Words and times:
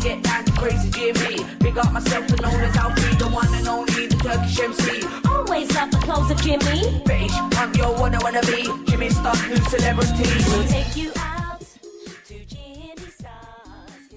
Let's 0.00 0.14
get 0.14 0.22
down 0.22 0.44
to 0.46 0.52
crazy 0.52 0.90
Jimmy. 0.90 1.44
Big 1.58 1.76
up 1.76 1.92
myself, 1.92 2.26
and 2.30 2.40
known 2.40 2.54
as 2.54 2.74
Alfie, 2.74 3.16
the 3.16 3.28
one 3.28 3.52
and 3.52 3.68
only, 3.68 4.06
the 4.06 4.16
Turkish 4.16 4.58
MC. 4.58 5.06
Always 5.28 5.74
love 5.74 5.90
the 5.90 5.98
clothes 5.98 6.30
of 6.30 6.40
Jimmy. 6.40 7.02
British, 7.04 7.32
I'm 7.34 7.74
yo, 7.74 7.92
what 7.92 8.14
I 8.14 8.18
wanna 8.22 8.40
be. 8.40 8.62
Jimmy 8.90 9.10
Star, 9.10 9.34
new 9.46 9.56
celebrity. 9.56 10.30
We'll 10.48 10.66
take 10.68 10.96
you 10.96 11.12
out 11.18 11.60
to 11.60 12.44
Jimmy 12.46 13.10
Stars. 13.10 14.08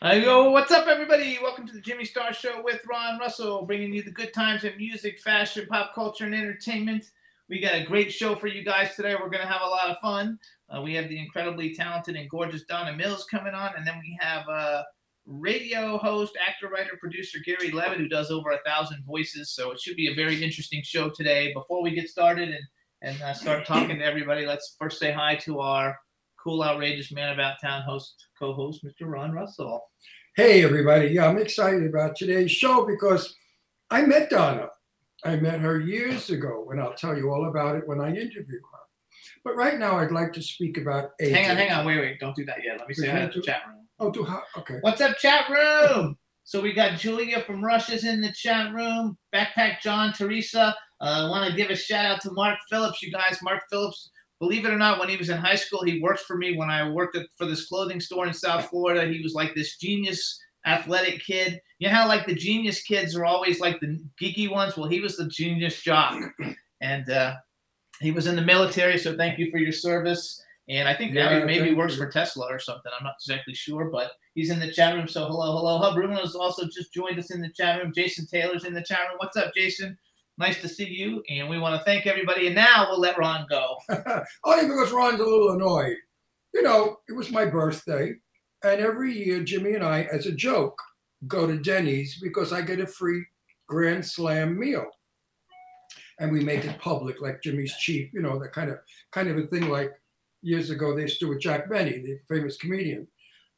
Hey, 0.00 0.22
yo, 0.24 0.52
what's 0.52 0.72
up, 0.72 0.86
everybody? 0.86 1.38
Welcome 1.42 1.66
to 1.66 1.74
the 1.74 1.82
Jimmy 1.82 2.06
Star 2.06 2.32
Show 2.32 2.62
with 2.64 2.80
Ron 2.88 3.18
Russell, 3.18 3.66
bringing 3.66 3.92
you 3.92 4.02
the 4.02 4.10
good 4.10 4.32
times 4.32 4.64
in 4.64 4.74
music, 4.78 5.20
fashion, 5.20 5.66
pop 5.68 5.94
culture, 5.94 6.24
and 6.24 6.34
entertainment. 6.34 7.10
We 7.50 7.60
got 7.60 7.74
a 7.74 7.84
great 7.84 8.10
show 8.10 8.36
for 8.36 8.46
you 8.46 8.64
guys 8.64 8.94
today. 8.96 9.14
We're 9.14 9.28
going 9.28 9.46
to 9.46 9.52
have 9.52 9.62
a 9.62 9.68
lot 9.68 9.90
of 9.90 9.98
fun. 9.98 10.38
Uh, 10.74 10.82
we 10.82 10.94
have 10.94 11.08
the 11.08 11.18
incredibly 11.18 11.74
talented 11.74 12.16
and 12.16 12.28
gorgeous 12.28 12.64
Donna 12.64 12.94
Mills 12.94 13.24
coming 13.24 13.54
on, 13.54 13.70
and 13.76 13.86
then 13.86 13.98
we 14.00 14.18
have 14.20 14.46
uh, 14.48 14.82
radio 15.26 15.98
host, 15.98 16.36
actor, 16.46 16.68
writer, 16.68 16.96
producer 17.00 17.38
Gary 17.44 17.70
Leavitt, 17.70 17.98
who 17.98 18.08
does 18.08 18.30
over 18.30 18.50
a 18.50 18.60
thousand 18.66 19.04
voices. 19.06 19.52
So 19.52 19.70
it 19.70 19.80
should 19.80 19.96
be 19.96 20.10
a 20.10 20.14
very 20.14 20.42
interesting 20.42 20.82
show 20.82 21.10
today. 21.10 21.52
Before 21.54 21.82
we 21.82 21.92
get 21.92 22.08
started 22.08 22.50
and 22.50 22.64
and 23.00 23.20
uh, 23.22 23.32
start 23.32 23.64
talking 23.64 23.98
to 23.98 24.04
everybody, 24.04 24.44
let's 24.44 24.74
first 24.78 24.98
say 24.98 25.12
hi 25.12 25.36
to 25.36 25.60
our 25.60 25.96
cool, 26.42 26.64
outrageous 26.64 27.12
man 27.12 27.32
about 27.32 27.60
town 27.60 27.82
host, 27.82 28.26
co-host, 28.38 28.84
Mr. 28.84 29.02
Ron 29.02 29.32
Russell. 29.32 29.82
Hey, 30.34 30.64
everybody. 30.64 31.08
Yeah, 31.08 31.26
I'm 31.26 31.38
excited 31.38 31.86
about 31.86 32.16
today's 32.16 32.50
show 32.50 32.86
because 32.86 33.36
I 33.90 34.02
met 34.02 34.30
Donna. 34.30 34.68
I 35.24 35.36
met 35.36 35.60
her 35.60 35.80
years 35.80 36.30
ago, 36.30 36.68
and 36.70 36.80
I'll 36.80 36.94
tell 36.94 37.16
you 37.16 37.30
all 37.30 37.48
about 37.48 37.76
it 37.76 37.86
when 37.86 38.00
I 38.00 38.08
interview 38.08 38.60
her. 38.72 38.77
But 39.44 39.56
right 39.56 39.78
now, 39.78 39.98
I'd 39.98 40.10
like 40.12 40.32
to 40.34 40.42
speak 40.42 40.78
about. 40.78 41.10
Hang 41.20 41.50
on, 41.50 41.56
hang 41.56 41.70
on, 41.72 41.86
wait, 41.86 41.98
wait, 41.98 42.20
don't 42.20 42.36
do 42.36 42.44
that 42.46 42.58
yet. 42.64 42.78
Let 42.78 42.88
me 42.88 42.94
say 42.94 43.08
hi 43.08 43.26
to 43.26 43.38
the 43.38 43.44
chat 43.44 43.62
room. 43.66 43.86
Oh, 43.98 44.10
do 44.10 44.24
how? 44.24 44.42
Okay. 44.56 44.78
What's 44.80 45.00
up, 45.00 45.16
chat 45.18 45.48
room? 45.50 46.16
So 46.44 46.60
we 46.60 46.72
got 46.72 46.98
Julia 46.98 47.40
from 47.40 47.64
Russia's 47.64 48.04
in 48.04 48.20
the 48.20 48.32
chat 48.32 48.72
room. 48.72 49.18
Backpack 49.34 49.80
John, 49.82 50.12
Teresa. 50.12 50.74
Uh, 51.00 51.26
I 51.26 51.28
want 51.28 51.50
to 51.50 51.56
give 51.56 51.70
a 51.70 51.76
shout 51.76 52.06
out 52.06 52.20
to 52.22 52.32
Mark 52.32 52.58
Phillips, 52.70 53.02
you 53.02 53.12
guys. 53.12 53.38
Mark 53.42 53.62
Phillips, 53.70 54.10
believe 54.40 54.64
it 54.64 54.72
or 54.72 54.78
not, 54.78 54.98
when 54.98 55.08
he 55.08 55.16
was 55.16 55.28
in 55.28 55.36
high 55.36 55.56
school, 55.56 55.82
he 55.82 56.00
worked 56.00 56.20
for 56.20 56.36
me 56.36 56.56
when 56.56 56.70
I 56.70 56.88
worked 56.88 57.16
at, 57.16 57.26
for 57.36 57.44
this 57.44 57.66
clothing 57.66 58.00
store 58.00 58.26
in 58.26 58.32
South 58.32 58.66
Florida. 58.66 59.06
He 59.06 59.22
was 59.22 59.34
like 59.34 59.54
this 59.54 59.76
genius 59.76 60.40
athletic 60.64 61.22
kid. 61.22 61.60
You 61.78 61.88
know 61.88 61.94
how 61.94 62.08
like 62.08 62.26
the 62.26 62.34
genius 62.34 62.82
kids 62.82 63.14
are 63.14 63.24
always 63.24 63.60
like 63.60 63.78
the 63.80 64.00
geeky 64.20 64.50
ones? 64.50 64.76
Well, 64.76 64.88
he 64.88 65.00
was 65.00 65.16
the 65.16 65.28
genius 65.28 65.80
jock. 65.82 66.18
And 66.80 67.10
uh, 67.10 67.34
he 68.00 68.10
was 68.12 68.26
in 68.26 68.36
the 68.36 68.42
military, 68.42 68.98
so 68.98 69.16
thank 69.16 69.38
you 69.38 69.50
for 69.50 69.58
your 69.58 69.72
service. 69.72 70.42
And 70.68 70.86
I 70.86 70.94
think 70.94 71.14
now 71.14 71.30
Yeah, 71.30 71.40
he 71.40 71.44
maybe 71.46 71.74
works 71.74 71.94
you. 71.94 71.98
for 72.04 72.10
Tesla 72.10 72.46
or 72.50 72.58
something. 72.58 72.92
I'm 72.98 73.04
not 73.04 73.14
exactly 73.20 73.54
sure, 73.54 73.86
but 73.90 74.12
he's 74.34 74.50
in 74.50 74.60
the 74.60 74.70
chat 74.70 74.94
room. 74.94 75.08
So 75.08 75.26
hello, 75.26 75.56
hello. 75.56 75.78
Hub 75.78 75.94
Bruno's 75.94 76.34
also 76.34 76.66
just 76.66 76.92
joined 76.92 77.18
us 77.18 77.30
in 77.30 77.40
the 77.40 77.48
chat 77.50 77.82
room. 77.82 77.92
Jason 77.94 78.26
Taylor's 78.26 78.64
in 78.64 78.74
the 78.74 78.82
chat 78.82 79.00
room. 79.08 79.16
What's 79.16 79.36
up, 79.38 79.54
Jason? 79.54 79.96
Nice 80.36 80.60
to 80.60 80.68
see 80.68 80.86
you. 80.86 81.22
And 81.30 81.48
we 81.48 81.58
want 81.58 81.78
to 81.80 81.84
thank 81.84 82.06
everybody. 82.06 82.46
And 82.46 82.54
now 82.54 82.86
we'll 82.90 83.00
let 83.00 83.18
Ron 83.18 83.46
go. 83.48 83.76
Oh, 83.88 84.22
Only 84.44 84.66
because 84.68 84.92
Ron's 84.92 85.20
a 85.20 85.24
little 85.24 85.52
annoyed. 85.52 85.96
You 86.54 86.62
know, 86.62 86.98
it 87.08 87.12
was 87.16 87.30
my 87.30 87.44
birthday, 87.44 88.12
and 88.64 88.80
every 88.80 89.12
year 89.12 89.42
Jimmy 89.42 89.74
and 89.74 89.84
I, 89.84 90.02
as 90.04 90.26
a 90.26 90.32
joke, 90.32 90.80
go 91.26 91.46
to 91.46 91.58
Denny's 91.58 92.18
because 92.22 92.52
I 92.52 92.60
get 92.62 92.80
a 92.80 92.86
free 92.86 93.22
Grand 93.68 94.04
Slam 94.04 94.58
meal. 94.58 94.86
And 96.20 96.32
we 96.32 96.40
make 96.40 96.64
it 96.64 96.80
public, 96.80 97.20
like 97.20 97.42
Jimmy's 97.42 97.76
cheap, 97.76 98.10
you 98.12 98.20
know, 98.20 98.38
that 98.40 98.52
kind 98.52 98.70
of 98.70 98.78
kind 99.12 99.28
of 99.28 99.38
a 99.38 99.46
thing 99.46 99.68
like 99.68 99.92
years 100.42 100.70
ago 100.70 100.94
they 100.94 101.02
used 101.02 101.20
to 101.20 101.26
do 101.26 101.28
with 101.30 101.40
Jack 101.40 101.70
Benny, 101.70 102.00
the 102.00 102.18
famous 102.28 102.56
comedian. 102.56 103.06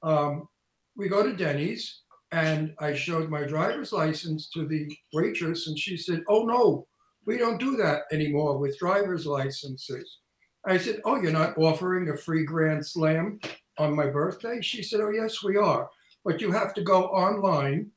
Um, 0.02 0.48
we 0.96 1.08
go 1.08 1.22
to 1.22 1.36
Denny's 1.36 2.02
and 2.32 2.74
I 2.78 2.94
showed 2.94 3.28
my 3.28 3.44
driver's 3.44 3.92
license 3.92 4.48
to 4.50 4.66
the 4.66 4.96
waitress, 5.12 5.66
and 5.66 5.78
she 5.78 5.96
said, 5.96 6.22
Oh 6.28 6.44
no, 6.44 6.86
we 7.26 7.38
don't 7.38 7.58
do 7.58 7.76
that 7.78 8.02
anymore 8.12 8.58
with 8.58 8.78
driver's 8.78 9.26
licenses. 9.26 10.18
I 10.66 10.76
said, 10.78 11.00
Oh, 11.04 11.20
you're 11.20 11.32
not 11.32 11.58
offering 11.58 12.08
a 12.08 12.16
free 12.16 12.44
Grand 12.44 12.86
Slam 12.86 13.40
on 13.78 13.96
my 13.96 14.06
birthday? 14.06 14.60
She 14.60 14.82
said, 14.82 15.00
Oh, 15.00 15.10
yes, 15.10 15.42
we 15.42 15.56
are. 15.56 15.88
But 16.24 16.40
you 16.40 16.52
have 16.52 16.74
to 16.74 16.82
go 16.82 17.04
online, 17.06 17.90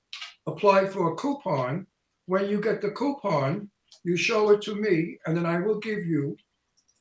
apply 0.48 0.88
for 0.88 1.12
a 1.12 1.16
coupon. 1.16 1.86
When 2.26 2.50
you 2.50 2.62
get 2.62 2.82
the 2.82 2.92
coupon, 2.92 3.70
you 4.04 4.18
show 4.18 4.52
it 4.52 4.62
to 4.64 4.76
me, 4.76 5.18
and 5.26 5.36
then 5.36 5.46
I 5.46 5.60
will 5.60 5.80
give 5.80 6.06
you 6.06 6.38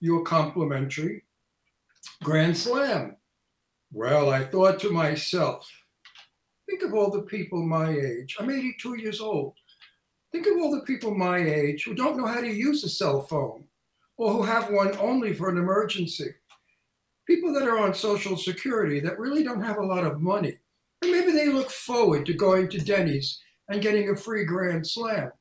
your 0.01 0.23
complimentary 0.23 1.25
Grand 2.23 2.57
Slam. 2.57 3.17
Well, 3.93 4.31
I 4.31 4.45
thought 4.45 4.81
to 4.81 4.91
myself, 4.91 5.71
think 6.69 6.83
of 6.83 6.95
all 6.95 7.11
the 7.11 7.23
people 7.23 7.63
my 7.63 7.91
age. 7.91 8.37
I'm 8.39 8.51
82 8.51 8.99
years 8.99 9.21
old. 9.21 9.55
Think 10.33 10.47
of 10.47 10.55
all 10.57 10.71
the 10.71 10.87
people 10.87 11.15
my 11.15 11.39
age 11.39 11.85
who 11.85 11.95
don't 11.95 12.17
know 12.17 12.27
how 12.27 12.41
to 12.41 12.49
use 12.49 12.83
a 12.85 12.89
cell 12.89 13.23
phone 13.23 13.65
or 14.17 14.33
who 14.33 14.43
have 14.43 14.71
one 14.71 14.97
only 14.99 15.35
for 15.35 15.51
an 15.51 15.59
emergency. 15.59 16.31
People 17.27 17.53
that 17.53 17.69
are 17.69 17.79
on 17.79 17.95
Social 17.95 18.37
Security 18.37 18.99
that 19.01 19.19
really 19.19 19.43
don't 19.43 19.63
have 19.63 19.79
a 19.79 19.87
lot 19.87 20.05
of 20.05 20.21
money. 20.21 20.59
And 21.03 21.11
maybe 21.11 21.33
they 21.33 21.49
look 21.49 21.71
forward 21.71 22.25
to 22.27 22.33
going 22.33 22.69
to 22.71 22.79
Denny's 22.79 23.41
and 23.69 23.83
getting 23.83 24.11
a 24.11 24.17
free 24.17 24.45
Grand 24.45 24.87
Slam. 24.87 25.33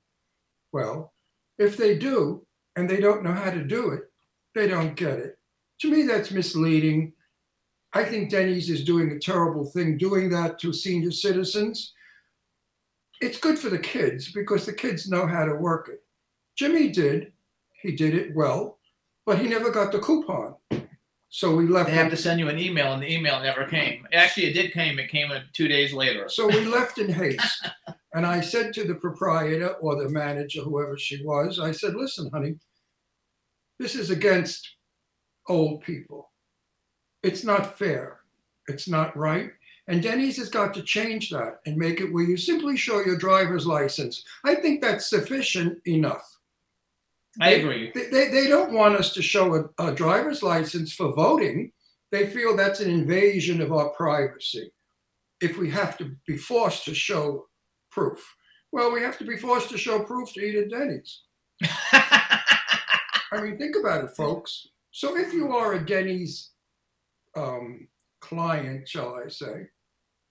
Well, 0.71 1.13
if 1.61 1.77
they 1.77 1.97
do 1.97 2.45
and 2.75 2.89
they 2.89 2.99
don't 2.99 3.23
know 3.23 3.33
how 3.33 3.51
to 3.51 3.63
do 3.63 3.91
it, 3.91 4.01
they 4.55 4.67
don't 4.67 4.95
get 4.95 5.19
it. 5.19 5.38
To 5.81 5.91
me, 5.91 6.03
that's 6.03 6.31
misleading. 6.31 7.13
I 7.94 8.03
think 8.03 8.29
Denny's 8.29 8.69
is 8.69 8.83
doing 8.83 9.11
a 9.11 9.19
terrible 9.19 9.66
thing 9.66 9.97
doing 9.97 10.29
that 10.29 10.59
to 10.59 10.73
senior 10.73 11.11
citizens. 11.11 11.94
It's 13.21 13.39
good 13.39 13.59
for 13.59 13.69
the 13.69 13.77
kids 13.79 14.31
because 14.31 14.66
the 14.66 14.73
kids 14.73 15.09
know 15.09 15.27
how 15.27 15.45
to 15.45 15.53
work 15.55 15.89
it. 15.89 16.01
Jimmy 16.57 16.89
did. 16.89 17.31
He 17.81 17.91
did 17.95 18.16
it 18.16 18.35
well, 18.35 18.79
but 19.25 19.39
he 19.39 19.47
never 19.47 19.71
got 19.71 19.91
the 19.91 20.00
coupon. 20.00 20.55
So 21.29 21.55
we 21.55 21.66
left 21.67 21.89
They 21.89 21.95
have 21.95 22.05
him- 22.07 22.11
to 22.11 22.17
send 22.17 22.39
you 22.39 22.50
an 22.50 22.59
email, 22.59 22.94
and 22.94 23.01
the 23.01 23.11
email 23.11 23.39
never 23.41 23.66
came. 23.66 24.05
Actually, 24.13 24.47
it 24.47 24.53
did 24.53 24.73
came. 24.73 25.00
It 25.00 25.09
came 25.09 25.29
two 25.53 25.67
days 25.67 25.94
later. 25.94 26.27
So 26.29 26.47
we 26.47 26.66
left 26.66 26.97
in 26.97 27.11
haste. 27.11 27.67
And 28.13 28.25
I 28.25 28.41
said 28.41 28.73
to 28.73 28.83
the 28.83 28.95
proprietor 28.95 29.73
or 29.75 29.95
the 29.95 30.09
manager, 30.09 30.61
whoever 30.61 30.97
she 30.97 31.23
was, 31.23 31.59
I 31.59 31.72
said, 31.72 31.95
listen, 31.95 32.29
honey, 32.33 32.55
this 33.79 33.95
is 33.95 34.09
against 34.09 34.75
old 35.47 35.81
people. 35.81 36.31
It's 37.23 37.44
not 37.44 37.77
fair. 37.77 38.19
It's 38.68 38.88
not 38.88 39.15
right. 39.15 39.51
And 39.88 40.03
Denny's 40.03 40.38
has 40.38 40.50
got 40.50 40.74
to 40.75 40.83
change 40.83 41.30
that 41.30 41.59
and 41.65 41.75
make 41.77 42.01
it 42.01 42.12
where 42.12 42.24
you 42.24 42.38
simply 42.38 42.77
show 42.77 43.03
your 43.03 43.18
driver's 43.18 43.65
license. 43.65 44.24
I 44.45 44.56
think 44.56 44.81
that's 44.81 45.09
sufficient 45.09 45.80
enough. 45.88 46.38
I 47.39 47.51
agree. 47.51 47.91
They, 47.95 48.07
they, 48.07 48.27
they 48.30 48.47
don't 48.47 48.74
want 48.74 48.95
us 48.95 49.13
to 49.13 49.21
show 49.21 49.56
a, 49.56 49.88
a 49.88 49.95
driver's 49.95 50.44
license 50.44 50.94
for 50.94 51.13
voting. 51.13 51.71
They 52.12 52.27
feel 52.27 52.56
that's 52.56 52.81
an 52.81 52.89
invasion 52.89 53.62
of 53.62 53.71
our 53.71 53.89
privacy. 53.89 54.71
If 55.39 55.57
we 55.57 55.69
have 55.71 55.97
to 55.97 56.15
be 56.27 56.38
forced 56.38 56.86
to 56.86 56.94
show 56.94 57.47
proof, 57.91 58.35
well, 58.71 58.91
we 58.91 59.01
have 59.01 59.17
to 59.19 59.25
be 59.25 59.38
forced 59.38 59.69
to 59.69 59.77
show 59.77 59.99
proof 59.99 60.33
to 60.33 60.41
eat 60.41 60.55
at 60.55 60.69
Denny's. 60.69 61.21
I 61.93 63.41
mean, 63.41 63.57
think 63.57 63.75
about 63.75 64.03
it, 64.03 64.11
folks. 64.11 64.67
So 64.91 65.17
if 65.17 65.33
you 65.33 65.55
are 65.55 65.73
a 65.73 65.85
Denny's 65.85 66.51
um, 67.35 67.88
client, 68.19 68.88
shall 68.88 69.15
I 69.15 69.29
say, 69.29 69.67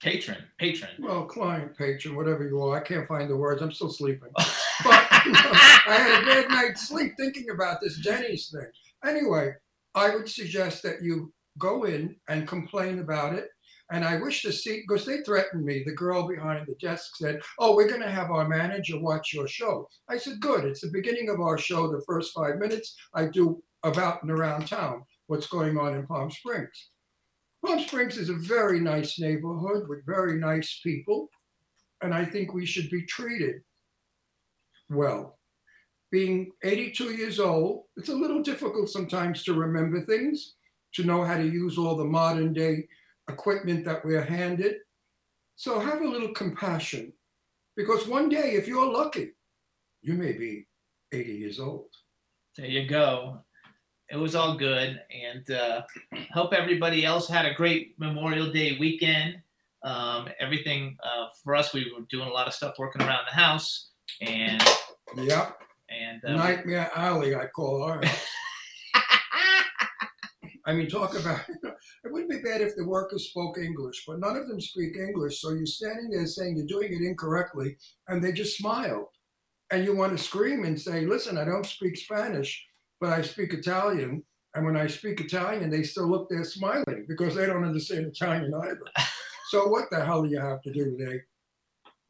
patron, 0.01 0.37
patron. 0.59 0.91
well, 0.99 1.25
client, 1.25 1.77
patron, 1.77 2.15
whatever 2.15 2.47
you 2.47 2.61
are, 2.61 2.77
I 2.77 2.83
can't 2.83 3.07
find 3.07 3.29
the 3.29 3.37
words. 3.37 3.61
I'm 3.61 3.71
still 3.71 3.89
sleeping. 3.89 4.29
But 4.83 5.07
you 5.25 5.31
know, 5.31 5.39
I 5.43 5.95
had 5.95 6.23
a 6.23 6.25
bad 6.25 6.49
night's 6.49 6.87
sleep 6.87 7.13
thinking 7.15 7.51
about 7.51 7.81
this 7.81 7.99
Denny's 7.99 8.49
thing. 8.49 8.65
Anyway, 9.05 9.53
I 9.93 10.09
would 10.09 10.27
suggest 10.27 10.81
that 10.81 11.03
you 11.03 11.31
go 11.59 11.83
in 11.83 12.15
and 12.29 12.47
complain 12.47 12.97
about 12.97 13.35
it. 13.35 13.49
And 13.91 14.05
I 14.05 14.17
wish 14.19 14.41
to 14.43 14.53
see, 14.53 14.83
because 14.87 15.05
they 15.05 15.21
threatened 15.21 15.65
me. 15.65 15.83
The 15.83 15.91
girl 15.91 16.25
behind 16.25 16.65
the 16.65 16.75
desk 16.75 17.17
said, 17.17 17.41
Oh, 17.59 17.75
we're 17.75 17.89
going 17.89 18.01
to 18.01 18.09
have 18.09 18.31
our 18.31 18.47
manager 18.47 18.97
watch 18.97 19.33
your 19.33 19.49
show. 19.49 19.89
I 20.07 20.17
said, 20.17 20.39
Good. 20.39 20.63
It's 20.63 20.81
the 20.81 20.89
beginning 20.89 21.29
of 21.29 21.41
our 21.41 21.57
show. 21.57 21.91
The 21.91 22.03
first 22.07 22.33
five 22.33 22.57
minutes, 22.57 22.95
I 23.13 23.25
do 23.25 23.61
about 23.83 24.21
and 24.23 24.31
around 24.31 24.67
town 24.67 25.03
what's 25.27 25.47
going 25.47 25.77
on 25.77 25.95
in 25.95 26.07
Palm 26.07 26.31
Springs. 26.31 26.89
Palm 27.65 27.79
Springs 27.81 28.17
is 28.17 28.29
a 28.29 28.35
very 28.35 28.79
nice 28.79 29.19
neighborhood 29.19 29.89
with 29.89 30.05
very 30.05 30.39
nice 30.39 30.79
people. 30.81 31.29
And 32.01 32.13
I 32.13 32.23
think 32.23 32.53
we 32.53 32.65
should 32.65 32.89
be 32.89 33.05
treated 33.05 33.61
well. 34.89 35.37
Being 36.11 36.51
82 36.63 37.13
years 37.15 37.39
old, 37.41 37.83
it's 37.97 38.09
a 38.09 38.15
little 38.15 38.41
difficult 38.41 38.89
sometimes 38.89 39.43
to 39.43 39.53
remember 39.53 40.01
things, 40.01 40.55
to 40.93 41.03
know 41.03 41.23
how 41.23 41.37
to 41.37 41.45
use 41.45 41.77
all 41.77 41.95
the 41.95 42.05
modern 42.05 42.53
day 42.53 42.87
equipment 43.29 43.85
that 43.85 44.03
we're 44.03 44.23
handed. 44.23 44.77
So 45.55 45.79
have 45.79 46.01
a 46.01 46.07
little 46.07 46.33
compassion 46.33 47.13
because 47.75 48.07
one 48.07 48.29
day, 48.29 48.53
if 48.53 48.67
you're 48.67 48.91
lucky, 48.91 49.31
you 50.01 50.13
may 50.13 50.33
be 50.33 50.67
80 51.11 51.33
years 51.33 51.59
old. 51.59 51.87
There 52.57 52.65
you 52.65 52.87
go. 52.87 53.43
It 54.09 54.17
was 54.17 54.35
all 54.35 54.57
good, 54.57 55.01
and 55.09 55.49
uh, 55.51 55.83
hope 56.33 56.53
everybody 56.53 57.05
else 57.05 57.29
had 57.29 57.45
a 57.45 57.53
great 57.53 57.95
Memorial 57.97 58.51
Day 58.51 58.77
weekend. 58.77 59.37
Um, 59.83 60.27
everything 60.39 60.97
uh, 61.01 61.27
for 61.41 61.55
us, 61.55 61.73
we 61.73 61.91
were 61.93 62.05
doing 62.09 62.27
a 62.27 62.31
lot 62.31 62.45
of 62.45 62.53
stuff 62.53 62.75
working 62.77 63.01
around 63.03 63.25
the 63.25 63.33
house, 63.33 63.91
and 64.19 64.61
yeah, 65.15 65.51
and 65.89 66.23
uh, 66.25 66.35
Nightmare 66.35 66.91
Alley, 66.93 67.35
I 67.35 67.47
call 67.47 67.87
her. 67.87 68.01
I 70.65 70.73
mean, 70.73 70.89
talk 70.89 71.17
about 71.17 71.39
it 72.03 72.11
wouldn't 72.11 72.31
be 72.31 72.39
bad 72.39 72.61
if 72.61 72.75
the 72.75 72.85
workers 72.85 73.29
spoke 73.29 73.57
English, 73.57 74.03
but 74.07 74.19
none 74.19 74.35
of 74.35 74.47
them 74.47 74.59
speak 74.59 74.97
English. 74.97 75.39
So 75.39 75.51
you're 75.51 75.65
standing 75.65 76.09
there 76.09 76.25
saying 76.25 76.57
you're 76.57 76.65
doing 76.65 76.93
it 76.93 77.05
incorrectly, 77.05 77.77
and 78.07 78.23
they 78.23 78.31
just 78.31 78.57
smile. 78.57 79.11
And 79.71 79.85
you 79.85 79.95
want 79.95 80.17
to 80.17 80.23
scream 80.23 80.65
and 80.65 80.79
say, 80.79 81.05
Listen, 81.05 81.37
I 81.37 81.45
don't 81.45 81.65
speak 81.65 81.95
Spanish, 81.95 82.65
but 82.99 83.11
I 83.11 83.21
speak 83.21 83.53
Italian. 83.53 84.23
And 84.53 84.65
when 84.65 84.75
I 84.75 84.87
speak 84.87 85.21
Italian, 85.21 85.69
they 85.69 85.83
still 85.83 86.09
look 86.09 86.29
there 86.29 86.43
smiling 86.43 87.05
because 87.07 87.35
they 87.35 87.45
don't 87.45 87.63
understand 87.63 88.05
Italian 88.05 88.53
either. 88.53 88.79
so 89.49 89.67
what 89.67 89.85
the 89.91 90.03
hell 90.03 90.23
do 90.23 90.29
you 90.29 90.39
have 90.39 90.61
to 90.63 90.73
do 90.73 90.97
today? 90.97 91.21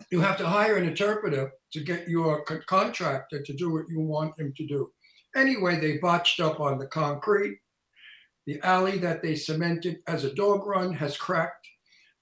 You 0.09 0.21
have 0.21 0.37
to 0.37 0.47
hire 0.47 0.77
an 0.77 0.87
interpreter 0.87 1.51
to 1.73 1.79
get 1.81 2.07
your 2.07 2.43
co- 2.45 2.61
contractor 2.65 3.43
to 3.43 3.53
do 3.53 3.71
what 3.71 3.85
you 3.89 3.99
want 3.99 4.39
him 4.39 4.53
to 4.57 4.65
do. 4.65 4.89
Anyway, 5.35 5.79
they 5.79 5.97
botched 5.97 6.39
up 6.39 6.59
on 6.59 6.79
the 6.79 6.87
concrete. 6.87 7.59
The 8.51 8.59
alley 8.67 8.97
that 8.97 9.21
they 9.21 9.35
cemented 9.35 9.99
as 10.07 10.25
a 10.25 10.33
dog 10.33 10.67
run 10.67 10.91
has 10.95 11.15
cracked. 11.15 11.69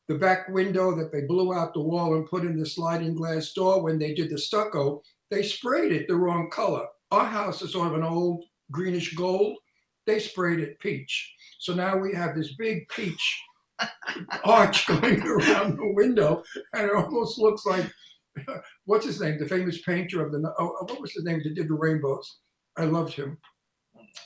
The 0.08 0.14
back 0.14 0.48
window 0.48 0.96
that 0.96 1.12
they 1.12 1.22
blew 1.22 1.56
out 1.56 1.74
the 1.74 1.82
wall 1.82 2.14
and 2.14 2.30
put 2.30 2.44
in 2.44 2.56
the 2.56 2.68
sliding 2.68 3.16
glass 3.16 3.52
door 3.54 3.82
when 3.82 3.98
they 3.98 4.14
did 4.14 4.30
the 4.30 4.38
stucco, 4.38 5.02
they 5.32 5.42
sprayed 5.42 5.92
it 5.92 6.08
the 6.08 6.16
wrong 6.16 6.52
color. 6.52 6.86
Our 7.10 7.26
house 7.26 7.64
is 7.64 7.72
sort 7.72 7.88
of 7.88 7.96
an 7.96 8.04
old 8.04 8.44
greenish 8.70 9.16
gold. 9.16 9.58
They 10.06 10.20
sprayed 10.20 10.60
it 10.60 10.80
peach. 10.80 11.34
So 11.58 11.74
now 11.74 11.98
we 11.98 12.14
have 12.14 12.36
this 12.36 12.54
big 12.54 12.88
peach 12.90 13.44
arch 14.44 14.86
going 14.86 15.24
around 15.24 15.80
the 15.80 15.94
window, 15.96 16.44
and 16.74 16.86
it 16.86 16.96
almost 16.96 17.40
looks 17.40 17.66
like 17.66 17.92
what's 18.86 19.08
his 19.08 19.20
name, 19.20 19.40
the 19.40 19.50
famous 19.50 19.82
painter 19.82 20.24
of 20.24 20.32
the 20.32 20.54
oh, 20.60 20.76
what 20.82 21.02
was 21.02 21.12
his 21.12 21.24
name 21.24 21.42
that 21.44 21.56
did 21.56 21.70
the 21.70 21.74
rainbows? 21.74 22.38
I 22.78 22.84
loved 22.84 23.14
him. 23.14 23.40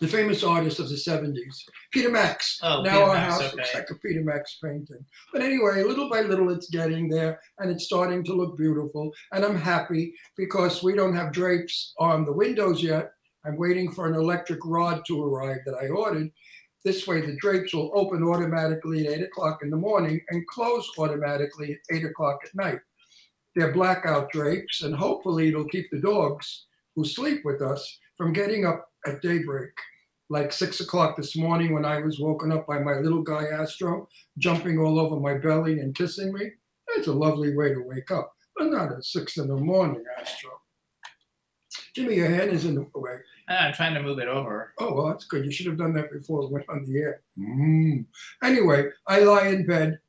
The 0.01 0.07
famous 0.07 0.44
artist 0.44 0.80
of 0.80 0.90
the 0.90 0.95
70s, 0.95 1.56
Peter 1.92 2.10
Max. 2.10 2.60
Oh, 2.62 2.81
now 2.81 2.92
Peter 2.92 3.04
our 3.04 3.13
Max, 3.13 3.34
house 3.34 3.44
okay. 3.44 3.56
looks 3.56 3.74
like 3.74 3.90
a 3.90 3.95
Peter 3.95 4.24
Max 4.24 4.57
painting. 4.62 5.06
But 5.31 5.42
anyway, 5.42 5.84
little 5.84 6.10
by 6.10 6.22
little, 6.22 6.51
it's 6.51 6.69
getting 6.69 7.07
there 7.07 7.40
and 7.60 7.72
it's 7.72 7.86
starting 7.86 8.24
to 8.25 8.34
look 8.34 8.57
beautiful. 8.57 9.12
And 9.31 9.45
I'm 9.45 9.56
happy 9.56 10.13
because 10.36 10.84
we 10.84 10.94
don't 10.95 11.16
have 11.16 11.31
drapes 11.31 11.94
on 12.00 12.25
the 12.25 12.34
windows 12.34 12.84
yet. 12.84 13.12
I'm 13.45 13.57
waiting 13.57 13.92
for 13.92 14.07
an 14.07 14.16
electric 14.16 14.60
rod 14.66 15.04
to 15.07 15.24
arrive 15.24 15.60
that 15.66 15.75
I 15.75 15.88
ordered. 15.88 16.31
This 16.84 17.07
way, 17.07 17.22
the 17.22 17.38
drapes 17.38 17.74
will 17.74 17.92
open 17.94 18.24
automatically 18.24 19.07
at 19.07 19.13
8 19.13 19.24
o'clock 19.24 19.60
in 19.63 19.69
the 19.69 19.78
morning 19.78 20.19
and 20.30 20.46
close 20.48 20.89
automatically 20.98 21.74
at 21.74 21.96
8 21.96 22.06
o'clock 22.06 22.39
at 22.44 22.56
night. 22.56 22.80
They're 23.56 23.72
blackout 23.72 24.31
drapes, 24.31 24.81
and 24.81 24.94
hopefully, 24.94 25.48
it'll 25.48 25.68
keep 25.68 25.89
the 25.92 26.01
dogs 26.01 26.66
who 26.96 27.06
sleep 27.06 27.42
with 27.46 27.62
us 27.62 28.00
from 28.18 28.34
getting 28.34 28.66
up 28.66 28.89
at 29.05 29.21
daybreak. 29.21 29.71
Like 30.29 30.51
6 30.51 30.79
o'clock 30.79 31.17
this 31.17 31.35
morning, 31.35 31.73
when 31.73 31.85
I 31.85 32.00
was 32.00 32.19
woken 32.19 32.51
up 32.51 32.65
by 32.65 32.79
my 32.79 32.95
little 32.95 33.21
guy 33.21 33.45
Astro 33.47 34.07
jumping 34.38 34.79
all 34.79 35.00
over 35.00 35.19
my 35.19 35.35
belly 35.35 35.79
and 35.79 35.94
kissing 35.95 36.33
me. 36.33 36.51
It's 36.95 37.07
a 37.07 37.13
lovely 37.13 37.55
way 37.55 37.73
to 37.73 37.81
wake 37.81 38.11
up, 38.11 38.33
but 38.55 38.71
not 38.71 38.91
at 38.91 39.05
6 39.05 39.38
in 39.38 39.47
the 39.47 39.55
morning, 39.55 40.03
Astro. 40.19 40.51
Jimmy, 41.95 42.15
your 42.15 42.29
hand 42.29 42.51
is 42.51 42.65
in 42.65 42.75
the 42.75 42.88
way. 42.95 43.17
Ah, 43.50 43.65
I'm 43.65 43.73
trying 43.73 43.94
to 43.94 44.01
move 44.01 44.19
it 44.19 44.27
over. 44.27 44.73
Oh, 44.79 44.94
well, 44.94 45.07
that's 45.07 45.25
good. 45.25 45.45
You 45.45 45.51
should 45.51 45.67
have 45.67 45.77
done 45.77 45.94
that 45.94 46.11
before 46.11 46.44
it 46.44 46.51
went 46.51 46.69
on 46.69 46.85
the 46.85 47.00
air. 47.00 47.21
Mm. 47.38 48.05
Anyway, 48.44 48.89
I 49.07 49.19
lie 49.19 49.47
in 49.50 49.65
bed 49.65 50.00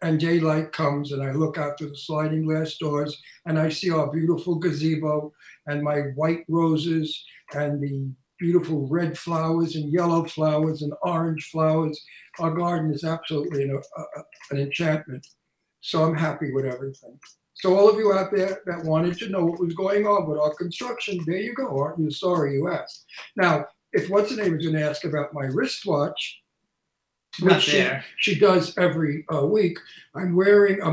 and 0.00 0.18
daylight 0.18 0.72
comes 0.72 1.12
and 1.12 1.22
I 1.22 1.32
look 1.32 1.58
out 1.58 1.78
through 1.78 1.90
the 1.90 1.96
sliding 1.96 2.46
glass 2.46 2.76
doors 2.76 3.20
and 3.46 3.58
I 3.58 3.68
see 3.68 3.90
our 3.90 4.10
beautiful 4.10 4.54
gazebo 4.56 5.32
and 5.66 5.82
my 5.82 5.98
white 6.14 6.44
roses 6.48 7.24
and 7.52 7.82
the 7.82 8.10
beautiful 8.38 8.86
red 8.88 9.18
flowers 9.18 9.76
and 9.76 9.92
yellow 9.92 10.24
flowers 10.24 10.82
and 10.82 10.92
orange 11.02 11.48
flowers. 11.50 12.02
Our 12.38 12.54
garden 12.54 12.92
is 12.92 13.04
absolutely 13.04 13.64
an, 13.64 13.70
a, 13.70 14.00
a- 14.00 14.24
an 14.50 14.58
enchantment. 14.60 15.26
So 15.80 16.04
I'm 16.04 16.16
happy 16.16 16.52
with 16.52 16.64
everything. 16.64 17.18
So 17.54 17.76
all 17.76 17.88
of 17.90 17.96
you 17.96 18.12
out 18.12 18.30
there 18.32 18.60
that 18.66 18.84
wanted 18.84 19.18
to 19.18 19.28
know 19.28 19.44
what 19.44 19.58
was 19.60 19.74
going 19.74 20.06
on 20.06 20.28
with 20.28 20.38
our 20.38 20.54
construction, 20.54 21.18
there 21.26 21.38
you 21.38 21.54
go. 21.54 21.76
Aren't 21.78 21.98
you 21.98 22.10
sorry 22.10 22.54
you 22.54 22.68
asked? 22.70 23.04
Now, 23.36 23.66
if 23.92 24.08
what's 24.08 24.30
her 24.30 24.36
name 24.36 24.56
is 24.58 24.64
going 24.64 24.76
to 24.76 24.88
ask 24.88 25.04
about 25.04 25.34
my 25.34 25.46
wristwatch, 25.46 26.40
which 27.40 27.52
she, 27.62 27.78
she 28.18 28.38
does 28.38 28.76
every 28.78 29.24
uh, 29.32 29.44
week, 29.46 29.78
I'm 30.14 30.34
wearing 30.36 30.80
a 30.82 30.86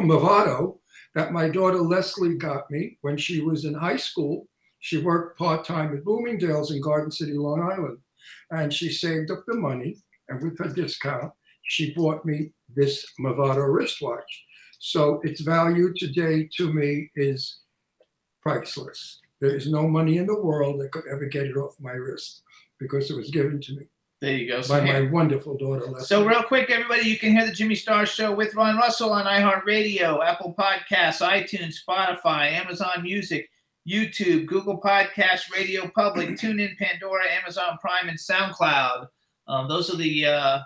Movado 0.00 0.78
that 1.14 1.32
my 1.32 1.48
daughter 1.48 1.78
Leslie 1.78 2.36
got 2.36 2.70
me 2.70 2.98
when 3.02 3.16
she 3.16 3.40
was 3.40 3.64
in 3.64 3.74
high 3.74 3.96
school. 3.96 4.46
She 4.80 4.98
worked 4.98 5.38
part 5.38 5.64
time 5.64 5.94
at 5.96 6.04
Bloomingdale's 6.04 6.70
in 6.72 6.80
Garden 6.80 7.10
City, 7.10 7.32
Long 7.34 7.60
Island, 7.60 7.98
and 8.50 8.72
she 8.72 8.90
saved 8.90 9.30
up 9.30 9.44
the 9.46 9.56
money. 9.56 9.96
And 10.28 10.42
with 10.42 10.58
her 10.58 10.72
discount, 10.72 11.32
she 11.64 11.92
bought 11.94 12.24
me 12.24 12.52
this 12.74 13.06
Movado 13.20 13.72
wristwatch. 13.72 14.44
So 14.78 15.20
its 15.24 15.40
value 15.42 15.92
today 15.94 16.48
to 16.56 16.72
me 16.72 17.10
is 17.14 17.60
priceless. 18.42 19.20
There 19.40 19.54
is 19.54 19.70
no 19.70 19.86
money 19.88 20.18
in 20.18 20.26
the 20.26 20.40
world 20.40 20.80
that 20.80 20.92
could 20.92 21.04
ever 21.10 21.26
get 21.26 21.46
it 21.46 21.56
off 21.56 21.74
my 21.80 21.92
wrist 21.92 22.42
because 22.78 23.10
it 23.10 23.16
was 23.16 23.30
given 23.30 23.60
to 23.60 23.74
me 23.76 23.84
There 24.20 24.36
you 24.36 24.48
go. 24.48 24.62
So, 24.62 24.74
by 24.78 24.86
here- 24.86 25.04
my 25.04 25.10
wonderful 25.10 25.56
daughter 25.58 25.86
Leslie. 25.86 26.04
so 26.06 26.26
real 26.26 26.42
quick, 26.42 26.70
everybody, 26.70 27.02
you 27.08 27.18
can 27.18 27.32
hear 27.32 27.46
the 27.46 27.52
Jimmy 27.52 27.74
Star 27.74 28.06
Show 28.06 28.34
with 28.34 28.54
Ron 28.54 28.76
Russell 28.76 29.12
on 29.12 29.24
iHeartRadio, 29.26 30.24
Apple 30.24 30.54
Podcasts, 30.58 31.20
iTunes, 31.26 31.76
Spotify, 31.86 32.52
Amazon 32.52 33.02
Music, 33.02 33.48
YouTube, 33.90 34.46
Google 34.46 34.80
Podcast, 34.80 35.52
Radio 35.52 35.88
Public, 35.94 36.28
TuneIn, 36.38 36.76
Pandora, 36.78 37.24
Amazon 37.42 37.78
Prime, 37.80 38.08
and 38.08 38.18
SoundCloud. 38.18 39.08
Um, 39.48 39.68
those 39.68 39.92
are 39.92 39.96
the 39.96 40.26
uh, 40.26 40.60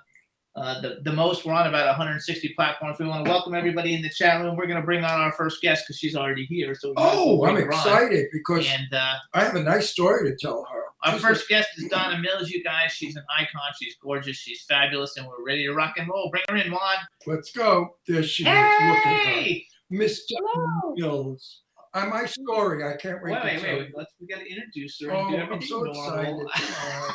uh, 0.57 0.81
the, 0.81 0.99
the 1.05 1.13
most. 1.13 1.45
We're 1.45 1.53
on 1.53 1.67
about 1.67 1.87
160 1.87 2.51
platforms. 2.55 2.99
We 2.99 3.07
want 3.07 3.25
to 3.25 3.31
welcome 3.31 3.55
everybody 3.55 3.95
in 3.95 4.03
the 4.03 4.11
chat 4.11 4.41
room. 4.41 4.57
We're 4.57 4.67
going 4.67 4.81
to 4.81 4.85
bring 4.85 5.03
on 5.03 5.21
our 5.21 5.33
first 5.33 5.61
guest 5.63 5.85
because 5.87 5.99
she's 5.99 6.15
already 6.15 6.45
here. 6.45 6.75
So 6.75 6.89
we 6.91 6.95
might 6.95 7.09
as 7.11 7.17
well 7.17 7.29
oh, 7.29 7.45
I'm 7.47 7.55
bring 7.55 7.67
on. 7.67 7.73
excited 7.73 8.27
because 8.33 8.69
And 8.71 8.93
uh, 8.95 9.15
I 9.33 9.43
have 9.43 9.57
a 9.57 9.63
nice 9.63 9.91
story 9.91 10.31
to 10.31 10.37
tell 10.37 10.65
her. 10.71 10.83
our 11.05 11.13
She's 11.15 11.23
first 11.23 11.49
guest 11.49 11.71
is 11.79 11.89
Donna 11.89 12.21
Mills, 12.21 12.51
you 12.51 12.63
guys. 12.63 12.93
She's 12.93 13.17
an 13.17 13.25
icon. 13.37 13.63
She's 13.81 13.97
gorgeous. 14.01 14.37
She's 14.37 14.63
fabulous, 14.69 15.17
and 15.17 15.27
we're 15.27 15.45
ready 15.45 15.65
to 15.67 15.73
rock 15.73 15.95
and 15.97 16.09
roll. 16.09 16.31
Bring 16.31 16.45
her 16.49 16.57
in, 16.57 16.71
Juan. 16.71 16.97
Let's 17.27 17.51
go. 17.51 17.97
There 18.07 18.23
she 18.23 18.45
is. 18.45 18.49
Look 18.49 18.57
at 18.57 19.03
her. 19.03 19.11
Hey! 19.11 19.67
Miss 19.91 20.25
Donna 20.27 20.95
Mills. 20.95 21.63
Uh, 21.95 22.07
my 22.07 22.27
story. 22.27 22.83
I 22.85 22.97
can't 22.97 23.23
wait, 23.23 23.33
Wait, 23.35 23.39
to 23.41 23.45
wait, 23.47 23.61
tell 23.61 23.63
wait. 23.63 23.73
you. 23.73 23.79
wait. 23.85 23.93
Let's 23.97 24.11
we 24.21 24.27
got 24.27 24.41
to 24.41 24.49
introduce 24.51 25.01
her. 25.03 25.13
Oh, 25.13 25.29
I'm 25.37 25.63
so 25.63 25.83
normal. 25.83 26.47
excited. 26.49 27.15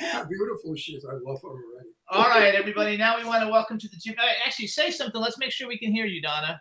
Oh, 0.00 0.06
how 0.12 0.24
beautiful 0.24 0.74
she 0.76 0.92
is. 0.92 1.04
I 1.08 1.14
love 1.14 1.38
her 1.42 1.48
already. 1.48 1.88
All 2.10 2.24
right, 2.28 2.54
everybody. 2.54 2.96
Now 2.96 3.16
we 3.16 3.24
want 3.24 3.42
to 3.44 3.48
welcome 3.50 3.78
to 3.78 3.88
the 3.88 3.96
gym. 3.96 4.14
uh, 4.20 4.26
Actually, 4.44 4.66
say 4.68 4.90
something. 4.90 5.20
Let's 5.20 5.38
make 5.38 5.50
sure 5.52 5.66
we 5.68 5.78
can 5.78 5.92
hear 5.92 6.04
you, 6.06 6.20
Donna. 6.20 6.60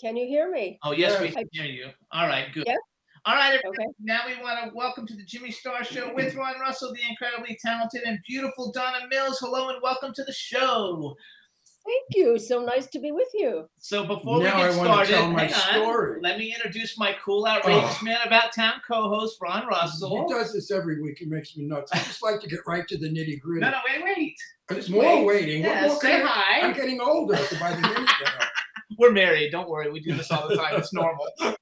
Can 0.00 0.16
you 0.16 0.26
hear 0.26 0.50
me? 0.50 0.78
Oh, 0.82 0.92
yes, 0.92 1.20
we 1.20 1.30
can 1.30 1.44
hear 1.52 1.64
you. 1.64 1.88
All 2.12 2.26
right, 2.26 2.52
good. 2.52 2.64
Yes. 2.66 2.78
All 3.26 3.34
right, 3.34 3.48
everybody. 3.54 3.84
Okay. 3.84 3.86
Now 4.00 4.20
we 4.26 4.42
want 4.42 4.62
to 4.64 4.70
welcome 4.74 5.06
to 5.06 5.14
the 5.16 5.24
Jimmy 5.24 5.50
Star 5.50 5.84
Show 5.84 6.12
with 6.14 6.34
Ron 6.34 6.58
Russell, 6.60 6.92
the 6.94 7.00
incredibly 7.08 7.58
talented 7.64 8.02
and 8.06 8.18
beautiful 8.26 8.72
Donna 8.72 9.06
Mills. 9.10 9.38
Hello 9.40 9.68
and 9.68 9.78
welcome 9.82 10.12
to 10.14 10.24
the 10.24 10.32
show. 10.32 11.14
Thank 11.86 12.06
you. 12.14 12.38
So 12.38 12.64
nice 12.64 12.86
to 12.88 12.98
be 12.98 13.12
with 13.12 13.28
you. 13.34 13.66
So 13.78 14.04
before 14.04 14.40
Now 14.42 14.56
we 14.56 14.62
I 14.64 14.68
get 14.68 14.76
wanna 14.76 14.90
started, 14.90 15.12
tell 15.12 15.30
my 15.30 15.44
hang 15.44 15.54
on. 15.54 15.84
story. 15.86 16.20
Let 16.20 16.38
me 16.38 16.52
introduce 16.54 16.98
my 16.98 17.14
cool, 17.24 17.46
outrageous 17.46 17.98
Oh. 18.00 18.04
man 18.04 18.18
about 18.26 18.52
town 18.52 18.80
co-host 18.86 19.38
Ron 19.40 19.66
Russell. 19.68 20.26
He 20.28 20.34
does 20.34 20.52
this 20.52 20.70
every 20.70 21.00
week. 21.00 21.20
It 21.20 21.28
makes 21.28 21.56
me 21.56 21.64
nuts. 21.64 21.92
I 21.92 21.98
just 21.98 22.22
like 22.22 22.40
to 22.40 22.48
get 22.48 22.60
right 22.66 22.86
to 22.88 22.98
the 22.98 23.08
nitty 23.08 23.40
gritty. 23.40 23.60
No, 23.60 23.70
no, 23.70 23.78
wait, 23.88 24.02
wait. 24.02 24.36
There's 24.68 24.90
more 24.90 25.02
wait. 25.02 25.24
waiting. 25.24 25.62
What 25.62 25.74
Yeah, 25.76 25.86
more 25.86 26.00
say 26.00 26.10
can 26.12 26.26
hi. 26.26 26.66
I'm 26.66 26.74
getting 26.74 27.00
older 27.00 27.38
by 27.60 27.72
the 27.72 27.80
minute. 27.82 28.08
We're 28.98 29.12
married. 29.12 29.50
Don't 29.52 29.68
worry. 29.68 29.90
We 29.90 30.00
do 30.00 30.14
this 30.14 30.30
all 30.30 30.48
the 30.48 30.56
time. 30.56 30.74
It's 30.76 30.92
normal. 30.92 31.26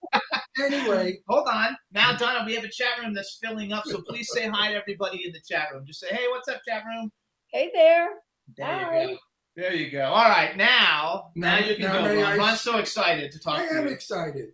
Anyway, 0.63 1.19
Hold 1.29 1.49
on. 1.49 1.77
Now, 1.93 2.17
Donna, 2.17 2.45
we 2.47 2.55
have 2.55 2.63
a 2.63 2.69
chat 2.69 3.01
room 3.03 3.13
that's 3.13 3.39
filling 3.43 3.73
up, 3.73 3.85
so 3.87 4.01
please 4.03 4.29
say 4.33 4.47
hi 4.47 4.71
to 4.71 4.77
everybody 4.77 5.27
in 5.27 5.33
the 5.33 5.41
chat 5.41 5.69
room. 5.73 5.85
Just 5.85 5.99
say, 5.99 6.07
hey, 6.15 6.27
what's 6.31 6.47
up, 6.49 6.61
chat 6.67 6.85
room? 6.87 7.11
Hey 7.49 7.71
there. 7.75 8.09
There 8.57 8.67
Hi. 8.67 9.03
you 9.03 9.09
go. 9.09 9.19
There 9.57 9.73
you 9.75 9.91
go. 9.91 10.05
All 10.07 10.29
right, 10.29 10.57
now, 10.57 11.31
now, 11.37 11.61
Now- 11.61 11.67
you 11.67 11.75
can 11.77 11.85
now 11.85 12.07
go. 12.07 12.23
Ron. 12.23 12.41
I- 12.41 12.55
so 12.57 12.79
excited 12.79 13.31
to 13.33 13.39
talk 13.39 13.61
I 13.61 13.67
to 13.69 13.75
am 13.79 13.87
you. 13.87 13.93
excited. 13.93 14.53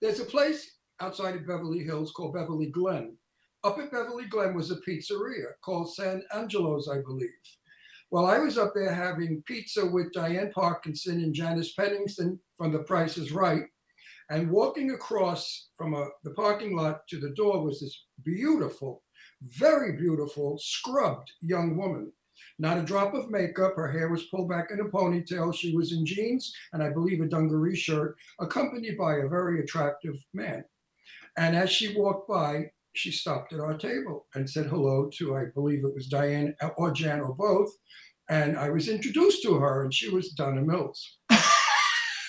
There's 0.00 0.20
a 0.20 0.24
place 0.24 0.76
outside 1.00 1.34
of 1.36 1.46
Beverly 1.46 1.80
Hills 1.84 2.12
called 2.12 2.34
Beverly 2.34 2.66
Glen. 2.70 3.16
Up 3.64 3.78
at 3.78 3.90
Beverly 3.90 4.24
Glen 4.26 4.54
was 4.54 4.70
a 4.70 4.76
pizzeria 4.76 5.52
called 5.62 5.92
San 5.94 6.22
Angelo's, 6.32 6.88
I 6.88 7.00
believe. 7.02 7.28
Well, 8.10 8.24
I 8.24 8.38
was 8.38 8.56
up 8.56 8.72
there 8.74 8.94
having 8.94 9.42
pizza 9.42 9.84
with 9.84 10.12
Diane 10.12 10.50
Parkinson 10.54 11.22
and 11.22 11.34
Janice 11.34 11.72
Pennington 11.74 12.40
from 12.56 12.72
The 12.72 12.78
Price 12.84 13.18
is 13.18 13.32
Right. 13.32 13.64
And 14.30 14.50
walking 14.50 14.92
across 14.92 15.68
from 15.76 15.94
a, 15.94 16.08
the 16.22 16.30
parking 16.30 16.76
lot 16.76 17.06
to 17.08 17.18
the 17.18 17.30
door 17.30 17.62
was 17.64 17.80
this 17.80 18.04
beautiful, 18.24 19.02
very 19.42 19.92
beautiful, 19.96 20.58
scrubbed 20.58 21.32
young 21.40 21.76
woman. 21.76 22.12
Not 22.58 22.78
a 22.78 22.82
drop 22.82 23.14
of 23.14 23.30
makeup. 23.30 23.74
Her 23.76 23.90
hair 23.90 24.08
was 24.08 24.24
pulled 24.24 24.48
back 24.48 24.70
in 24.70 24.80
a 24.80 24.84
ponytail. 24.84 25.54
She 25.54 25.76
was 25.76 25.92
in 25.92 26.04
jeans 26.04 26.52
and 26.72 26.82
I 26.82 26.90
believe 26.90 27.20
a 27.20 27.26
dungaree 27.26 27.76
shirt, 27.76 28.16
accompanied 28.40 28.98
by 28.98 29.16
a 29.16 29.28
very 29.28 29.60
attractive 29.60 30.16
man. 30.34 30.64
And 31.36 31.54
as 31.54 31.70
she 31.70 31.96
walked 31.96 32.28
by, 32.28 32.72
she 32.94 33.12
stopped 33.12 33.52
at 33.52 33.60
our 33.60 33.78
table 33.78 34.26
and 34.34 34.50
said 34.50 34.66
hello 34.66 35.08
to, 35.18 35.36
I 35.36 35.44
believe 35.54 35.84
it 35.84 35.94
was 35.94 36.08
Diane 36.08 36.56
or 36.76 36.90
Jan 36.90 37.20
or 37.20 37.32
both. 37.32 37.70
And 38.28 38.58
I 38.58 38.70
was 38.70 38.88
introduced 38.88 39.42
to 39.44 39.54
her, 39.54 39.84
and 39.84 39.94
she 39.94 40.10
was 40.10 40.32
Donna 40.32 40.60
Mills. 40.60 41.18
and 41.30 41.38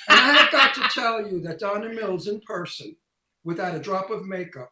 I 0.07 0.33
have 0.33 0.51
got 0.51 0.73
to 0.75 0.87
tell 0.93 1.27
you 1.27 1.41
that 1.41 1.59
Donna 1.59 1.89
Mills 1.89 2.27
in 2.27 2.39
person, 2.41 2.95
without 3.43 3.75
a 3.75 3.79
drop 3.79 4.09
of 4.09 4.25
makeup, 4.25 4.69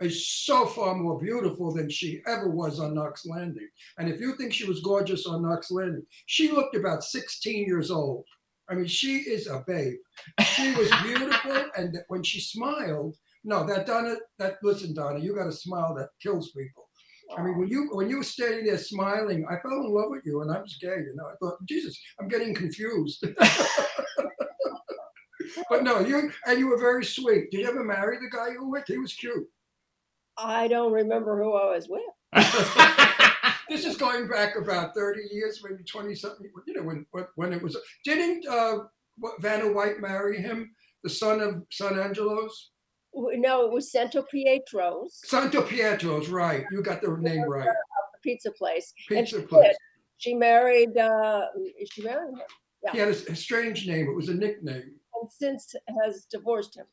is 0.00 0.26
so 0.26 0.66
far 0.66 0.94
more 0.94 1.18
beautiful 1.18 1.72
than 1.72 1.90
she 1.90 2.22
ever 2.26 2.48
was 2.48 2.80
on 2.80 2.94
Knots 2.94 3.26
Landing. 3.26 3.68
And 3.98 4.08
if 4.08 4.20
you 4.20 4.34
think 4.36 4.52
she 4.52 4.66
was 4.66 4.80
gorgeous 4.80 5.26
on 5.26 5.42
Knots 5.42 5.70
Landing, 5.70 6.06
she 6.26 6.50
looked 6.50 6.74
about 6.74 7.04
16 7.04 7.66
years 7.66 7.90
old. 7.90 8.24
I 8.70 8.74
mean, 8.74 8.86
she 8.86 9.18
is 9.18 9.46
a 9.46 9.64
babe. 9.66 9.98
She 10.54 10.74
was 10.74 10.90
beautiful, 11.02 11.64
and 11.76 11.98
when 12.08 12.22
she 12.22 12.40
smiled, 12.40 13.16
no, 13.42 13.66
that 13.66 13.86
Donna, 13.86 14.16
that 14.38 14.58
listen, 14.62 14.94
Donna, 14.94 15.18
you 15.18 15.34
got 15.34 15.48
a 15.48 15.52
smile 15.52 15.94
that 15.96 16.10
kills 16.22 16.52
people. 16.52 16.88
I 17.36 17.42
mean, 17.42 17.58
when 17.58 17.68
you 17.68 17.88
when 17.92 18.08
you 18.08 18.18
were 18.18 18.24
standing 18.24 18.66
there 18.66 18.78
smiling, 18.78 19.46
I 19.48 19.58
fell 19.60 19.72
in 19.72 19.90
love 19.90 20.10
with 20.10 20.22
you, 20.24 20.42
and 20.42 20.50
I 20.50 20.60
was 20.60 20.76
gay. 20.80 20.88
You 20.88 21.14
know, 21.14 21.26
I 21.26 21.34
thought, 21.40 21.64
Jesus, 21.68 22.00
I'm 22.20 22.28
getting 22.28 22.54
confused. 22.54 23.24
but 25.70 25.82
no, 25.82 26.00
you 26.00 26.30
and 26.46 26.58
you 26.58 26.68
were 26.68 26.78
very 26.78 27.04
sweet. 27.04 27.50
Did 27.50 27.60
you 27.60 27.68
ever 27.68 27.84
marry 27.84 28.18
the 28.18 28.30
guy 28.36 28.50
you 28.52 28.64
were 28.64 28.70
with? 28.70 28.84
He 28.86 28.98
was 28.98 29.14
cute. 29.14 29.46
I 30.42 30.68
don't 30.68 30.92
remember 30.92 31.42
who 31.42 31.54
I 31.54 31.74
was 31.74 31.88
with. 31.88 32.02
This 33.70 33.84
is 33.84 33.96
going 33.96 34.26
back 34.26 34.56
about 34.56 34.96
30 34.96 35.20
years, 35.30 35.62
maybe 35.62 35.84
20 35.84 36.12
something. 36.16 36.50
You 36.66 36.74
know, 36.74 36.82
when 36.82 37.06
when, 37.12 37.26
when 37.36 37.52
it 37.52 37.62
was. 37.62 37.76
Didn't 38.04 38.44
uh, 38.48 38.78
Vanna 39.38 39.70
White 39.70 40.00
marry 40.00 40.38
him, 40.42 40.74
the 41.04 41.08
son 41.08 41.40
of 41.40 41.62
San 41.70 41.96
Angelo's? 41.96 42.72
No, 43.14 43.66
it 43.66 43.72
was 43.72 43.92
Santo 43.92 44.22
Pietro's 44.22 45.20
Santo 45.24 45.62
Pietro's, 45.62 46.28
right? 46.28 46.64
You 46.72 46.82
got 46.82 47.00
the 47.00 47.16
name 47.20 47.42
right. 47.42 47.68
pizza 48.24 48.50
place. 48.50 48.92
And 49.08 49.24
Pizza 49.24 49.40
she 49.40 49.46
place. 49.46 49.68
did. 49.68 49.76
She 50.18 50.34
married. 50.34 50.98
Uh, 50.98 51.46
she 51.92 52.02
married 52.02 52.34
him, 52.34 52.42
He 52.90 52.98
had 52.98 53.08
a, 53.08 53.32
a 53.32 53.36
strange 53.36 53.86
name. 53.86 54.08
It 54.08 54.16
was 54.16 54.30
a 54.30 54.34
nickname. 54.34 54.94
and 55.20 55.30
since 55.30 55.76
has 56.02 56.26
divorced 56.28 56.76
him. 56.76 56.86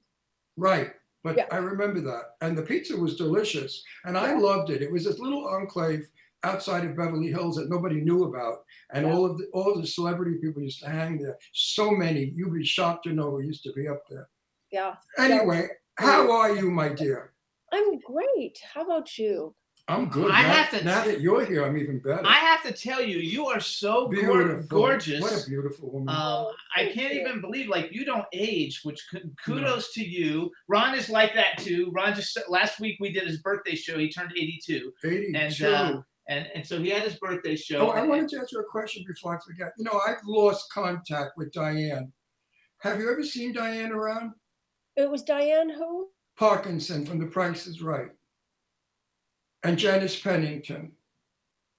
Right. 0.57 0.91
But 1.27 1.35
Yeah. 1.35 1.47
I 1.51 1.57
remember 1.57 1.99
that. 2.01 2.35
And 2.39 2.57
the 2.57 2.61
pizza 2.63 2.95
was 2.95 3.17
delicious. 3.17 3.83
And 4.05 4.17
I 4.17 4.33
loved 4.37 4.69
it. 4.69 4.81
It 4.81 4.89
was 4.91 5.03
this 5.03 5.19
little 5.19 5.45
enclave 5.45 6.09
outside 6.43 6.85
of 6.85 6.95
Beverly 6.95 7.27
Hills 7.27 7.57
that 7.57 7.69
nobody 7.69 7.99
knew 7.99 8.23
about. 8.23 8.59
And 8.93 9.05
Yeah. 9.05 9.11
all 9.13 9.25
of 9.25 9.37
the 9.37 9.47
all 9.53 9.73
of 9.73 9.81
the 9.81 9.87
celebrity 9.87 10.35
people 10.41 10.61
used 10.61 10.79
to 10.83 10.89
hang 10.89 11.17
there. 11.17 11.37
So 11.51 11.91
many. 11.91 12.31
You'd 12.35 12.53
be 12.53 12.63
shocked 12.63 13.03
to 13.03 13.11
know 13.13 13.31
who 13.31 13.41
used 13.41 13.63
to 13.63 13.73
be 13.73 13.89
up 13.89 14.03
there. 14.09 14.29
Yeah, 14.71 14.95
Anyway, 15.17 15.67
how 15.95 16.31
are 16.31 16.55
you, 16.55 16.71
my 16.71 16.89
dear? 16.89 17.33
I'm 17.73 17.99
great. 17.99 18.57
How 18.73 18.83
about 18.85 19.17
you? 19.17 19.53
I'm 19.89 20.09
good. 20.09 20.31
I 20.31 20.41
now, 20.41 20.53
have 20.53 20.69
to 20.71 20.83
now 20.83 21.03
t- 21.03 21.11
that 21.11 21.21
you're 21.21 21.45
here, 21.45 21.63
I'm 21.63 21.77
even 21.77 21.99
better. 21.99 22.25
I 22.25 22.35
have 22.35 22.61
to 22.63 22.73
tell 22.73 23.01
you, 23.01 23.19
you 23.19 23.45
are 23.47 23.61
so 23.61 24.09
beautiful. 24.09 24.63
gorgeous. 24.67 25.21
What 25.21 25.45
a 25.45 25.49
beautiful 25.49 25.89
woman. 25.91 26.09
Um, 26.13 26.47
I 26.75 26.91
can't 26.93 27.13
even 27.13 27.39
believe 27.39 27.69
like 27.69 27.93
you 27.93 28.03
don't 28.03 28.25
age, 28.33 28.81
which 28.83 29.01
ku- 29.09 29.29
kudos 29.43 29.93
to 29.93 30.03
you. 30.03 30.51
Ron 30.67 30.93
is 30.93 31.09
like 31.09 31.33
that 31.35 31.57
too. 31.59 31.89
Ron 31.95 32.13
just 32.13 32.37
last 32.49 32.81
week 32.81 32.97
we 32.99 33.13
did 33.13 33.25
his 33.27 33.41
birthday 33.41 33.75
show. 33.75 33.97
He 33.97 34.11
turned 34.11 34.33
82, 34.35 34.91
82. 35.05 35.35
and 35.35 35.61
uh, 35.63 36.01
and 36.27 36.47
and 36.53 36.67
so 36.67 36.81
he 36.81 36.89
had 36.89 37.03
his 37.03 37.15
birthday 37.15 37.55
show. 37.55 37.87
Oh, 37.87 37.91
I 37.91 38.01
wanted 38.01 38.27
to 38.29 38.39
ask 38.39 38.51
you 38.51 38.59
a 38.59 38.65
question 38.65 39.05
before 39.07 39.37
I 39.37 39.39
forget. 39.45 39.71
You 39.77 39.85
know, 39.85 40.01
I've 40.05 40.25
lost 40.25 40.69
contact 40.69 41.37
with 41.37 41.53
Diane. 41.53 42.11
Have 42.79 42.99
you 42.99 43.09
ever 43.09 43.23
seen 43.23 43.53
Diane 43.53 43.93
around? 43.93 44.33
It 44.97 45.09
was 45.09 45.23
Diane 45.23 45.69
who? 45.69 46.09
Parkinson 46.37 47.05
from 47.05 47.19
The 47.19 47.25
Price 47.25 47.65
is 47.67 47.81
Right. 47.81 48.09
And 49.63 49.77
Janice 49.77 50.19
Pennington. 50.19 50.91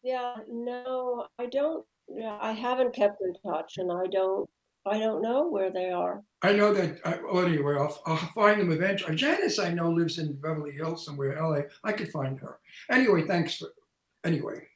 Yeah, 0.03 0.35
no, 0.51 1.27
I 1.39 1.47
don't. 1.47 1.85
Yeah, 2.09 2.39
I 2.41 2.53
haven't 2.53 2.95
kept 2.95 3.21
in 3.21 3.35
touch, 3.51 3.79
and 3.79 3.91
I 3.93 4.07
don't. 4.11 4.49
I 4.87 4.99
don't 4.99 5.21
know 5.21 5.47
where 5.49 5.71
they 5.71 5.91
are. 5.91 6.23
I 6.41 6.53
know 6.55 6.73
that, 6.73 6.99
I, 7.05 7.19
well, 7.31 7.45
anyway, 7.45 7.75
I'll, 7.77 8.01
I'll 8.07 8.17
find 8.35 8.59
them 8.61 8.73
eventually. 8.73 9.17
Janice, 9.17 9.59
I 9.59 9.71
know, 9.75 9.91
lives 9.91 10.19
in 10.19 10.33
Beverly 10.41 10.71
Hills 10.73 11.05
somewhere, 11.05 11.37
LA. 11.39 11.63
I 11.85 11.93
could 11.93 12.11
find 12.11 12.39
her. 12.39 12.59
Anyway, 12.91 13.23
thanks 13.27 13.57
for, 13.57 13.67
anyway. 14.25 14.67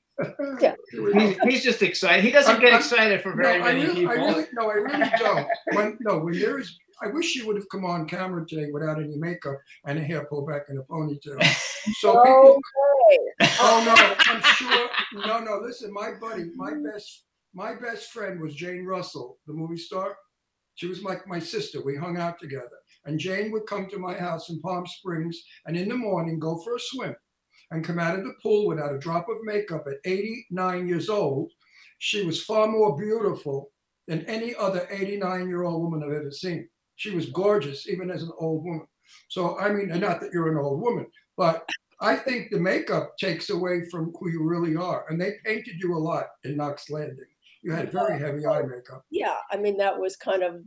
Yeah. 0.61 0.75
He's, 1.15 1.39
he's 1.45 1.63
just 1.63 1.83
excited. 1.83 2.25
He 2.25 2.31
doesn't 2.31 2.53
I'm- 2.57 2.61
get 2.61 2.73
I'm- 2.75 2.81
excited 2.81 3.23
for 3.23 3.35
No, 3.35 3.43
very 3.43 3.63
I 3.63 3.73
many 3.73 3.85
really, 3.87 3.95
people. 4.01 4.11
I 4.11 4.15
really, 4.17 4.45
no, 4.53 4.71
I 4.71 4.75
really 4.75 5.11
don't. 5.17 5.49
When, 5.73 5.99
no, 6.01 6.19
when 6.19 6.39
there 6.39 6.59
is, 6.59 6.79
I 7.03 7.09
wish 7.09 7.35
you 7.35 7.47
would 7.47 7.57
have 7.57 7.69
come 7.69 7.85
on 7.85 8.07
camera 8.07 8.47
today 8.47 8.71
without 8.73 8.99
any 8.99 9.17
makeup 9.17 9.59
and 9.87 9.99
her 9.99 10.05
hair 10.05 10.25
pulled 10.25 10.47
back 10.47 10.63
in 10.69 10.79
a 10.79 10.83
ponytail. 10.83 11.43
So 11.99 12.23
people, 12.23 12.61
Okay. 13.13 13.53
Oh 13.61 13.83
no, 13.85 14.33
I'm 14.33 14.43
sure. 14.57 14.89
No, 15.27 15.41
no. 15.41 15.59
Listen, 15.59 15.93
my 15.93 16.13
buddy, 16.21 16.51
my 16.55 16.73
best, 16.75 17.25
my 17.55 17.75
best 17.75 18.11
friend 18.13 18.41
was 18.41 18.55
Jane 18.55 18.85
Russell, 18.85 19.39
the 19.47 19.53
movie 19.53 19.77
star. 19.77 20.17
She 20.75 20.87
was 20.87 21.03
like 21.03 21.27
my 21.27 21.39
sister. 21.39 21.83
We 21.83 21.97
hung 21.97 22.17
out 22.17 22.39
together, 22.39 22.79
and 23.05 23.19
Jane 23.19 23.53
would 23.53 23.67
come 23.67 23.89
to 23.89 23.99
my 23.99 24.15
house 24.15 24.49
in 24.49 24.61
Palm 24.61 24.87
Springs, 24.87 25.43
and 25.67 25.77
in 25.77 25.89
the 25.89 25.97
morning 25.97 26.39
go 26.39 26.59
for 26.59 26.77
a 26.77 26.81
swim, 26.81 27.15
and 27.71 27.85
come 27.85 27.99
out 27.99 28.19
of 28.19 28.25
the 28.25 28.35
pool 28.43 28.67
without 28.67 28.95
a 28.95 28.99
drop 28.99 29.29
of 29.29 29.37
makeup. 29.43 29.85
At 29.87 30.11
89 30.11 30.89
years 30.89 31.09
old, 31.09 31.51
she 31.99 32.25
was 32.25 32.43
far 32.43 32.69
more 32.69 32.97
beautiful 32.97 33.71
than 34.09 34.25
any 34.27 34.55
other 34.55 34.89
89 34.91 35.49
year 35.49 35.65
old 35.65 35.83
woman 35.83 36.03
I've 36.03 36.17
ever 36.17 36.31
seen. 36.31 36.69
She 37.03 37.11
was 37.11 37.27
gorgeous, 37.31 37.89
even 37.89 38.13
as 38.13 38.23
an 38.23 38.31
old 38.39 38.65
woman. 38.65 38.87
So 39.29 39.59
I 39.59 39.71
mean, 39.73 39.89
not 39.89 40.21
that 40.21 40.31
you're 40.33 40.53
an 40.53 40.57
old 40.65 40.81
woman, 40.81 41.07
but 41.37 41.69
I 42.01 42.15
think 42.15 42.51
the 42.53 42.61
makeup 42.61 43.17
takes 43.19 43.51
away 43.51 43.89
from 43.91 44.13
who 44.21 44.31
you 44.31 44.45
really 44.45 44.77
are. 44.77 45.05
And 45.09 45.21
they 45.21 45.33
painted 45.45 45.81
you 45.81 45.97
a 45.97 45.99
lot 45.99 46.27
in 46.45 46.57
Knots 46.57 46.91
Landing. 46.91 47.27
You 47.65 47.73
had 47.73 47.91
very 47.91 48.21
heavy 48.21 48.47
eye 48.47 48.63
makeup 48.63 49.05
Yeah, 49.11 49.39
I 49.51 49.57
mean 49.57 49.77
that 49.79 49.99
was 49.99 50.15
kind 50.17 50.45
of 50.45 50.63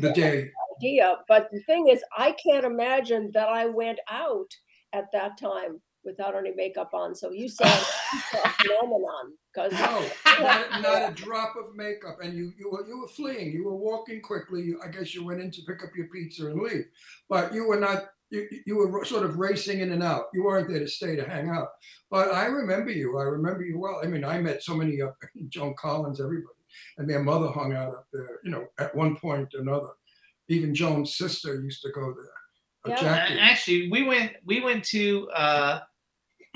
the 0.00 0.12
day. 0.12 0.50
idea. 0.78 1.18
But 1.28 1.50
the 1.52 1.60
thing 1.64 1.88
is, 1.88 2.02
I 2.16 2.32
can't 2.42 2.64
imagine 2.64 3.30
that 3.34 3.48
I 3.50 3.66
went 3.66 3.98
out 4.10 4.50
at 4.94 5.12
that 5.12 5.36
time 5.38 5.82
without 6.04 6.34
any 6.36 6.52
makeup 6.54 6.90
on. 6.94 7.14
So 7.14 7.30
you 7.30 7.48
saw 7.48 7.64
a 7.66 8.48
phenomenon 8.62 9.32
because 9.52 9.72
No, 9.72 10.06
not, 10.40 10.82
not 10.82 11.10
a 11.10 11.14
drop 11.14 11.54
of 11.56 11.74
makeup. 11.76 12.18
And 12.22 12.34
you, 12.36 12.52
you 12.58 12.70
were 12.70 12.86
you 12.86 12.98
were 13.00 13.08
fleeing. 13.08 13.52
You 13.52 13.64
were 13.64 13.76
walking 13.76 14.20
quickly. 14.22 14.62
You- 14.62 14.80
I 14.84 14.88
guess 14.88 15.14
you 15.14 15.24
went 15.24 15.40
in 15.40 15.50
to 15.50 15.62
pick 15.62 15.82
up 15.82 15.90
your 15.96 16.06
pizza 16.08 16.46
and 16.46 16.60
leave. 16.60 16.86
But 17.28 17.52
you 17.54 17.66
were 17.66 17.78
not. 17.80 18.10
You, 18.30 18.46
you 18.66 18.76
were 18.76 19.04
sort 19.06 19.24
of 19.24 19.38
racing 19.38 19.80
in 19.80 19.90
and 19.92 20.02
out. 20.02 20.24
You 20.34 20.44
weren't 20.44 20.68
there 20.68 20.80
to 20.80 20.86
stay 20.88 21.16
to 21.16 21.26
hang 21.26 21.48
out. 21.48 21.68
But 22.10 22.30
I 22.30 22.44
remember 22.44 22.90
you. 22.90 23.16
I 23.16 23.22
remember 23.22 23.64
you 23.64 23.78
well. 23.78 24.00
I 24.04 24.06
mean, 24.06 24.22
I 24.22 24.38
met 24.38 24.62
so 24.62 24.74
many 24.74 25.00
uh, 25.00 25.12
Joan 25.48 25.74
Collins, 25.78 26.20
everybody, 26.20 26.54
and 26.98 27.08
their 27.08 27.22
mother 27.22 27.48
hung 27.48 27.72
out 27.72 27.94
up 27.94 28.06
there. 28.12 28.38
You 28.44 28.50
know, 28.50 28.66
at 28.78 28.94
one 28.94 29.16
point 29.16 29.54
or 29.54 29.60
another. 29.60 29.88
Even 30.48 30.74
Joan's 30.74 31.14
sister 31.16 31.60
used 31.60 31.82
to 31.82 31.90
go 31.90 32.14
there. 32.14 32.32
Yeah. 32.86 32.94
Uh, 32.94 33.00
Jackie. 33.02 33.38
Actually, 33.38 33.90
we 33.90 34.02
went 34.02 34.32
we 34.44 34.60
went 34.60 34.84
to 34.86 35.28
uh, 35.30 35.80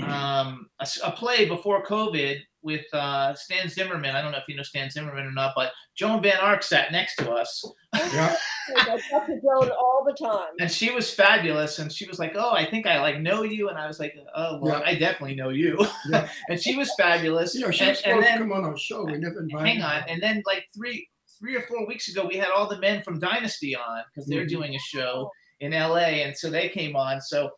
um, 0.02 0.68
a, 0.78 0.82
s- 0.82 1.00
a 1.04 1.10
play 1.12 1.46
before 1.46 1.84
COVID 1.84 2.38
with 2.62 2.84
uh, 2.94 3.34
Stan 3.34 3.68
Zimmerman. 3.68 4.14
I 4.14 4.22
don't 4.22 4.30
know 4.32 4.38
if 4.38 4.44
you 4.48 4.54
know 4.56 4.62
Stan 4.62 4.88
Zimmerman 4.90 5.26
or 5.26 5.32
not, 5.32 5.52
but 5.56 5.72
Joan 5.96 6.22
Van 6.22 6.38
Ark 6.38 6.62
sat 6.62 6.92
next 6.92 7.16
to 7.16 7.30
us, 7.32 7.64
Yeah. 7.94 8.36
I 8.76 9.00
talk 9.10 9.26
to 9.26 9.40
Joan 9.40 9.70
all 9.72 10.04
the 10.06 10.14
time. 10.24 10.50
and 10.60 10.70
she 10.70 10.90
was 10.92 11.12
fabulous. 11.12 11.78
And 11.80 11.90
she 11.92 12.06
was 12.06 12.18
like, 12.20 12.34
"Oh, 12.36 12.52
I 12.52 12.64
think 12.70 12.86
I 12.86 13.00
like 13.00 13.20
know 13.20 13.42
you," 13.42 13.68
and 13.68 13.76
I 13.78 13.86
was 13.88 13.98
like, 13.98 14.14
"Oh, 14.36 14.58
well, 14.62 14.78
Yeah. 14.80 14.86
I 14.86 14.94
definitely 14.94 15.34
know 15.34 15.48
you." 15.50 15.84
Yeah. 16.08 16.28
and 16.48 16.60
she 16.60 16.76
was 16.76 16.92
fabulous. 16.96 17.54
You 17.54 17.62
know, 17.62 17.70
she 17.72 17.80
and, 17.84 17.90
was 17.90 17.98
and 18.02 18.12
supposed 18.12 18.26
then, 18.26 18.38
to 18.38 18.44
come 18.44 18.52
on 18.52 18.64
our 18.64 18.76
show. 18.78 19.04
We 19.04 19.18
never 19.18 19.40
invited 19.40 19.66
hang 19.66 19.82
on, 19.82 20.02
her. 20.02 20.06
and 20.08 20.22
then 20.22 20.42
like 20.46 20.64
three 20.74 21.08
three 21.40 21.56
or 21.56 21.62
four 21.62 21.84
weeks 21.88 22.08
ago, 22.08 22.24
we 22.24 22.36
had 22.36 22.50
all 22.54 22.68
the 22.68 22.78
men 22.78 23.02
from 23.02 23.18
Dynasty 23.18 23.74
on 23.74 24.04
because 24.14 24.28
they're 24.28 24.44
Mhm. 24.44 24.50
doing 24.50 24.74
a 24.76 24.78
show 24.78 25.28
in 25.58 25.72
LA, 25.72 26.22
and 26.22 26.36
so 26.38 26.48
they 26.48 26.68
came 26.68 26.94
on. 26.94 27.20
So 27.20 27.50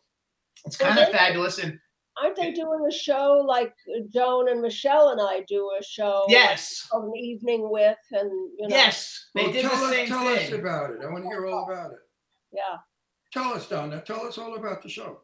it's 0.65 0.79
Well, 0.79 0.89
kind 0.91 1.01
of 1.03 1.09
fabulous. 1.13 1.59
And 1.59 1.77
Aren't 2.21 2.35
they 2.37 2.51
doing 2.51 2.85
a 2.87 2.91
show 2.93 3.43
like 3.45 3.73
Joan 4.13 4.49
and 4.49 4.61
Michelle 4.61 5.09
and 5.09 5.19
I 5.21 5.43
do 5.47 5.69
a 5.79 5.83
show? 5.83 6.23
like, 6.27 6.31
yes, 6.31 6.87
of 6.93 7.03
an 7.03 7.15
evening 7.17 7.69
with, 7.69 7.97
and 8.11 8.29
you 8.57 8.67
know, 8.67 8.75
yes, 8.75 9.27
they 9.35 9.43
Well, 9.43 9.51
did 9.51 9.61
tell 9.63 9.77
the 9.79 9.85
us, 9.85 9.91
same 9.91 10.07
tell 10.07 10.27
us 10.27 10.51
about 10.51 10.91
it. 10.91 10.99
I 11.03 11.07
want 11.11 11.23
to 11.25 11.29
hear 11.29 11.45
all 11.47 11.65
about 11.69 11.91
it. 11.91 11.97
yeah. 12.53 12.77
Tell 13.33 13.53
us, 13.53 13.67
Donna. 13.67 14.01
Tell 14.05 14.25
us 14.25 14.37
all 14.37 14.55
about 14.55 14.81
the 14.81 14.87
show. 14.87 15.19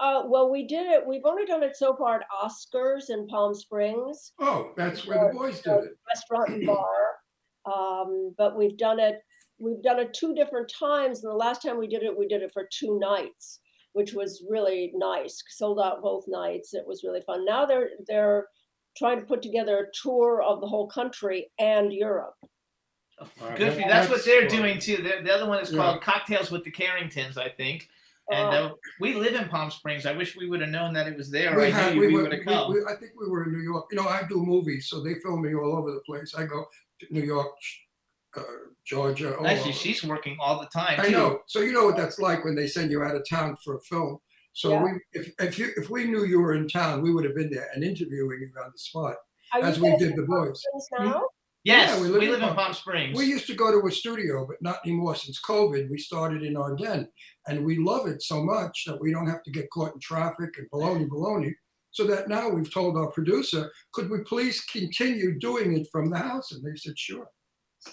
Uh, 0.00 0.22
well, 0.26 0.50
we 0.50 0.66
did 0.66 0.86
it. 0.86 1.06
We've 1.06 1.24
only 1.24 1.44
done 1.46 1.62
it 1.62 1.76
so 1.76 1.94
far 1.96 2.16
at 2.20 2.26
Oscars 2.42 3.08
in 3.10 3.26
Palm 3.28 3.54
Springs, 3.54 4.32
Oh, 4.40 4.72
that's 4.76 5.06
where 5.06 5.28
the 5.32 5.38
boys 5.38 5.60
did 5.60 5.72
it. 5.72 5.90
restaurant 6.08 6.50
and 6.50 6.66
bar. 6.66 6.86
Um, 7.66 8.34
but 8.38 8.56
we've 8.56 8.76
done 8.78 8.98
it. 9.00 9.20
We've 9.58 9.82
done 9.82 9.98
it 9.98 10.14
two 10.14 10.34
different 10.34 10.70
times, 10.78 11.22
and 11.24 11.30
the 11.32 11.36
last 11.36 11.62
time 11.62 11.78
we 11.78 11.86
did 11.88 12.02
it, 12.02 12.16
we 12.16 12.28
did 12.28 12.42
it 12.42 12.50
for 12.52 12.68
two 12.72 12.98
nights, 12.98 13.60
which 13.96 14.12
was 14.12 14.44
really 14.48 14.92
nice. 14.94 15.42
Sold 15.48 15.80
out 15.80 16.02
both 16.02 16.24
nights. 16.28 16.74
It 16.74 16.86
was 16.86 17.02
really 17.02 17.22
fun. 17.22 17.44
Now 17.46 17.64
they're 17.64 17.88
they're 18.06 18.46
trying 18.96 19.18
to 19.20 19.26
put 19.26 19.40
together 19.42 19.76
a 19.78 19.86
tour 20.02 20.42
of 20.42 20.60
the 20.60 20.66
whole 20.66 20.86
country 20.88 21.50
and 21.58 21.92
Europe. 21.92 22.34
Alright, 23.40 23.56
Good 23.58 23.72
for 23.72 23.78
you. 23.80 23.84
that- 23.86 23.88
That's 23.88 24.10
what 24.10 24.24
they're 24.26 24.48
fun. 24.48 24.58
doing 24.58 24.78
too. 24.78 24.98
The, 24.98 25.22
the 25.24 25.32
other 25.34 25.46
one 25.48 25.60
is 25.62 25.72
Yeah. 25.72 25.78
called 25.80 26.02
Cocktails 26.02 26.50
with 26.50 26.64
the 26.64 26.70
Carringtons, 26.70 27.38
I 27.38 27.48
think. 27.48 27.88
And 28.30 28.48
Uh, 28.54 28.66
uh, 28.66 28.70
we 29.00 29.14
live 29.14 29.34
in 29.34 29.48
Palm 29.48 29.70
Springs. 29.70 30.04
I 30.04 30.12
wish 30.12 30.36
we 30.36 30.48
would 30.48 30.60
have 30.60 30.70
known 30.70 30.92
that 30.94 31.06
it 31.08 31.16
was 31.16 31.30
there. 31.30 31.56
We 31.56 31.66
I 31.66 31.70
had, 31.70 31.94
knew 31.94 32.00
we 32.00 32.06
we 32.08 32.14
were, 32.14 32.22
would 32.24 32.32
have 32.32 32.40
we- 32.40 32.52
come. 32.52 32.72
we- 32.72 32.84
I 32.84 32.94
think 32.96 33.12
we 33.18 33.28
were 33.28 33.44
in 33.44 33.52
New 33.52 33.60
York. 33.70 33.86
You 33.90 33.96
know, 33.98 34.08
I 34.08 34.22
do 34.28 34.36
movies, 34.44 34.88
so 34.90 35.02
they 35.02 35.14
film 35.24 35.40
me 35.42 35.54
all 35.54 35.76
over 35.78 35.90
the 35.92 36.00
place. 36.00 36.34
I 36.34 36.44
go 36.44 36.66
to 37.00 37.06
New 37.10 37.22
York, 37.22 37.48
uh, 38.36 38.42
Georgia. 38.84 39.36
all 39.36 39.46
Actually, 39.46 39.70
over. 39.70 39.78
she's 39.78 40.04
working 40.04 40.36
all 40.40 40.60
the 40.60 40.66
time 40.66 40.96
too. 40.96 41.02
I 41.08 41.10
know. 41.10 41.40
So 41.46 41.60
you 41.60 41.72
know 41.72 41.84
what 41.86 41.96
that's 41.96 42.18
like 42.18 42.44
when 42.44 42.54
they 42.54 42.66
send 42.66 42.90
you 42.90 43.02
out 43.02 43.16
of 43.16 43.24
town 43.28 43.56
for 43.64 43.76
a 43.76 43.80
film. 43.80 44.18
So 44.52 44.70
Yeah. 44.70 44.84
we, 44.84 44.90
if 45.12 45.32
if 45.40 45.58
you 45.58 45.68
if 45.76 45.90
we 45.90 46.04
knew 46.04 46.24
you 46.24 46.40
were 46.40 46.54
in 46.54 46.68
town, 46.68 47.02
we 47.02 47.12
would 47.12 47.24
have 47.24 47.34
been 47.34 47.50
there 47.50 47.68
and 47.74 47.82
interviewing 47.84 48.40
you 48.40 48.52
on 48.62 48.70
the 48.72 48.78
spot, 48.78 49.16
Are 49.52 49.62
as 49.62 49.78
we 49.80 49.94
did 49.96 50.16
the 50.16 50.24
Palm 50.26 50.46
boys. 50.48 50.62
Now? 50.98 51.24
Yes, 51.64 51.90
Yeah, 51.90 51.96
we 52.00 52.02
we 52.06 52.12
live, 52.12 52.20
live 52.22 52.28
in 52.28 52.34
in 52.36 52.40
Palm- 52.40 52.56
Palm 52.56 52.72
Springs. 52.74 53.18
We 53.18 53.24
used 53.24 53.48
to 53.48 53.54
go 53.54 53.72
to 53.72 53.84
a 53.86 53.90
studio, 53.90 54.46
but 54.46 54.56
not 54.62 54.78
anymore 54.84 55.16
since 55.16 55.40
COVID. 55.42 55.90
We 55.90 55.98
started 55.98 56.42
in 56.44 56.56
Ardennes, 56.56 57.08
and 57.48 57.64
we 57.66 57.76
love 57.76 58.06
it 58.06 58.22
so 58.22 58.40
much 58.42 58.84
that 58.86 59.00
we 59.00 59.10
don't 59.10 59.26
have 59.26 59.42
to 59.42 59.50
get 59.50 59.68
caught 59.70 59.94
in 59.94 60.00
traffic 60.00 60.50
and 60.58 60.70
baloney 60.70 61.08
baloney. 61.08 61.52
So 61.90 62.04
that 62.08 62.28
now 62.28 62.48
we've 62.50 62.72
told 62.72 62.96
our 62.96 63.10
producer, 63.10 63.72
could 63.92 64.10
we 64.10 64.18
please 64.20 64.60
continue 64.66 65.38
doing 65.38 65.76
it 65.78 65.88
from 65.90 66.08
the 66.10 66.18
house? 66.18 66.52
And 66.52 66.62
they 66.62 66.76
said, 66.76 66.96
sure. 66.98 67.26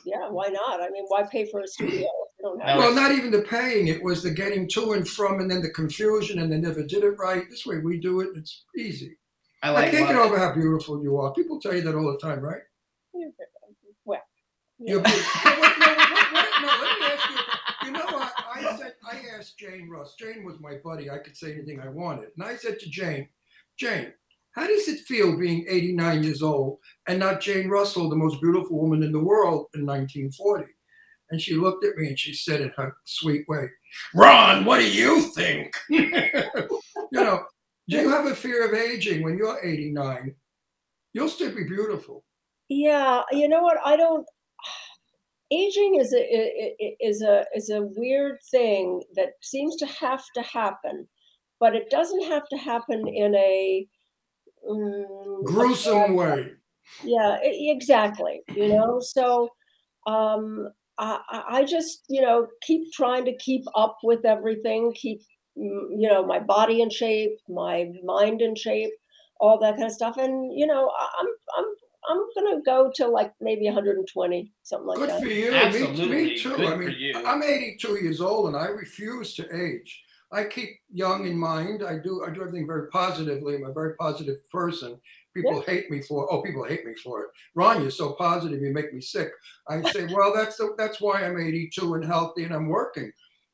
Yeah, 0.06 0.30
why 0.30 0.48
not? 0.50 0.82
I 0.82 0.90
mean, 0.90 1.06
why 1.08 1.24
pay 1.24 1.50
for 1.50 1.62
a 1.62 1.68
studio 1.68 2.00
if 2.00 2.32
you 2.40 2.44
don't 2.44 2.62
have? 2.62 2.78
was- 2.78 2.86
Well, 2.86 2.96
not 2.96 3.12
even 3.12 3.32
the 3.32 3.42
paying; 3.42 3.88
it 3.88 4.04
was 4.04 4.24
the 4.24 4.32
getting 4.32 4.68
to 4.70 4.94
and 4.94 5.08
from, 5.08 5.40
and 5.40 5.50
then 5.50 5.62
the 5.62 5.70
confusion, 5.70 6.40
and 6.40 6.52
they 6.52 6.58
never 6.58 6.84
did 6.84 7.04
it 7.04 7.12
right. 7.20 7.44
This 7.50 7.66
way, 7.66 7.78
we 7.80 8.00
do 8.00 8.20
it; 8.22 8.30
it's 8.36 8.64
easy. 8.78 9.18
I 9.62 9.70
like 9.70 9.88
I 9.88 9.92
can't 9.92 10.08
get 10.10 10.16
love 10.18 10.26
over 10.32 10.38
how 10.40 10.54
beautiful 10.54 11.02
you 11.02 11.18
are. 11.18 11.34
People 11.34 11.60
tell 11.60 11.74
you 11.74 11.82
that 11.82 11.96
all 11.96 12.12
the 12.12 12.20
time, 12.20 12.40
right? 12.42 12.62
Well, 14.06 14.22
You're 14.80 15.00
beautiful. 15.02 15.52
No, 15.52 15.62
wait, 15.62 15.80
no, 15.80 15.88
wait, 15.88 16.34
wait, 16.34 16.50
no, 16.62 16.68
let 16.68 17.00
me 17.00 17.06
ask 17.06 17.30
you. 17.30 17.86
You 17.88 17.92
know 17.94 18.06
what? 18.06 18.34
I 18.54 18.78
said 18.78 18.94
I 19.10 19.22
asked 19.38 19.58
Jane 19.58 19.90
Russ. 19.90 20.16
Jane 20.20 20.44
was 20.44 20.60
my 20.60 20.76
buddy. 20.84 21.10
I 21.10 21.20
could 21.20 21.38
say 21.38 21.54
anything 21.54 21.80
I 21.80 21.88
wanted, 21.90 22.30
and 22.36 22.46
I 22.46 22.56
said 22.58 22.80
to 22.80 22.90
Jane, 22.90 23.30
Jane, 23.78 24.14
how 24.54 24.68
does 24.68 24.88
it 24.88 25.00
feel 25.00 25.38
being 25.38 25.66
89 25.68 26.24
years 26.24 26.42
old 26.42 26.80
and 27.08 27.20
not 27.20 27.42
Jane 27.42 27.70
Russell, 27.70 28.10
the 28.10 28.16
most 28.16 28.40
beautiful 28.40 28.80
woman 28.80 29.04
in 29.04 29.12
the 29.12 29.20
world 29.20 29.68
in 29.74 29.86
1940? 29.86 30.66
And 31.32 31.42
she 31.42 31.56
looked 31.56 31.84
at 31.84 31.96
me 31.98 32.10
and 32.10 32.20
she 32.20 32.34
said 32.34 32.62
in 32.62 32.72
her 32.78 32.96
sweet 33.06 33.46
way, 33.48 33.68
Ron, 34.14 34.66
what 34.66 34.80
do 34.80 34.90
you 34.90 35.22
think? 35.22 35.74
you 35.90 36.10
know, 37.12 37.44
do 37.90 37.98
you 37.98 38.10
have 38.10 38.28
a 38.28 38.36
fear 38.36 38.68
of 38.68 38.76
aging 38.76 39.24
when 39.24 39.38
you're 39.38 39.60
89? 39.64 40.36
You'll 41.14 41.30
still 41.30 41.56
be 41.56 41.64
beautiful. 41.64 42.24
Yeah, 42.70 43.24
you 43.32 43.48
know 43.50 43.62
what? 43.62 43.78
I 43.84 43.98
don't. 43.98 44.26
Aging 45.52 46.00
is 46.00 46.14
a 46.14 46.76
is 47.00 47.22
a 47.22 47.46
is 47.54 47.70
a 47.70 47.84
weird 47.96 48.38
thing 48.50 49.04
that 49.16 49.34
seems 49.42 49.76
to 49.76 49.86
have 49.86 50.24
to 50.36 50.42
happen, 50.42 51.08
but 51.60 51.76
it 51.76 51.92
doesn't 51.92 52.24
have 52.24 52.48
to 52.50 52.58
happen 52.58 53.08
in 53.08 53.36
a 53.36 53.88
mm, 54.70 55.44
Gruesome 55.44 56.16
way. 56.16 56.54
Yeah, 57.04 57.38
exactly. 57.42 58.42
You 58.56 58.70
know, 58.70 59.00
so 59.00 59.50
um, 60.08 60.70
I, 60.98 61.20
I 61.30 61.44
I 61.60 61.64
just 61.66 62.04
you 62.10 62.22
know 62.22 62.48
keep 62.62 62.92
trying 62.94 63.26
to 63.26 63.36
keep 63.38 63.64
up 63.76 63.98
with 64.04 64.26
everything, 64.26 64.94
keep 64.94 65.22
you 65.56 66.08
know 66.10 66.26
my 66.26 66.40
body 66.40 66.82
in 66.82 66.90
shape, 66.90 67.38
my 67.50 67.90
mind 68.04 68.42
in 68.42 68.56
shape, 68.56 68.92
all 69.40 69.60
that 69.60 69.74
kind 69.76 69.86
of 69.86 69.92
stuff, 69.92 70.18
and 70.18 70.58
you 70.58 70.68
know 70.68 70.90
I- 70.98 71.10
I'm 71.20 71.28
I'm 71.58 71.66
I'm 72.10 72.26
gonna 72.36 72.62
go 72.66 72.92
to 72.96 73.08
like 73.08 73.34
maybe 73.40 73.66
120, 73.66 74.52
something 74.64 74.88
like 74.88 74.98
Good 75.00 75.10
that. 75.10 75.22
for 75.22 75.28
you. 75.28 75.52
Me, 75.52 75.58
Absolutely. 75.58 76.06
me 76.26 76.38
too. 76.38 76.56
Good 76.58 76.68
I 76.68 76.72
for 76.76 76.78
mean, 76.78 76.96
you. 77.00 77.14
I'm 77.26 77.42
82 77.44 78.04
years 78.04 78.20
old 78.22 78.48
and 78.48 78.58
I 78.58 78.66
refuse 78.68 79.34
to 79.36 79.56
age. 79.56 80.03
I 80.34 80.46
keep 80.46 80.70
young 80.92 81.28
in 81.28 81.38
mind. 81.38 81.84
I 81.84 82.00
do. 82.00 82.24
I 82.26 82.32
do 82.32 82.42
everything 82.42 82.66
very 82.66 82.90
positively. 82.90 83.56
I'm 83.56 83.66
a 83.66 83.74
very 83.74 83.96
positive 83.98 84.38
person. 84.50 85.00
People 85.36 85.62
hate 85.62 85.90
me 85.90 86.02
for. 86.02 86.32
Oh, 86.32 86.42
people 86.42 86.64
hate 86.64 86.86
me 86.86 86.94
for 87.04 87.22
it. 87.22 87.28
Ron, 87.56 87.82
you're 87.82 87.92
so 87.92 88.14
positive. 88.14 88.62
You 88.62 88.74
make 88.74 88.94
me 88.94 89.02
sick. 89.02 89.32
I 89.68 89.82
say, 89.92 90.06
well, 90.14 90.34
that's 90.34 90.58
the, 90.58 90.74
that's 90.78 91.00
why 91.00 91.24
I'm 91.24 91.40
82 91.40 91.94
and 91.96 92.06
healthy 92.06 92.44
and 92.44 92.54
I'm 92.54 92.68
working. 92.68 93.12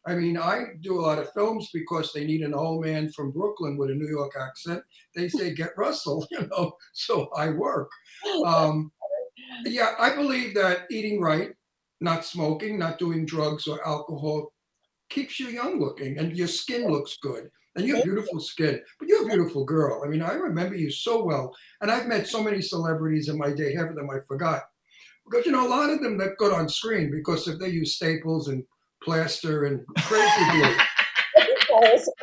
I 0.08 0.16
mean, 0.16 0.38
I 0.38 0.66
do 0.82 1.00
a 1.00 1.02
lot 1.02 1.20
of 1.20 1.32
films 1.34 1.70
because 1.74 2.12
they 2.14 2.26
need 2.26 2.42
an 2.42 2.54
old 2.54 2.84
man 2.84 3.12
from 3.12 3.32
Brooklyn 3.32 3.78
with 3.78 3.92
a 3.92 3.96
New 3.96 4.08
York 4.08 4.32
accent. 4.40 4.82
They 5.16 5.28
say, 5.28 5.54
get 5.56 5.78
Russell, 5.78 6.26
you 6.32 6.48
know. 6.48 6.74
So 6.94 7.30
I 7.36 7.50
work. 7.50 7.90
Um, 8.46 8.92
yeah, 9.66 9.96
I 10.00 10.16
believe 10.16 10.54
that 10.56 10.88
eating 10.90 11.22
right, 11.22 11.52
not 12.00 12.26
smoking, 12.26 12.80
not 12.80 13.00
doing 13.00 13.26
drugs 13.26 13.68
or 13.68 13.86
alcohol 13.86 14.54
keeps 15.10 15.40
you 15.40 15.48
young 15.48 15.80
looking 15.80 16.18
and 16.18 16.36
your 16.36 16.48
skin 16.48 16.88
looks 16.88 17.18
good. 17.18 17.50
And 17.76 17.88
you 17.88 17.96
have 17.96 18.04
beautiful 18.04 18.40
skin, 18.40 18.82
but 19.00 19.08
you're 19.08 19.24
a 19.24 19.28
beautiful 19.28 19.64
girl. 19.64 20.02
I 20.04 20.10
mean, 20.10 20.22
I 20.22 20.34
remember 20.34 20.76
you 20.76 20.92
so 20.92 21.24
well. 21.24 21.56
And 21.82 21.90
I've 21.90 22.08
met 22.08 22.28
so 22.28 22.44
many 22.44 22.62
celebrities 22.62 23.30
in 23.30 23.38
my 23.38 23.52
day, 23.52 23.74
half 23.74 23.90
of 23.90 23.96
them 23.96 24.10
I 24.10 24.20
forgot. 24.28 24.64
Because, 25.30 25.46
you 25.46 25.52
know, 25.52 25.66
a 25.66 25.70
lot 25.70 25.92
of 25.92 26.02
them 26.02 26.18
look 26.18 26.38
good 26.38 26.52
on 26.52 26.68
screen 26.68 27.12
because 27.12 27.48
if 27.48 27.60
they 27.60 27.70
use 27.70 27.96
staples 27.96 28.48
and 28.48 28.64
plaster 29.04 29.66
and 29.66 29.86
crazy 30.00 30.52
glue, 30.52 30.76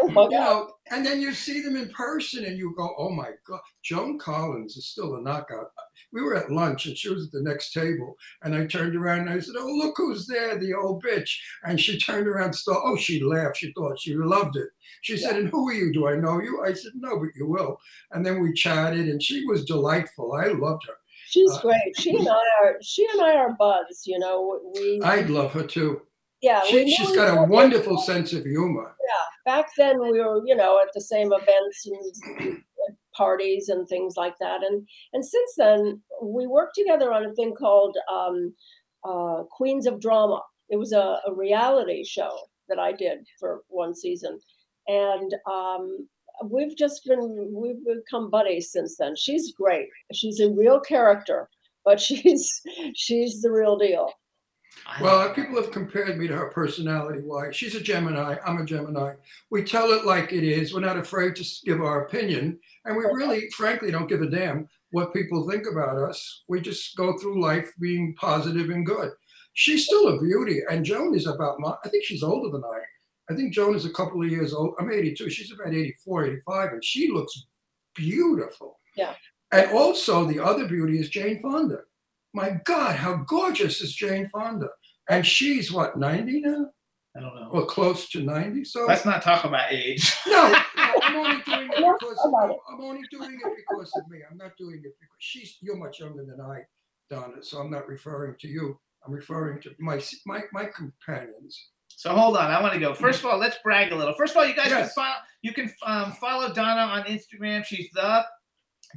you 0.02 0.30
know, 0.30 0.72
and 0.90 1.06
then 1.06 1.20
you 1.20 1.32
see 1.32 1.62
them 1.62 1.76
in 1.76 1.88
person 1.90 2.44
and 2.44 2.58
you 2.58 2.74
go, 2.76 2.94
oh 2.98 3.10
my 3.10 3.30
God, 3.46 3.60
Joan 3.82 4.18
Collins 4.18 4.76
is 4.76 4.88
still 4.88 5.16
a 5.16 5.22
knockout. 5.22 5.70
We 6.16 6.22
were 6.22 6.34
at 6.34 6.50
lunch 6.50 6.86
and 6.86 6.96
she 6.96 7.10
was 7.10 7.26
at 7.26 7.32
the 7.32 7.42
next 7.42 7.72
table. 7.72 8.16
And 8.42 8.54
I 8.54 8.64
turned 8.66 8.96
around 8.96 9.28
and 9.28 9.30
I 9.30 9.40
said, 9.40 9.56
oh, 9.58 9.66
look 9.66 9.94
who's 9.98 10.26
there, 10.26 10.58
the 10.58 10.72
old 10.72 11.04
bitch. 11.04 11.30
And 11.64 11.78
she 11.78 11.98
turned 11.98 12.26
around 12.26 12.46
and 12.46 12.54
thought, 12.54 12.82
oh, 12.84 12.96
she 12.96 13.22
laughed. 13.22 13.58
She 13.58 13.72
thought 13.74 14.00
she 14.00 14.14
loved 14.14 14.56
it. 14.56 14.68
She 15.02 15.18
said, 15.18 15.36
and 15.36 15.48
who 15.50 15.68
are 15.68 15.74
you? 15.74 15.92
Do 15.92 16.08
I 16.08 16.16
know 16.16 16.40
you? 16.40 16.64
I 16.64 16.72
said, 16.72 16.92
no, 16.94 17.18
but 17.18 17.28
you 17.36 17.46
will. 17.46 17.78
And 18.12 18.24
then 18.24 18.40
we 18.40 18.54
chatted 18.54 19.08
and 19.08 19.22
she 19.22 19.44
was 19.44 19.66
delightful. 19.66 20.32
I 20.32 20.46
loved 20.46 20.86
her. 20.86 20.94
She's 21.28 21.52
uh, 21.52 21.60
great. 21.60 21.92
She 21.98 22.16
and 22.16 22.28
I 22.28 22.42
are 22.62 22.76
she 22.80 23.06
and 23.12 23.20
I 23.20 23.34
are 23.34 23.52
buds. 23.58 24.06
You 24.06 24.18
know, 24.18 24.60
we 24.74 25.00
I'd 25.02 25.28
love 25.28 25.52
her 25.52 25.64
too. 25.64 26.00
yeah. 26.40 26.62
She, 26.64 26.84
each 26.84 27.14
got 27.14 27.36
a 27.36 27.42
wonderful 27.42 27.98
sense 27.98 28.32
of 28.32 28.44
humor. 28.44 28.94
Yeah, 29.08 29.52
back 29.52 29.66
then 29.76 30.00
we 30.00 30.20
were 30.20 30.40
you 30.46 30.54
know 30.54 30.80
at 30.80 30.92
the 30.94 31.00
same 31.00 31.32
events 31.32 31.86
and 31.86 32.62
parties 33.16 33.68
and 33.68 33.88
things 33.88 34.14
like 34.16 34.34
that 34.40 34.62
and 34.62 34.86
and 35.12 35.24
since 35.24 35.52
then 35.56 36.00
we 36.22 36.46
worked 36.46 36.74
together 36.74 37.12
on 37.12 37.24
a 37.26 37.34
thing 37.34 37.54
called 37.54 37.96
um, 38.12 38.54
uh, 39.04 39.42
queens 39.50 39.86
of 39.86 40.00
drama 40.00 40.40
it 40.68 40.76
was 40.76 40.92
a, 40.92 41.18
a 41.26 41.34
reality 41.34 42.04
show 42.04 42.36
that 42.68 42.78
i 42.78 42.92
did 42.92 43.18
for 43.38 43.62
one 43.68 43.94
season 43.94 44.38
and 44.88 45.34
um, 45.50 46.06
we've 46.44 46.76
just 46.76 47.04
been 47.04 47.50
we've 47.52 47.84
become 47.84 48.30
buddies 48.30 48.70
since 48.70 48.96
then 48.96 49.14
she's 49.16 49.52
great 49.52 49.88
she's 50.12 50.40
a 50.40 50.50
real 50.50 50.80
character 50.80 51.48
but 51.84 52.00
she's 52.06 52.60
she's 52.94 53.40
the 53.40 53.50
real 53.50 53.76
deal 53.76 54.12
Well, 55.00 55.32
people 55.32 55.56
have 55.56 55.70
compared 55.70 56.18
me 56.18 56.26
to 56.28 56.36
her 56.36 56.50
personality 56.50 57.20
Why? 57.24 57.50
She's 57.50 57.74
a 57.74 57.80
Gemini. 57.80 58.36
I'm 58.44 58.58
a 58.58 58.64
Gemini. 58.64 59.14
We 59.50 59.64
tell 59.64 59.92
it 59.92 60.04
like 60.04 60.32
it 60.32 60.44
is. 60.44 60.74
We're 60.74 60.80
not 60.80 60.98
afraid 60.98 61.34
to 61.36 61.44
give 61.64 61.80
our 61.80 62.04
opinion. 62.04 62.58
And 62.86 62.96
we 62.96 63.04
really, 63.04 63.48
frankly, 63.50 63.90
don't 63.90 64.08
give 64.08 64.22
a 64.22 64.30
damn. 64.30 64.68
what 64.90 65.12
people 65.12 65.48
think 65.48 65.66
about 65.70 65.98
us. 65.98 66.44
We 66.48 66.60
just 66.60 66.96
go 66.96 67.18
through 67.18 67.42
life 67.42 67.72
being 67.80 68.14
positive 68.18 68.70
and 68.70 68.86
good. 68.86 69.10
She's 69.54 69.86
still 69.86 70.08
a 70.08 70.20
beauty, 70.20 70.60
and 70.70 70.84
Joan 70.84 71.14
is 71.14 71.26
about 71.26 71.58
my. 71.58 71.74
I 71.84 71.88
think 71.88 72.04
she's 72.04 72.22
older 72.22 72.50
than 72.50 72.62
I. 72.64 72.78
I 73.32 73.34
think 73.34 73.52
Joan 73.52 73.74
is 73.74 73.84
a 73.86 73.92
couple 73.92 74.22
of 74.22 74.30
years 74.30 74.52
old. 74.54 74.74
I'm 74.78 74.92
82. 74.92 75.30
She's 75.30 75.52
about 75.52 75.74
84, 75.74 76.26
85, 76.26 76.72
and 76.72 76.84
she 76.84 77.10
looks 77.10 77.46
beautiful. 77.94 78.78
Yeah. 78.96 79.14
And 79.52 79.70
also, 79.72 80.24
the 80.24 80.40
other 80.40 80.66
beauty 80.68 80.98
is 80.98 81.08
Jane 81.08 81.40
Fonda. 81.40 81.80
My 82.34 82.60
God, 82.64 82.96
how 82.96 83.16
gorgeous 83.26 83.80
is 83.80 83.94
Jane 83.94 84.28
Fonda? 84.28 84.68
And 85.08 85.26
she's 85.26 85.72
what, 85.72 85.98
90 85.98 86.40
now? 86.40 86.66
I 87.16 87.20
don't 87.20 87.34
know. 87.34 87.48
Or 87.50 87.64
close 87.64 88.08
to 88.10 88.22
90? 88.22 88.64
So 88.64 88.84
Let's 88.86 89.06
not 89.06 89.22
talk 89.22 89.44
about 89.44 89.72
age. 89.72 90.12
no, 90.26 90.52
no, 90.52 90.58
I'm 91.06 91.16
only 91.16 91.42
doing 91.42 91.68
it 91.72 91.96
because 92.00 92.18
about. 92.24 92.58
I'm 92.70 92.80
only 92.80 93.02
doing 93.10 93.38
it 93.44 93.52
because 93.56 93.92
of 93.96 94.08
me. 94.10 94.18
I'm 94.30 94.36
not 94.36 94.56
doing 94.58 94.76
it 94.76 94.94
because 95.00 95.16
she's 95.18 95.56
you're 95.60 95.76
much 95.76 96.00
younger 96.00 96.24
than 96.24 96.40
I, 96.40 96.62
Donna. 97.10 97.42
So 97.42 97.58
I'm 97.58 97.70
not 97.70 97.86
referring 97.86 98.36
to 98.40 98.48
you. 98.48 98.78
I'm 99.06 99.12
referring 99.12 99.60
to 99.62 99.74
my 99.78 100.00
my 100.26 100.42
my 100.52 100.64
companions. 100.66 101.68
So 101.88 102.10
hold 102.10 102.36
on, 102.36 102.50
I 102.50 102.60
want 102.60 102.74
to 102.74 102.80
go. 102.80 102.94
First 102.94 103.20
of 103.20 103.26
all, 103.26 103.38
let's 103.38 103.56
brag 103.62 103.92
a 103.92 103.96
little. 103.96 104.14
First 104.14 104.32
of 104.32 104.38
all, 104.38 104.46
you 104.46 104.54
guys 104.54 104.68
can 104.68 104.88
follow. 104.88 105.14
You 105.42 105.52
can 105.52 105.72
um, 105.84 106.12
follow 106.12 106.52
Donna 106.52 106.82
on 106.82 107.04
Instagram. 107.04 107.64
She's 107.64 107.88
the 107.94 108.24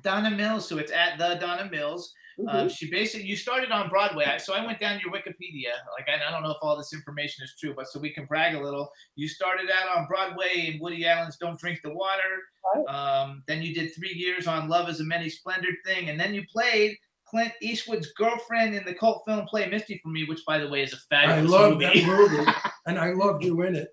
Donna 0.03 0.31
Mills, 0.31 0.67
so 0.67 0.77
it's 0.77 0.91
at 0.91 1.17
the 1.17 1.35
Donna 1.35 1.69
Mills. 1.69 2.13
Um, 2.47 2.69
she 2.69 2.89
basically 2.89 3.27
you 3.27 3.35
started 3.35 3.71
on 3.71 3.89
Broadway, 3.89 4.37
so 4.39 4.53
I 4.53 4.65
went 4.65 4.79
down 4.79 4.99
your 5.03 5.11
Wikipedia. 5.11 5.73
Like 5.97 6.07
I, 6.07 6.27
I 6.27 6.31
don't 6.31 6.43
know 6.43 6.51
if 6.51 6.57
all 6.61 6.77
this 6.77 6.93
information 6.93 7.43
is 7.43 7.53
true, 7.59 7.73
but 7.75 7.87
so 7.87 7.99
we 7.99 8.11
can 8.11 8.25
brag 8.25 8.55
a 8.55 8.59
little. 8.61 8.89
You 9.15 9.27
started 9.27 9.69
out 9.69 9.97
on 9.97 10.07
Broadway 10.07 10.71
in 10.73 10.79
Woody 10.79 11.05
Allen's 11.05 11.37
"Don't 11.37 11.59
Drink 11.59 11.79
the 11.83 11.93
Water." 11.93 12.87
Um, 12.87 13.43
then 13.47 13.61
you 13.61 13.73
did 13.73 13.93
three 13.95 14.13
years 14.13 14.47
on 14.47 14.69
"Love 14.69 14.89
Is 14.89 14.99
a 14.99 15.03
Many 15.03 15.29
Splendid 15.29 15.75
Thing," 15.85 16.09
and 16.09 16.19
then 16.19 16.33
you 16.33 16.43
played 16.51 16.97
Clint 17.27 17.51
Eastwood's 17.61 18.11
girlfriend 18.13 18.73
in 18.75 18.85
the 18.85 18.93
cult 18.93 19.23
film 19.25 19.45
"Play 19.47 19.67
Misty 19.69 19.99
for 20.01 20.09
Me," 20.09 20.25
which, 20.25 20.45
by 20.47 20.57
the 20.59 20.69
way, 20.69 20.81
is 20.81 20.93
a 20.93 20.97
fabulous 21.09 21.51
love 21.51 21.73
movie. 21.73 22.01
that 22.01 22.05
movie, 22.05 22.51
and 22.87 22.97
I 22.97 23.11
loved 23.11 23.43
you 23.43 23.61
in 23.63 23.75
it. 23.75 23.89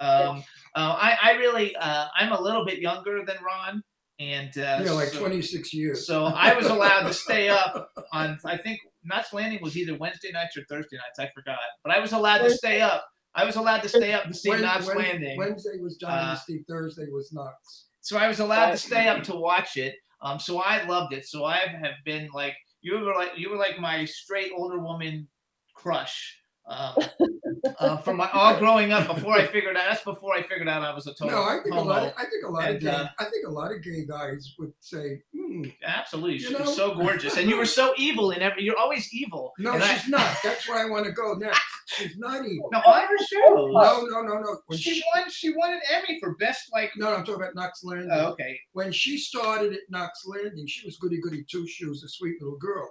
Um, 0.00 0.42
uh, 0.74 0.96
I, 0.98 1.16
I 1.22 1.32
really, 1.32 1.76
uh, 1.76 2.06
I'm 2.16 2.32
a 2.32 2.40
little 2.40 2.64
bit 2.64 2.78
younger 2.78 3.24
than 3.24 3.36
Ron, 3.44 3.82
and 4.20 4.56
uh, 4.58 4.82
Yeah, 4.84 4.92
like 4.92 5.08
so, 5.08 5.18
26 5.18 5.74
years. 5.74 6.06
so 6.06 6.26
I 6.26 6.54
was 6.54 6.66
allowed 6.66 7.08
to 7.08 7.12
stay 7.14 7.48
up 7.60 7.90
on. 8.12 8.38
I 8.44 8.56
think 8.56 8.78
Knots 9.02 9.32
Landing 9.32 9.60
was 9.62 9.76
either 9.76 9.96
Wednesday 9.96 10.30
nights 10.30 10.56
or 10.56 10.62
Thursday 10.68 10.96
nights. 10.98 11.18
I 11.18 11.28
forgot, 11.34 11.58
but 11.82 11.92
I 11.92 11.98
was 11.98 12.12
allowed 12.12 12.38
to 12.38 12.50
stay 12.50 12.80
up. 12.80 13.04
I 13.34 13.44
was 13.44 13.56
allowed 13.56 13.82
to 13.82 13.88
stay 13.88 14.12
up 14.12 14.24
to 14.24 14.34
see 14.34 14.50
Wen- 14.50 14.62
Knots 14.62 14.86
Wen- 14.86 14.98
Landing. 14.98 15.38
Wednesday 15.38 15.78
was 15.80 15.98
Uh, 16.04 16.08
Dynasty. 16.08 16.64
Thursday 16.68 17.06
was 17.10 17.32
Knots. 17.32 17.86
so 18.00 18.16
I 18.18 18.28
was 18.28 18.38
allowed 18.40 18.70
to 18.72 18.76
stay 18.76 19.08
up 19.08 19.22
to 19.24 19.34
watch 19.34 19.76
it. 19.76 19.94
Um, 20.22 20.38
so 20.38 20.60
I 20.60 20.84
loved 20.86 21.14
it. 21.14 21.24
So 21.26 21.44
I 21.44 21.56
have 21.56 21.94
been 22.04 22.28
like 22.34 22.54
you 22.82 22.98
were 22.98 23.14
like 23.14 23.30
you 23.36 23.48
were 23.50 23.56
like 23.56 23.78
my 23.80 24.04
straight 24.04 24.52
older 24.56 24.78
woman 24.80 25.28
crush. 25.74 26.39
Um, 26.70 26.94
uh, 27.80 27.96
from 27.98 28.16
my 28.18 28.30
all 28.30 28.56
growing 28.58 28.92
up 28.92 29.06
before 29.12 29.34
I 29.34 29.46
figured 29.46 29.76
out 29.76 29.82
that's 29.90 30.04
before 30.04 30.34
I 30.34 30.42
figured 30.42 30.68
out 30.68 30.82
I 30.82 30.94
was 30.94 31.06
a 31.08 31.14
total 31.14 31.30
No, 31.30 31.42
I 31.42 31.58
think 31.62 31.74
a 31.74 31.80
lot. 31.80 32.04
Of, 32.04 32.12
I 32.16 32.24
think 32.26 32.44
a 32.46 32.48
lot 32.50 32.70
of 32.70 32.80
gay. 32.80 32.88
uh, 32.88 33.08
I 33.18 33.24
think 33.24 33.46
a 33.46 33.50
lot 33.50 33.72
of 33.72 33.82
gay 33.82 34.04
guys 34.06 34.54
would 34.58 34.72
say, 34.78 35.20
hmm, 35.36 35.64
Absolutely, 35.84 36.34
You 36.34 36.38
she 36.40 36.54
was 36.54 36.76
so 36.76 36.94
gorgeous, 36.94 37.36
and 37.36 37.50
you 37.50 37.56
were 37.56 37.66
so 37.66 37.92
evil 37.96 38.30
in 38.30 38.40
every. 38.40 38.62
You're 38.62 38.78
always 38.78 39.12
evil. 39.12 39.52
"No, 39.58 39.72
And 39.72 39.82
I- 39.82 39.94
she's 39.96 40.08
not." 40.08 40.36
That's 40.44 40.68
where 40.68 40.78
I 40.78 40.88
want 40.88 41.06
to 41.06 41.12
go 41.12 41.34
next. 41.34 41.60
She's 41.88 42.16
not 42.16 42.46
evil. 42.46 42.68
No, 42.72 42.78
on 42.78 43.02
her 43.02 43.18
shows, 43.18 43.72
No, 43.72 44.06
no, 44.08 44.22
no, 44.22 44.38
no. 44.40 44.58
When 44.68 44.78
she 44.78 44.94
she, 44.94 45.02
won. 45.14 45.28
She 45.28 45.50
won 45.56 45.72
an 45.72 45.80
Emmy 45.92 46.20
for 46.20 46.36
best 46.36 46.70
like. 46.72 46.92
no, 46.96 47.08
I'm 47.12 47.24
talking 47.24 47.42
about 47.42 47.56
Knots 47.56 47.82
Landing. 47.82 48.10
Oh, 48.12 48.28
okay. 48.32 48.56
when 48.74 48.92
she 48.92 49.18
started 49.18 49.72
at 49.72 49.80
Knots 49.88 50.24
Landing, 50.24 50.68
she 50.68 50.86
was 50.86 50.96
goody 50.98 51.20
goody 51.20 51.44
two 51.50 51.66
shoes, 51.66 52.04
a 52.04 52.08
sweet 52.08 52.40
little 52.40 52.58
girl. 52.58 52.88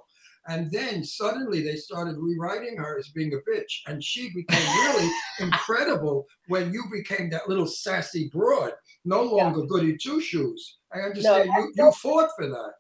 And 0.50 0.70
then 0.72 1.04
suddenly 1.04 1.62
they 1.62 1.76
started 1.76 2.18
rewriting 2.18 2.76
her 2.78 2.98
as 2.98 3.08
being 3.10 3.34
a 3.34 3.50
bitch. 3.50 3.82
And 3.88 4.04
she 4.04 4.32
became 4.34 4.68
really 4.84 5.10
incredible 5.40 6.26
when 6.48 6.74
you 6.74 6.84
became 6.92 7.30
that 7.30 7.48
little 7.48 7.68
sassy 7.68 8.30
broad, 8.34 8.72
no 9.06 9.22
longer 9.24 9.62
goody 9.62 9.96
two 9.96 10.20
shoes. 10.20 10.78
I 10.94 11.02
understand 11.02 11.50
you, 11.56 11.74
you 11.78 11.92
fought 11.92 12.30
for 12.36 12.48
that. 12.48 12.72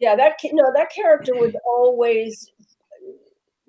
yeah 0.00 0.16
that 0.16 0.32
no 0.52 0.64
that 0.74 0.90
character 0.92 1.34
was 1.34 1.54
always 1.66 2.50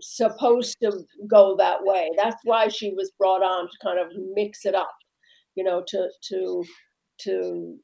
supposed 0.01 0.75
to 0.81 0.91
go 1.27 1.55
that 1.55 1.77
way 1.81 2.09
that's 2.17 2.41
why 2.43 2.67
she 2.67 2.91
was 2.93 3.11
brought 3.17 3.41
on 3.41 3.69
to 3.69 3.77
kind 3.81 3.99
of 3.99 4.07
mix 4.33 4.65
it 4.65 4.75
up 4.75 4.97
you 5.55 5.63
know 5.63 5.81
to 5.87 6.09
to 6.21 6.63
to 7.19 7.77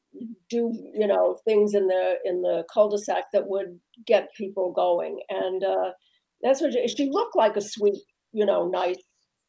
do 0.50 0.72
you 0.94 1.06
know 1.06 1.38
things 1.46 1.74
in 1.74 1.86
the 1.86 2.16
in 2.24 2.42
the 2.42 2.64
cul-de-sac 2.72 3.24
that 3.32 3.46
would 3.46 3.78
get 4.06 4.28
people 4.36 4.72
going 4.72 5.18
and 5.28 5.64
uh 5.64 5.90
that's 6.42 6.60
what 6.60 6.72
she, 6.72 6.88
she 6.88 7.10
looked 7.10 7.36
like 7.36 7.56
a 7.56 7.60
sweet 7.60 8.00
you 8.32 8.46
know 8.46 8.68
nice 8.68 8.96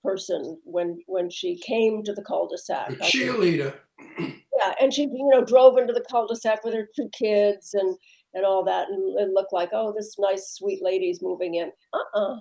person 0.03 0.59
when 0.63 0.97
when 1.07 1.29
she 1.29 1.57
came 1.59 2.03
to 2.03 2.13
the 2.13 2.23
cul-de-sac 2.23 2.89
The 2.89 2.95
cheerleader. 2.97 3.75
yeah, 4.19 4.73
and 4.81 4.93
she, 4.93 5.03
you 5.03 5.29
know, 5.31 5.43
drove 5.43 5.77
into 5.77 5.93
the 5.93 6.03
cul-de-sac 6.09 6.63
with 6.63 6.73
her 6.73 6.87
two 6.95 7.09
kids 7.17 7.73
and 7.73 7.95
and 8.33 8.45
all 8.45 8.63
that, 8.63 8.87
and 8.87 9.19
it 9.19 9.33
looked 9.33 9.51
like, 9.51 9.71
oh, 9.73 9.93
this 9.95 10.15
nice, 10.17 10.53
sweet 10.53 10.81
lady's 10.81 11.21
moving 11.21 11.55
in. 11.55 11.69
Uh-uh. 11.93 12.37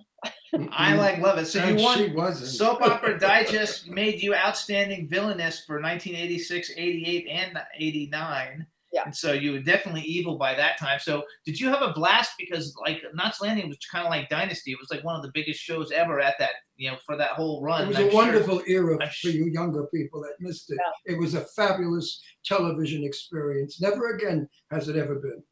I 0.70 0.94
like 0.94 1.18
love 1.18 1.38
it. 1.38 1.46
So 1.46 1.58
And 1.58 1.80
you 1.80 1.84
won. 1.84 1.98
she 1.98 2.12
wasn't. 2.12 2.50
Soap 2.50 2.80
Opera 2.82 3.18
Digest 3.18 3.88
made 3.88 4.22
you 4.22 4.32
outstanding 4.32 5.08
villainess 5.08 5.64
for 5.66 5.80
1986, 5.80 6.70
88, 6.76 7.26
and 7.28 7.60
89. 7.76 8.66
Yeah. 8.92 9.02
And 9.04 9.14
so 9.14 9.32
you 9.32 9.52
were 9.52 9.60
definitely 9.60 10.02
evil 10.02 10.36
by 10.36 10.54
that 10.54 10.76
time. 10.78 10.98
So 11.00 11.22
did 11.46 11.60
you 11.60 11.68
have 11.68 11.80
a 11.82 11.92
blast? 11.92 12.32
Because 12.38 12.74
like 12.84 13.00
Knots 13.14 13.40
Landing 13.40 13.68
was 13.68 13.78
kind 13.90 14.04
of 14.04 14.10
like 14.10 14.28
Dynasty. 14.28 14.72
It 14.72 14.78
was 14.80 14.90
like 14.90 15.04
one 15.04 15.14
of 15.14 15.22
the 15.22 15.30
biggest 15.32 15.60
shows 15.60 15.92
ever 15.92 16.20
at 16.20 16.34
that, 16.40 16.50
you 16.76 16.90
know, 16.90 16.96
for 17.06 17.16
that 17.16 17.30
whole 17.30 17.62
run. 17.62 17.82
It 17.84 17.88
was 17.88 17.96
I'm 17.98 18.06
a 18.06 18.10
sure- 18.10 18.14
wonderful 18.20 18.62
era 18.66 18.94
I'm 19.00 19.06
for 19.08 19.14
su- 19.14 19.30
you 19.30 19.46
younger 19.46 19.86
people 19.94 20.20
that 20.22 20.32
missed 20.40 20.70
it. 20.72 20.78
It 21.06 21.18
was 21.18 21.34
a 21.34 21.42
fabulous 21.56 22.20
television 22.44 23.04
experience. 23.04 23.80
Never 23.80 24.14
again 24.14 24.48
has 24.72 24.88
it 24.88 24.96
ever 24.96 25.14
been. 25.16 25.42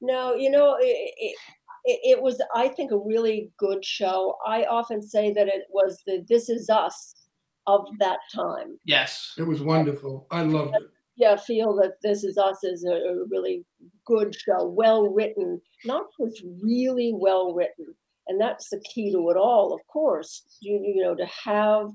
No, 0.00 0.34
you 0.34 0.50
know, 0.50 0.76
it, 0.78 0.84
it, 0.84 1.36
it 1.84 2.00
it 2.18 2.22
was, 2.22 2.40
I 2.54 2.68
think, 2.68 2.90
a 2.92 2.98
really 2.98 3.50
good 3.58 3.84
show. 3.84 4.36
I 4.46 4.64
often 4.64 5.00
say 5.02 5.32
that 5.32 5.48
it 5.48 5.62
was 5.70 6.02
the 6.06 6.24
This 6.28 6.48
Is 6.48 6.68
Us 6.68 7.14
of 7.66 7.86
that 7.98 8.18
time. 8.34 8.78
Yes. 8.84 9.32
It 9.38 9.44
was 9.44 9.60
wonderful. 9.62 10.26
I 10.30 10.42
loved 10.42 10.74
it. 10.76 10.82
Yeah, 11.16 11.36
feel 11.36 11.74
that 11.76 11.94
This 12.02 12.24
Is 12.24 12.36
Us 12.36 12.62
is 12.62 12.84
a, 12.84 12.92
a 12.92 13.24
really 13.30 13.64
good 14.06 14.34
show, 14.34 14.66
well 14.66 15.08
written. 15.08 15.60
Not 15.84 16.06
just 16.20 16.42
really 16.62 17.12
well 17.14 17.54
written, 17.54 17.86
and 18.28 18.40
that's 18.40 18.68
the 18.70 18.80
key 18.80 19.10
to 19.12 19.30
it 19.30 19.36
all. 19.36 19.72
Of 19.74 19.80
course, 19.86 20.42
you 20.60 20.80
you 20.82 21.02
know 21.02 21.14
to 21.14 21.26
have 21.44 21.90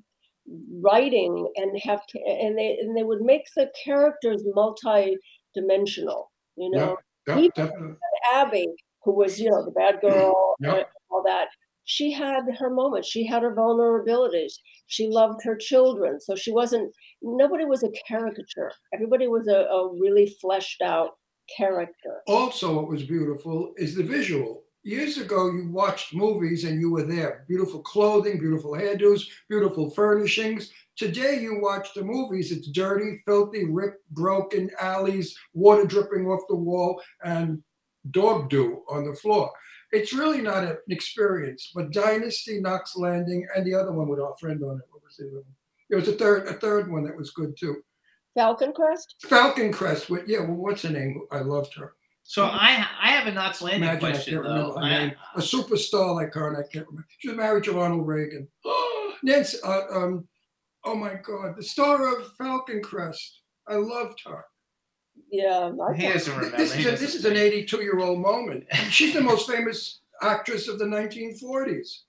writing 0.81 1.51
and 1.55 1.79
have 1.84 2.01
and 2.25 2.57
they 2.57 2.77
and 2.79 2.97
they 2.97 3.03
would 3.03 3.21
make 3.21 3.45
the 3.55 3.71
characters 3.84 4.43
multi-dimensional. 4.55 6.31
You 6.57 6.71
know, 6.71 6.97
Abby, 8.34 8.67
who 9.03 9.13
was, 9.13 9.39
you 9.39 9.49
know, 9.49 9.63
the 9.63 9.71
bad 9.71 10.01
girl 10.01 10.55
all 11.10 11.23
that, 11.25 11.47
she 11.86 12.12
had 12.12 12.44
her 12.60 12.70
moments. 12.70 13.10
She 13.10 13.26
had 13.26 13.44
her 13.44 13.56
vulnerabilities. 13.56 14.54
She 14.88 15.08
loved 15.08 15.41
her 15.44 15.56
children. 15.56 16.20
So 16.20 16.36
she 16.36 16.52
wasn't, 16.52 16.94
nobody 17.22 17.65
was 17.65 17.84
a 17.84 17.91
caricature. 18.08 18.72
Everybody 18.94 19.28
was 19.28 19.48
a, 19.48 19.65
a 19.65 19.94
really 20.00 20.36
fleshed 20.41 20.82
out 20.82 21.12
character. 21.58 22.22
Also, 22.28 22.76
what 22.76 22.88
was 22.88 23.04
beautiful 23.04 23.74
is 23.78 23.96
the 23.96 24.04
visual. 24.04 24.63
Years 24.84 25.20
ago, 25.20 25.52
you 25.52 25.70
watched 25.70 26.13
movies 26.13 26.63
and 26.63 26.82
you 26.82 26.91
were 26.91 27.04
there. 27.04 27.46
Beautiful 27.48 27.82
clothing, 27.82 28.39
beautiful 28.39 28.72
hairdos, 28.72 29.24
beautiful 29.48 29.91
furnishings. 29.91 30.72
Today, 30.98 31.39
you 31.39 31.60
watch 31.62 31.94
the 31.94 32.04
movies, 32.04 32.52
it's 32.52 32.67
dirty, 32.70 33.22
filthy, 33.26 33.65
ripped, 33.65 34.04
broken 34.10 34.72
alleys, 34.80 35.38
water 35.54 35.86
dripping 35.86 36.26
off 36.26 36.41
the 36.50 36.56
wall, 36.56 37.02
and 37.24 37.62
dog 38.10 38.50
dew 38.50 38.82
on 38.89 39.06
the 39.06 39.13
floor. 39.13 39.52
It's 39.91 40.13
really 40.13 40.41
not 40.41 40.63
an 40.63 40.77
experience. 40.89 41.71
But 41.75 41.91
Dynasty, 41.91 42.60
Knots 42.62 42.95
Landing, 42.95 43.47
and 43.56 43.65
the 43.65 43.73
other 43.73 43.91
one 43.91 44.08
with 44.08 44.19
our 44.19 44.36
friend 44.39 44.63
on 44.63 44.77
it. 44.77 44.86
What 44.89 45.04
was 45.04 45.17
the 45.17 45.25
other 45.27 45.36
one? 45.36 45.56
There 45.89 45.99
was 45.99 46.08
a 46.08 46.13
third, 46.13 46.47
a 46.47 46.54
third 46.54 46.89
one 46.91 47.04
that 47.04 47.17
was 47.17 47.32
good 47.32 47.56
too. 47.58 47.77
Falcon 48.34 48.71
Crest? 48.71 49.15
Falcon 49.23 49.73
Crest 49.73 50.10
with 50.10 50.27
yeah, 50.27 50.39
well, 50.39 50.56
what's 50.56 50.84
her 50.84 50.89
name? 50.89 51.21
I 51.32 51.39
loved 51.39 51.73
her. 51.75 51.93
So 52.23 52.45
I 52.45 52.86
I 53.01 53.10
have 53.10 53.27
a 53.27 53.32
Knots 53.34 53.62
Landing 53.62 53.84
Imagine 53.89 54.06
I 54.06 54.12
question 54.12 54.34
can't 54.36 54.43
though. 54.45 54.51
remember 54.54 54.80
her 54.80 54.86
I- 54.86 54.89
name. 55.08 55.12
A 55.36 55.39
superstar 55.39 56.15
like 56.15 56.34
her, 56.36 56.47
and 56.47 56.58
I 56.58 56.62
can't 56.71 56.88
remember. 56.88 57.08
She 57.19 57.27
was 57.27 57.36
married 57.38 57.65
to 57.65 57.73
Ronald 57.73 58.08
Reagan. 58.08 58.47
Oh, 58.65 59.13
Nancy, 59.23 59.58
uh, 59.65 59.82
um, 59.91 60.27
oh 60.86 60.95
my 60.95 61.15
God, 61.21 61.56
the 61.58 61.63
star 61.63 62.17
of 62.17 62.32
Falcon 62.38 62.82
Crest. 62.82 63.41
I 63.67 63.75
loved 63.75 64.21
her. 64.25 64.45
Yeah. 65.32 65.72
I 65.89 65.94
he 65.96 66.08
doesn't 66.08 66.34
remember. 66.36 66.58
This 66.58 66.74
He 66.74 66.80
is, 66.82 66.86
doesn't 66.86 67.06
this 67.06 67.15
is 67.15 67.26
an 67.26 67.38
82 67.38 67.82
year 67.82 68.00
old 68.00 68.20
moment. 68.20 68.65
She's 68.89 69.13
the 69.13 69.22
most 69.22 69.50
famous 69.50 70.00
actress 70.22 70.67
of 70.67 70.78
the 70.80 70.86
1940s. 70.86 72.00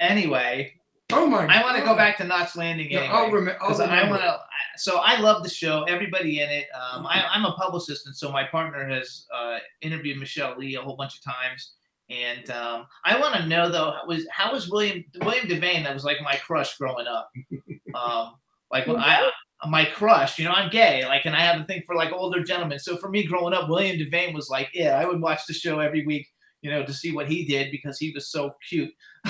Anyway, 0.00 0.74
Oh 1.10 1.26
my 1.26 1.46
I 1.46 1.62
want 1.62 1.78
to 1.78 1.82
go 1.84 1.96
back 1.96 2.18
to 2.18 2.24
Knots 2.24 2.54
Landing 2.54 2.90
Yeah, 2.90 2.98
anyway. 3.00 3.14
I'll, 3.14 3.30
rem- 3.30 3.48
I'll 3.62 3.68
Because 3.68 3.80
I 3.80 3.84
remember. 4.00 4.10
want 4.18 4.22
to. 4.22 4.38
so 4.76 4.98
I 4.98 5.18
love 5.18 5.42
the 5.42 5.48
show. 5.48 5.84
Everybody 5.84 6.40
in 6.42 6.50
it. 6.50 6.66
Um, 6.74 7.06
I, 7.06 7.24
I'm 7.32 7.46
a 7.46 7.52
publicist, 7.52 8.06
and 8.06 8.14
so 8.14 8.30
my 8.30 8.44
partner 8.44 8.86
has 8.86 9.24
uh, 9.34 9.56
interviewed 9.80 10.18
Michelle 10.18 10.54
Lee 10.58 10.74
a 10.74 10.82
whole 10.82 10.96
bunch 10.96 11.16
of 11.16 11.24
times. 11.24 11.72
And 12.10 12.50
um, 12.50 12.86
I 13.06 13.18
want 13.18 13.34
to 13.36 13.46
know 13.46 13.70
though, 13.70 13.94
was 14.06 14.26
how 14.30 14.52
was 14.52 14.68
William 14.68 15.02
William 15.22 15.46
Devane? 15.46 15.82
That 15.84 15.94
was 15.94 16.04
like 16.04 16.18
my 16.22 16.36
crush 16.36 16.76
growing 16.76 17.06
up. 17.06 17.30
Um, 17.94 18.34
like 18.70 18.86
I 18.86 19.30
my 19.66 19.84
crush, 19.84 20.38
you 20.38 20.44
know, 20.44 20.52
I'm 20.52 20.70
gay, 20.70 21.04
like, 21.06 21.24
and 21.26 21.34
I 21.34 21.40
have 21.40 21.60
a 21.60 21.64
thing 21.64 21.82
for 21.84 21.94
like 21.96 22.12
older 22.12 22.42
gentlemen. 22.44 22.78
So 22.78 22.96
for 22.96 23.08
me 23.08 23.24
growing 23.24 23.54
up, 23.54 23.68
William 23.68 23.96
Devane 23.98 24.32
was 24.34 24.48
like, 24.48 24.70
yeah, 24.72 24.98
I 24.98 25.04
would 25.04 25.20
watch 25.20 25.46
the 25.46 25.52
show 25.52 25.80
every 25.80 26.06
week, 26.06 26.28
you 26.62 26.70
know, 26.70 26.84
to 26.84 26.92
see 26.92 27.12
what 27.12 27.28
he 27.28 27.44
did 27.44 27.72
because 27.72 27.98
he 27.98 28.12
was 28.12 28.30
so 28.30 28.54
cute. 28.68 28.92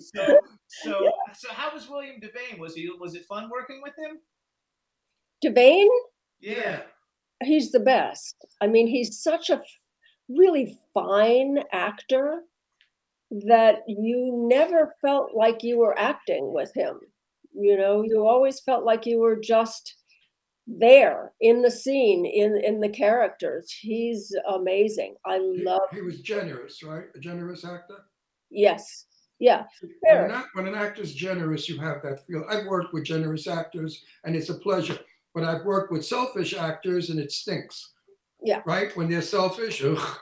so, 0.00 0.40
so, 0.68 1.10
so 1.34 1.48
how 1.50 1.72
was 1.74 1.88
William 1.88 2.20
Devane? 2.20 2.58
Was 2.58 2.74
he 2.74 2.90
was 3.00 3.14
it 3.14 3.24
fun 3.26 3.50
working 3.50 3.80
with 3.82 3.94
him? 3.98 4.18
Devane, 5.44 5.88
Yeah. 6.40 6.82
he's 7.42 7.70
the 7.70 7.80
best. 7.80 8.36
I 8.60 8.66
mean, 8.66 8.86
he's 8.86 9.20
such 9.20 9.50
a 9.50 9.62
really 10.28 10.78
fine 10.94 11.60
actor 11.72 12.42
that 13.30 13.80
you 13.86 14.46
never 14.48 14.94
felt 15.00 15.34
like 15.34 15.62
you 15.62 15.78
were 15.78 15.98
acting 15.98 16.52
with 16.52 16.72
him. 16.74 16.98
You 17.54 17.76
know, 17.76 18.02
you 18.02 18.26
always 18.26 18.60
felt 18.60 18.84
like 18.84 19.04
you 19.06 19.18
were 19.20 19.36
just 19.36 19.94
there 20.66 21.32
in 21.40 21.62
the 21.62 21.70
scene, 21.70 22.26
in 22.26 22.56
in 22.62 22.80
the 22.80 22.88
characters. 22.88 23.70
He's 23.72 24.34
amazing. 24.48 25.16
I 25.24 25.38
He- 25.38 25.62
love. 25.64 25.80
He 25.92 26.02
was 26.02 26.20
generous, 26.20 26.82
right? 26.82 27.06
A 27.14 27.18
generous 27.18 27.64
actor. 27.64 28.04
Yes, 28.50 29.06
yeah, 29.38 29.64
When 30.02 30.30
an, 30.30 30.44
when 30.54 30.66
an 30.68 30.74
actor's 30.74 31.12
generous, 31.14 31.68
you 31.68 31.78
have 31.80 32.02
that 32.02 32.26
feel. 32.26 32.44
I've 32.48 32.66
worked 32.66 32.92
with 32.94 33.04
generous 33.04 33.46
actors, 33.46 34.04
and 34.24 34.34
it's 34.34 34.48
a 34.48 34.54
pleasure. 34.54 34.98
But 35.34 35.44
I've 35.44 35.64
worked 35.64 35.92
with 35.92 36.04
selfish 36.04 36.54
actors, 36.54 37.10
and 37.10 37.20
it 37.20 37.30
stinks. 37.30 37.92
Yeah. 38.42 38.62
Right 38.66 38.96
when 38.96 39.08
they're 39.10 39.22
selfish. 39.22 39.82
Ugh. 39.84 40.18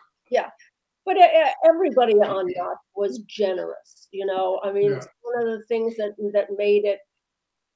But 1.06 1.16
e- 1.18 1.20
e- 1.22 1.54
everybody 1.66 2.14
on 2.14 2.52
that 2.54 2.76
was 2.96 3.20
generous 3.28 4.08
you 4.12 4.26
know? 4.26 4.60
I 4.64 4.72
mean 4.72 4.92
Yeah. 4.92 4.98
it's 4.98 5.08
one 5.22 5.48
of 5.48 5.58
the 5.58 5.66
things 5.66 5.96
that 5.98 6.12
that 6.34 6.48
made 6.56 6.84
it 6.86 7.00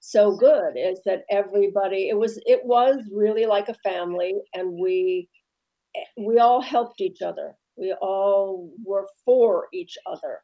so 0.01 0.37
good 0.37 0.75
is 0.77 1.01
that 1.05 1.25
everybody 1.31 2.09
it 2.09 2.17
was 2.19 2.41
it 2.47 2.65
was 2.65 2.99
really 3.13 3.47
like 3.47 3.69
a 3.69 3.75
family 3.85 4.35
and 4.55 4.79
we 4.81 5.29
eh, 5.97 6.05
we 6.19 6.39
all 6.39 6.61
helped 6.61 7.01
each 7.01 7.23
other. 7.23 7.55
We 7.77 7.95
all 8.01 8.71
were 8.85 9.09
for 9.25 9.69
each 9.73 9.97
other. 10.07 10.41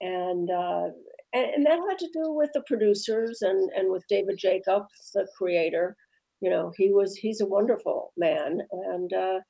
And 0.00 0.50
uh 0.50 0.88
and, 1.32 1.46
and 1.54 1.66
that 1.66 1.80
had 1.88 1.98
to 2.00 2.10
do 2.12 2.32
with 2.32 2.50
the 2.54 2.62
producers 2.66 3.42
and 3.42 3.70
and 3.76 3.90
with 3.90 4.04
david 4.08 4.38
jacobs 4.38 5.10
the 5.14 5.26
creator. 5.38 5.96
You 6.40 6.50
know 6.50 6.72
he 6.76 6.92
was 6.92 7.16
he's 7.16 7.40
a 7.40 7.46
wonderful 7.46 8.12
man 8.16 8.60
and 8.72 9.12
uh 9.12 9.40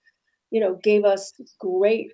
you 0.50 0.60
know 0.60 0.76
gave 0.82 1.04
us 1.04 1.32
great 1.60 2.12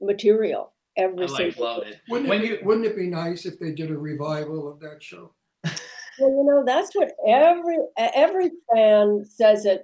material 0.00 0.72
I 0.98 1.02
every 1.02 1.26
like 1.26 1.36
single 1.52 1.64
love 1.64 1.84
week. 1.84 1.94
it. 1.94 2.00
Wouldn't 2.08 2.28
When 2.28 2.38
it, 2.40 2.42
be, 2.42 2.48
you 2.48 2.58
wouldn't 2.64 2.86
it 2.86 2.96
be 2.96 3.06
nice 3.06 3.46
if 3.46 3.58
they 3.58 3.72
did 3.72 3.90
a 3.90 3.96
revival 3.98 4.70
of 4.70 4.80
that 4.80 5.02
show? 5.02 5.32
Well, 5.64 6.30
you 6.30 6.44
know, 6.44 6.64
that's 6.66 6.94
what 6.94 7.12
every 7.26 7.78
every 7.96 8.50
fan 8.74 9.24
says 9.24 9.64
it 9.64 9.82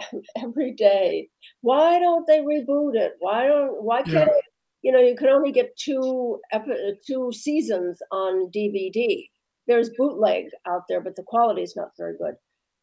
every 0.42 0.72
day. 0.72 1.28
Why 1.62 1.98
don't 1.98 2.26
they 2.26 2.40
reboot 2.40 2.94
it? 2.96 3.12
Why 3.20 3.46
don't 3.46 3.82
why 3.82 4.02
can't 4.02 4.28
it, 4.28 4.44
you 4.82 4.92
know, 4.92 5.00
you 5.00 5.16
can 5.16 5.28
only 5.28 5.52
get 5.52 5.74
two 5.78 6.38
epi- 6.52 6.98
two 7.06 7.30
seasons 7.32 7.98
on 8.12 8.50
DVD. 8.54 9.26
There's 9.66 9.90
bootleg 9.96 10.46
out 10.68 10.82
there, 10.88 11.00
but 11.00 11.16
the 11.16 11.22
quality 11.22 11.62
is 11.62 11.74
not 11.76 11.90
very 11.98 12.16
good. 12.18 12.34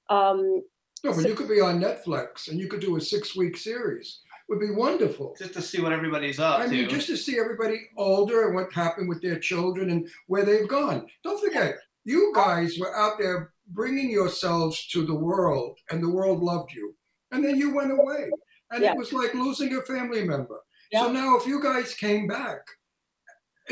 Um, 0.09 0.63
No, 1.03 1.11
but 1.11 1.21
So- 1.21 1.27
you 1.27 1.35
could 1.35 1.49
be 1.49 1.59
on 1.61 1.79
Netflix 1.79 2.47
and 2.49 2.59
you 2.59 2.67
could 2.67 2.79
do 2.79 2.95
a 2.95 3.01
six-week 3.01 3.57
series. 3.57 4.21
Would 4.49 4.59
be 4.61 4.71
wonderful. 4.71 5.35
just 5.37 5.53
to 5.55 5.61
see 5.61 5.81
what 5.81 5.91
everybody's 5.91 6.39
up 6.39 6.59
I 6.61 6.65
to. 6.65 6.71
mean, 6.71 6.89
just 6.89 7.07
to 7.07 7.17
see 7.17 7.37
everybody 7.37 7.81
older 7.97 8.47
and 8.47 8.55
what 8.55 8.71
happened 8.71 9.09
with 9.09 9.21
their 9.21 9.37
children 9.39 9.89
and 9.89 10.07
where 10.27 10.45
they've 10.45 10.67
gone. 10.67 11.05
Don't 11.23 11.43
forget, 11.43 11.75
you 12.05 12.31
guys 12.33 12.77
were 12.79 12.95
out 12.95 13.17
there 13.19 13.51
bringing 13.71 14.09
yourselves 14.09 14.87
to 14.87 15.05
the 15.05 15.13
world, 15.13 15.77
and 15.91 16.01
the 16.01 16.09
world 16.09 16.41
loved 16.41 16.71
you. 16.71 16.95
And 17.31 17.43
then 17.43 17.57
you 17.57 17.75
went 17.75 17.91
away, 17.91 18.29
and 18.71 18.81
Yeah. 18.81 18.93
it 18.93 18.97
was 18.97 19.11
like 19.11 19.33
losing 19.33 19.75
a 19.75 19.81
family 19.81 20.23
member. 20.23 20.61
Yeah. 20.93 21.01
So 21.01 21.11
now, 21.11 21.35
if 21.35 21.45
you 21.45 21.61
guys 21.61 21.93
came 21.93 22.27
back, 22.27 22.61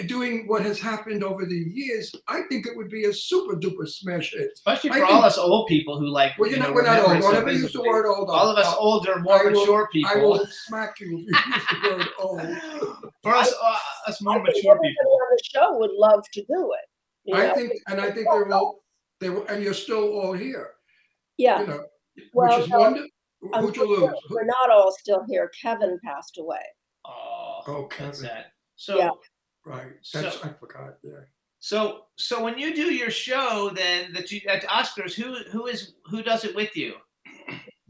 doing 0.08 0.46
what 0.48 0.62
has 0.64 0.80
happened 0.80 1.24
over 1.24 1.46
the 1.46 1.56
years, 1.56 2.14
I 2.28 2.42
think 2.50 2.66
it 2.66 2.76
would 2.76 2.90
be 2.90 3.06
a 3.06 3.14
super 3.14 3.56
duper 3.56 3.88
smash 3.88 4.32
hit. 4.34 4.50
Especially 4.54 4.90
I 4.92 5.00
for 5.00 5.06
all 5.06 5.12
think- 5.14 5.26
us 5.26 5.38
old 5.38 5.68
people 5.68 5.98
who 6.00 6.08
like. 6.08 6.34
Well, 6.38 6.50
you 6.50 6.58
you're 6.58 6.66
know, 6.68 6.74
we're 6.74 6.84
not 6.84 7.00
old. 7.08 7.22
so 7.24 7.30
Whenever 7.30 7.52
you 7.52 7.60
use 7.60 7.74
the 7.74 7.82
word 7.82 8.06
old, 8.06 8.30
All 8.30 8.50
of 8.50 8.58
us 8.58 8.66
I'll- 8.68 8.78
older, 8.80 9.20
more 9.20 9.40
I 9.42 9.44
will- 9.52 9.60
mature 9.62 9.88
people. 9.94 10.12
I 10.14 10.16
will 10.22 10.46
smack 10.68 11.00
you 11.00 11.26
if 11.28 11.46
you 11.46 11.54
use 11.54 11.66
the 11.70 11.90
word 11.96 12.08
old. 12.20 13.12
For 13.24 13.34
us, 13.36 13.54
uh, 13.62 13.78
us 14.08 14.22
more 14.22 14.36
I 14.40 14.44
mature 14.44 14.72
everybody 14.72 14.90
people. 14.90 15.12
on 15.14 15.28
the 15.32 15.44
show 15.54 15.78
would 15.80 15.92
love 15.98 16.24
to 16.34 16.42
do 16.42 16.74
it. 16.74 16.90
you 17.32 17.36
I 17.36 17.48
know? 17.48 17.56
think, 17.56 17.72
and 17.88 18.02
I 18.02 18.12
think 18.12 18.28
they're 18.30 18.52
all, 18.54 18.84
they 19.20 19.30
were, 19.30 19.46
and 19.50 19.64
you're 19.64 19.74
still 19.74 20.20
all 20.20 20.34
here. 20.34 20.72
Yeah, 21.38 21.62
You 21.62 21.68
know, 21.68 21.86
Well, 22.34 22.58
which 22.58 22.66
is 22.66 22.70
no, 22.70 22.80
wonderful. 22.80 23.10
Who'd 23.62 23.76
you 23.76 23.88
lose? 23.88 24.14
we're 24.30 24.46
not 24.46 24.70
all 24.72 24.92
still 24.92 25.24
here. 25.30 25.52
Kevin 25.62 26.00
passed 26.04 26.38
away. 26.40 26.60
Oh, 27.06 27.62
Oh, 27.68 27.82
that's 27.90 27.96
Kevin. 27.98 28.14
sad. 28.14 28.46
So, 28.76 28.98
Yeah. 28.98 29.10
Right. 29.66 29.94
That's 30.14 30.36
So- 30.38 30.44
I 30.44 30.50
forgot. 30.50 30.98
Yeah. 31.04 31.22
so, 31.60 32.06
so 32.18 32.44
when 32.44 32.58
you 32.58 32.76
do 32.76 32.94
your 32.94 33.10
show, 33.12 33.72
then 33.74 34.14
that 34.14 34.32
you 34.32 34.42
at 34.48 34.64
Oscars, 34.66 35.14
who 35.14 35.36
who 35.52 35.66
is 35.68 35.94
who 36.06 36.22
does 36.22 36.46
it 36.46 36.56
with 36.56 36.76
you? 36.78 36.94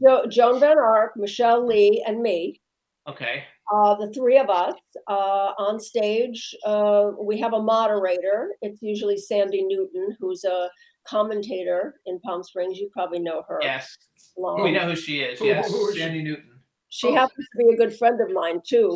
Jo- 0.02 0.26
Joan 0.30 0.60
Van 0.60 0.78
Ark, 0.78 1.12
Michelle 1.16 1.66
Lee, 1.66 2.02
and 2.06 2.20
me. 2.22 2.60
Okay. 3.08 3.44
uh, 3.72 3.94
the 3.96 4.12
three 4.12 4.36
of 4.38 4.48
us 4.50 4.74
uh, 5.08 5.52
on 5.58 5.78
stage. 5.78 6.54
Uh, 6.64 7.10
we 7.20 7.38
have 7.40 7.52
a 7.52 7.62
moderator. 7.62 8.50
It's 8.62 8.80
usually 8.82 9.16
Sandy 9.16 9.62
Newton, 9.62 10.16
who's 10.18 10.44
a 10.44 10.68
commentator 11.06 12.00
in 12.06 12.18
Palm 12.20 12.42
Springs. 12.42 12.78
You 12.78 12.88
probably 12.92 13.18
know 13.20 13.42
her. 13.48 13.58
Yes. 13.62 13.96
Long. 14.36 14.62
We 14.62 14.70
know 14.72 14.86
who 14.88 14.96
she 14.96 15.20
is. 15.20 15.38
Who- 15.38 15.46
Yes, 15.46 15.70
who 15.70 15.88
is 15.88 15.94
she? 15.94 16.00
Sandy 16.00 16.22
Newton. 16.22 16.55
She 16.98 17.08
Oh. 17.08 17.14
happens 17.14 17.46
to 17.52 17.56
be 17.62 17.68
a 17.74 17.76
good 17.76 17.94
friend 18.00 18.18
of 18.20 18.30
mine 18.40 18.60
too. 18.72 18.88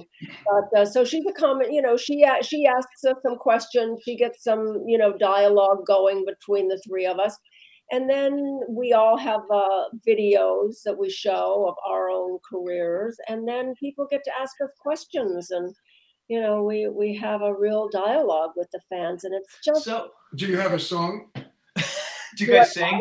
But 0.49 0.81
uh, 0.81 0.87
so 0.95 1.05
she's 1.05 1.27
a 1.27 1.33
common, 1.45 1.73
You 1.77 1.83
know, 1.83 1.97
she 1.97 2.23
a- 2.23 2.43
she 2.51 2.67
asks 2.67 3.05
us 3.05 3.19
some 3.23 3.37
questions. 3.49 4.01
She 4.05 4.15
gets 4.17 4.39
some 4.49 4.65
you 4.91 4.99
know 4.99 5.13
dialogue 5.33 5.81
going 5.87 6.25
between 6.33 6.69
the 6.69 6.81
three 6.87 7.07
of 7.07 7.19
us. 7.27 7.37
And 7.93 8.09
then 8.09 8.33
we 8.69 8.93
all 8.93 9.17
have 9.29 9.43
uh, 9.53 9.85
videos 10.09 10.83
that 10.85 10.97
we 10.97 11.11
show 11.11 11.67
of 11.71 11.75
our 11.93 12.09
own 12.09 12.39
careers, 12.49 13.15
and 13.29 13.49
then 13.49 13.75
people 13.85 14.07
get 14.09 14.23
to 14.29 14.33
ask 14.43 14.55
us 14.65 14.71
questions, 14.81 15.51
and 15.51 15.75
you 16.29 16.41
know, 16.41 16.63
we 16.63 16.79
we 17.03 17.09
have 17.17 17.43
a 17.43 17.53
real 17.67 17.89
dialogue 17.89 18.53
with 18.57 18.71
the 18.71 18.81
fans, 18.89 19.25
and 19.25 19.35
it's 19.35 19.55
just 19.65 19.83
So, 19.85 19.97
Do 20.37 20.47
you 20.47 20.57
have 20.65 20.73
a 20.73 20.79
song? 20.79 21.13
do 22.37 22.45
you 22.45 22.47
Do 22.47 22.53
guys 22.53 22.69
I- 22.77 22.81
sing? 22.81 22.97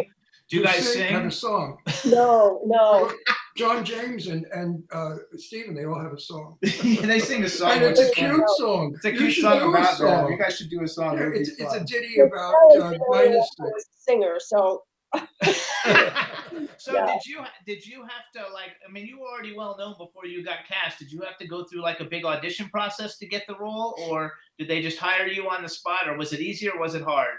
Do 0.50 0.58
you 0.58 0.64
guys 0.64 0.96
Have 0.96 1.26
a 1.26 1.32
song. 1.46 1.78
no, 2.18 2.60
no. 2.66 3.12
John 3.60 3.84
James 3.86 4.28
and 4.28 4.46
and 4.60 4.84
uh, 4.92 5.16
Stephen, 5.36 5.74
they 5.76 5.86
all 5.86 6.02
have 6.02 6.14
a 6.14 6.20
song. 6.20 6.58
they 6.62 7.20
sing 7.20 7.44
a 7.44 7.50
song. 7.50 7.72
and 7.72 7.84
it's 7.84 8.00
a 8.00 8.06
which 8.06 8.16
fun. 8.18 8.30
cute 8.36 8.50
song. 8.58 8.94
It's 8.96 9.06
a 9.06 9.12
You 9.12 9.18
cute 9.20 9.34
song 9.44 9.60
do 9.60 9.66
a 9.66 9.70
about 9.70 9.84
that. 9.84 9.98
song. 9.98 10.32
You 10.32 10.38
guys 10.38 10.58
should 10.58 10.70
do 10.70 10.82
a 10.84 10.88
song. 10.88 11.12
Yeah, 11.18 11.24
It 11.24 11.26
would 11.26 11.34
be 11.34 11.40
it's, 11.42 11.50
it's 11.50 11.74
a 11.74 11.78
fun. 11.80 11.86
ditty 11.86 12.20
about 12.20 12.54
uh, 12.78 12.90
been 12.92 13.02
a 13.02 13.14
dynasty. 13.14 13.64
singer, 14.08 14.36
so 14.40 14.84
so 16.78 16.94
Yeah. 16.94 17.06
did 17.14 17.26
you 17.26 17.40
did 17.66 17.86
you 17.86 18.02
have 18.04 18.26
to 18.36 18.54
like 18.54 18.72
I 18.88 18.92
mean 18.92 19.06
you 19.06 19.20
were 19.20 19.28
already 19.28 19.56
well 19.56 19.76
known 19.78 19.96
before 19.98 20.26
you 20.26 20.44
got 20.44 20.60
cast. 20.68 21.00
Did 21.00 21.12
you 21.12 21.22
have 21.22 21.38
to 21.40 21.48
go 21.48 21.64
through 21.66 21.82
like 21.82 22.00
a 22.00 22.06
big 22.06 22.26
audition 22.26 22.70
process 22.70 23.18
to 23.18 23.26
get 23.28 23.44
the 23.48 23.56
role 23.58 23.96
or 24.08 24.34
did 24.58 24.68
they 24.68 24.82
just 24.82 24.98
hire 24.98 25.28
you 25.28 25.50
on 25.50 25.64
the 25.64 25.70
spot 25.70 26.08
or 26.08 26.18
was 26.18 26.34
it 26.34 26.40
easy 26.40 26.70
or 26.70 26.80
was 26.80 26.96
it 26.96 27.02
hard? 27.04 27.38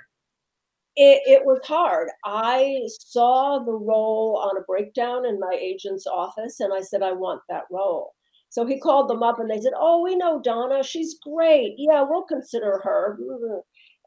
It, 1.00 1.22
it 1.24 1.44
was 1.46 1.60
hard. 1.64 2.08
I 2.26 2.82
saw 3.00 3.58
the 3.58 3.72
role 3.72 4.38
on 4.44 4.60
a 4.60 4.64
breakdown 4.66 5.24
in 5.24 5.40
my 5.40 5.56
agent's 5.58 6.06
office 6.06 6.60
and 6.60 6.74
I 6.74 6.82
said, 6.82 7.02
I 7.02 7.12
want 7.12 7.40
that 7.48 7.64
role. 7.70 8.12
So 8.50 8.66
he 8.66 8.78
called 8.78 9.08
them 9.08 9.22
up 9.22 9.38
and 9.40 9.50
they 9.50 9.60
said, 9.62 9.72
Oh, 9.78 10.02
we 10.02 10.14
know 10.14 10.42
Donna. 10.42 10.82
She's 10.82 11.18
great. 11.22 11.74
Yeah, 11.78 12.04
we'll 12.06 12.24
consider 12.24 12.80
her. 12.84 13.18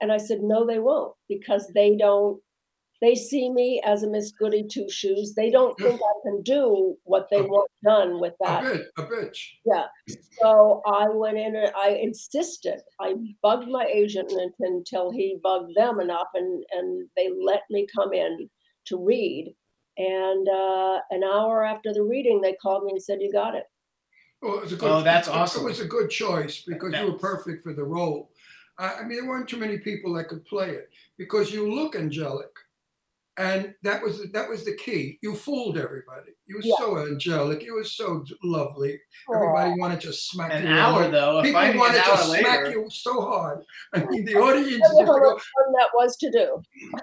And 0.01 0.11
I 0.11 0.17
said, 0.17 0.41
No, 0.41 0.67
they 0.67 0.77
won't 0.77 1.15
because 1.27 1.71
they 1.73 1.95
don't, 1.97 2.39
they 3.03 3.15
see 3.15 3.49
me 3.49 3.81
as 3.85 4.03
a 4.03 4.09
Miss 4.09 4.31
Goody 4.31 4.63
Two 4.63 4.89
Shoes. 4.89 5.33
They 5.35 5.51
don't 5.51 5.77
think 5.77 5.99
I 6.01 6.13
can 6.25 6.41
do 6.41 6.95
what 7.03 7.27
they 7.29 7.41
want 7.41 7.69
done 7.83 8.21
with 8.21 8.33
A 8.41 8.45
that. 8.45 8.63
bit, 8.63 8.87
a 8.97 9.03
bitch. 9.03 9.37
Yeah. 9.65 9.87
So 10.41 10.81
I 10.87 11.09
went 11.09 11.37
in 11.37 11.53
and 11.55 11.71
I 11.75 11.89
insisted. 12.01 12.79
I 13.01 13.15
bugged 13.41 13.67
my 13.67 13.85
agent 13.85 14.31
until 14.59 15.11
he 15.11 15.37
bugged 15.43 15.73
them 15.75 15.99
enough, 15.99 16.29
and 16.33 16.63
and 16.71 17.09
they 17.17 17.29
let 17.45 17.63
me 17.69 17.85
come 17.93 18.13
in 18.13 18.49
to 18.85 18.97
read. 19.03 19.53
And 19.97 20.47
uh, 20.47 20.99
an 21.11 21.23
hour 21.23 21.63
after 21.65 21.93
the 21.93 22.03
reading, 22.03 22.39
they 22.41 22.53
called 22.61 22.85
me 22.85 22.91
and 22.93 23.03
said, 23.03 23.19
"You 23.21 23.31
got 23.33 23.53
it." 23.53 23.65
Well, 24.41 24.57
it 24.59 24.63
was 24.63 24.73
a 24.73 24.75
good, 24.77 24.89
Oh, 24.91 25.03
that's 25.03 25.27
it- 25.27 25.33
awesome. 25.33 25.63
It 25.63 25.69
was 25.69 25.79
a 25.81 25.85
good 25.85 26.09
choice 26.09 26.63
because 26.65 26.93
you 26.93 27.05
were 27.11 27.17
perfect 27.19 27.63
for 27.63 27.73
the 27.73 27.83
role. 27.83 28.31
I, 28.77 28.93
I 28.95 29.03
mean, 29.03 29.19
there 29.19 29.27
weren't 29.29 29.47
too 29.49 29.57
many 29.57 29.77
people 29.77 30.13
that 30.13 30.29
could 30.29 30.43
play 30.45 30.69
it 30.71 30.89
because 31.17 31.51
you 31.53 31.69
look 31.73 31.95
angelic. 31.95 32.52
And 33.37 33.73
that 33.81 34.03
was 34.03 34.29
that 34.31 34.47
was 34.47 34.63
the 34.63 34.75
key. 34.75 35.17
You 35.23 35.33
fooled 35.33 35.75
everybody. 35.77 36.33
You 36.45 36.57
were 36.57 36.61
Yeah. 36.63 36.75
so 36.77 36.97
angelic. 36.99 37.63
You 37.63 37.73
were 37.73 37.83
so 37.83 38.23
lovely. 38.43 38.99
Aw. 39.27 39.33
Everybody 39.33 39.79
wanted 39.79 40.01
to 40.01 40.13
smack 40.13 40.51
An 40.53 40.61
you. 40.63 40.69
in 40.69 40.75
the 40.75 40.79
hour 40.81 41.01
head. 41.03 41.13
though, 41.13 41.41
People 41.41 41.59
finding 41.59 41.73
an 41.75 41.79
wanted 41.79 42.03
to 42.03 42.11
hour 42.11 42.17
smack 42.17 42.63
later. 42.65 42.71
you 42.71 42.87
so 42.91 43.21
hard. 43.21 43.63
I 43.93 44.05
mean, 44.05 44.23
the 44.25 44.35
audience 44.35 44.67
Tell 44.67 44.69
you 44.69 44.77
used 44.77 44.83
to 44.99 45.05
how 45.05 45.19
go, 45.19 45.31
fun 45.31 45.73
that 45.79 45.89
was 45.95 46.15
to 46.17 46.31
do. 46.31 46.61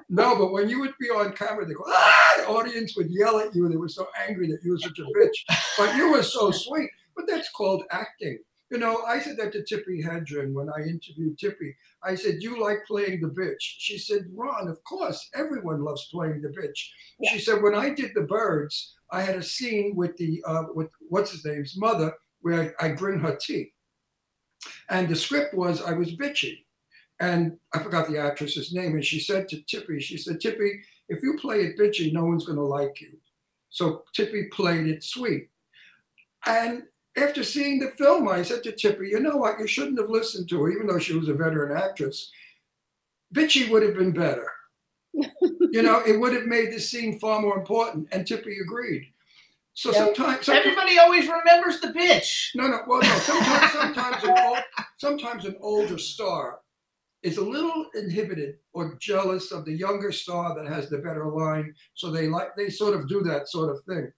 no, 0.08 0.36
but 0.36 0.52
when 0.52 0.68
you 0.68 0.78
would 0.78 0.94
be 1.00 1.08
on 1.10 1.32
camera, 1.32 1.66
they 1.66 1.74
go, 1.74 1.84
ah! 1.88 2.32
The 2.36 2.46
audience 2.48 2.96
would 2.96 3.08
yell 3.10 3.40
at 3.40 3.52
you. 3.52 3.68
They 3.68 3.76
were 3.76 3.88
so 3.88 4.06
angry 4.28 4.46
that 4.50 4.60
you 4.62 4.70
were 4.70 4.78
such 4.78 5.00
a 5.00 5.02
bitch. 5.18 5.56
But 5.76 5.96
you 5.96 6.12
were 6.12 6.22
so 6.22 6.52
sweet. 6.52 6.90
But 7.16 7.26
that's 7.26 7.50
called 7.50 7.82
acting. 7.90 8.38
You 8.70 8.78
know, 8.78 9.02
I 9.02 9.18
said 9.18 9.36
that 9.38 9.52
to 9.52 9.62
Tippi 9.62 10.04
Hedren 10.04 10.52
when 10.52 10.68
I 10.70 10.82
interviewed 10.82 11.36
Tippi. 11.36 11.74
I 12.04 12.14
said, 12.14 12.36
You 12.40 12.62
like 12.62 12.78
playing 12.86 13.20
the 13.20 13.28
bitch? 13.28 13.56
She 13.60 13.98
said, 13.98 14.26
Ron, 14.32 14.68
of 14.68 14.82
course, 14.84 15.28
everyone 15.34 15.82
loves 15.82 16.08
playing 16.12 16.40
the 16.40 16.48
bitch. 16.48 16.88
She 17.24 17.40
said, 17.40 17.62
When 17.62 17.74
I 17.74 17.90
did 17.90 18.12
the 18.14 18.22
birds, 18.22 18.94
I 19.10 19.22
had 19.22 19.34
a 19.34 19.42
scene 19.42 19.94
with 19.96 20.16
the 20.16 20.42
uh, 20.46 20.64
with 20.72 20.88
what's 21.08 21.32
his 21.32 21.44
name's 21.44 21.76
mother 21.76 22.14
where 22.42 22.74
I, 22.80 22.86
I 22.86 22.92
bring 22.92 23.18
her 23.18 23.36
tea. 23.36 23.72
And 24.88 25.08
the 25.08 25.16
script 25.16 25.54
was 25.54 25.82
I 25.82 25.92
was 25.92 26.16
bitchy. 26.16 26.64
And 27.18 27.58
I 27.74 27.80
forgot 27.80 28.08
the 28.08 28.18
actress's 28.18 28.72
name. 28.72 28.94
And 28.94 29.04
she 29.04 29.20
said 29.20 29.48
to 29.48 29.56
Tippi, 29.56 30.00
she 30.00 30.16
said, 30.16 30.40
Tippi, 30.40 30.80
if 31.08 31.22
you 31.22 31.36
play 31.38 31.62
it 31.62 31.78
bitchy, 31.78 32.12
no 32.12 32.24
one's 32.24 32.46
gonna 32.46 32.64
like 32.64 33.00
you. 33.00 33.18
So 33.68 34.04
Tippi 34.16 34.50
played 34.50 34.86
it 34.86 35.02
sweet. 35.02 35.48
And 36.46 36.84
after 37.16 37.42
seeing 37.42 37.78
the 37.80 37.90
film, 37.90 38.28
I 38.28 38.42
said 38.42 38.62
to 38.64 38.72
Tippi, 38.72 39.08
you 39.10 39.20
know 39.20 39.36
what? 39.36 39.58
You 39.58 39.66
shouldn't 39.66 39.98
have 39.98 40.10
listened 40.10 40.48
to 40.50 40.62
her, 40.62 40.70
even 40.70 40.86
though 40.86 40.98
she 40.98 41.14
was 41.16 41.28
a 41.28 41.34
veteran 41.34 41.76
actress. 41.76 42.30
Bitchy 43.34 43.68
would 43.70 43.82
have 43.82 43.94
been 43.94 44.12
better. 44.12 44.48
you 45.12 45.82
know, 45.82 46.02
it 46.06 46.18
would 46.18 46.32
have 46.32 46.46
made 46.46 46.72
the 46.72 46.78
scene 46.80 47.18
far 47.18 47.40
more 47.40 47.58
important. 47.58 48.08
And 48.12 48.24
Tippi 48.26 48.60
agreed. 48.62 49.06
So 49.74 49.90
Yeah. 49.90 49.98
sometimes, 50.06 50.46
sometimes 50.46 50.66
Everybody 50.66 50.98
always 50.98 51.28
remembers 51.28 51.80
the 51.80 51.88
bitch. 51.88 52.50
no, 52.54 52.66
no, 52.66 52.80
well, 52.86 53.00
no. 53.00 53.08
Sometimes, 53.18 53.72
sometimes, 53.72 54.24
an 54.24 54.34
old, 54.38 54.58
sometimes 54.98 55.44
an 55.44 55.56
older 55.60 55.98
star 55.98 56.60
is 57.22 57.36
a 57.38 57.42
little 57.44 57.86
inhibited 57.94 58.56
or 58.72 58.96
jealous 59.00 59.52
of 59.52 59.64
the 59.64 59.72
younger 59.72 60.10
star 60.10 60.54
that 60.54 60.66
has 60.70 60.88
the 60.88 60.98
better 60.98 61.26
line. 61.26 61.74
So 61.94 62.10
they 62.10 62.28
like 62.28 62.56
they 62.56 62.70
sort 62.70 62.94
of 62.94 63.08
do 63.08 63.22
that 63.22 63.48
sort 63.48 63.70
of 63.70 63.82
thing. 63.84 64.12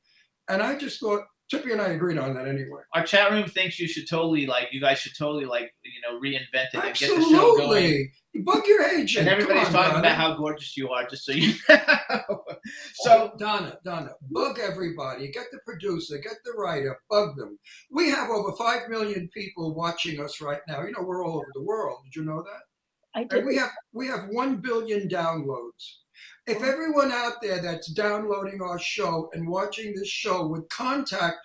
And 0.49 0.63
I 0.63 0.77
just 0.77 1.01
thought 1.01 1.23
Tippi 1.53 1.73
and 1.73 1.81
I 1.83 1.89
agreed 1.89 2.19
on 2.19 2.35
that 2.35 2.49
anyway. 2.49 2.81
Our 2.95 3.05
chat 3.05 3.31
room 3.31 3.47
thinks 3.49 3.79
you 3.79 3.87
should 3.87 4.09
totally 4.09 4.47
like 4.47 4.69
you 4.73 4.81
guys 4.81 4.99
should 4.99 5.17
totally 5.17 5.45
like 5.45 5.75
you 5.83 6.01
know 6.03 6.19
reinvent 6.19 6.69
it 6.73 6.75
and 6.75 6.83
get 6.97 7.15
the 7.15 7.23
show 7.23 7.57
going. 7.57 7.61
Absolutely. 7.61 8.13
Bug 8.45 8.67
your 8.67 8.83
agent. 8.83 9.29
And 9.29 9.29
everybody's 9.29 9.67
on, 9.67 9.73
talking 9.73 9.91
Donna. 9.93 10.01
about 10.01 10.17
how 10.17 10.35
gorgeous 10.37 10.75
you 10.77 10.89
are, 10.89 11.07
just 11.07 11.25
so 11.27 11.33
you 11.33 11.53
know. 11.69 12.43
so 12.95 13.31
oh, 13.35 13.37
Donna, 13.39 13.77
Donna, 13.85 14.11
bug 14.31 14.59
everybody. 14.59 15.31
Get 15.31 15.47
the 15.53 15.59
producer, 15.67 16.17
get 16.19 16.37
the 16.45 16.53
writer, 16.53 16.99
bug 17.11 17.37
them. 17.37 17.59
We 17.91 18.09
have 18.11 18.31
over 18.31 18.53
five 18.57 18.89
million 18.89 19.29
people 19.35 19.75
watching 19.75 20.19
us 20.21 20.41
right 20.41 20.61
now. 20.67 20.83
You 20.83 20.93
know, 20.93 21.03
we're 21.03 21.23
all 21.25 21.37
over 21.37 21.51
the 21.55 21.63
world. 21.63 21.99
Did 22.05 22.17
you 22.17 22.25
know 22.25 22.43
that? 22.43 22.61
I 23.15 23.21
And 23.23 23.31
did. 23.31 23.45
we 23.45 23.57
have 23.57 23.71
we 23.93 24.07
have 24.07 24.29
one 24.31 24.57
billion 24.57 25.09
downloads. 25.09 25.97
If 26.47 26.63
everyone 26.63 27.13
out 27.13 27.35
there 27.41 27.63
that's 27.63 27.93
downloading 27.93 28.61
our 28.63 28.79
show 28.79 29.31
and 29.33 29.49
watching 29.49 29.95
this 29.95 30.09
show 30.09 30.49
would 30.49 30.69
contact 30.71 31.37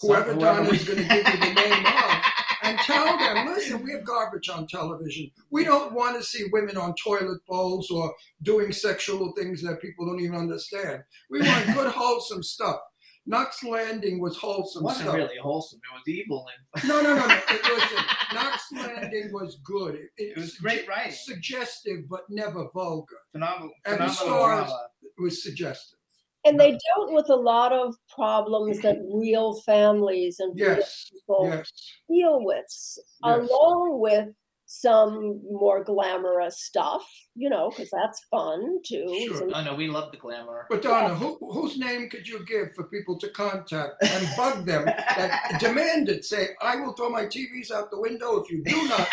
whoever 0.00 0.34
Donna 0.34 0.68
is 0.68 0.84
going 0.84 0.98
to 0.98 1.04
give 1.08 1.26
you 1.26 1.40
the 1.40 1.54
name 1.54 1.86
of 1.86 2.22
and 2.62 2.78
tell 2.78 3.18
them, 3.18 3.46
listen, 3.46 3.82
we 3.82 3.90
have 3.92 4.04
garbage 4.04 4.48
on 4.48 4.68
television. 4.68 5.30
We 5.50 5.64
don't 5.64 5.92
want 5.92 6.16
to 6.16 6.22
see 6.22 6.46
women 6.52 6.76
on 6.76 6.94
toilet 6.94 7.40
bowls 7.48 7.90
or 7.90 8.14
doing 8.42 8.70
sexual 8.70 9.32
things 9.32 9.62
that 9.62 9.80
people 9.82 10.06
don't 10.06 10.20
even 10.20 10.36
understand. 10.36 11.02
We 11.28 11.40
want 11.40 11.66
good, 11.74 11.92
wholesome 11.92 12.44
stuff. 12.44 12.78
Knots 13.26 13.64
Landing 13.64 14.20
was 14.20 14.36
wholesome. 14.36 14.82
It 14.82 14.84
wasn't 14.84 15.02
stuff. 15.08 15.14
really 15.16 15.38
wholesome. 15.42 15.80
It 15.80 15.94
was 15.94 16.08
evil 16.08 16.46
and 16.74 16.84
No, 16.88 17.02
no, 17.02 17.14
no, 17.16 17.26
no. 17.26 17.34
It 17.34 17.62
listen, 17.64 18.04
Knots 18.34 18.72
Landing 18.72 19.30
was 19.32 19.58
good. 19.64 19.96
It, 19.96 20.10
it 20.16 20.36
was 20.36 20.54
great 20.56 20.88
writing. 20.88 21.12
Suggestive, 21.12 22.08
but 22.08 22.20
never 22.30 22.66
vulgar. 22.72 23.16
Phenomenal, 23.32 23.70
And 23.84 23.94
the 24.00 24.08
phenomenal 24.08 24.66
stars- 24.66 24.72
was 25.18 25.42
suggestive. 25.42 25.98
And 26.44 26.60
they 26.60 26.70
dealt 26.70 27.12
with 27.12 27.28
a 27.28 27.34
lot 27.34 27.72
of 27.72 27.96
problems 28.14 28.80
that 28.82 28.98
real 29.12 29.60
families 29.62 30.38
and 30.38 30.54
real 30.58 30.76
Yes, 30.76 31.10
people 31.12 31.48
yes. 31.50 31.72
deal 32.08 32.44
with, 32.44 32.64
s- 32.66 32.98
along 33.24 33.98
with 34.00 34.28
some 34.68 35.40
more 35.50 35.84
glamorous 35.84 36.60
stuff, 36.64 37.06
you 37.36 37.48
know, 37.48 37.70
because 37.70 37.88
that's 37.90 38.20
fun 38.30 38.78
too. 38.84 39.24
Sure. 39.28 39.36
Some- 39.38 39.52
Oh 39.54 39.62
no, 39.62 39.74
we 39.74 39.86
love 39.88 40.10
the 40.10 40.18
glamour. 40.18 40.66
But 40.68 40.82
Donna, 40.82 41.14
who, 41.14 41.38
whose 41.52 41.78
name 41.78 42.10
could 42.10 42.26
you 42.26 42.44
give 42.44 42.74
for 42.74 42.84
people 42.84 43.16
to 43.20 43.28
contact 43.30 43.94
and 44.02 44.28
bug 44.36 44.66
them? 44.66 44.84
That 44.86 45.56
demand 45.60 46.08
it. 46.08 46.24
Say, 46.24 46.48
I 46.60 46.76
will 46.76 46.92
throw 46.94 47.08
my 47.08 47.24
TVs 47.26 47.70
out 47.70 47.90
the 47.90 48.00
window 48.00 48.36
if 48.42 48.50
you 48.50 48.62
do 48.64 48.88
not 48.88 49.08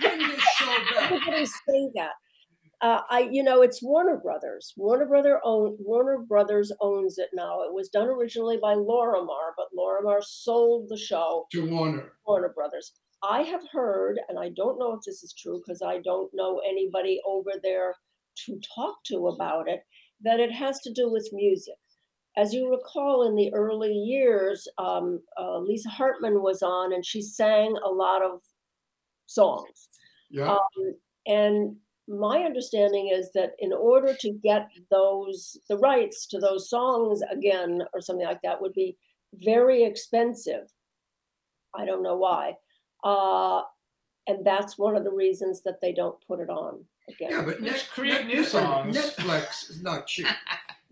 bring 0.00 0.18
this 0.18 0.40
show 0.56 0.76
back. 0.94 1.10
Everybody 1.12 1.46
say 1.46 1.90
that. 1.96 2.12
Uh, 2.80 3.00
I, 3.10 3.28
you 3.30 3.44
know, 3.44 3.62
it's 3.62 3.80
Warner 3.82 4.16
Brothers. 4.18 4.72
Warner 4.76 5.06
Brother 5.06 5.40
own 5.44 5.76
Warner 5.80 6.18
Brothers 6.18 6.72
owns 6.80 7.16
it 7.18 7.28
now. 7.32 7.62
It 7.62 7.72
was 7.72 7.88
done 7.88 8.08
originally 8.08 8.58
by 8.60 8.74
Lorimar, 8.74 9.52
but 9.56 9.66
Lorimar 9.76 10.20
sold 10.24 10.88
the 10.88 10.96
show 10.96 11.46
To 11.52 11.68
Warner. 11.70 12.12
Warner 12.26 12.52
Brothers. 12.54 12.92
I 13.22 13.42
have 13.42 13.62
heard, 13.70 14.20
and 14.28 14.38
I 14.38 14.48
don't 14.50 14.78
know 14.78 14.92
if 14.94 15.02
this 15.04 15.22
is 15.22 15.32
true 15.32 15.60
because 15.60 15.82
I 15.82 15.98
don't 15.98 16.32
know 16.34 16.60
anybody 16.66 17.20
over 17.26 17.52
there 17.62 17.94
to 18.46 18.60
talk 18.74 19.02
to 19.04 19.28
about 19.28 19.68
it, 19.68 19.82
that 20.22 20.40
it 20.40 20.52
has 20.52 20.80
to 20.80 20.92
do 20.92 21.10
with 21.10 21.28
music. 21.32 21.74
As 22.36 22.54
you 22.54 22.70
recall, 22.70 23.26
in 23.26 23.34
the 23.34 23.52
early 23.52 23.92
years, 23.92 24.66
um, 24.78 25.20
uh, 25.38 25.58
Lisa 25.58 25.90
Hartman 25.90 26.42
was 26.42 26.62
on 26.62 26.94
and 26.94 27.04
she 27.04 27.20
sang 27.20 27.76
a 27.84 27.88
lot 27.88 28.22
of 28.22 28.40
songs. 29.26 29.88
Yeah. 30.30 30.54
Um, 30.54 30.94
and 31.26 31.76
my 32.08 32.42
understanding 32.42 33.10
is 33.14 33.30
that 33.32 33.52
in 33.58 33.72
order 33.72 34.14
to 34.20 34.32
get 34.42 34.68
those 34.90 35.58
the 35.68 35.76
rights 35.76 36.26
to 36.26 36.38
those 36.38 36.68
songs 36.68 37.20
again 37.30 37.82
or 37.94 38.00
something 38.00 38.26
like 38.26 38.42
that 38.42 38.60
would 38.60 38.72
be 38.72 38.96
very 39.34 39.84
expensive. 39.84 40.68
I 41.74 41.84
don't 41.84 42.02
know 42.02 42.16
why. 42.16 42.56
Uh, 43.02 43.62
and 44.26 44.44
that's 44.46 44.78
one 44.78 44.96
of 44.96 45.04
the 45.04 45.10
reasons 45.10 45.62
that 45.62 45.80
they 45.80 45.92
don't 45.92 46.16
put 46.26 46.40
it 46.40 46.48
on 46.48 46.84
again. 47.08 47.30
Yeah, 47.30 47.42
but 47.42 47.60
Let's 47.60 47.78
Net- 47.82 47.88
create 47.92 48.26
new 48.26 48.44
songs. 48.44 48.96
Netflix 48.96 49.68
is 49.70 49.82
not 49.82 50.06
cheap. 50.06 50.26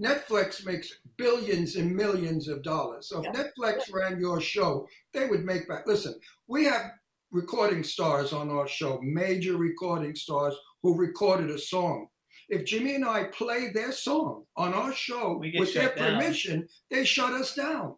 Netflix 0.03 0.65
makes 0.65 0.91
billions 1.17 1.77
and 1.77 1.95
millions 1.95 2.49
of 2.49 2.63
dollars. 2.63 3.09
So 3.09 3.21
if 3.23 3.27
Yeah. 3.27 3.45
Netflix 3.45 3.93
ran 3.93 4.19
your 4.19 4.41
show, 4.41 4.89
they 5.13 5.27
would 5.27 5.45
make 5.45 5.69
back. 5.69 5.87
Listen, 5.87 6.15
we 6.49 6.65
have 6.65 6.93
recording 7.31 7.85
stars 7.85 8.33
on 8.33 8.51
our 8.51 8.67
show, 8.67 8.99
major 9.03 9.57
recording 9.57 10.15
stars 10.17 10.57
who 10.83 10.97
recorded 10.99 11.51
a 11.51 11.59
song. 11.59 12.09
If 12.49 12.65
Jimmy 12.65 12.97
and 12.97 13.05
I 13.05 13.25
play 13.25 13.69
their 13.73 13.93
song 13.93 14.45
on 14.57 14.75
our 14.75 14.93
show 14.93 15.37
We 15.39 15.55
with 15.57 15.73
their 15.75 15.95
down. 15.95 16.19
permission, 16.19 16.67
they 16.91 17.05
shut 17.05 17.33
us 17.35 17.55
down. 17.55 17.95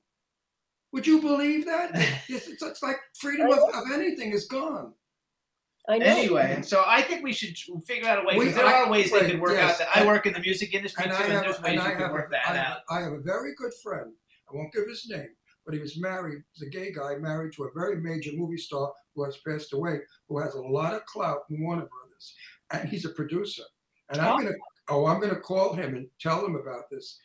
Would 0.93 1.07
you 1.07 1.21
believe 1.21 1.65
that? 1.67 1.91
it's, 2.29 2.49
it's, 2.49 2.63
it's 2.63 2.83
like 2.83 2.97
freedom 3.19 3.51
of, 3.51 3.59
of 3.59 3.85
anything 3.93 4.33
is 4.33 4.47
gone. 4.47 4.93
I 5.89 5.99
know. 5.99 6.07
Anyway, 6.07 6.61
so 6.63 6.85
I 6.87 7.03
think 7.03 7.25
we 7.25 7.33
should 7.33 7.57
figure 7.87 8.09
out 8.09 8.23
a 8.23 8.27
way 8.27 8.35
We- 8.37 8.45
because 8.45 8.57
there 8.57 8.67
I- 8.67 8.83
are 8.83 8.91
ways 8.91 9.11
they 9.11 9.31
could 9.31 9.41
work 9.41 9.53
yes, 9.53 9.73
out 9.73 9.79
that. 9.79 9.89
I 9.97 10.01
and- 10.01 10.09
work 10.09 10.27
in 10.27 10.33
the 10.33 10.41
music 10.41 10.75
industry 10.75 11.05
And 11.05 11.13
too, 11.13 11.19
I 11.19 11.23
and 11.25 11.33
have, 11.33 11.43
there's 11.43 11.57
ways 11.61 11.65
and 11.67 11.75
you 11.75 11.81
I 11.81 11.95
can 11.95 12.13
work 12.13 12.29
a, 12.29 12.31
that 12.31 12.49
I, 12.49 12.55
have, 12.57 12.67
out. 12.73 12.79
I 12.91 13.01
have 13.01 13.13
a 13.13 13.21
very 13.21 13.55
good 13.57 13.73
friend. 13.83 14.13
I 14.53 14.57
won't 14.57 14.73
give 14.73 14.87
his 14.87 15.09
name, 15.09 15.31
but 15.65 15.75
he 15.75 15.81
was 15.81 15.99
married. 15.99 16.43
He's 16.53 16.69
a 16.69 16.71
gay 16.71 16.93
guy 16.93 17.17
married 17.17 17.53
to 17.55 17.65
a 17.65 17.71
very 17.75 17.97
major 17.97 18.31
movie 18.35 18.59
star 18.59 18.93
who 19.17 19.25
has 19.25 19.39
passed 19.39 19.73
away, 19.73 20.01
who 20.29 20.39
has 20.39 20.55
a 20.55 20.61
lot 20.61 20.95
of 20.95 21.05
clout 21.07 21.41
in 21.51 21.63
Warner 21.65 21.89
Brothers, 21.89 22.35
and 22.73 22.89
he's 22.89 23.05
a 23.05 23.11
producer. 23.11 23.63
And 24.11 24.21
I'm 24.21 24.35
Oh. 24.35 24.39
gonna, 24.39 24.55
oh, 24.91 25.07
I'm 25.07 25.21
gonna 25.21 25.41
call 25.41 25.73
him 25.73 25.95
and 25.97 26.07
tell 26.21 26.45
him 26.47 26.55
about 26.55 26.91
this. 26.91 27.19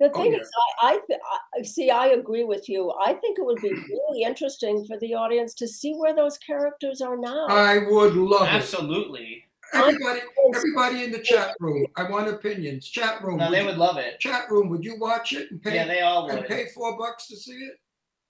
The 0.00 0.10
Oh, 0.14 0.22
thing 0.22 0.32
yeah. 0.32 0.38
is, 0.40 0.50
I, 0.82 0.98
I, 1.12 1.58
I 1.58 1.62
see. 1.62 1.90
I 1.90 2.06
agree 2.08 2.42
with 2.44 2.68
you. 2.68 2.90
I 3.04 3.12
think 3.12 3.38
it 3.38 3.44
would 3.44 3.60
be 3.60 3.70
really 3.70 4.22
interesting 4.22 4.84
for 4.86 4.98
the 4.98 5.14
audience 5.14 5.52
to 5.54 5.68
see 5.68 5.92
where 5.94 6.14
those 6.16 6.38
characters 6.38 7.00
are 7.02 7.16
now. 7.18 7.46
I 7.48 7.78
would 7.88 8.14
love 8.14 8.48
it. 8.48 8.54
Absolutely. 8.54 9.44
Everybody, 9.72 10.20
everybody 10.54 11.04
in 11.04 11.12
the 11.12 11.20
chat 11.20 11.54
room. 11.60 11.86
I 11.96 12.10
want 12.10 12.28
opinions. 12.28 12.88
Chat 12.88 13.22
room. 13.22 13.36
No, 13.36 13.44
would 13.50 13.54
they 13.54 13.60
you- 13.60 13.66
would 13.66 13.76
love 13.76 13.98
it. 13.98 14.18
Chat 14.18 14.50
room. 14.50 14.68
Would 14.70 14.84
you 14.84 14.98
watch 14.98 15.32
it 15.32 15.50
and 15.50 15.62
pay 15.62 15.74
Yeah, 15.76 15.86
they 15.86 16.00
all 16.00 16.28
and 16.28 16.40
would. 16.40 16.48
pay 16.48 16.66
four 16.74 16.96
bucks 16.98 17.28
to 17.28 17.36
see 17.36 17.52
it? 17.52 17.74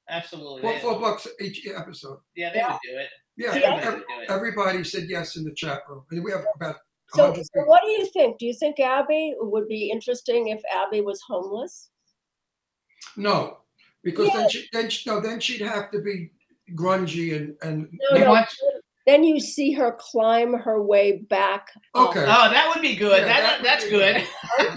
Absolutely. 0.08 0.62
Four, 0.62 0.78
four 0.80 0.98
bucks 1.00 1.28
each 1.40 1.66
episode. 1.74 2.18
Yeah, 2.34 2.50
they 2.52 2.58
Yeah. 2.58 2.72
would 2.72 2.80
do 2.82 2.98
it. 2.98 3.08
Yeah, 3.36 3.48
Everybody 3.54 3.86
ev- 3.86 3.92
would 3.94 4.02
do 4.08 4.20
it. 4.22 4.30
everybody 4.30 4.84
said 4.84 5.04
yes 5.08 5.36
in 5.36 5.44
the 5.44 5.54
chat 5.54 5.82
room. 5.88 6.04
And 6.10 6.22
we 6.24 6.32
have 6.32 6.44
about 6.56 6.76
so, 7.12 7.34
so 7.34 7.64
what 7.64 7.82
do 7.82 7.90
you 7.90 8.06
think? 8.06 8.38
Do 8.38 8.46
you 8.46 8.54
think 8.54 8.78
Abby 8.80 9.34
would 9.38 9.68
be 9.68 9.90
interesting 9.90 10.48
if 10.48 10.60
Abby 10.72 11.00
was 11.00 11.20
homeless? 11.26 11.90
No, 13.16 13.58
because 14.04 14.28
Yeah. 14.28 14.36
then 14.38 14.48
she 14.50 14.68
then 14.72 14.90
she, 14.90 15.10
no 15.10 15.20
then 15.20 15.40
she'd 15.40 15.60
have 15.62 15.90
to 15.92 16.00
be 16.00 16.30
grungy 16.74 17.36
and 17.36 17.56
and 17.62 17.88
No, 18.12 18.18
no. 18.18 18.30
want- 18.30 18.48
then 19.06 19.24
you 19.24 19.40
see 19.40 19.72
her 19.72 19.96
climb 19.98 20.52
her 20.52 20.80
way 20.82 21.18
back. 21.18 21.70
up. 21.94 22.10
Okay. 22.10 22.20
Oh, 22.22 22.50
that 22.50 22.70
would 22.72 22.82
be 22.82 22.94
good. 22.94 23.22
Yeah, 23.22 23.26
that, 23.26 23.40
that 23.42 23.58
would 23.58 23.66
that's 23.66 23.84
be 23.84 23.90
good. 23.90 24.26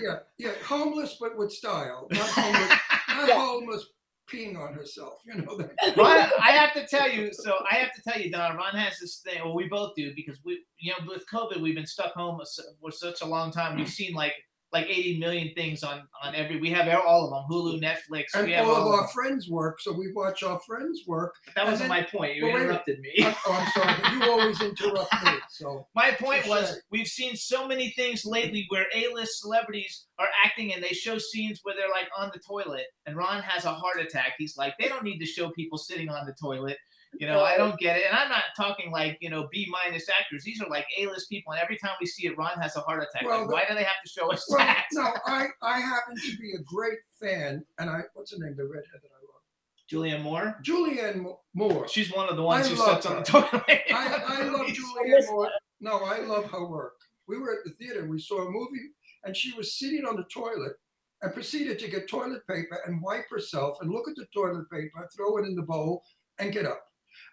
yeah, 0.02 0.20
yeah, 0.38 0.52
homeless 0.66 1.18
but 1.20 1.38
with 1.38 1.52
style, 1.52 2.08
not 2.10 2.30
homeless, 2.30 2.70
not 3.10 3.28
Yeah. 3.28 3.36
homeless 3.46 3.86
peeing 4.32 4.58
on 4.58 4.74
herself. 4.74 5.20
You 5.26 5.42
know 5.42 5.58
that. 5.58 5.72
Ron, 5.98 6.30
I 6.40 6.52
have 6.52 6.74
to 6.74 6.86
tell 6.88 7.10
you. 7.10 7.32
So 7.34 7.58
I 7.70 7.76
have 7.76 7.94
to 7.94 8.02
tell 8.02 8.22
you, 8.22 8.32
Don. 8.32 8.56
Ron 8.56 8.76
has 8.76 8.98
this 9.00 9.22
thing. 9.24 9.42
Well, 9.44 9.56
we 9.56 9.68
both 9.68 9.94
do 9.96 10.12
because 10.16 10.40
we, 10.44 10.64
you 10.78 10.92
know, 10.92 11.06
with 11.08 11.24
COVID, 11.32 11.62
we've 11.62 11.76
been 11.76 11.86
stuck 11.86 12.14
home 12.14 12.40
for 12.82 12.92
such 12.92 13.22
a 13.22 13.26
long 13.26 13.52
time. 13.52 13.78
We've 13.78 13.90
seen 13.90 14.14
like 14.14 14.34
like 14.74 14.88
80 14.88 15.20
million 15.20 15.54
things 15.54 15.84
on 15.84 16.08
on 16.22 16.36
every. 16.36 16.60
We 16.60 16.72
have 16.72 16.88
all 17.06 17.26
of 17.26 17.30
them: 17.30 17.44
Hulu, 17.50 17.82
Netflix. 17.82 18.26
And 18.34 18.48
we 18.48 18.54
have 18.54 18.68
all 18.68 18.76
all, 18.76 18.88
of 18.88 18.94
our 18.94 19.02
them. 19.02 19.10
friends 19.14 19.50
work, 19.50 19.80
so 19.80 19.94
we 19.94 20.12
watch 20.12 20.44
our 20.44 20.60
friends 20.62 21.02
work. 21.08 21.36
That 21.56 21.66
wasn't 21.66 21.82
and 21.82 21.90
my 21.90 22.04
point. 22.04 22.36
You 22.36 22.48
well, 22.48 22.58
interrupted 22.58 23.00
me. 23.00 23.14
Oh, 23.20 23.36
I'm 23.48 23.72
sorry, 23.72 23.94
but 24.02 24.14
you 24.14 24.24
always 24.32 24.62
interrupt 24.62 25.14
me. 25.24 25.32
So 25.50 25.88
My 25.96 26.12
point 26.12 26.48
was 26.48 26.72
Touche. 26.72 26.80
we've 26.92 27.08
seen 27.08 27.36
so 27.36 27.68
many 27.68 27.92
things 27.92 28.26
lately 28.26 28.66
where 28.70 28.86
A-list 28.96 29.42
celebrities 29.42 30.06
are 30.20 30.28
acting 30.44 30.74
and 30.74 30.84
they 30.84 30.90
show 30.90 31.18
scenes 31.18 31.60
where 31.64 31.76
they're 31.76 31.90
like 31.90 32.10
on 32.18 32.32
the 32.34 32.40
toilet 32.40 32.86
and 33.06 33.16
Ron 33.16 33.42
has 33.44 33.66
a 33.66 33.74
heart 33.74 34.00
attack. 34.00 34.34
He's 34.38 34.58
like, 34.58 34.76
they 34.80 34.88
don't 34.88 35.04
need 35.04 35.20
to 35.20 35.26
show 35.26 35.50
people 35.52 35.78
sitting 35.78 36.10
on 36.10 36.26
the 36.26 36.34
toilet. 36.42 36.78
You 37.20 37.28
know, 37.28 37.44
I 37.44 37.58
don't 37.58 37.78
get 37.80 37.98
it. 37.98 38.04
And 38.10 38.18
I'm 38.18 38.30
not 38.30 38.44
talking 38.58 38.92
like, 38.92 39.18
you 39.22 39.30
know, 39.30 39.48
B 39.52 39.72
minus 39.72 40.08
actors. 40.10 40.44
These 40.44 40.62
are 40.62 40.70
like 40.70 40.86
A-list 40.98 41.30
people 41.30 41.54
and 41.54 41.62
every 41.62 41.78
time 41.78 41.92
we 42.02 42.08
see 42.08 42.28
it, 42.28 42.38
Ron 42.38 42.60
has 42.60 42.76
a 42.76 42.80
heart 42.82 43.04
attack. 43.04 43.28
Well, 43.28 43.40
like, 43.40 43.48
the- 43.48 43.54
why 43.54 43.64
do 43.70 43.76
they 43.76 43.84
have 43.84 44.02
to 44.04 44.10
show 44.10 44.32
us 44.32 44.46
well, 44.50 44.58
that? 44.60 44.86
no, 44.94 45.12
I 45.26 45.48
I 45.62 45.80
happen 45.80 46.16
to 46.16 46.38
be 46.38 46.54
a 46.54 46.62
great 46.64 46.98
fan, 47.20 47.64
and 47.80 47.90
I 47.90 48.02
what's 48.14 48.32
her 48.32 48.38
name, 48.44 48.56
the 48.58 48.64
redhead 48.66 49.02
that 49.02 49.10
I 49.12 49.22
love, 49.22 49.42
Julianne 49.90 50.24
Moore? 50.24 50.60
Julianne 50.64 51.36
Moore. 51.54 51.88
She's 51.88 52.12
one 52.14 52.30
of 52.30 52.36
the 52.36 52.44
ones 52.44 52.66
I 52.66 52.70
who 52.70 52.76
sits 52.76 53.06
on 53.06 53.18
the 53.18 53.24
toilet. 53.24 53.64
I, 53.68 54.24
I 54.28 54.44
love 54.50 54.68
Julianne 54.68 55.28
Moore. 55.30 55.50
No, 55.82 56.00
I 56.04 56.20
love 56.20 56.50
her 56.52 56.66
work. 56.66 56.96
We 57.28 57.38
were 57.38 57.52
at 57.54 57.64
the 57.64 57.72
theater 57.72 58.02
and 58.02 58.10
we 58.10 58.20
saw 58.20 58.48
a 58.48 58.50
movie, 58.50 58.90
and 59.24 59.36
she 59.36 59.54
was 59.54 59.78
sitting 59.78 60.06
on 60.06 60.16
the 60.16 60.24
toilet 60.34 60.74
and 61.22 61.34
proceeded 61.34 61.80
to 61.80 61.88
get 61.90 62.10
toilet 62.10 62.46
paper 62.48 62.80
and 62.86 63.02
wipe 63.02 63.30
herself 63.30 63.78
and 63.82 63.92
look 63.92 64.10
at 64.10 64.16
the 64.16 64.26
toilet 64.34 64.70
paper, 64.70 65.08
throw 65.16 65.38
it 65.38 65.46
in 65.46 65.56
the 65.56 65.62
bowl, 65.62 66.04
and 66.40 66.52
get 66.52 66.66
up. 66.66 66.84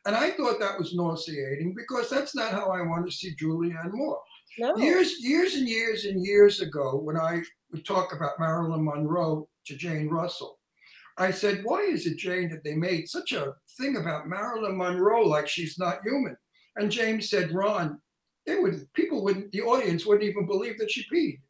And 0.07 0.17
I 0.17 0.31
thought 0.31 0.61
that 0.61 0.79
was 0.79 0.95
nauseating 0.95 1.75
because 1.77 2.09
that's 2.09 2.35
not 2.35 2.53
how 2.53 2.71
I 2.71 2.83
want 2.83 3.07
to 3.07 3.13
see 3.13 3.35
Julianne 3.37 3.93
Moore. 3.93 4.21
No. 4.59 4.77
Years, 4.77 5.21
years 5.21 5.55
and 5.55 5.69
years 5.69 6.05
and 6.05 6.25
years 6.25 6.61
ago, 6.61 6.97
when 6.97 7.17
I 7.17 7.43
would 7.73 7.85
talk 7.85 8.13
about 8.13 8.41
Marilyn 8.41 8.85
Monroe 8.85 9.49
to 9.67 9.77
Jane 9.77 10.09
Russell, 10.09 10.59
I 11.19 11.31
said, 11.31 11.63
"Why 11.65 11.81
is 11.83 12.07
it, 12.07 12.17
Jane, 12.17 12.49
that 12.51 12.65
they 12.65 12.75
made 12.75 13.09
such 13.09 13.33
a 13.33 13.55
thing 13.79 13.97
about 13.97 14.29
Marilyn 14.29 14.77
Monroe 14.77 15.23
like 15.27 15.49
she's 15.49 15.79
not 15.79 16.03
human?" 16.03 16.37
And 16.77 16.91
James 16.91 17.31
said, 17.31 17.53
"Ron, 17.53 18.01
they 18.47 18.59
would 18.59 18.93
people 18.95 19.23
wouldn't, 19.23 19.53
the 19.53 19.63
audience 19.63 20.07
wouldn't 20.07 20.29
even 20.29 20.47
believe 20.47 20.79
that 20.79 20.91
she 20.91 21.05
peed." 21.13 21.41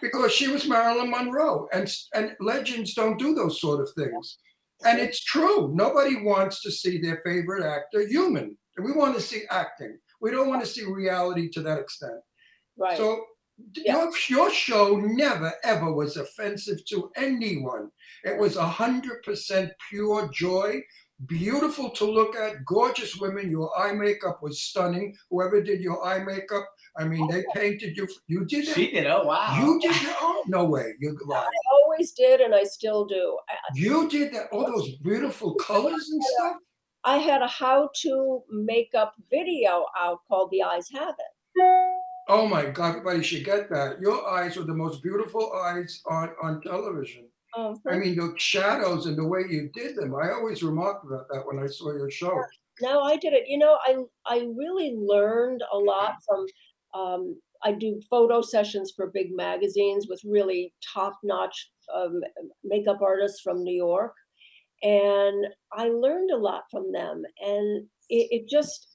Because 0.00 0.32
she 0.32 0.48
was 0.48 0.66
Marilyn 0.66 1.10
Monroe, 1.10 1.68
and 1.72 1.88
and 2.14 2.36
legends 2.40 2.94
don't 2.94 3.18
do 3.18 3.34
those 3.34 3.60
sort 3.60 3.80
of 3.80 3.90
things, 3.92 4.38
and 4.84 4.98
it's 4.98 5.22
true. 5.24 5.72
Nobody 5.74 6.16
wants 6.22 6.62
to 6.62 6.70
see 6.70 7.00
their 7.00 7.20
favorite 7.24 7.64
actor 7.64 8.06
human. 8.06 8.56
We 8.82 8.92
want 8.92 9.14
to 9.16 9.20
see 9.20 9.42
acting. 9.50 9.98
We 10.20 10.30
don't 10.30 10.48
want 10.48 10.62
to 10.62 10.68
see 10.68 10.84
reality 10.84 11.48
to 11.50 11.62
that 11.62 11.78
extent. 11.78 12.20
Right. 12.76 12.96
So 12.96 13.24
Yeah. 13.74 14.04
your, 14.04 14.12
your 14.28 14.50
show 14.52 14.96
never 14.96 15.52
ever 15.64 15.92
was 15.92 16.16
offensive 16.16 16.84
to 16.90 17.10
anyone. 17.16 17.90
It 18.24 18.38
was 18.38 18.56
a 18.56 18.66
hundred 18.66 19.22
percent 19.24 19.72
pure 19.90 20.28
joy, 20.32 20.80
beautiful 21.26 21.90
to 21.90 22.04
look 22.04 22.36
at, 22.36 22.64
gorgeous 22.64 23.16
women. 23.16 23.50
Your 23.50 23.76
eye 23.76 23.92
makeup 23.92 24.38
was 24.42 24.62
stunning. 24.62 25.16
Whoever 25.30 25.60
did 25.60 25.80
your 25.80 26.04
eye 26.04 26.22
makeup, 26.22 26.66
I 26.98 27.04
mean, 27.04 27.28
they 27.30 27.44
painted 27.54 27.96
you. 27.96 28.08
You 28.26 28.44
did 28.44 28.66
it. 28.68 28.74
She 28.74 28.90
did. 28.90 29.06
Oh, 29.06 29.24
wow. 29.24 29.56
You 29.60 29.80
did 29.80 30.02
your 30.02 30.14
own. 30.22 30.42
No 30.48 30.64
way. 30.64 30.94
You 30.98 31.16
lied. 31.26 31.44
I 31.44 31.74
always 31.82 32.12
did, 32.12 32.40
and 32.40 32.54
I 32.54 32.64
still 32.64 33.04
do. 33.06 33.38
You 33.74 34.08
did 34.08 34.32
that. 34.34 34.48
All 34.50 34.66
those 34.66 34.96
beautiful 34.96 35.54
colors 35.54 36.08
and 36.10 36.22
stuff. 36.22 36.56
I 37.04 37.18
had 37.18 37.42
a 37.42 37.46
how-to 37.46 38.42
makeup 38.50 39.14
video 39.30 39.86
out 39.98 40.18
called 40.26 40.50
"The 40.50 40.62
Eyes 40.64 40.88
Have 40.92 41.14
It." 41.18 41.62
Oh 42.28 42.46
my 42.46 42.66
God! 42.66 42.90
Everybody 42.90 43.22
should 43.22 43.44
get 43.44 43.70
that. 43.70 44.00
Your 44.00 44.28
eyes 44.28 44.56
are 44.56 44.64
the 44.64 44.74
most 44.74 45.02
beautiful 45.02 45.52
eyes 45.64 46.02
on 46.10 46.30
on 46.42 46.60
television. 46.60 47.28
Um, 47.56 47.80
I 47.88 47.96
mean, 47.96 48.16
the 48.16 48.34
shadows 48.36 49.06
and 49.06 49.16
the 49.16 49.24
way 49.24 49.44
you 49.48 49.70
did 49.72 49.96
them. 49.96 50.14
I 50.14 50.32
always 50.32 50.62
remarked 50.62 51.06
about 51.06 51.26
that 51.30 51.46
when 51.46 51.58
I 51.58 51.66
saw 51.68 51.92
your 51.92 52.10
show. 52.10 52.42
no, 52.82 53.00
I 53.02 53.16
did 53.16 53.32
it. 53.32 53.44
You 53.46 53.58
know, 53.58 53.78
I 53.86 53.96
I 54.26 54.40
really 54.56 54.94
learned 54.96 55.62
a 55.72 55.78
lot 55.78 56.14
from. 56.26 56.44
Um, 56.94 57.40
I 57.64 57.72
do 57.72 58.00
photo 58.08 58.40
sessions 58.40 58.92
for 58.94 59.10
big 59.12 59.28
magazines 59.34 60.06
with 60.08 60.20
really 60.24 60.72
top-notch 60.94 61.70
um, 61.94 62.20
makeup 62.62 63.00
artists 63.02 63.40
from 63.40 63.62
New 63.64 63.74
York, 63.74 64.14
and 64.82 65.46
I 65.72 65.88
learned 65.88 66.30
a 66.30 66.36
lot 66.36 66.62
from 66.70 66.92
them. 66.92 67.22
And 67.40 67.86
it, 68.08 68.28
it 68.30 68.48
just, 68.48 68.86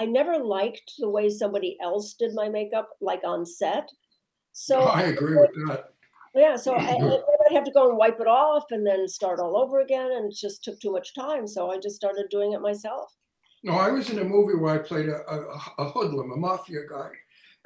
I 0.00 0.06
never 0.06 0.38
liked 0.38 0.92
the 0.98 1.10
way 1.10 1.28
somebody 1.28 1.76
else 1.82 2.14
did 2.18 2.30
my 2.34 2.48
makeup, 2.48 2.88
like 3.00 3.20
on 3.24 3.44
set. 3.44 3.88
So 4.52 4.80
I 4.80 5.02
agree 5.02 5.36
with 5.36 5.50
that. 5.68 5.90
Yeah, 6.34 6.56
so 6.56 6.74
I, 6.74 6.90
I'd 6.90 7.52
have 7.52 7.64
to 7.64 7.72
go 7.72 7.88
and 7.88 7.98
wipe 7.98 8.20
it 8.20 8.26
off 8.26 8.64
and 8.70 8.86
then 8.86 9.08
start 9.08 9.40
all 9.40 9.56
over 9.56 9.80
again, 9.80 10.10
and 10.12 10.30
it 10.32 10.36
just 10.36 10.62
took 10.62 10.78
too 10.78 10.92
much 10.92 11.14
time. 11.14 11.46
So 11.46 11.70
I 11.70 11.78
just 11.78 11.96
started 11.96 12.26
doing 12.30 12.52
it 12.52 12.60
myself. 12.60 13.12
No, 13.64 13.72
I 13.72 13.90
was 13.90 14.10
in 14.10 14.18
a 14.18 14.24
movie 14.24 14.54
where 14.54 14.74
I 14.74 14.78
played 14.78 15.08
a, 15.08 15.20
a, 15.28 15.60
a 15.78 15.90
hoodlum, 15.90 16.30
a 16.30 16.36
mafia 16.36 16.80
guy, 16.88 17.10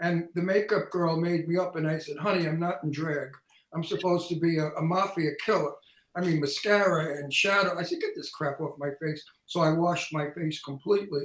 and 0.00 0.28
the 0.34 0.42
makeup 0.42 0.90
girl 0.90 1.16
made 1.16 1.48
me 1.48 1.56
up, 1.58 1.76
and 1.76 1.86
I 1.86 1.98
said, 1.98 2.16
"Honey, 2.16 2.46
I'm 2.46 2.60
not 2.60 2.82
in 2.82 2.90
drag. 2.90 3.28
I'm 3.74 3.84
supposed 3.84 4.28
to 4.28 4.36
be 4.36 4.58
a, 4.58 4.68
a 4.70 4.82
mafia 4.82 5.30
killer. 5.44 5.72
I 6.14 6.20
mean, 6.20 6.40
mascara 6.40 7.18
and 7.18 7.32
shadow." 7.32 7.78
I 7.78 7.82
said, 7.82 8.00
"Get 8.00 8.10
this 8.16 8.30
crap 8.30 8.60
off 8.60 8.78
my 8.78 8.90
face." 9.00 9.22
So 9.46 9.60
I 9.60 9.72
washed 9.72 10.12
my 10.12 10.30
face 10.30 10.62
completely, 10.62 11.22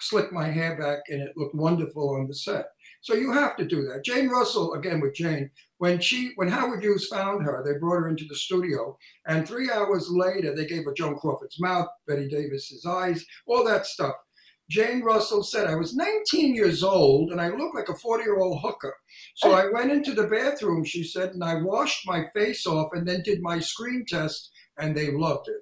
slicked 0.00 0.32
my 0.32 0.48
hair 0.48 0.78
back, 0.78 1.00
and 1.08 1.20
it 1.22 1.36
looked 1.36 1.54
wonderful 1.54 2.16
on 2.16 2.28
the 2.28 2.34
set. 2.34 2.66
So 3.04 3.12
you 3.12 3.32
have 3.32 3.56
to 3.56 3.66
do 3.66 3.86
that. 3.88 4.02
Jane 4.02 4.28
Russell, 4.28 4.72
again 4.72 5.00
with 5.00 5.14
Jane, 5.14 5.50
when 5.76 6.00
she 6.00 6.32
when 6.36 6.48
Howard 6.48 6.82
Hughes 6.82 7.06
found 7.06 7.44
her, 7.44 7.62
they 7.62 7.78
brought 7.78 8.00
her 8.00 8.08
into 8.08 8.24
the 8.26 8.34
studio, 8.34 8.96
and 9.26 9.46
three 9.46 9.70
hours 9.70 10.08
later 10.08 10.54
they 10.54 10.64
gave 10.64 10.84
her 10.86 10.94
Joan 10.94 11.16
Crawford's 11.16 11.60
mouth, 11.60 11.88
Bette 12.06 12.28
Davis's 12.28 12.86
eyes, 12.86 13.24
all 13.46 13.62
that 13.64 13.84
stuff. 13.84 14.14
Jane 14.70 15.02
Russell 15.02 15.42
said, 15.42 15.66
I 15.66 15.74
was 15.74 15.94
19 15.94 16.54
years 16.54 16.82
old 16.82 17.30
and 17.32 17.40
I 17.40 17.48
looked 17.48 17.74
like 17.74 17.88
a 17.90 17.94
40 17.94 18.24
year 18.24 18.38
old 18.38 18.60
hooker. 18.62 18.94
So 19.34 19.52
I 19.52 19.68
went 19.72 19.92
into 19.92 20.14
the 20.14 20.26
bathroom, 20.26 20.84
she 20.84 21.04
said, 21.04 21.30
and 21.30 21.44
I 21.44 21.56
washed 21.62 22.06
my 22.06 22.24
face 22.34 22.66
off 22.66 22.90
and 22.92 23.06
then 23.06 23.22
did 23.22 23.42
my 23.42 23.60
screen 23.60 24.04
test, 24.08 24.50
and 24.78 24.96
they 24.96 25.10
loved 25.12 25.48
it. 25.48 25.60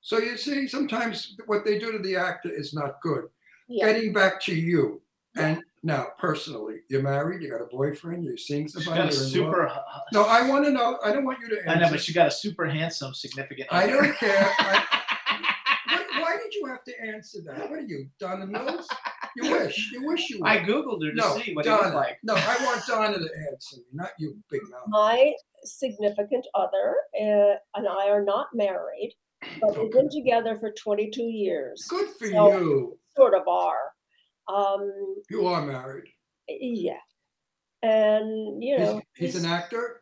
So 0.00 0.18
you 0.18 0.36
see, 0.36 0.66
sometimes 0.66 1.36
what 1.46 1.64
they 1.64 1.78
do 1.78 1.92
to 1.92 1.98
the 1.98 2.16
actor 2.16 2.50
is 2.50 2.74
not 2.74 3.00
good. 3.00 3.24
Yeah. 3.68 3.86
Getting 3.92 4.12
back 4.12 4.40
to 4.42 4.54
you, 4.54 5.00
and 5.36 5.62
now 5.84 6.08
personally, 6.18 6.80
you're 6.90 7.02
married, 7.02 7.42
you 7.42 7.50
got 7.50 7.62
a 7.62 7.66
boyfriend, 7.66 8.24
you're 8.24 8.36
seeing 8.36 8.64
She's 8.66 8.84
somebody. 8.84 9.04
got 9.04 9.12
a 9.12 9.14
you're 9.14 9.22
love. 9.22 9.30
super. 9.30 9.68
Uh, 9.68 9.78
no, 10.12 10.24
I 10.24 10.48
want 10.48 10.64
to 10.64 10.72
know. 10.72 10.98
I 11.04 11.12
don't 11.12 11.24
want 11.24 11.38
you 11.40 11.48
to 11.50 11.58
answer. 11.58 11.70
I 11.70 11.78
know, 11.78 11.90
but 11.90 12.00
she 12.00 12.12
got 12.12 12.26
a 12.26 12.30
super 12.30 12.66
handsome, 12.66 13.14
significant. 13.14 13.68
I 13.70 13.86
don't 13.86 14.14
care. 14.16 14.52
I, 14.58 14.84
why, 16.60 16.68
why 16.70 16.70
you 16.70 16.72
have 16.74 16.84
to 16.84 17.14
answer 17.14 17.38
that? 17.46 17.70
What 17.70 17.78
are 17.78 17.82
you, 17.82 18.06
Donna 18.18 18.46
Mills? 18.46 18.86
You 19.36 19.50
wish. 19.52 19.90
You 19.92 20.06
wish 20.06 20.30
you 20.30 20.40
were. 20.40 20.46
I 20.48 20.58
googled 20.58 21.02
her 21.04 21.10
to 21.10 21.16
no, 21.16 21.38
see 21.38 21.54
what 21.54 21.64
it 21.66 21.68
Donna. 21.68 21.82
looked 21.84 21.94
like. 21.94 22.18
No, 22.22 22.34
I 22.34 22.56
want 22.64 22.82
Donna 22.86 23.18
to 23.18 23.28
answer 23.52 23.76
me, 23.78 23.82
not 23.92 24.10
you, 24.18 24.36
big 24.50 24.60
mouth. 24.70 24.82
My 24.88 25.32
significant 25.64 26.46
other 26.54 26.94
uh, 27.20 27.54
and 27.76 27.88
I 27.88 28.08
are 28.08 28.24
not 28.24 28.48
married, 28.54 29.14
but 29.60 29.78
we've 29.78 29.92
been 29.92 30.08
together 30.10 30.56
for 30.58 30.72
22 30.72 31.22
years. 31.22 31.84
Good 31.88 32.08
for 32.18 32.26
So- 32.28 32.58
you. 32.58 32.98
Sort 33.16 33.34
of 33.34 33.46
are. 33.46 33.92
Um, 34.48 34.90
You 35.30 35.46
are 35.46 35.64
married. 35.64 36.04
yeah. 36.48 36.94
And, 37.82 38.62
you 38.62 38.76
He's, 38.78 38.86
know, 38.86 39.00
he's 39.16 39.36
an 39.36 39.44
actor. 39.50 40.01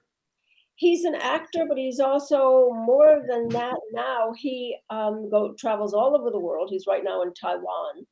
He's 0.81 1.05
an 1.05 1.14
actor, 1.14 1.66
but 1.68 1.76
he's 1.76 2.01
also 2.01 2.70
more 2.72 3.22
than 3.28 3.51
that 3.51 3.78
now. 3.93 4.33
He 4.35 4.76
um, 4.89 5.28
go 5.31 5.55
travels 5.59 5.93
all 5.93 6.16
over 6.18 6.31
the 6.31 6.41
world. 6.41 6.70
He's 6.70 6.87
right 6.89 7.05
now 7.05 7.20
in 7.22 7.35
Taiwan, 7.35 8.07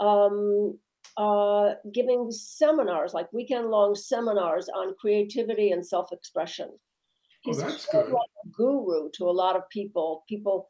um, 0.00 0.78
uh, 1.16 1.74
giving 1.94 2.28
seminars, 2.32 3.14
like 3.14 3.32
weekend-long 3.32 3.94
seminars 3.94 4.68
on 4.68 4.96
creativity 5.00 5.70
and 5.70 5.86
self-expression. 5.86 6.68
Oh, 6.72 6.78
He's 7.42 7.58
that's 7.58 7.88
sort 7.88 8.06
of 8.06 8.10
good. 8.10 8.16
like 8.16 8.30
a 8.44 8.48
guru 8.50 9.10
to 9.14 9.24
a 9.30 9.38
lot 9.42 9.54
of 9.54 9.62
people. 9.70 10.24
People, 10.28 10.66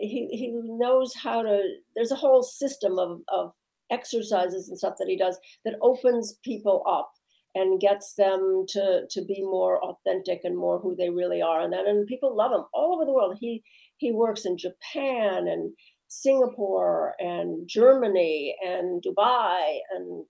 he 0.00 0.26
he 0.30 0.52
knows 0.54 1.12
how 1.14 1.42
to. 1.42 1.62
There's 1.94 2.12
a 2.12 2.22
whole 2.24 2.42
system 2.42 2.98
of 2.98 3.20
of 3.28 3.52
exercises 3.90 4.70
and 4.70 4.78
stuff 4.78 4.94
that 4.98 5.08
he 5.08 5.18
does 5.18 5.38
that 5.66 5.74
opens 5.82 6.38
people 6.42 6.82
up 6.88 7.10
and 7.58 7.80
gets 7.88 8.08
them 8.22 8.40
to 8.74 8.84
to 9.14 9.20
be 9.32 9.40
more 9.56 9.74
authentic 9.88 10.40
and 10.44 10.56
more 10.64 10.78
who 10.82 10.92
they 10.96 11.10
really 11.20 11.40
are 11.50 11.60
and 11.62 11.72
then 11.72 11.86
and 11.90 12.06
people 12.12 12.36
love 12.42 12.52
him 12.56 12.64
all 12.72 12.90
over 12.94 13.04
the 13.06 13.12
world 13.18 13.36
he 13.44 13.52
he 14.02 14.10
works 14.12 14.42
in 14.48 14.56
japan 14.66 15.48
and 15.52 15.62
Singapore 16.10 17.14
and 17.32 17.48
Germany 17.68 18.56
and 18.66 19.02
Dubai 19.02 19.60
and 19.94 20.24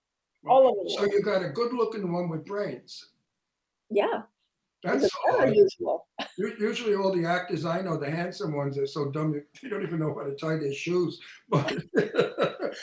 all 0.50 0.62
over 0.70 0.80
the 0.84 0.90
So 0.90 1.04
you 1.04 1.22
got 1.22 1.44
a 1.44 1.50
good-looking 1.50 2.12
one 2.12 2.28
with 2.28 2.44
brains. 2.44 2.92
Yeah, 4.00 4.22
That's 4.82 5.04
it's 5.04 5.16
very 5.24 5.38
hard. 5.38 5.48
unusual. 5.50 5.96
Usually, 6.70 6.94
all 6.96 7.12
the 7.14 7.26
actors 7.26 7.64
I 7.64 7.80
know, 7.80 7.96
the 7.96 8.10
handsome 8.10 8.52
ones, 8.56 8.76
are 8.76 8.86
so 8.86 9.02
dumb 9.16 9.32
they- 9.32 9.46
they 9.62 9.68
don't 9.68 9.82
even 9.88 10.00
know 10.00 10.14
how 10.18 10.24
to 10.24 10.34
tie 10.34 10.56
their 10.56 10.74
shoes. 10.84 11.20
But 11.48 11.66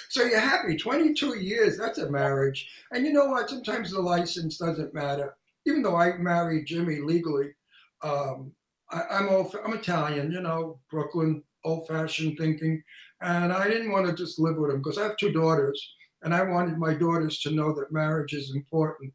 so 0.10 0.24
you're 0.24 0.40
happy. 0.40 0.76
22 0.76 1.38
years, 1.38 1.78
that's 1.78 1.98
a 1.98 2.10
marriage. 2.10 2.70
And 2.92 3.06
you 3.06 3.14
know 3.14 3.26
what? 3.28 3.50
Sometimes 3.50 3.92
the 3.92 4.02
license 4.02 4.58
doesn't 4.58 4.94
matter. 4.94 5.36
Even 5.66 5.82
though 5.82 5.96
I 5.96 6.18
married 6.18 6.68
Jimmy 6.68 7.00
legally, 7.00 7.56
um, 8.04 8.52
I, 8.92 9.02
I'm 9.12 9.30
old, 9.30 9.56
I'm 9.66 9.74
Italian, 9.74 10.32
you 10.32 10.42
know, 10.42 10.80
Brooklyn, 10.92 11.44
old-fashioned 11.64 12.38
thinking, 12.38 12.84
and 13.22 13.52
I 13.52 13.68
didn't 13.68 13.92
want 13.92 14.06
to 14.06 14.14
just 14.14 14.40
live 14.40 14.58
with 14.58 14.72
him 14.72 14.78
because 14.78 14.98
I 14.98 15.04
have 15.04 15.18
two 15.18 15.32
daughters, 15.32 15.96
and 16.22 16.34
I 16.34 16.44
wanted 16.44 16.78
my 16.78 16.94
daughters 16.94 17.40
to 17.40 17.52
know 17.52 17.74
that 17.74 17.92
marriage 17.92 18.34
is 18.34 18.54
important 18.54 19.12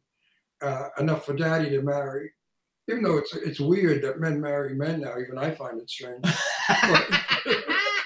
uh, 0.61 0.89
enough 0.97 1.25
for 1.25 1.33
daddy 1.33 1.69
to 1.69 1.81
marry 1.81 2.31
even 2.91 3.03
though 3.03 3.17
it's 3.17 3.33
it's 3.35 3.59
weird 3.59 4.03
that 4.03 4.19
men 4.19 4.41
marry 4.41 4.73
men 4.73 5.01
now, 5.01 5.17
even 5.19 5.37
I 5.37 5.51
find 5.51 5.79
it 5.79 5.89
strange. 5.89 6.25
But, 6.83 7.05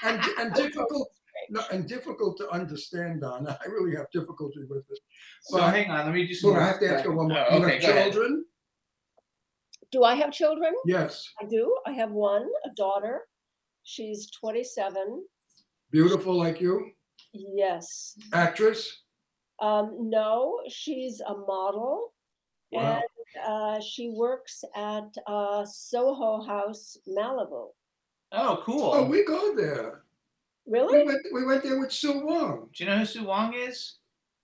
and 0.02 0.20
and 0.38 0.54
difficult 0.54 1.08
no, 1.50 1.62
and 1.72 1.88
difficult 1.88 2.36
to 2.38 2.48
understand, 2.50 3.20
Don. 3.22 3.46
I 3.48 3.56
really 3.68 3.94
have 3.96 4.06
difficulty 4.12 4.60
with 4.68 4.84
it. 4.90 4.98
So 5.42 5.58
But- 5.58 5.70
hang 5.74 5.90
on, 5.90 6.06
let 6.06 6.14
me 6.14 6.26
do 6.26 6.34
some 6.34 6.52
Well, 6.52 6.60
I 6.60 6.66
have 6.66 6.80
to 6.80 6.92
ask 6.94 7.04
you 7.04 7.12
one 7.12 7.28
more. 7.28 7.44
Oh, 7.50 7.58
you 7.58 7.64
okay, 7.64 7.74
have 7.74 7.82
go 7.82 7.88
ahead. 7.90 8.12
children? 8.12 8.44
Do 9.92 10.02
I 10.04 10.14
have 10.14 10.32
children? 10.32 10.74
Yes. 10.84 11.28
I 11.40 11.44
do. 11.46 11.74
I 11.86 11.92
have 11.92 12.10
one, 12.10 12.46
a 12.64 12.70
daughter. 12.76 13.22
She's 13.84 14.28
27. 14.32 15.24
Beautiful 15.92 16.34
like 16.34 16.60
you? 16.60 16.90
Yes. 17.32 18.18
Actress? 18.32 19.02
Um, 19.60 20.10
no, 20.10 20.60
she's 20.68 21.20
a 21.20 21.34
model. 21.34 22.12
Wow. 22.72 23.00
And 23.00 23.44
uh, 23.46 23.80
she 23.80 24.10
works 24.10 24.64
at 24.74 25.04
uh, 25.26 25.64
Soho 25.64 26.42
House, 26.42 26.96
Malibu. 27.08 27.68
Oh, 28.32 28.60
cool. 28.64 28.90
Oh, 28.92 29.04
we 29.04 29.24
go 29.24 29.54
there. 29.54 30.02
We 30.66 30.78
Really? 30.78 31.04
went 31.04 31.20
we 31.32 31.44
went 31.44 31.62
there 31.62 31.78
with 31.78 31.92
Sue 31.92 32.20
Wong. 32.26 32.68
Do 32.74 32.84
you 32.84 32.90
know 32.90 32.98
who 32.98 33.04
Sue 33.04 33.24
Wong 33.24 33.54
is? 33.54 33.94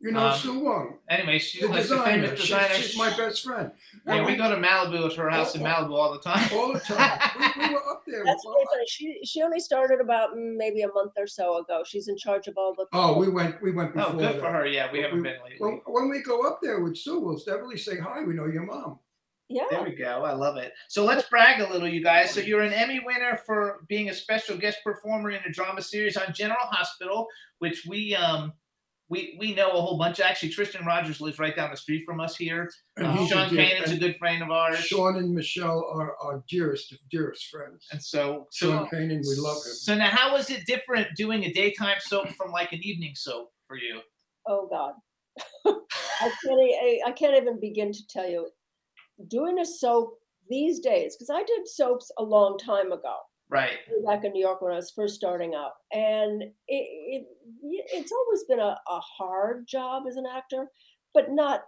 You 0.00 0.10
know 0.10 0.28
Um, 0.28 0.36
Sue 0.38 0.58
Wong. 0.58 0.98
Anyway, 1.08 1.38
she's 1.38 1.60
The 1.60 1.68
like 1.68 1.76
the 1.76 1.82
designer. 1.82 2.04
famous 2.04 2.30
She's, 2.40 2.48
designer. 2.48 2.74
she's 2.74 2.98
my 2.98 3.16
best 3.16 3.44
friend. 3.44 3.70
Yeah, 4.04 4.26
we 4.26 4.34
go 4.34 4.50
to 4.50 4.56
Malibu 4.56 5.08
to 5.14 5.20
her 5.20 5.30
house 5.30 5.54
in 5.54 5.62
Malibu 5.62 5.92
all 5.92 6.12
the 6.12 6.18
time. 6.18 6.48
All 6.52 6.72
the 6.72 6.80
time. 6.80 7.20
we, 7.38 7.68
we 7.68 7.72
were 7.74 7.88
up 7.88 8.02
there. 8.06 8.24
That's 8.24 8.44
really 8.44 8.64
funny. 8.72 8.84
She 8.88 9.20
she 9.24 9.42
only 9.42 9.60
started 9.60 10.00
about 10.00 10.30
mm, 10.30 10.56
maybe 10.56 10.82
a 10.82 10.88
month 10.88 11.12
or 11.16 11.28
so 11.28 11.58
ago. 11.58 11.82
She's 11.86 12.08
in 12.08 12.16
charge 12.16 12.48
of 12.48 12.54
all 12.56 12.74
the. 12.74 12.86
Oh, 12.92 13.16
we 13.16 13.28
went 13.28 13.62
we 13.62 13.70
went 13.70 13.94
before 13.94 14.10
Oh, 14.10 14.18
good 14.18 14.34
that. 14.34 14.40
for 14.40 14.50
her. 14.50 14.66
Yeah, 14.66 14.90
we 14.90 14.98
We- 14.98 15.04
haven't 15.04 15.22
been 15.22 15.36
lately. 15.44 15.58
Well, 15.60 15.80
when 15.86 16.08
we 16.08 16.20
go 16.22 16.46
up 16.48 16.58
there 16.62 16.80
with 16.80 16.96
Sue, 16.96 17.20
we'll 17.20 17.36
definitely 17.38 17.78
say 17.78 17.98
hi. 17.98 18.24
We 18.24 18.34
know 18.34 18.46
your 18.46 18.64
mom. 18.66 18.98
Yeah. 19.48 19.64
There 19.70 19.82
we 19.82 19.94
go. 19.94 20.22
I 20.24 20.32
love 20.32 20.56
it. 20.56 20.72
So 20.88 21.04
let's 21.04 21.28
brag 21.28 21.60
a 21.60 21.70
little, 21.70 21.88
you 21.88 22.02
guys. 22.02 22.30
So 22.32 22.40
you're 22.40 22.62
an 22.62 22.72
Emmy 22.72 23.00
winner 23.04 23.40
for 23.44 23.84
being 23.88 24.08
a 24.08 24.14
special 24.14 24.56
guest 24.56 24.78
performer 24.84 25.30
in 25.30 25.42
a 25.46 25.50
drama 25.52 25.82
series 25.82 26.16
on 26.16 26.32
General 26.32 26.60
Hospital, 26.62 27.26
which 27.58 27.84
we 27.86 28.14
um 28.14 28.52
we 29.10 29.36
we 29.38 29.54
know 29.54 29.68
a 29.72 29.80
whole 29.80 29.98
bunch. 29.98 30.20
Actually, 30.20 30.48
Tristan 30.50 30.86
Rogers 30.86 31.20
lives 31.20 31.38
right 31.38 31.54
down 31.54 31.70
the 31.70 31.76
street 31.76 32.04
from 32.06 32.18
us 32.18 32.34
here. 32.36 32.70
And 32.96 33.06
Uh, 33.06 33.26
Sean 33.26 33.50
dear- 33.50 33.66
Kanan's 33.66 33.90
a 33.92 33.96
good 33.98 34.16
friend 34.16 34.42
of 34.42 34.50
ours. 34.50 34.78
Sean 34.86 35.16
and 35.16 35.34
Michelle 35.34 35.84
are 35.92 36.16
our 36.22 36.42
dearest, 36.48 36.94
dearest 37.10 37.48
friends. 37.48 37.86
And 37.92 38.02
so, 38.02 38.46
so 38.50 38.70
Sean 38.70 38.86
Kanan, 38.88 39.20
we 39.28 39.34
love 39.36 39.56
him. 39.56 39.72
So 39.74 39.94
now, 39.94 40.08
how 40.08 40.32
was 40.32 40.48
it 40.48 40.64
different 40.66 41.08
doing 41.14 41.44
a 41.44 41.52
daytime 41.52 41.98
soap 42.00 42.28
from 42.30 42.52
like 42.52 42.72
an 42.72 42.80
evening 42.82 43.14
soap 43.14 43.52
for 43.68 43.76
you? 43.76 44.00
Oh 44.46 44.66
God. 44.70 44.94
I 45.66 46.30
can't. 46.44 46.60
I, 46.60 47.00
I 47.06 47.12
can't 47.12 47.36
even 47.36 47.60
begin 47.60 47.92
to 47.92 48.06
tell 48.08 48.28
you. 48.28 48.48
Doing 49.28 49.58
a 49.58 49.66
soap 49.66 50.18
these 50.48 50.80
days, 50.80 51.16
because 51.16 51.30
I 51.30 51.42
did 51.44 51.68
soaps 51.68 52.10
a 52.18 52.22
long 52.22 52.58
time 52.58 52.92
ago. 52.92 53.16
Right. 53.48 53.80
back 54.06 54.24
in 54.24 54.32
New 54.32 54.40
York 54.40 54.62
when 54.62 54.72
I 54.72 54.76
was 54.76 54.92
first 54.92 55.14
starting 55.14 55.54
out, 55.54 55.72
and 55.92 56.42
it, 56.42 56.52
it 56.68 57.26
it's 57.92 58.10
always 58.10 58.44
been 58.44 58.60
a, 58.60 58.78
a 58.88 59.00
hard 59.00 59.66
job 59.68 60.04
as 60.08 60.16
an 60.16 60.24
actor, 60.26 60.68
but 61.12 61.26
not 61.28 61.60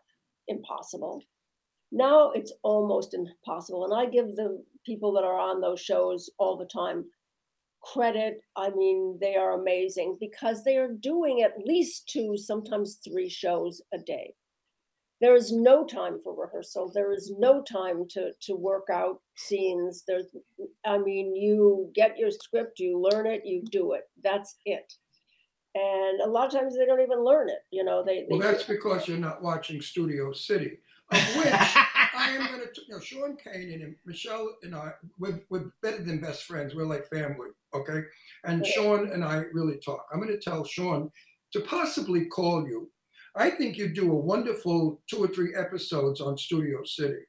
impossible. 0.48 1.22
Now 1.92 2.30
it's 2.30 2.52
almost 2.62 3.12
impossible, 3.12 3.84
and 3.84 3.92
I 3.92 4.10
give 4.10 4.34
the 4.34 4.64
people 4.86 5.12
that 5.12 5.24
are 5.24 5.38
on 5.38 5.60
those 5.60 5.80
shows 5.80 6.30
all 6.38 6.56
the 6.56 6.64
time 6.64 7.04
credit. 7.82 8.40
I 8.56 8.70
mean, 8.70 9.18
they 9.20 9.36
are 9.36 9.60
amazing 9.60 10.16
because 10.18 10.64
they 10.64 10.76
are 10.76 10.88
doing 10.88 11.42
at 11.42 11.66
least 11.66 12.08
two, 12.08 12.36
sometimes 12.36 12.98
three 13.04 13.28
shows 13.28 13.82
a 13.92 13.98
day. 13.98 14.34
There 15.24 15.36
is 15.36 15.52
no 15.52 15.86
time 15.86 16.18
for 16.22 16.38
rehearsal. 16.38 16.92
There 16.92 17.10
is 17.10 17.32
no 17.38 17.62
time 17.62 18.06
to 18.10 18.32
to 18.42 18.54
work 18.54 18.88
out 18.92 19.22
scenes. 19.36 20.04
There's 20.06 20.26
I 20.84 20.98
mean, 20.98 21.34
you 21.34 21.90
get 21.94 22.18
your 22.18 22.30
script, 22.30 22.78
you 22.78 23.00
learn 23.00 23.26
it, 23.26 23.40
you 23.46 23.62
do 23.62 23.92
it. 23.92 24.02
That's 24.22 24.56
it. 24.66 24.92
And 25.74 26.20
a 26.20 26.26
lot 26.26 26.48
of 26.48 26.60
times 26.60 26.76
they 26.76 26.84
don't 26.84 27.00
even 27.00 27.24
learn 27.24 27.48
it. 27.48 27.60
You 27.70 27.84
know, 27.84 28.04
they. 28.04 28.26
Well, 28.28 28.38
that's 28.38 28.64
because 28.64 29.08
you're 29.08 29.16
not 29.16 29.42
watching 29.42 29.80
Studio 29.80 30.32
City, 30.34 30.78
of 31.10 31.18
which 31.36 31.54
I 31.54 32.28
am 32.32 32.46
going 32.46 32.60
to, 32.60 32.80
you 32.86 32.94
know, 32.94 33.00
Sean 33.00 33.38
kane 33.42 33.80
and 33.82 33.96
Michelle 34.04 34.54
and 34.62 34.74
I, 34.74 34.92
we're, 35.18 35.40
we're 35.48 35.72
better 35.82 36.02
than 36.02 36.20
best 36.20 36.44
friends. 36.44 36.74
We're 36.74 36.84
like 36.84 37.08
family, 37.08 37.48
okay? 37.72 38.02
And 38.44 38.62
Yeah. 38.62 38.72
Sean 38.72 39.10
and 39.10 39.24
I 39.24 39.44
really 39.54 39.78
talk. 39.78 40.04
I'm 40.12 40.20
going 40.20 40.30
to 40.32 40.38
tell 40.38 40.66
Sean 40.66 41.10
to 41.54 41.60
possibly 41.62 42.26
call 42.26 42.68
you. 42.68 42.90
I 43.36 43.50
think 43.50 43.76
you'd 43.76 43.94
do 43.94 44.12
a 44.12 44.16
wonderful 44.16 45.00
two 45.08 45.24
or 45.24 45.28
three 45.28 45.54
episodes 45.54 46.20
on 46.20 46.38
Studio 46.38 46.84
City. 46.84 47.22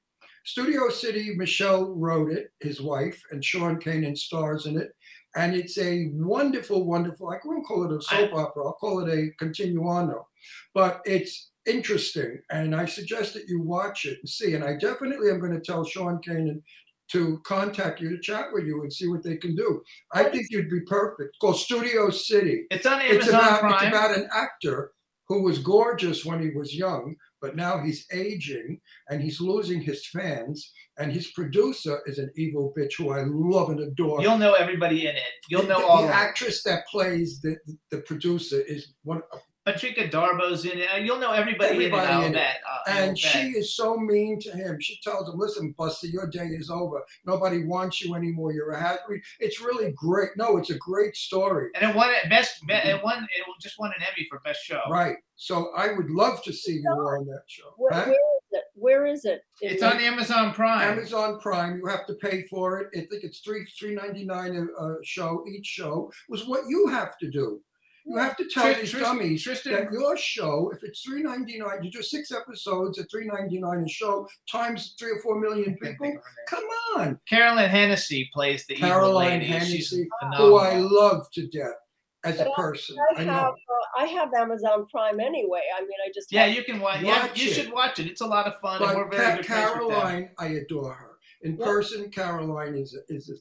Studio 0.45 0.89
City, 0.89 1.33
Michelle 1.35 1.85
wrote 1.95 2.31
it, 2.31 2.51
his 2.59 2.79
wife, 2.79 3.19
and 3.31 3.43
Sean 3.43 3.79
Kanan 3.79 4.15
stars 4.15 4.67
in 4.67 4.77
it. 4.77 4.91
And 5.35 5.55
it's 5.55 5.79
a 5.79 6.09
wonderful, 6.13 6.85
wonderful, 6.85 7.29
I 7.29 7.37
won't 7.43 7.65
call 7.65 7.83
it 7.85 7.97
a 7.97 8.01
soap 8.01 8.33
opera, 8.33 8.65
I'll 8.65 8.73
call 8.73 9.05
it 9.05 9.11
a 9.11 9.31
continuano. 9.39 10.27
But 10.75 11.01
it's 11.05 11.49
interesting. 11.65 12.39
And 12.51 12.75
I 12.75 12.85
suggest 12.85 13.33
that 13.33 13.47
you 13.47 13.59
watch 13.59 14.05
it 14.05 14.19
and 14.19 14.29
see. 14.29 14.53
And 14.53 14.63
I 14.63 14.77
definitely 14.77 15.31
am 15.31 15.39
going 15.39 15.53
to 15.53 15.59
tell 15.59 15.83
Sean 15.83 16.21
Kanan 16.21 16.61
to 17.07 17.39
contact 17.45 17.99
you 17.99 18.09
to 18.09 18.19
chat 18.21 18.47
with 18.53 18.65
you 18.65 18.83
and 18.83 18.93
see 18.93 19.07
what 19.07 19.23
they 19.23 19.37
can 19.37 19.55
do. 19.55 19.81
I 20.13 20.23
think 20.25 20.47
you'd 20.51 20.69
be 20.69 20.81
perfect. 20.81 21.35
Called 21.41 21.57
Studio 21.57 22.11
City. 22.11 22.65
It's 22.69 22.85
on 22.85 23.01
Amazon 23.01 23.17
It's 23.17 23.27
about, 23.29 23.59
Prime. 23.61 23.73
it's 23.73 23.83
about 23.83 24.17
an 24.17 24.29
actor 24.31 24.91
who 25.28 25.41
was 25.41 25.59
gorgeous 25.59 26.23
when 26.23 26.41
he 26.41 26.49
was 26.51 26.76
young, 26.76 27.15
but 27.41 27.55
now 27.55 27.80
he's 27.80 28.05
aging 28.11 28.80
and 29.09 29.21
he's 29.21 29.41
losing 29.41 29.82
his 29.82 30.05
fans. 30.07 30.71
And 30.97 31.11
his 31.11 31.32
producer 31.32 32.01
is 32.05 32.19
an 32.19 32.32
evil 32.36 32.73
bitch 32.78 32.93
who 32.97 33.11
I 33.11 33.23
love 33.26 33.69
and 33.69 33.80
adore. 33.80 34.21
You'll 34.21 34.38
know 34.38 34.53
everybody 34.53 35.07
in 35.07 35.15
it. 35.15 35.23
You'll 35.49 35.63
know 35.63 35.80
the, 35.80 35.86
all 35.86 36.01
the 36.03 36.07
of 36.07 36.11
actress 36.11 36.63
that 36.63 36.88
plays 36.88 37.41
the, 37.41 37.57
the 37.91 37.99
producer 37.99 38.61
is 38.61 38.93
one 39.03 39.21
Patricia 39.66 40.07
Darbo's 40.07 40.63
in 40.66 40.78
it. 40.80 40.89
Uh, 40.93 40.97
You'll 40.97 41.20
know 41.20 41.32
everybody, 41.32 41.72
Everybody 41.72 42.05
in 42.05 42.11
it. 42.11 42.13
I'll 42.13 42.24
in 42.26 42.32
it. 42.32 42.36
bet. 42.36 42.57
Uh, 42.70 42.91
and 42.91 43.09
bet. 43.11 43.18
she 43.18 43.39
is 43.49 43.76
so 43.76 43.97
mean 43.97 44.39
to 44.41 44.51
him. 44.51 44.80
She 44.80 44.99
tells 45.01 45.28
him, 45.28 45.38
"Listen, 45.39 45.74
Buster, 45.78 46.07
your 46.07 46.28
day 46.28 46.45
is 46.47 46.70
over. 46.70 47.03
Nobody 47.26 47.63
wants 47.66 48.01
you 48.01 48.13
anymore. 48.16 48.51
You're 48.53 48.72
a 48.72 48.80
hat." 48.80 48.99
It's 49.39 49.59
really 49.61 49.91
great. 49.95 50.30
No, 50.38 50.57
it's 50.57 50.70
a 50.70 50.78
great 50.78 51.16
story. 51.16 51.70
and 51.76 51.89
it 51.89 51.95
won 51.95 52.09
it 52.11 52.30
best. 52.30 52.66
be- 52.68 52.74
It 52.74 53.03
won. 53.03 53.24
It 53.24 53.43
just 53.61 53.80
won 53.80 53.91
an 53.97 54.03
Emmy 54.03 54.28
for 54.30 54.39
best 54.41 54.63
show. 54.63 54.82
Right. 54.89 55.18
So 55.36 55.72
I 55.76 55.93
would 55.93 56.09
love 56.09 56.43
to 56.43 56.53
see 56.53 56.74
you 56.84 56.89
on 56.89 57.26
that 57.26 57.43
show. 57.47 57.74
where, 57.78 57.91
Huh? 57.91 58.05
where 58.05 58.13
is 58.13 58.51
it? 58.51 58.63
Where 58.76 59.05
is 59.05 59.26
it? 59.26 59.41
It's 59.61 59.82
the- 59.82 59.93
on 59.95 59.99
Amazon 59.99 60.53
Prime. 60.53 60.82
Amazon 60.97 61.39
Prime, 61.39 61.78
you 61.80 61.88
have 61.88 62.05
to 62.07 62.13
pay 62.13 62.43
for 62.43 62.80
it. 62.82 62.88
I 62.95 62.99
think 63.09 63.24
it's 63.24 63.39
three 63.39 63.66
three 63.80 63.95
ninety 63.95 64.24
nine 64.26 64.55
a, 64.55 64.84
a 64.84 64.97
show. 65.03 65.43
Each 65.47 65.66
show 65.66 66.11
was 66.30 66.45
what 66.47 66.61
you 66.70 66.88
have 66.88 67.18
to 67.18 67.30
do. 67.32 67.61
You 68.07 68.17
have 68.17 68.37
to 68.37 68.45
tell 68.47 68.65
Tris- 68.65 68.77
these 68.81 68.91
Tris- 68.91 69.01
dummies 69.03 69.43
Tristan- 69.43 69.71
that 69.73 69.91
your 69.91 70.15
show, 70.15 70.71
if 70.73 70.83
it's 70.83 71.01
three 71.01 71.23
ninety 71.23 71.57
nine, 71.57 71.83
you 71.83 71.89
do 71.91 72.03
six 72.03 72.31
episodes 72.31 72.99
at 72.99 73.09
three 73.09 73.25
ninety 73.25 73.59
nine 73.59 73.83
a 73.83 73.89
show 73.89 74.27
times 74.51 74.93
three 74.99 75.11
or 75.11 75.19
four 75.21 75.39
million 75.39 75.75
people. 75.81 75.95
think 75.99 76.17
of 76.17 76.23
her 76.23 76.59
name. 76.59 76.63
Come 76.95 77.01
on, 77.01 77.19
Carolyn 77.27 77.69
Hennessy 77.69 78.29
plays 78.33 78.65
the 78.67 78.75
evil 78.75 78.89
Caroline 78.89 79.39
lady. 79.39 79.45
She's 79.59 79.89
Hennessy, 79.91 80.07
phenomenal. 80.19 80.47
who 80.49 80.55
I 80.57 80.75
love 80.77 81.27
to 81.33 81.47
death 81.47 81.73
as 82.23 82.35
a 82.39 82.43
But 82.45 82.51
I- 82.51 82.55
person. 82.55 82.95
I 82.99 83.13
I 83.15 83.23
have 83.23 83.27
know. 83.27 83.33
uh, 83.33 84.01
I 84.01 84.05
have 84.05 84.29
Amazon 84.37 84.85
Prime 84.91 85.19
anyway. 85.19 85.61
I 85.75 85.81
mean, 85.81 85.89
I 86.05 86.11
just 86.13 86.31
yeah, 86.31 86.45
have- 86.45 86.55
you 86.55 86.63
can 86.63 86.79
watch. 86.79 87.01
Yeah, 87.01 87.23
Watch 87.27 87.41
you 87.41 87.49
it. 87.49 87.53
should 87.55 87.71
watch 87.71 87.97
it. 87.99 88.05
It's 88.07 88.21
a 88.21 88.27
lot 88.27 88.45
of 88.45 88.59
fun, 88.59 88.83
and 88.83 88.95
we're 88.97 89.05
But 89.05 89.17
very 89.17 89.29
Ca- 89.31 89.35
good 89.37 89.45
friends 89.47 89.71
with 89.79 89.87
them. 89.89 89.89
Caroline, 90.01 90.29
I 90.37 90.47
adore 90.47 90.93
her. 90.93 91.11
In 91.41 91.57
Yeah. 91.57 91.65
person, 91.65 92.11
Caroline 92.11 92.75
is 92.75 92.95
a, 92.95 93.13
is 93.13 93.29
a 93.29 93.33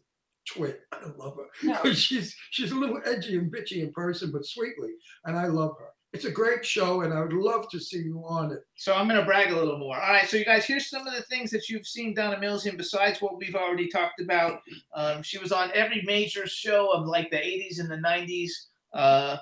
twit. 0.47 0.81
I 0.93 1.07
love 1.17 1.37
her. 1.37 1.47
Yeah. 1.63 1.81
because 1.83 1.99
she's 1.99 2.35
she's 2.51 2.73
a 2.73 2.77
little 2.77 3.01
edgy 3.05 3.37
and 3.37 3.53
bitchy 3.53 3.83
in 3.83 3.93
person, 3.93 4.31
but 4.33 4.45
sweetly, 4.47 4.91
and 5.25 5.37
I 5.37 5.47
love 5.47 5.77
her. 5.79 5.89
It's 6.13 6.27
a 6.27 6.31
great 6.31 6.65
show, 6.65 7.01
and 7.01 7.13
I 7.13 7.21
would 7.23 7.33
love 7.33 7.69
to 7.71 7.81
see 7.81 7.99
you 7.99 8.23
on 8.25 8.53
it. 8.53 8.61
So 8.77 8.95
I'm 8.95 9.09
going 9.09 9.19
to 9.19 9.27
brag 9.27 9.51
a 9.51 9.57
little 9.57 9.79
more. 9.79 9.97
All 10.01 10.13
right, 10.13 10.29
so 10.29 10.37
you 10.37 10.45
guys, 10.45 10.65
here's 10.65 10.89
some 10.89 11.05
of 11.09 11.13
the 11.13 11.23
things 11.23 11.51
that 11.51 11.69
you've 11.69 11.89
seen 11.89 12.15
Donna 12.15 12.39
Mills 12.39 12.67
in 12.67 12.77
besides 12.77 13.21
what 13.21 13.37
we've 13.37 13.57
already 13.57 13.89
talked 13.89 14.21
about. 14.21 14.61
Um, 14.95 15.25
she 15.25 15.39
was 15.39 15.51
on 15.51 15.73
every 15.75 16.03
major 16.07 16.47
show 16.47 16.93
of 16.93 17.07
like 17.09 17.33
the 17.33 17.39
80s 17.39 17.81
and 17.81 17.91
the 17.91 17.97
90s. 17.97 18.51
uh, 18.93 19.39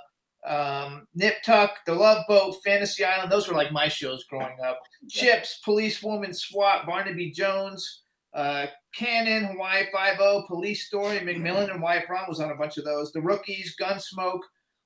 um, 0.47 1.07
Nip 1.15 1.37
Tuck, 1.45 1.77
The 1.87 1.95
Love 1.95 2.25
Boat, 2.27 2.57
Fantasy 2.65 3.05
Island. 3.05 3.31
Those 3.31 3.49
were 3.49 3.55
like 3.55 3.71
my 3.71 3.89
shows 3.89 4.25
growing 4.25 4.57
up. 4.65 4.81
Chips, 5.11 5.61
Policewoman, 5.65 6.33
SWAT, 6.33 6.87
Barnaby 6.87 7.31
Jones, 7.31 8.03
uh, 8.35 8.67
Cannon, 8.95 9.45
Hawaii 9.45 9.85
Five 9.93 10.19
O, 10.21 10.45
Police 10.47 10.87
Story, 10.87 11.19
McMillan 11.21 11.71
and 11.71 11.83
Wife 11.83 12.05
Ron 12.09 12.27
was 12.29 12.41
on 12.41 12.51
a 12.51 12.55
bunch 12.55 12.79
of 12.79 12.85
those. 12.85 13.13
The 13.13 13.21
Rookies, 13.21 13.75
Gunsmoke. 13.81 14.41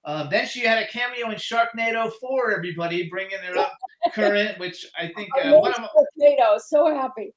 Uh, 0.05 0.29
then 0.29 0.47
she 0.47 0.61
had 0.61 0.81
a 0.81 0.87
cameo 0.87 1.31
in 1.31 1.37
Sharknado 1.37 2.13
4, 2.21 2.53
everybody, 2.53 3.09
bringing 3.11 3.39
it 3.43 3.57
up 3.57 3.73
current, 4.13 4.59
which 4.59 4.87
I 4.99 5.11
think 5.17 5.31
I 5.37 5.49
uh, 5.49 5.59
one 5.59 5.73
of 5.73 5.79
love 5.79 5.91
my, 5.97 6.05
Tornado, 6.19 6.59
so 6.59 6.95
happy. 6.95 7.35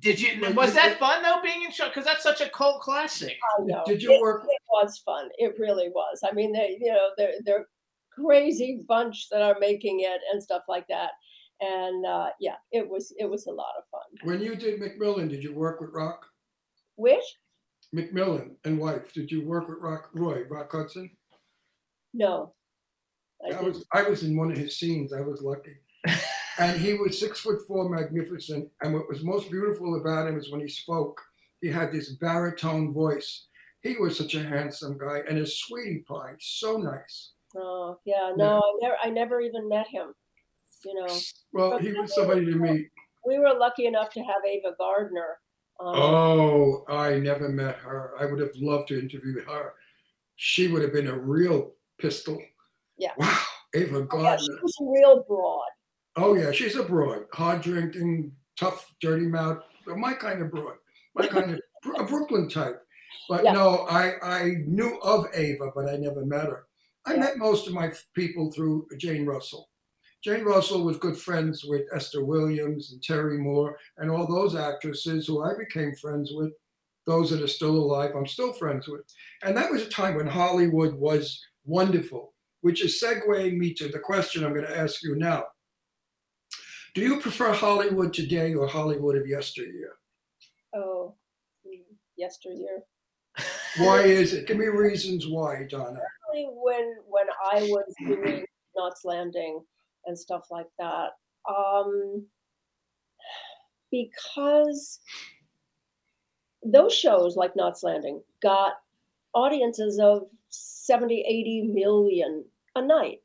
did 0.00 0.20
you 0.20 0.52
was 0.54 0.74
that 0.74 0.98
fun 0.98 1.22
though 1.22 1.40
being 1.42 1.62
in 1.62 1.70
Shark 1.70 1.94
because 1.94 2.04
that's 2.04 2.22
such 2.22 2.40
a 2.40 2.48
cult 2.50 2.82
classic. 2.82 3.38
I 3.58 3.62
know. 3.64 3.82
Did 3.86 4.02
you 4.02 4.12
it, 4.12 4.20
work- 4.20 4.44
It 4.44 4.60
was 4.70 4.98
fun. 4.98 5.28
It 5.38 5.54
really 5.58 5.88
was. 5.88 6.20
I 6.24 6.32
mean, 6.32 6.52
they, 6.52 6.78
you 6.80 6.92
know, 6.92 7.10
they're 7.16 7.34
they're 7.44 7.66
crazy 8.10 8.80
bunch 8.88 9.28
that 9.30 9.42
are 9.42 9.56
making 9.60 10.00
it 10.00 10.20
and 10.32 10.42
stuff 10.42 10.62
like 10.68 10.86
that. 10.88 11.12
And 11.60 12.06
uh, 12.06 12.28
yeah, 12.40 12.56
it 12.72 12.88
was 12.88 13.12
it 13.18 13.28
was 13.28 13.46
a 13.46 13.52
lot 13.52 13.74
of 13.76 13.84
fun. 13.90 14.28
When 14.28 14.40
you 14.40 14.54
did 14.54 14.80
McMillan, 14.80 15.28
did 15.28 15.42
you 15.42 15.54
work 15.54 15.80
with 15.80 15.90
Rock? 15.92 16.24
Which 16.96 17.24
McMillan 17.94 18.56
and 18.64 18.78
wife, 18.78 19.12
did 19.12 19.30
you 19.30 19.46
work 19.46 19.68
with 19.68 19.78
Rock 19.80 20.10
Roy, 20.14 20.44
Rock 20.48 20.70
Hudson? 20.72 21.10
no, 22.14 22.54
I 23.44 23.56
I 23.56 23.62
was 23.62 23.84
I 23.92 24.02
was 24.02 24.22
in 24.22 24.36
one 24.36 24.50
of 24.50 24.58
his 24.58 24.78
scenes. 24.78 25.12
I 25.12 25.20
was 25.20 25.42
lucky. 25.42 25.76
and 26.58 26.80
he 26.80 26.94
was 26.94 27.18
six 27.18 27.40
foot 27.40 27.60
four, 27.66 27.88
magnificent. 27.88 28.68
And 28.82 28.94
what 28.94 29.08
was 29.08 29.22
most 29.22 29.50
beautiful 29.50 30.00
about 30.00 30.28
him 30.28 30.38
is 30.38 30.50
when 30.50 30.60
he 30.60 30.68
spoke, 30.68 31.20
he 31.60 31.68
had 31.68 31.92
this 31.92 32.10
baritone 32.14 32.92
voice. 32.92 33.46
He 33.82 33.96
was 33.96 34.16
such 34.18 34.34
a 34.34 34.42
handsome 34.42 34.98
guy, 34.98 35.22
and 35.28 35.38
his 35.38 35.58
sweetie 35.60 36.04
pie, 36.08 36.34
so 36.40 36.76
nice. 36.76 37.32
Oh 37.56 37.98
yeah, 38.04 38.32
no, 38.36 38.58
I 38.58 38.78
never 38.80 38.96
I 39.04 39.10
never 39.10 39.40
even 39.40 39.68
met 39.68 39.86
him. 39.88 40.12
You 40.84 40.94
know, 40.94 41.16
Well, 41.52 41.78
he 41.78 41.92
was 41.92 42.14
somebody 42.14 42.44
to 42.46 42.56
meet. 42.56 42.88
we 43.26 43.38
were 43.38 43.54
lucky 43.54 43.86
enough 43.86 44.10
to 44.10 44.20
have 44.20 44.44
Ava 44.46 44.74
Gardner. 44.78 45.38
Um, 45.80 45.94
Oh, 45.96 46.84
I 46.88 47.18
never 47.18 47.48
met 47.48 47.76
her. 47.76 48.12
I 48.18 48.24
would 48.26 48.40
have 48.40 48.54
loved 48.56 48.88
to 48.88 48.98
interview 48.98 49.44
her. 49.44 49.74
She 50.36 50.68
would 50.68 50.82
have 50.82 50.92
been 50.92 51.08
a 51.08 51.18
real 51.18 51.72
pistol. 51.98 52.40
Yeah. 52.96 53.12
Wow, 53.16 53.38
Ava 53.74 54.02
Gardner. 54.02 54.18
yeah, 54.30 54.36
Gardner. 54.36 54.44
she 54.44 54.62
was 54.62 54.76
real 54.80 55.24
broad. 55.28 55.68
Oh 56.16 56.34
yeah, 56.34 56.50
she's 56.52 56.74
a 56.76 56.82
broad, 56.82 57.26
hard 57.32 57.60
drinking, 57.62 58.32
tough, 58.58 58.92
dirty 59.00 59.26
mouth. 59.26 59.62
My 59.86 60.14
kind 60.14 60.42
of 60.42 60.50
broad, 60.50 60.76
my 61.14 61.26
kind 61.28 61.52
of 61.52 61.60
a 61.96 62.04
Brooklyn 62.04 62.48
type. 62.48 62.80
But 63.28 63.44
Yeah. 63.44 63.52
no, 63.52 63.86
I 63.88 64.14
I 64.22 64.54
knew 64.66 64.98
of 65.02 65.26
Ava, 65.34 65.70
but 65.74 65.88
I 65.88 65.96
never 65.96 66.24
met 66.24 66.46
her. 66.46 66.66
I 67.06 67.14
Yeah. 67.14 67.20
met 67.20 67.38
most 67.38 67.68
of 67.68 67.72
my 67.74 67.92
people 68.14 68.50
through 68.52 68.88
Jane 68.96 69.26
Russell. 69.26 69.67
Jane 70.22 70.44
Russell 70.44 70.84
was 70.84 70.96
good 70.96 71.16
friends 71.16 71.64
with 71.64 71.82
Esther 71.94 72.24
Williams 72.24 72.92
and 72.92 73.02
Terry 73.02 73.38
Moore 73.38 73.78
and 73.98 74.10
all 74.10 74.26
those 74.26 74.56
actresses 74.56 75.26
who 75.26 75.44
I 75.44 75.52
became 75.56 75.94
friends 75.94 76.32
with. 76.34 76.52
Those 77.06 77.30
that 77.30 77.42
are 77.42 77.48
still 77.48 77.76
alive, 77.76 78.10
I'm 78.14 78.26
still 78.26 78.52
friends 78.52 78.88
with. 78.88 79.00
And 79.42 79.56
that 79.56 79.70
was 79.70 79.82
a 79.82 79.88
time 79.88 80.16
when 80.16 80.26
Hollywood 80.26 80.94
was 80.94 81.40
wonderful, 81.64 82.34
which 82.60 82.84
is 82.84 83.02
segueing 83.02 83.56
me 83.56 83.72
to 83.74 83.88
the 83.88 83.98
question 83.98 84.44
I'm 84.44 84.52
going 84.52 84.66
to 84.66 84.78
ask 84.78 85.02
you 85.02 85.16
now. 85.16 85.44
Do 86.94 87.00
you 87.00 87.20
prefer 87.20 87.52
Hollywood 87.52 88.12
today 88.12 88.54
or 88.54 88.66
Hollywood 88.66 89.16
of 89.16 89.26
yesteryear? 89.26 89.94
Oh, 90.74 91.14
mm, 91.66 91.80
yesteryear. 92.16 92.82
Why 93.78 94.00
is 94.02 94.34
it? 94.34 94.46
Give 94.46 94.56
me 94.56 94.66
reasons 94.66 95.28
why, 95.28 95.64
Donna. 95.70 96.00
Especially 96.00 96.50
when 96.52 96.96
when 97.06 97.26
I 97.52 97.62
was 97.62 97.94
doing 98.04 98.44
Knots 98.74 99.04
Landing 99.04 99.62
and 100.08 100.18
stuff 100.18 100.46
like 100.50 100.66
that. 100.78 101.10
Um, 101.48 102.26
because 103.90 105.00
those 106.64 106.92
shows 106.92 107.36
like 107.36 107.54
Knots 107.54 107.82
Landing 107.82 108.22
got 108.42 108.72
audiences 109.34 109.98
of 110.00 110.22
70, 110.48 111.24
80 111.26 111.62
million 111.72 112.44
a 112.74 112.82
night. 112.82 113.20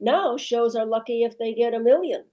Now 0.00 0.36
shows 0.36 0.74
are 0.74 0.86
lucky 0.86 1.22
if 1.22 1.38
they 1.38 1.54
get 1.54 1.74
a 1.74 1.78
million 1.80 2.24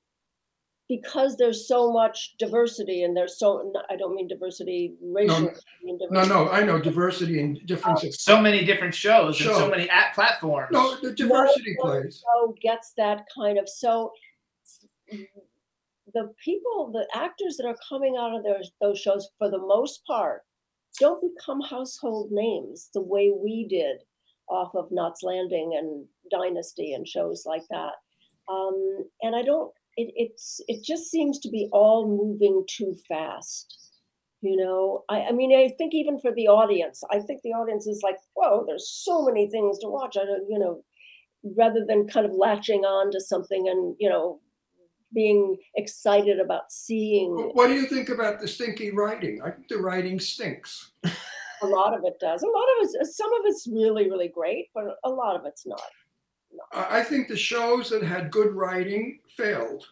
because 0.90 1.36
there's 1.38 1.68
so 1.68 1.92
much 1.92 2.36
diversity 2.38 3.04
and 3.04 3.16
there's 3.16 3.38
so 3.38 3.74
I 3.90 3.96
don't 3.98 4.16
mean 4.16 4.28
diversity 4.28 4.94
racial. 5.02 5.36
I 5.36 5.42
mean 5.84 5.98
No, 6.10 6.22
diversity. 6.22 6.30
no, 6.34 6.50
I 6.50 6.64
know 6.64 6.80
diversity 6.80 7.40
and 7.42 7.66
differences. 7.66 8.16
of 8.16 8.22
So 8.22 8.42
many 8.42 8.64
different 8.64 8.94
shows 8.96 9.40
and 9.42 9.50
so 9.50 9.70
many 9.70 9.90
at 9.90 10.14
platforms. 10.14 10.70
no, 10.72 10.96
the 11.02 11.12
diversity 11.14 11.76
no 11.78 11.84
plays. 11.84 12.24
show 12.24 12.56
gets 12.62 12.94
that 12.98 13.26
kind 13.36 13.58
of 13.58 13.68
so 13.68 14.12
the 16.14 16.34
people 16.44 16.90
the 16.94 17.06
actors 17.14 17.58
that 17.58 17.66
are 17.68 17.76
coming 17.88 18.16
out 18.18 18.36
of 18.36 18.44
those 18.44 18.72
those 18.82 19.00
shows 19.00 19.30
for 19.38 19.50
the 19.50 19.58
most 19.60 20.06
part 20.06 20.44
don't 21.00 21.22
become 21.36 21.62
household 21.62 22.30
names 22.32 22.90
the 22.94 23.02
way 23.02 23.32
we 23.36 23.68
did 23.68 23.98
off 24.50 24.74
of 24.74 24.88
Knots 24.90 25.22
Landing 25.24 25.76
and 25.78 26.06
Dynasty 26.32 26.94
and 26.94 27.06
shows 27.06 27.44
like 27.46 27.64
that. 27.70 27.92
Um, 28.50 29.06
and 29.22 29.36
I 29.36 29.42
don't 29.44 29.72
it 29.98 30.14
it's 30.16 30.62
it 30.68 30.84
just 30.84 31.10
seems 31.10 31.40
to 31.40 31.50
be 31.50 31.70
all 31.72 32.08
moving 32.08 32.64
too 32.70 32.96
fast. 33.08 33.74
You 34.42 34.56
know, 34.56 35.04
I, 35.10 35.24
I 35.24 35.32
mean, 35.32 35.52
I 35.58 35.74
think 35.78 35.96
even 35.96 36.20
for 36.20 36.32
the 36.32 36.48
audience, 36.48 37.02
I 37.12 37.20
think 37.20 37.42
the 37.44 37.50
audience 37.50 37.88
is 37.88 38.02
like, 38.04 38.18
whoa, 38.36 38.66
there's 38.68 38.88
so 38.88 39.26
many 39.26 39.50
things 39.50 39.80
to 39.80 39.90
watch. 39.90 40.16
I 40.16 40.26
don't, 40.26 40.46
you 40.48 40.60
know, 40.60 40.84
rather 41.58 41.84
than 41.88 42.08
kind 42.08 42.26
of 42.26 42.34
latching 42.34 42.82
on 42.82 43.12
to 43.12 43.20
something 43.20 43.68
and 43.68 43.96
you 44.00 44.10
know 44.10 44.40
being 45.14 45.58
excited 45.76 46.40
about 46.40 46.72
seeing 46.72 47.32
What 47.54 47.68
do 47.68 47.74
you 47.74 47.88
think 47.88 48.10
about 48.10 48.42
the 48.42 48.48
stinky 48.48 48.92
writing? 48.92 49.42
I 49.42 49.52
think 49.52 49.70
the 49.70 49.78
writing 49.78 50.20
stinks. 50.20 50.92
a 51.62 51.66
lot 51.66 51.98
of 51.98 52.02
it 52.04 52.20
does 52.20 52.44
a 52.44 52.48
lot 52.48 52.66
of 52.78 52.90
it 52.90 53.08
some 53.08 53.34
of 53.34 53.42
it's 53.46 53.68
really 53.72 54.10
really 54.10 54.28
great 54.28 54.68
but 54.76 54.84
a 55.04 55.10
lot 55.10 55.36
of 55.36 55.46
it's 55.46 55.66
not 55.66 55.82
I 56.72 57.04
think 57.04 57.28
the 57.28 57.38
shows 57.38 57.90
that 57.90 58.04
had 58.04 58.32
good 58.32 58.54
writing 58.54 59.20
failed. 59.36 59.86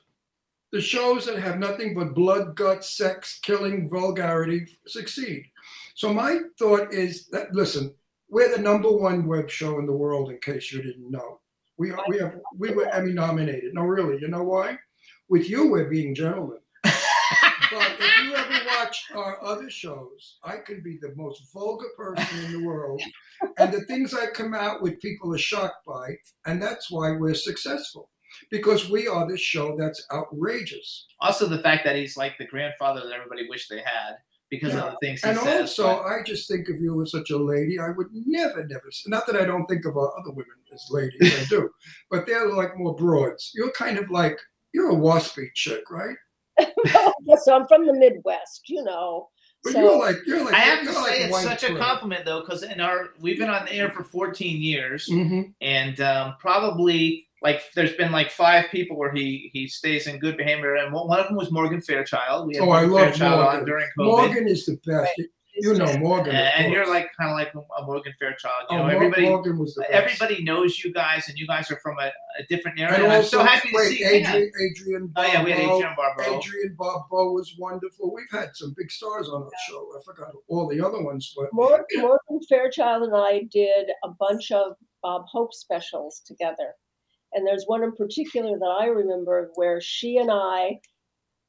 The 0.71 0.81
shows 0.81 1.25
that 1.25 1.39
have 1.39 1.57
nothing 1.57 1.93
but 1.93 2.15
blood, 2.15 2.55
guts, 2.55 2.89
sex, 2.89 3.39
killing, 3.41 3.89
vulgarity 3.89 4.67
succeed. 4.87 5.45
So 5.93 6.13
my 6.13 6.39
thought 6.59 6.93
is 6.93 7.27
that 7.27 7.53
listen, 7.53 7.93
we're 8.29 8.55
the 8.55 8.61
number 8.61 8.91
one 8.91 9.25
web 9.25 9.49
show 9.49 9.79
in 9.79 9.85
the 9.85 9.93
world. 9.93 10.29
In 10.29 10.39
case 10.39 10.71
you 10.71 10.81
didn't 10.81 11.09
know, 11.09 11.39
we 11.77 11.91
are, 11.91 12.03
we 12.07 12.17
have 12.19 12.37
we 12.57 12.71
were 12.71 12.89
Emmy 12.89 13.13
nominated. 13.13 13.73
No, 13.73 13.83
really, 13.83 14.19
you 14.19 14.27
know 14.27 14.43
why? 14.43 14.77
With 15.29 15.49
you, 15.49 15.71
we're 15.71 15.89
being 15.89 16.13
gentlemen. 16.13 16.59
But 17.71 17.91
if 17.99 18.23
you 18.23 18.35
ever 18.35 18.65
watch 18.67 19.05
our 19.15 19.43
other 19.43 19.69
shows, 19.69 20.37
I 20.43 20.57
can 20.57 20.81
be 20.81 20.97
the 21.01 21.13
most 21.15 21.51
vulgar 21.53 21.87
person 21.97 22.45
in 22.45 22.51
the 22.53 22.63
world, 22.65 23.01
and 23.57 23.73
the 23.73 23.81
things 23.85 24.13
I 24.13 24.27
come 24.27 24.53
out 24.53 24.81
with, 24.81 24.99
people 25.01 25.33
are 25.33 25.37
shocked 25.37 25.85
by, 25.85 26.15
and 26.45 26.61
that's 26.61 26.89
why 26.91 27.11
we're 27.11 27.33
successful 27.33 28.09
because 28.51 28.89
we 28.89 29.07
are 29.07 29.29
the 29.29 29.37
show 29.37 29.77
that's 29.77 30.05
outrageous. 30.11 31.05
Also, 31.21 31.47
the 31.47 31.59
fact 31.59 31.85
that 31.85 31.95
he's 31.95 32.17
like 32.17 32.37
the 32.37 32.45
grandfather 32.45 33.01
that 33.01 33.13
everybody 33.13 33.47
wished 33.49 33.69
they 33.69 33.79
had 33.79 34.15
because 34.49 34.73
Yeah. 34.73 34.85
of 34.87 34.91
the 34.91 34.97
things 35.07 35.21
he 35.23 35.29
And 35.29 35.39
says. 35.39 35.79
also, 35.79 36.01
I 36.01 36.21
just 36.21 36.47
think 36.49 36.67
of 36.69 36.75
you 36.79 37.01
as 37.01 37.11
such 37.11 37.29
a 37.31 37.37
lady. 37.37 37.79
I 37.79 37.89
would 37.91 38.07
never, 38.11 38.65
never. 38.65 38.89
Not 39.07 39.25
that 39.27 39.37
I 39.37 39.45
don't 39.45 39.65
think 39.67 39.85
of 39.85 39.95
our 39.97 40.11
other 40.19 40.31
women 40.31 40.51
as 40.73 40.85
ladies, 40.91 41.33
I 41.33 41.45
do, 41.45 41.69
but 42.11 42.25
they're 42.25 42.49
like 42.51 42.77
more 42.77 42.95
broads. 42.95 43.51
You're 43.55 43.71
kind 43.71 43.97
of 43.97 44.09
like 44.11 44.37
you're 44.73 44.91
a 44.91 44.95
waspy 44.95 45.47
chick, 45.53 45.89
right? 45.89 46.17
so 47.43 47.55
i'm 47.55 47.67
from 47.67 47.85
the 47.85 47.93
midwest 47.93 48.61
you 48.67 48.83
know 48.83 49.27
But 49.63 49.73
so 49.73 49.79
you're 49.81 49.99
like 49.99 50.15
you're 50.25 50.43
like 50.45 50.53
I 50.53 50.59
have 50.59 50.79
to 50.79 50.85
you're 50.85 50.93
say 50.93 50.99
like 51.01 51.19
it's 51.21 51.31
white 51.31 51.43
such 51.43 51.63
a 51.69 51.75
compliment 51.77 52.25
though, 52.25 52.41
because 52.41 52.63
in 52.63 52.79
our 52.79 53.09
we've 53.19 53.37
been 53.39 53.49
on 53.49 53.65
the 53.65 53.73
air 53.73 53.89
for 53.89 54.03
14 54.03 54.61
years, 54.61 55.07
Mhm. 55.09 55.53
and 55.61 55.99
um, 56.01 56.35
probably 56.39 57.27
like 57.41 57.61
there's 57.75 57.93
been 57.93 58.11
like 58.11 58.29
five 58.31 58.65
people 58.71 58.95
where 58.97 59.11
he 59.11 59.49
he 59.53 59.67
stays 59.67 60.05
in 60.07 60.19
good 60.19 60.37
behavior, 60.37 60.75
and 60.75 60.93
one 60.93 61.07
one 61.07 61.19
of 61.19 61.27
them 61.27 61.35
was 61.35 61.51
Morgan 61.51 61.81
Fairchild. 61.81 62.47
We 62.47 62.55
had 62.55 62.63
Oh, 62.63 62.69
I 62.71 62.83
love 62.83 62.99
Fairchild 63.09 63.39
on 63.39 63.45
Morgan. 63.45 63.65
during 63.65 63.87
COVID, 63.97 64.05
Morgan 64.05 64.47
is 64.47 64.65
the 64.65 64.77
best. 64.85 65.11
You 65.57 65.73
know 65.73 65.97
Morgan, 65.97 66.35
and, 66.35 66.65
and 66.65 66.73
you're 66.73 66.87
like 66.87 67.07
kind 67.17 67.29
of 67.31 67.35
like 67.37 67.53
a 67.55 67.85
Morgan 67.85 68.13
Fairchild. 68.19 68.53
You 68.69 68.75
Oh, 68.75 68.79
know, 68.79 68.83
Mor- 68.83 68.91
everybody 68.93 69.21
Morgan 69.29 69.57
was 69.57 69.73
the 69.75 69.81
best. 69.81 69.93
everybody 69.93 70.43
knows 70.43 70.83
you 70.83 70.91
guys, 70.93 71.29
and 71.29 71.37
you 71.37 71.47
guys 71.47 71.71
are 71.71 71.79
from 71.81 71.97
a, 71.99 72.07
a 72.39 72.43
different 72.49 72.79
area. 72.79 72.95
And 72.95 73.03
And 73.03 73.11
I'm 73.13 73.17
also, 73.19 73.37
so 73.39 73.43
happy 73.43 73.69
to 73.69 73.75
wait, 73.75 73.89
see. 73.97 74.01
yeah. 74.01 74.09
Adrian, 74.35 74.51
Adrian 74.61 75.13
Oh 75.15 75.23
yeah, 75.23 75.43
we 75.43 75.51
had 75.51 75.59
Adrian 75.61 75.93
Barbeau. 75.95 76.37
Adrian 76.39 76.75
Barbeau 76.77 77.31
was 77.33 77.55
wonderful. 77.57 78.13
We've 78.13 78.25
had 78.31 78.49
some 78.55 78.73
big 78.77 78.91
stars 78.91 79.29
on 79.29 79.43
our 79.43 79.49
show. 79.69 79.89
I 79.97 80.03
forgot 80.03 80.31
all 80.49 80.67
the 80.67 80.85
other 80.85 81.01
ones, 81.01 81.33
but 81.37 81.47
Mor- 81.53 81.85
morgan 81.97 82.39
fairchild 82.49 83.03
and 83.03 83.15
i 83.15 83.43
did 83.51 83.87
a 84.03 84.09
bunch 84.19 84.51
of 84.51 84.73
bob 85.01 85.23
hope 85.31 85.53
specials 85.53 86.21
together 86.25 86.73
and 87.33 87.45
there's 87.47 87.63
one 87.67 87.83
in 87.83 87.91
particular 87.93 88.57
that 88.59 88.77
i 88.81 88.85
remember 88.87 89.51
where 89.55 89.79
she 89.81 90.17
and 90.17 90.29
i 90.31 90.77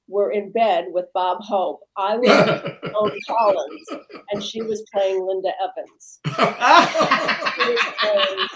were 0.08 0.30
in 0.30 0.52
bed 0.52 0.86
with 0.90 1.06
Bob 1.14 1.38
Hope. 1.42 1.80
I 1.96 2.16
was 2.16 2.28
Joan 2.84 3.18
Collins, 3.28 3.88
and 4.32 4.42
she 4.42 4.62
was 4.62 4.84
playing 4.92 5.26
Linda 5.26 5.50
Evans. 5.62 6.20
She 6.26 7.72
was 7.72 7.80
playing- 7.98 8.48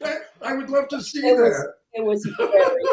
That- 0.00 0.22
I 0.42 0.54
would 0.54 0.70
love 0.70 0.88
to 0.88 1.00
see 1.00 1.20
It 1.26 1.32
was- 1.36 1.52
that. 1.52 1.72
it 1.94 2.04
was 2.04 2.24
very 2.36 2.50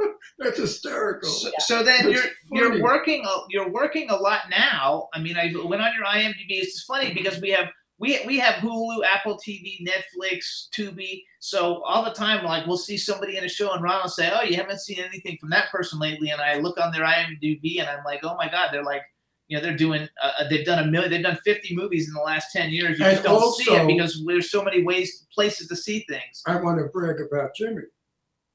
funny. 0.00 0.12
That's 0.38 0.58
hysterical. 0.58 1.28
So, 1.30 1.50
so 1.60 1.82
then 1.82 2.10
That's 2.10 2.14
you're 2.14 2.22
funny. 2.68 2.76
you're 2.78 2.82
working 2.82 3.24
a, 3.24 3.36
you're 3.48 3.70
working 3.70 4.10
a 4.10 4.16
lot 4.16 4.40
now. 4.50 5.08
I 5.14 5.20
mean, 5.20 5.36
I 5.36 5.50
went 5.64 5.80
on 5.82 5.92
your 5.94 6.04
IMDb. 6.04 6.34
It's 6.50 6.74
just 6.74 6.86
funny 6.86 7.14
because 7.14 7.40
we 7.40 7.50
have 7.50 7.68
we 7.98 8.20
we 8.26 8.38
have 8.38 8.56
Hulu, 8.56 9.04
Apple 9.04 9.38
TV, 9.38 9.86
Netflix, 9.86 10.68
Tubi. 10.76 11.22
So 11.38 11.82
all 11.82 12.04
the 12.04 12.10
time, 12.10 12.44
like 12.44 12.66
we'll 12.66 12.76
see 12.76 12.98
somebody 12.98 13.36
in 13.36 13.44
a 13.44 13.48
show, 13.48 13.72
and 13.72 13.82
Ron 13.82 14.02
will 14.02 14.08
say, 14.08 14.30
"Oh, 14.34 14.42
you 14.42 14.56
haven't 14.56 14.80
seen 14.80 14.98
anything 14.98 15.38
from 15.40 15.50
that 15.50 15.70
person 15.70 15.98
lately." 15.98 16.30
And 16.30 16.40
I 16.40 16.58
look 16.58 16.78
on 16.78 16.92
their 16.92 17.04
IMDb, 17.04 17.80
and 17.80 17.88
I'm 17.88 18.04
like, 18.04 18.20
"Oh 18.22 18.36
my 18.36 18.50
God!" 18.50 18.68
They're 18.72 18.84
like, 18.84 19.02
you 19.48 19.56
know, 19.56 19.62
they're 19.62 19.76
doing 19.76 20.08
uh, 20.22 20.48
they've 20.50 20.66
done 20.66 20.86
a 20.86 20.90
million, 20.90 21.10
they've 21.10 21.22
done 21.22 21.38
50 21.44 21.74
movies 21.74 22.08
in 22.08 22.14
the 22.14 22.20
last 22.20 22.52
10 22.52 22.70
years. 22.70 22.98
You 22.98 23.04
And 23.04 23.14
just 23.14 23.24
don't 23.24 23.54
see 23.54 23.72
it 23.72 23.86
because 23.86 24.22
there's 24.26 24.50
so 24.50 24.62
many 24.62 24.82
ways, 24.82 25.26
places 25.34 25.68
to 25.68 25.76
see 25.76 26.04
things. 26.08 26.42
I 26.46 26.56
want 26.56 26.78
to 26.78 26.86
brag 26.86 27.20
about 27.20 27.54
Jimmy. 27.54 27.82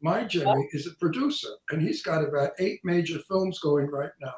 My 0.01 0.23
Jimmy 0.23 0.67
is 0.71 0.87
a 0.87 0.95
producer, 0.99 1.49
and 1.69 1.81
he's 1.81 2.01
got 2.01 2.23
about 2.23 2.51
eight 2.59 2.79
major 2.83 3.19
films 3.27 3.59
going 3.59 3.87
right 3.87 4.11
now. 4.19 4.33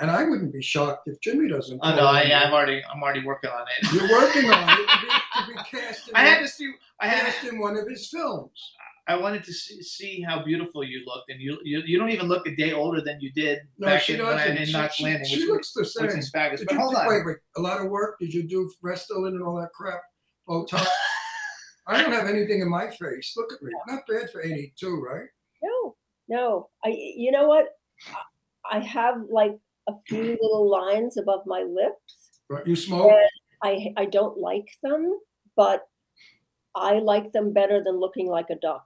And 0.00 0.10
I 0.10 0.24
wouldn't 0.24 0.52
be 0.52 0.62
shocked 0.62 1.08
if 1.08 1.20
Jimmy 1.20 1.48
doesn't. 1.48 1.80
Oh 1.82 1.90
no, 1.90 1.96
call 1.98 2.06
I, 2.06 2.22
in. 2.22 2.32
I'm 2.32 2.52
already 2.52 2.82
I'm 2.92 3.02
already 3.02 3.24
working 3.24 3.50
on 3.50 3.66
it. 3.80 3.92
You're 3.92 4.10
working 4.10 4.48
on 4.50 4.68
it 4.68 4.76
to 4.88 5.00
be, 5.00 5.08
to 5.08 5.46
be 5.48 5.54
cast 5.78 6.08
in, 6.08 6.14
I 6.14 6.20
had 6.20 6.34
one- 6.36 6.42
to 6.42 6.48
see. 6.48 6.72
I 7.00 7.08
had. 7.08 7.20
cast 7.32 7.44
in 7.46 7.58
one 7.58 7.76
of 7.76 7.88
his 7.88 8.08
films. 8.08 8.72
I 9.08 9.16
wanted 9.16 9.42
to 9.44 9.52
see, 9.54 9.82
see 9.82 10.20
how 10.20 10.44
beautiful 10.44 10.84
you 10.84 11.02
looked, 11.06 11.30
and 11.30 11.40
you, 11.40 11.58
you 11.64 11.82
you 11.86 11.98
don't 11.98 12.10
even 12.10 12.28
look 12.28 12.46
a 12.46 12.54
day 12.54 12.72
older 12.74 13.00
than 13.00 13.18
you 13.22 13.32
did 13.32 13.60
No, 13.78 13.86
back 13.88 14.02
she 14.02 14.12
in, 14.14 14.18
when 14.20 14.28
I, 14.34 14.48
doesn't. 14.48 14.56
in 14.58 14.66
She, 14.66 14.72
Knots 14.72 14.94
she- 14.96 15.04
Landing, 15.04 15.24
she 15.28 15.40
which, 15.40 15.48
looks 15.48 15.72
the 15.72 15.80
was- 15.80 15.96
which 15.98 16.10
same. 16.10 16.18
is 16.20 16.30
fabulous. 16.30 16.60
Did 16.60 16.66
But 16.68 16.74
you 16.74 16.80
hold 16.80 16.92
do, 16.94 17.00
on, 17.00 17.08
wait, 17.08 17.24
wait, 17.26 17.36
a 17.56 17.60
lot 17.60 17.80
of 17.80 17.90
work? 17.90 18.18
Did 18.20 18.34
you 18.34 18.42
do 18.46 18.70
Restylane 18.84 19.28
and 19.28 19.42
all 19.42 19.56
that 19.56 19.72
crap? 19.72 20.02
Botox? 20.46 20.86
I 21.86 22.02
don't 22.02 22.12
have 22.12 22.26
anything 22.28 22.60
in 22.60 22.68
my 22.68 22.88
face. 22.90 23.32
Look 23.36 23.50
at 23.52 23.62
me. 23.62 23.72
Not 23.86 24.02
bad 24.06 24.30
for 24.30 24.42
82, 24.42 25.00
right? 25.00 25.26
No, 25.62 25.96
no. 26.28 26.68
I 26.84 26.88
you 26.90 27.30
know 27.32 27.48
what? 27.48 27.66
I 28.70 28.80
have 28.80 29.22
like 29.30 29.56
a 29.88 29.92
few 30.06 30.36
little 30.40 30.70
lines 30.70 31.16
above 31.16 31.40
my 31.46 31.62
lips. 31.62 32.40
Right. 32.50 32.66
You 32.66 32.76
smoke? 32.76 33.12
I 33.62 33.92
I 33.96 34.04
don't 34.06 34.38
like 34.38 34.68
them, 34.82 35.18
but 35.56 35.82
I 36.74 36.98
like 37.00 37.32
them 37.32 37.52
better 37.52 37.82
than 37.84 37.98
looking 37.98 38.28
like 38.28 38.50
a 38.50 38.54
duck, 38.56 38.84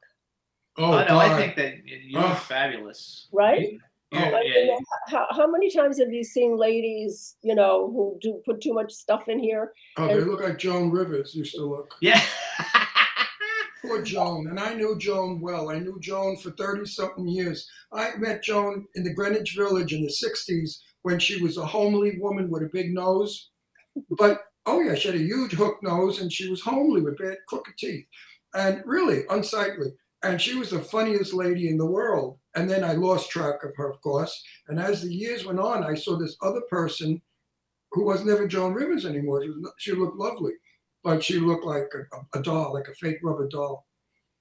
Oh, 0.78 0.84
oh, 0.94 1.04
no, 1.06 1.18
I 1.18 1.36
think 1.36 1.56
that 1.56 1.72
you 1.84 1.96
you 1.96 2.18
look 2.18 2.30
Oh. 2.30 2.34
fabulous. 2.48 3.28
right? 3.32 3.60
You- 3.72 3.80
Oh. 4.14 4.18
yeah, 4.18 4.36
I 4.36 4.40
mean, 4.42 4.66
yeah. 4.68 4.76
how, 5.08 5.26
how 5.30 5.46
many 5.50 5.70
times 5.70 5.98
have 5.98 6.12
you 6.12 6.22
seen 6.22 6.58
ladies, 6.58 7.36
you 7.42 7.54
know, 7.54 7.90
who 7.90 8.18
do 8.20 8.42
put 8.44 8.60
too 8.60 8.74
much 8.74 8.92
stuff 8.92 9.26
in 9.26 9.38
here? 9.38 9.72
Oh, 9.96 10.06
they 10.06 10.20
look 10.20 10.42
like 10.42 10.58
Joan 10.58 10.90
Rivers 10.90 11.34
used 11.34 11.54
to 11.54 11.64
look. 11.64 11.94
yeah. 12.02 12.20
Poor 13.82 14.02
Joan. 14.02 14.46
And 14.48 14.60
I 14.60 14.74
knew 14.74 14.96
Joan 14.98 15.40
well. 15.40 15.70
I 15.70 15.78
knew 15.78 15.98
Joan 16.00 16.36
for 16.36 16.50
30 16.52 16.84
something 16.86 17.26
years. 17.26 17.68
I 17.92 18.14
met 18.16 18.42
Joan 18.42 18.86
in 18.94 19.02
the 19.02 19.12
Greenwich 19.14 19.54
Village 19.56 19.92
in 19.92 20.02
the 20.02 20.08
60s 20.12 20.78
when 21.02 21.18
she 21.18 21.42
was 21.42 21.56
a 21.56 21.66
homely 21.66 22.18
woman 22.18 22.50
with 22.50 22.62
a 22.62 22.70
big 22.72 22.92
nose. 22.92 23.50
But, 24.18 24.40
oh, 24.66 24.80
yeah, 24.80 24.94
she 24.94 25.08
had 25.08 25.16
a 25.16 25.22
huge 25.22 25.52
hook 25.52 25.78
nose 25.82 26.20
and 26.20 26.32
she 26.32 26.48
was 26.48 26.62
homely 26.62 27.02
with 27.02 27.18
bad 27.18 27.38
crooked 27.48 27.76
teeth 27.76 28.06
and 28.54 28.82
really 28.84 29.24
unsightly. 29.30 29.88
And 30.22 30.40
she 30.40 30.54
was 30.54 30.70
the 30.70 30.80
funniest 30.80 31.34
lady 31.34 31.68
in 31.68 31.76
the 31.76 31.86
world. 31.86 32.38
And 32.54 32.70
then 32.70 32.84
I 32.84 32.92
lost 32.92 33.30
track 33.30 33.64
of 33.64 33.74
her, 33.76 33.90
of 33.90 34.00
course. 34.02 34.42
And 34.68 34.78
as 34.78 35.02
the 35.02 35.12
years 35.12 35.44
went 35.44 35.58
on, 35.58 35.82
I 35.82 35.94
saw 35.94 36.16
this 36.16 36.36
other 36.42 36.60
person 36.70 37.20
who 37.90 38.04
was 38.04 38.24
never 38.24 38.46
Joan 38.46 38.72
Rivers 38.72 39.04
anymore. 39.04 39.42
She, 39.42 39.48
was, 39.48 39.72
she 39.78 39.92
looked 39.92 40.16
lovely, 40.16 40.52
but 41.02 41.24
she 41.24 41.38
looked 41.38 41.64
like 41.64 41.90
a, 41.94 42.38
a 42.38 42.42
doll, 42.42 42.72
like 42.72 42.88
a 42.88 42.94
fake 42.94 43.18
rubber 43.22 43.48
doll. 43.48 43.86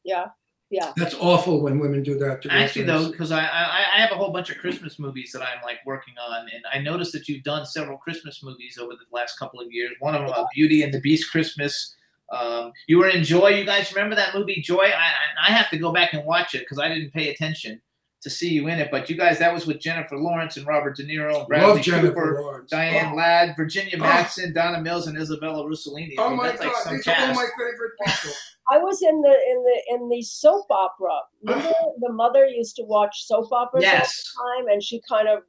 Yeah, 0.03 0.27
yeah. 0.71 0.93
That's 0.97 1.13
awful 1.19 1.61
when 1.61 1.77
women 1.79 2.01
do 2.01 2.17
that 2.19 2.41
to 2.41 2.47
their 2.47 2.57
Actually, 2.57 2.85
though, 2.85 3.11
because 3.11 3.31
I, 3.31 3.41
I 3.41 3.83
I 3.95 3.99
have 4.01 4.11
a 4.11 4.15
whole 4.15 4.31
bunch 4.31 4.49
of 4.49 4.57
Christmas 4.57 4.97
movies 4.97 5.31
that 5.33 5.41
I'm 5.41 5.61
like 5.63 5.77
working 5.85 6.13
on, 6.17 6.47
and 6.53 6.63
I 6.73 6.79
noticed 6.79 7.11
that 7.13 7.27
you've 7.27 7.43
done 7.43 7.65
several 7.65 7.97
Christmas 7.97 8.41
movies 8.41 8.77
over 8.81 8.93
the 8.93 9.05
last 9.15 9.37
couple 9.37 9.59
of 9.59 9.67
years. 9.71 9.91
One 9.99 10.15
of 10.15 10.21
them, 10.21 10.31
uh, 10.35 10.45
Beauty 10.55 10.81
and 10.83 10.93
the 10.93 11.01
Beast 11.01 11.29
Christmas. 11.31 11.95
Um, 12.31 12.71
you 12.87 12.97
were 12.97 13.09
in 13.09 13.23
Joy. 13.23 13.49
You 13.49 13.65
guys 13.65 13.93
remember 13.93 14.15
that 14.15 14.33
movie 14.33 14.61
Joy? 14.61 14.83
I 14.85 14.87
I, 14.87 15.49
I 15.49 15.51
have 15.51 15.69
to 15.71 15.77
go 15.77 15.91
back 15.91 16.13
and 16.13 16.25
watch 16.25 16.55
it 16.55 16.59
because 16.59 16.79
I 16.79 16.87
didn't 16.87 17.11
pay 17.11 17.29
attention 17.29 17.81
to 18.21 18.29
see 18.29 18.49
you 18.49 18.67
in 18.67 18.79
it. 18.79 18.89
But 18.91 19.09
you 19.09 19.17
guys, 19.17 19.39
that 19.39 19.53
was 19.53 19.65
with 19.67 19.79
Jennifer 19.79 20.15
Lawrence 20.17 20.55
and 20.55 20.65
Robert 20.65 20.95
De 20.95 21.03
Niro 21.03 21.39
and 21.39 21.47
Bradley 21.47 21.67
Love 21.73 21.81
Jennifer 21.81 22.07
Cooper. 22.13 22.41
Lawrence. 22.41 22.69
Diane 22.71 23.09
Oh, 23.11 23.15
Ladd, 23.15 23.55
Virginia 23.57 23.97
Oh. 23.99 24.51
Donna 24.53 24.79
Mills, 24.79 25.07
and 25.07 25.17
Isabella 25.17 25.65
Rossellini. 25.65 26.13
I 26.17 26.21
oh 26.23 26.29
mean, 26.29 26.37
my 26.37 26.47
that's 26.49 26.61
like 26.61 26.71
God, 26.71 26.83
some 26.83 26.93
these 26.95 27.07
are 27.07 27.15
all 27.19 27.33
my 27.33 27.47
favorite 27.57 27.91
people. 28.05 28.31
I 28.69 28.77
was 28.77 29.01
in 29.01 29.21
the 29.21 29.29
in 29.51 29.63
the 29.63 29.81
in 29.95 30.09
the 30.09 30.21
soap 30.21 30.65
opera. 30.69 31.19
Remember 31.43 31.73
the 31.99 32.11
mother 32.13 32.45
used 32.45 32.75
to 32.77 32.83
watch 32.83 33.25
soap 33.25 33.51
operas 33.51 33.83
all 33.85 33.91
Yes. 33.91 34.23
the 34.35 34.41
time, 34.41 34.67
and 34.69 34.83
she 34.83 35.01
kind 35.09 35.27
of 35.27 35.39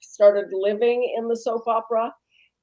started 0.00 0.46
living 0.52 1.12
in 1.16 1.28
the 1.28 1.36
soap 1.36 1.66
opera, 1.66 2.14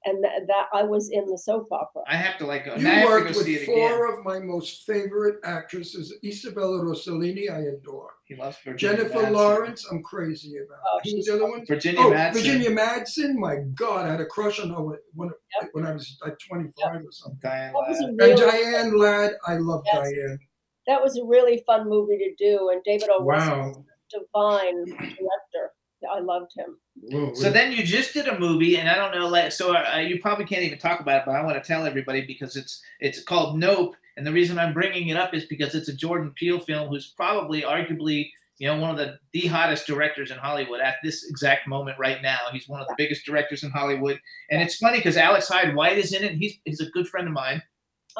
and 0.05 0.23
that, 0.23 0.47
that 0.47 0.65
I 0.73 0.83
was 0.83 1.09
in 1.11 1.25
the 1.27 1.37
soap 1.37 1.67
opera. 1.71 2.01
I 2.07 2.15
have 2.15 2.37
to 2.39 2.45
like 2.45 2.65
go. 2.65 2.75
You 2.75 2.83
now 2.83 2.89
I 2.91 2.93
have 2.95 3.03
to 3.07 3.09
worked 3.13 3.33
go 3.33 3.41
see 3.41 3.53
with 3.53 3.61
it 3.61 3.63
again. 3.69 3.89
four 3.89 4.13
of 4.19 4.25
my 4.25 4.39
most 4.39 4.85
favorite 4.85 5.39
actresses. 5.43 6.13
Isabella 6.23 6.79
Rossellini, 6.83 7.51
I 7.51 7.59
adore. 7.77 8.11
He 8.25 8.35
loves 8.35 8.57
Virginia 8.63 8.97
Jennifer 8.97 9.19
Madsen. 9.19 9.31
Lawrence, 9.31 9.85
I'm 9.91 10.01
crazy 10.03 10.53
about. 10.57 10.79
Oh, 10.93 10.99
Who's 11.03 11.11
she's 11.11 11.25
the 11.25 11.33
other 11.35 11.49
one? 11.49 11.65
Virginia 11.65 11.99
Oh, 12.01 12.11
Madsen. 12.11 12.33
Virginia 12.33 12.69
Madsen. 12.71 13.35
My 13.35 13.57
God, 13.75 14.05
I 14.07 14.11
had 14.11 14.21
a 14.21 14.25
crush 14.25 14.59
on 14.59 14.69
her 14.69 14.81
when, 14.81 14.97
when, 15.13 15.29
when 15.73 15.85
I 15.85 15.91
was 15.93 16.17
like 16.25 16.37
25 16.47 16.73
or 16.95 17.11
something. 17.11 17.39
Diane 17.41 17.73
That 17.73 17.89
was 17.89 17.97
Ladd. 17.99 18.03
a 18.03 18.07
And 18.07 18.17
really, 18.19 18.35
Diane 18.35 18.97
Ladd, 18.97 19.31
I 19.47 19.55
love 19.57 19.83
Yes. 19.85 19.95
Diane. 20.11 20.39
that 20.87 21.01
was 21.01 21.17
a 21.17 21.23
really 21.25 21.61
fun 21.67 21.87
movie 21.89 22.17
to 22.17 22.33
do, 22.43 22.69
and 22.69 22.81
David 22.83 23.09
O. 23.11 23.23
Russell 23.23 23.51
Wow. 23.57 23.67
was 23.67 23.77
a 23.77 24.19
divine 24.19 24.85
director. 24.85 25.70
I 26.09 26.19
loved 26.19 26.51
him. 26.55 26.77
Whoa, 27.01 27.33
So 27.33 27.49
then 27.51 27.71
you 27.71 27.83
just 27.83 28.13
did 28.13 28.27
a 28.27 28.39
movie, 28.39 28.77
and 28.77 28.89
I 28.89 28.95
don't 28.95 29.13
know, 29.17 29.27
like, 29.27 29.51
so 29.51 29.75
uh, 29.75 29.97
you 29.97 30.19
probably 30.19 30.45
can't 30.45 30.63
even 30.63 30.79
talk 30.79 30.99
about 30.99 31.17
it, 31.21 31.23
but 31.25 31.35
I 31.35 31.43
want 31.43 31.61
to 31.61 31.67
tell 31.67 31.85
everybody 31.85 32.25
because 32.25 32.55
it's 32.55 32.81
it's 32.99 33.23
called 33.23 33.57
Nope, 33.57 33.95
and 34.17 34.25
the 34.25 34.31
reason 34.31 34.57
I'm 34.59 34.73
bringing 34.73 35.09
it 35.09 35.17
up 35.17 35.33
is 35.33 35.45
because 35.45 35.75
it's 35.75 35.89
a 35.89 35.95
Jordan 35.95 36.31
Peele 36.35 36.59
film, 36.59 36.89
who's 36.89 37.13
probably, 37.15 37.61
arguably, 37.61 38.29
you 38.59 38.67
know, 38.67 38.77
one 38.79 38.91
of 38.91 38.97
the 38.97 39.17
the 39.33 39.47
hottest 39.47 39.87
directors 39.87 40.31
in 40.31 40.37
Hollywood 40.37 40.81
at 40.81 40.95
this 41.03 41.25
exact 41.29 41.67
moment 41.67 41.97
right 41.97 42.21
now. 42.21 42.39
He's 42.51 42.67
one 42.67 42.81
of 42.81 42.87
the 42.87 42.95
biggest 42.97 43.25
directors 43.25 43.63
in 43.63 43.71
Hollywood, 43.71 44.19
and 44.49 44.61
it's 44.61 44.75
funny 44.77 44.97
because 44.97 45.17
Alex 45.17 45.47
Hyde 45.47 45.75
White 45.75 45.97
is 45.97 46.13
in 46.13 46.23
it. 46.23 46.33
He's 46.33 46.57
he's 46.65 46.81
a 46.81 46.89
good 46.91 47.07
friend 47.07 47.27
of 47.27 47.33
mine. 47.33 47.61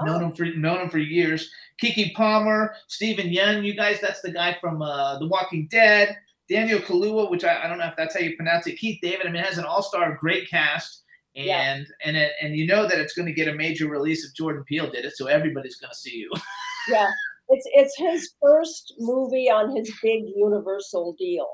Known 0.04 0.24
Oh, 0.24 0.26
him 0.28 0.32
for 0.32 0.46
known 0.46 0.80
him 0.82 0.90
for 0.90 1.00
years. 1.00 1.52
Keke 1.82 2.14
Palmer, 2.14 2.74
Steven 2.88 3.28
Yeun, 3.28 3.64
you 3.66 3.76
guys, 3.76 4.00
that's 4.00 4.22
the 4.22 4.32
guy 4.32 4.56
from 4.62 4.82
uh, 4.82 5.20
The 5.20 5.28
Walking 5.28 5.68
Dead. 5.70 6.16
Daniel 6.52 6.80
Kalua, 6.80 7.30
which 7.32 7.44
I, 7.46 7.64
I 7.64 7.68
don't 7.68 7.78
know 7.78 7.88
if 7.88 7.96
that's 7.96 8.14
how 8.14 8.20
you 8.22 8.36
pronounce 8.36 8.68
it. 8.68 8.78
Keith 8.78 9.00
David. 9.02 9.26
I 9.26 9.32
mean, 9.32 9.42
it 9.42 9.46
has 9.46 9.58
an 9.58 9.66
all-star 9.66 10.18
great 10.20 10.50
cast, 10.50 11.04
and 11.36 11.46
Yeah. 11.46 11.84
and 12.06 12.18
it, 12.18 12.34
and 12.42 12.56
you 12.56 12.68
know 12.68 12.88
that 12.88 13.00
it's 13.00 13.14
going 13.14 13.26
to 13.28 13.34
get 13.34 13.48
a 13.48 13.54
major 13.56 13.88
release 13.88 14.26
if 14.26 14.34
Jordan 14.36 14.64
Peele 14.66 14.90
did 14.92 15.06
it, 15.06 15.14
so 15.16 15.28
everybody's 15.28 15.78
going 15.78 15.92
to 15.92 15.98
see 15.98 16.18
you. 16.18 16.30
yeah, 16.90 17.08
it's 17.50 17.66
it's 17.74 17.96
his 17.98 18.34
first 18.42 18.94
movie 19.00 19.50
on 19.50 19.76
his 19.76 19.90
big 20.04 20.24
Universal 20.36 21.16
deal. 21.18 21.48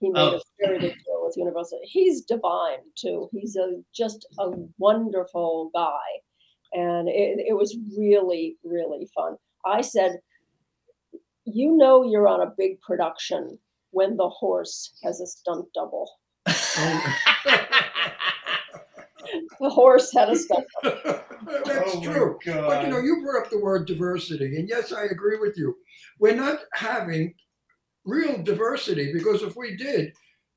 He 0.00 0.10
made 0.10 0.20
Oh. 0.20 0.36
a 0.36 0.40
very 0.64 0.78
big 0.78 0.92
deal 1.04 1.24
with 1.26 1.36
Universal. 1.36 1.80
He's 1.82 2.22
divine 2.22 2.78
too. 2.94 3.28
He's 3.32 3.56
a 3.56 3.82
just 3.92 4.24
a 4.38 4.52
wonderful 4.78 5.70
guy, 5.74 6.08
and 6.74 7.08
it, 7.08 7.40
it 7.48 7.54
was 7.56 7.76
really 7.98 8.56
really 8.62 9.08
fun. 9.16 9.36
I 9.64 9.80
said, 9.80 10.20
you 11.44 11.76
know, 11.76 12.04
you're 12.04 12.28
on 12.28 12.42
a 12.42 12.52
big 12.56 12.80
production 12.80 13.58
when 13.90 14.16
the 14.16 14.28
horse 14.28 14.92
has 15.02 15.20
a 15.20 15.26
stunt 15.26 15.66
double. 15.74 16.10
The 19.60 19.68
horse 19.68 20.12
had 20.12 20.28
a 20.28 20.36
stunt. 20.36 20.66
That's 20.82 21.94
Oh 21.94 22.00
true. 22.02 22.38
But 22.44 22.84
you 22.84 22.88
know, 22.88 22.98
you 22.98 23.20
brought 23.22 23.44
up 23.44 23.50
the 23.50 23.58
word 23.58 23.86
diversity, 23.86 24.56
and 24.56 24.68
yes, 24.68 24.92
I 24.92 25.04
agree 25.04 25.38
with 25.38 25.56
you. 25.56 25.76
We're 26.18 26.34
not 26.34 26.60
having 26.74 27.34
real 28.04 28.42
diversity 28.42 29.12
because 29.12 29.42
if 29.42 29.56
we 29.56 29.76
did, 29.76 30.12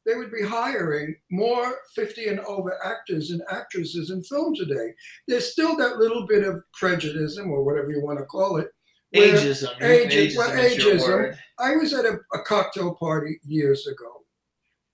they 0.05 0.15
would 0.15 0.31
be 0.31 0.43
hiring 0.43 1.15
more 1.29 1.75
50 1.95 2.27
and 2.27 2.39
over 2.41 2.77
actors 2.83 3.31
and 3.31 3.41
actresses 3.51 4.09
in 4.09 4.23
film 4.23 4.55
today. 4.55 4.93
There's 5.27 5.51
still 5.51 5.75
that 5.77 5.97
little 5.97 6.25
bit 6.25 6.43
of 6.43 6.61
prejudice 6.73 7.37
or 7.37 7.63
whatever 7.63 7.91
you 7.91 8.01
want 8.03 8.19
to 8.19 8.25
call 8.25 8.57
it. 8.57 8.67
Ageism. 9.13 9.79
Ageism, 9.79 10.37
well, 10.37 10.51
ageism. 10.51 11.37
I 11.59 11.75
was 11.75 11.93
at 11.93 12.05
a, 12.05 12.19
a 12.33 12.39
cocktail 12.39 12.95
party 12.95 13.39
years 13.45 13.87
ago. 13.87 14.23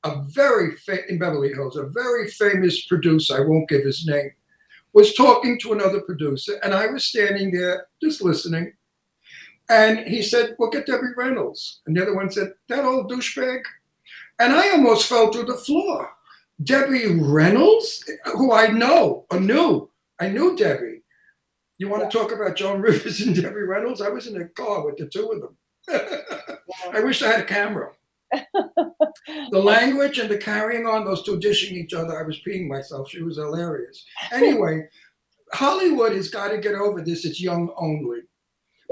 A 0.03 0.24
very 0.24 0.76
fa- 0.76 1.09
in 1.09 1.20
Beverly 1.20 1.53
Hills, 1.53 1.76
a 1.76 1.88
very 1.88 2.30
famous 2.30 2.86
producer, 2.86 3.38
I 3.38 3.47
won't 3.47 3.70
give 3.70 3.84
his 3.84 4.05
name, 4.07 4.32
was 4.93 5.13
talking 5.15 5.59
to 5.61 5.74
another 5.74 6.01
producer, 6.01 6.59
and 6.63 6.74
I 6.74 6.88
was 6.88 7.05
standing 7.05 7.51
there 7.51 7.88
just 8.01 8.22
listening. 8.22 8.74
And 9.70 9.99
he 10.07 10.22
said, 10.22 10.55
"Well, 10.57 10.70
get 10.70 10.86
Debbie 10.86 11.13
Reynolds," 11.18 11.82
and 11.86 11.95
the 11.95 12.01
other 12.01 12.15
one 12.15 12.32
said, 12.32 12.53
"That 12.70 12.86
old 12.86 13.11
douchebag." 13.11 13.63
and 14.39 14.53
I 14.53 14.72
almost 14.72 15.07
fell 15.07 15.32
to 15.32 15.43
the 15.43 15.55
floor. 15.55 16.11
Debbie 16.63 17.20
Reynolds, 17.20 18.03
who 18.34 18.51
I 18.51 18.68
know, 18.68 19.26
or 19.32 19.39
knew, 19.39 19.89
I 20.20 20.30
knew 20.30 20.55
Debbie. 20.55 20.97
You 21.78 21.89
want 21.89 22.09
to 22.09 22.17
talk 22.17 22.32
about 22.32 22.55
Joan 22.55 22.82
Rivers 22.82 23.21
and 23.21 23.36
Debbie 23.36 23.61
Reynolds? 23.61 24.01
I 24.01 24.09
was 24.09 24.28
in 24.28 24.41
a 24.41 24.47
car 24.47 24.86
with 24.86 24.97
the 24.97 25.07
two 25.07 25.32
of 25.32 25.41
them. 25.41 25.57
I 26.93 26.99
wish 27.01 27.21
I 27.21 27.28
had 27.28 27.41
a 27.41 27.45
camera. 27.45 27.91
the 28.32 29.59
language 29.59 30.19
and 30.19 30.30
the 30.30 30.38
carrying 30.38 30.86
on, 30.86 31.05
those 31.05 31.23
two 31.23 31.39
dishing 31.39 31.78
each 31.78 31.93
other, 31.93 32.19
I 32.19 32.23
was 32.23 32.41
peeing 32.45 32.67
myself. 32.67 33.09
She 33.09 33.21
was 33.21 33.38
hilarious. 33.38 34.03
Anyway, 34.32 34.88
Hollywood 35.53 36.13
has 36.13 36.30
got 36.30 36.49
to 36.49 36.57
get 36.57 36.75
over 36.75 37.01
this. 37.01 37.25
It's 37.25 37.41
young 37.41 37.73
only. 37.78 38.19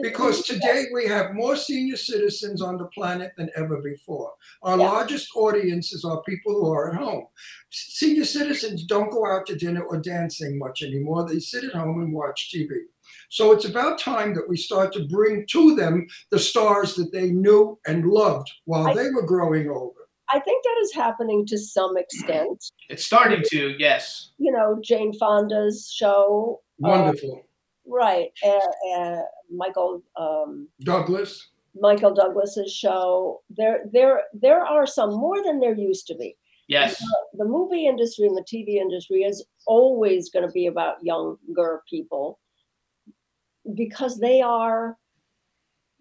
Because 0.02 0.43
today 0.43 0.86
we 0.93 1.06
have 1.08 1.34
more 1.34 1.56
senior 1.56 1.96
citizens 1.96 2.62
on 2.62 2.78
the 2.78 2.88
planet 2.88 3.32
than 3.38 3.50
ever 3.56 3.82
before. 3.82 4.34
Our 4.62 4.78
Yeah. 4.78 4.91
largest 4.91 5.30
audiences 5.36 6.04
are 6.04 6.22
people 6.24 6.54
who 6.54 6.70
are 6.72 6.91
at 6.91 6.98
home. 7.00 7.28
Senior 7.72 8.26
citizens 8.26 8.84
don't 8.86 9.10
go 9.12 9.26
out 9.26 9.46
to 9.48 9.56
dinner 9.56 9.84
or 9.84 9.98
dancing 10.00 10.58
much 10.60 10.84
anymore. 10.84 11.28
They 11.28 11.39
sit 11.39 11.64
at 11.64 11.74
home 11.74 12.02
and 12.02 12.14
watch 12.14 12.52
TV. 12.54 12.76
So 13.30 13.52
it's 13.52 13.66
about 13.66 14.00
time 14.00 14.34
that 14.36 14.50
we 14.50 14.58
start 14.58 14.91
to 14.93 15.08
bring 15.08 15.46
to 15.52 15.76
them 15.76 16.08
the 16.30 16.39
stars 16.39 16.96
that 16.96 17.12
they 17.12 17.32
knew 17.32 17.80
and 17.88 18.06
loved 18.06 18.52
while 18.66 18.88
I- 18.88 18.93
they 18.96 19.10
were 19.12 19.26
growing 19.26 19.70
older. 19.70 20.02
I 20.30 20.39
think 20.39 20.64
that 20.64 20.78
is 20.82 20.91
happening 20.93 21.46
to 21.48 21.58
some 21.58 21.96
extent. 21.98 22.66
It's 22.89 23.06
starting 23.06 23.43
to, 23.52 23.76
yes. 23.78 24.32
You 24.39 24.52
know, 24.52 24.80
Jane 24.84 25.14
Fonda's 25.14 25.91
show, 25.91 26.62
uh, 26.84 26.89
Wonderful. 26.89 27.45
Right? 27.88 28.29
Uh, 28.43 28.97
uh, 28.97 29.21
Michael 29.51 30.03
um, 30.17 30.67
Douglas. 30.81 31.49
Michael 31.79 32.13
Douglas's 32.13 32.73
show. 32.73 33.41
There, 33.49 33.86
there, 33.91 34.23
there 34.33 34.61
are 34.61 34.88
some 34.88 35.11
more 35.11 35.43
than 35.43 35.59
there 35.59 35.75
used 35.75 36.07
to 36.07 36.15
be. 36.15 36.38
Yes. 36.67 37.01
The 37.33 37.45
movie 37.45 37.86
industry 37.86 38.27
and 38.27 38.36
the 38.36 38.41
TV 38.41 38.75
industry 38.75 39.21
is 39.23 39.45
always 39.67 40.29
going 40.29 40.45
to 40.45 40.51
be 40.51 40.67
about 40.67 41.03
younger 41.03 41.83
people 41.88 42.39
because 43.75 44.19
they 44.19 44.41
are 44.41 44.97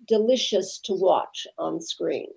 delicious 0.07 0.79
to 0.85 0.95
watch 0.95 1.47
on 1.59 1.81
screen. 1.81 2.29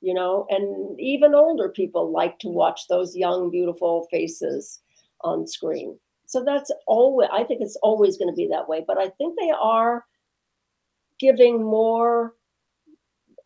You 0.00 0.14
know, 0.14 0.46
and 0.50 0.98
even 1.00 1.34
older 1.34 1.68
people 1.68 2.12
like 2.12 2.38
to 2.40 2.48
watch 2.48 2.82
those 2.88 3.16
young, 3.16 3.50
beautiful 3.50 4.06
faces 4.10 4.80
on 5.22 5.46
screen. 5.46 5.98
So 6.26 6.44
that's 6.44 6.70
always, 6.86 7.28
I 7.32 7.44
think 7.44 7.62
it's 7.62 7.76
always 7.82 8.18
going 8.18 8.30
to 8.30 8.36
be 8.36 8.48
that 8.48 8.68
way. 8.68 8.84
But 8.86 8.98
I 8.98 9.08
think 9.10 9.38
they 9.38 9.50
are 9.50 10.04
giving 11.18 11.62
more 11.62 12.34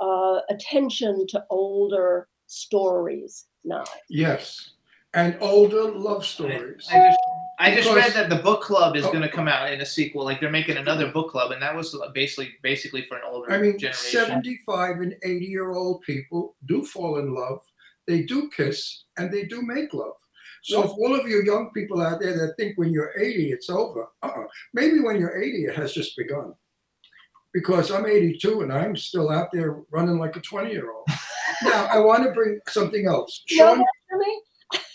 uh, 0.01 0.41
attention 0.49 1.27
to 1.29 1.45
older 1.51 2.29
stories 2.47 3.47
now. 3.65 3.85
Yes. 4.09 4.71
And 5.13 5.37
older 5.41 5.91
love 5.91 6.25
stories. 6.25 6.89
I 6.91 6.99
just, 7.09 7.19
I 7.59 7.75
just 7.75 7.95
read 7.95 8.13
that 8.13 8.31
the 8.31 8.37
book 8.37 8.63
club 8.63 8.97
is 8.97 9.05
Oh. 9.05 9.11
going 9.11 9.23
to 9.23 9.29
come 9.29 9.49
out 9.49 9.71
in 9.73 9.81
a 9.81 9.87
sequel. 9.87 10.25
Like 10.25 10.41
they're 10.41 10.51
making 10.51 10.77
another 10.77 11.11
book 11.11 11.31
club, 11.31 11.51
and 11.51 11.61
that 11.61 11.75
was 11.75 11.97
basically 12.15 12.55
basically 12.63 13.03
for 13.03 13.17
an 13.17 13.23
older 13.29 13.53
I 13.53 13.59
mean, 13.59 13.77
generation. 13.77 14.21
75 14.21 15.01
and 15.01 15.17
80 15.23 15.45
year 15.45 15.73
old 15.73 16.03
people 16.03 16.55
do 16.67 16.85
fall 16.85 17.19
in 17.19 17.35
love, 17.35 17.61
they 18.07 18.23
do 18.23 18.49
kiss, 18.51 19.05
and 19.19 19.33
they 19.33 19.45
do 19.45 19.63
make 19.63 19.93
love. 19.93 20.15
So, 20.63 20.83
if 20.83 20.91
all 20.91 21.19
of 21.19 21.27
you 21.27 21.43
young 21.43 21.71
people 21.73 22.01
out 22.03 22.21
there 22.21 22.37
that 22.37 22.55
think 22.59 22.77
when 22.77 22.93
you're 22.93 23.13
80 23.19 23.51
it's 23.53 23.71
over, 23.71 24.07
uh-uh. 24.23 24.45
maybe 24.75 25.01
when 25.01 25.19
you're 25.19 25.41
80 25.43 25.65
it 25.67 25.75
has 25.77 25.93
just 25.93 26.17
begun. 26.17 26.55
Because 27.53 27.91
I'm 27.91 28.07
82 28.07 28.61
and 28.63 28.73
I'm 28.73 28.95
still 28.97 29.31
out 29.31 29.49
there 29.53 29.79
running 29.91 30.19
like 30.19 30.37
a 30.37 30.41
20 30.41 30.71
year 30.71 30.93
old. 30.93 31.07
now, 31.63 31.87
I 31.87 31.99
want 31.99 32.23
to 32.25 32.31
bring 32.33 32.61
something 32.69 33.07
else. 33.07 33.43
You 33.49 33.59
know 33.59 33.75
Sean, 33.75 34.19
me? 34.19 34.43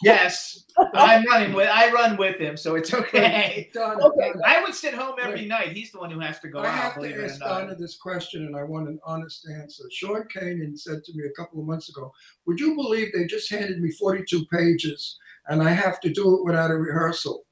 Yes, 0.04 0.64
I'm 0.94 1.26
running 1.26 1.54
with. 1.54 1.68
I 1.70 1.92
run 1.92 2.16
with 2.16 2.40
him, 2.40 2.56
so 2.56 2.76
it's 2.76 2.94
okay. 2.94 3.70
Donna, 3.74 4.06
Okay. 4.06 4.32
Donna, 4.32 4.42
I 4.46 4.62
would 4.62 4.74
sit 4.74 4.94
home 4.94 5.16
every 5.22 5.46
night. 5.46 5.74
He's 5.74 5.92
the 5.92 6.00
one 6.00 6.12
who 6.12 6.20
has 6.20 6.40
to 6.42 6.48
go 6.48 6.60
I 6.60 6.68
out. 6.68 6.74
have 6.76 6.96
Believe 6.96 7.16
to 7.16 7.26
it 7.26 7.32
ask. 7.32 7.40
Donna 7.42 7.76
this 7.76 7.98
question, 7.98 8.46
and 8.46 8.56
I 8.56 8.64
want 8.64 8.88
an 8.88 9.00
honest 9.06 9.48
answer. 9.50 9.84
Sean 9.92 10.24
Kanan 10.34 10.78
said 10.78 11.04
to 11.04 11.14
me 11.14 11.26
a 11.26 11.32
couple 11.32 11.60
of 11.60 11.66
months 11.66 11.90
ago, 11.90 12.14
"Would 12.46 12.60
you 12.60 12.76
believe 12.76 13.12
they 13.14 13.26
just 13.26 13.50
handed 13.50 13.82
me 13.82 13.92
42 13.92 14.46
pages, 14.46 15.18
and 15.48 15.62
I 15.62 15.72
have 15.72 16.00
to 16.02 16.10
do 16.10 16.38
it 16.38 16.46
without 16.46 16.72
a 16.72 16.76
rehearsal?" 16.76 17.46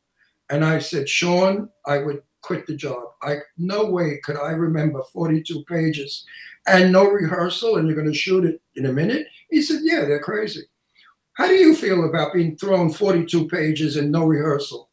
And 0.49 0.63
I 0.63 0.79
said, 0.79 1.09
"Sean, 1.09 1.69
I 1.85 1.99
would 1.99 2.21
quit 2.41 2.67
the 2.67 2.75
job. 2.75 3.03
I 3.21 3.37
no 3.57 3.85
way 3.85 4.19
could 4.23 4.37
I 4.37 4.51
remember 4.51 5.01
42 5.13 5.63
pages 5.65 6.25
and 6.67 6.91
no 6.91 7.05
rehearsal, 7.09 7.77
and 7.77 7.87
you're 7.87 7.95
going 7.95 8.11
to 8.11 8.13
shoot 8.13 8.45
it 8.45 8.61
in 8.75 8.85
a 8.85 8.93
minute." 8.93 9.27
He 9.49 9.61
said, 9.61 9.81
"Yeah, 9.83 10.05
they're 10.05 10.19
crazy." 10.19 10.63
How 11.33 11.47
do 11.47 11.55
you 11.55 11.75
feel 11.75 12.05
about 12.05 12.33
being 12.33 12.55
thrown 12.57 12.91
42 12.91 13.47
pages 13.47 13.97
and 13.97 14.11
no 14.11 14.25
rehearsal? 14.25 14.89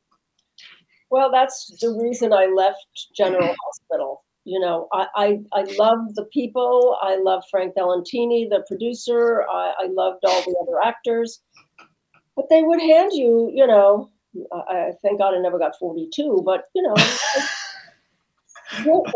Well, 1.11 1.31
that's 1.31 1.77
the 1.81 1.93
reason 1.93 2.33
I 2.33 2.47
left 2.47 3.09
General 3.15 3.55
Hospital. 3.67 4.25
You 4.45 4.59
know, 4.59 4.89
I, 4.93 5.07
I, 5.15 5.39
I 5.53 5.63
love 5.79 6.15
the 6.15 6.25
people. 6.33 6.97
I 7.03 7.17
love 7.17 7.43
Frank 7.51 7.75
Valentini, 7.77 8.49
the 8.49 8.65
producer. 8.67 9.45
I, 9.51 9.75
I 9.81 9.87
loved 9.89 10.25
all 10.25 10.41
the 10.43 10.57
other 10.63 10.81
actors. 10.83 11.43
But 12.37 12.49
they 12.49 12.63
would 12.63 12.81
hand 12.81 13.13
you, 13.13 13.51
you 13.55 13.67
know, 13.67 14.11
I, 14.53 14.59
I 14.59 14.93
thank 15.03 15.19
God 15.19 15.35
I 15.35 15.41
never 15.41 15.59
got 15.59 15.79
42, 15.79 16.43
but, 16.45 16.65
you 16.75 16.83
know, 16.83 16.95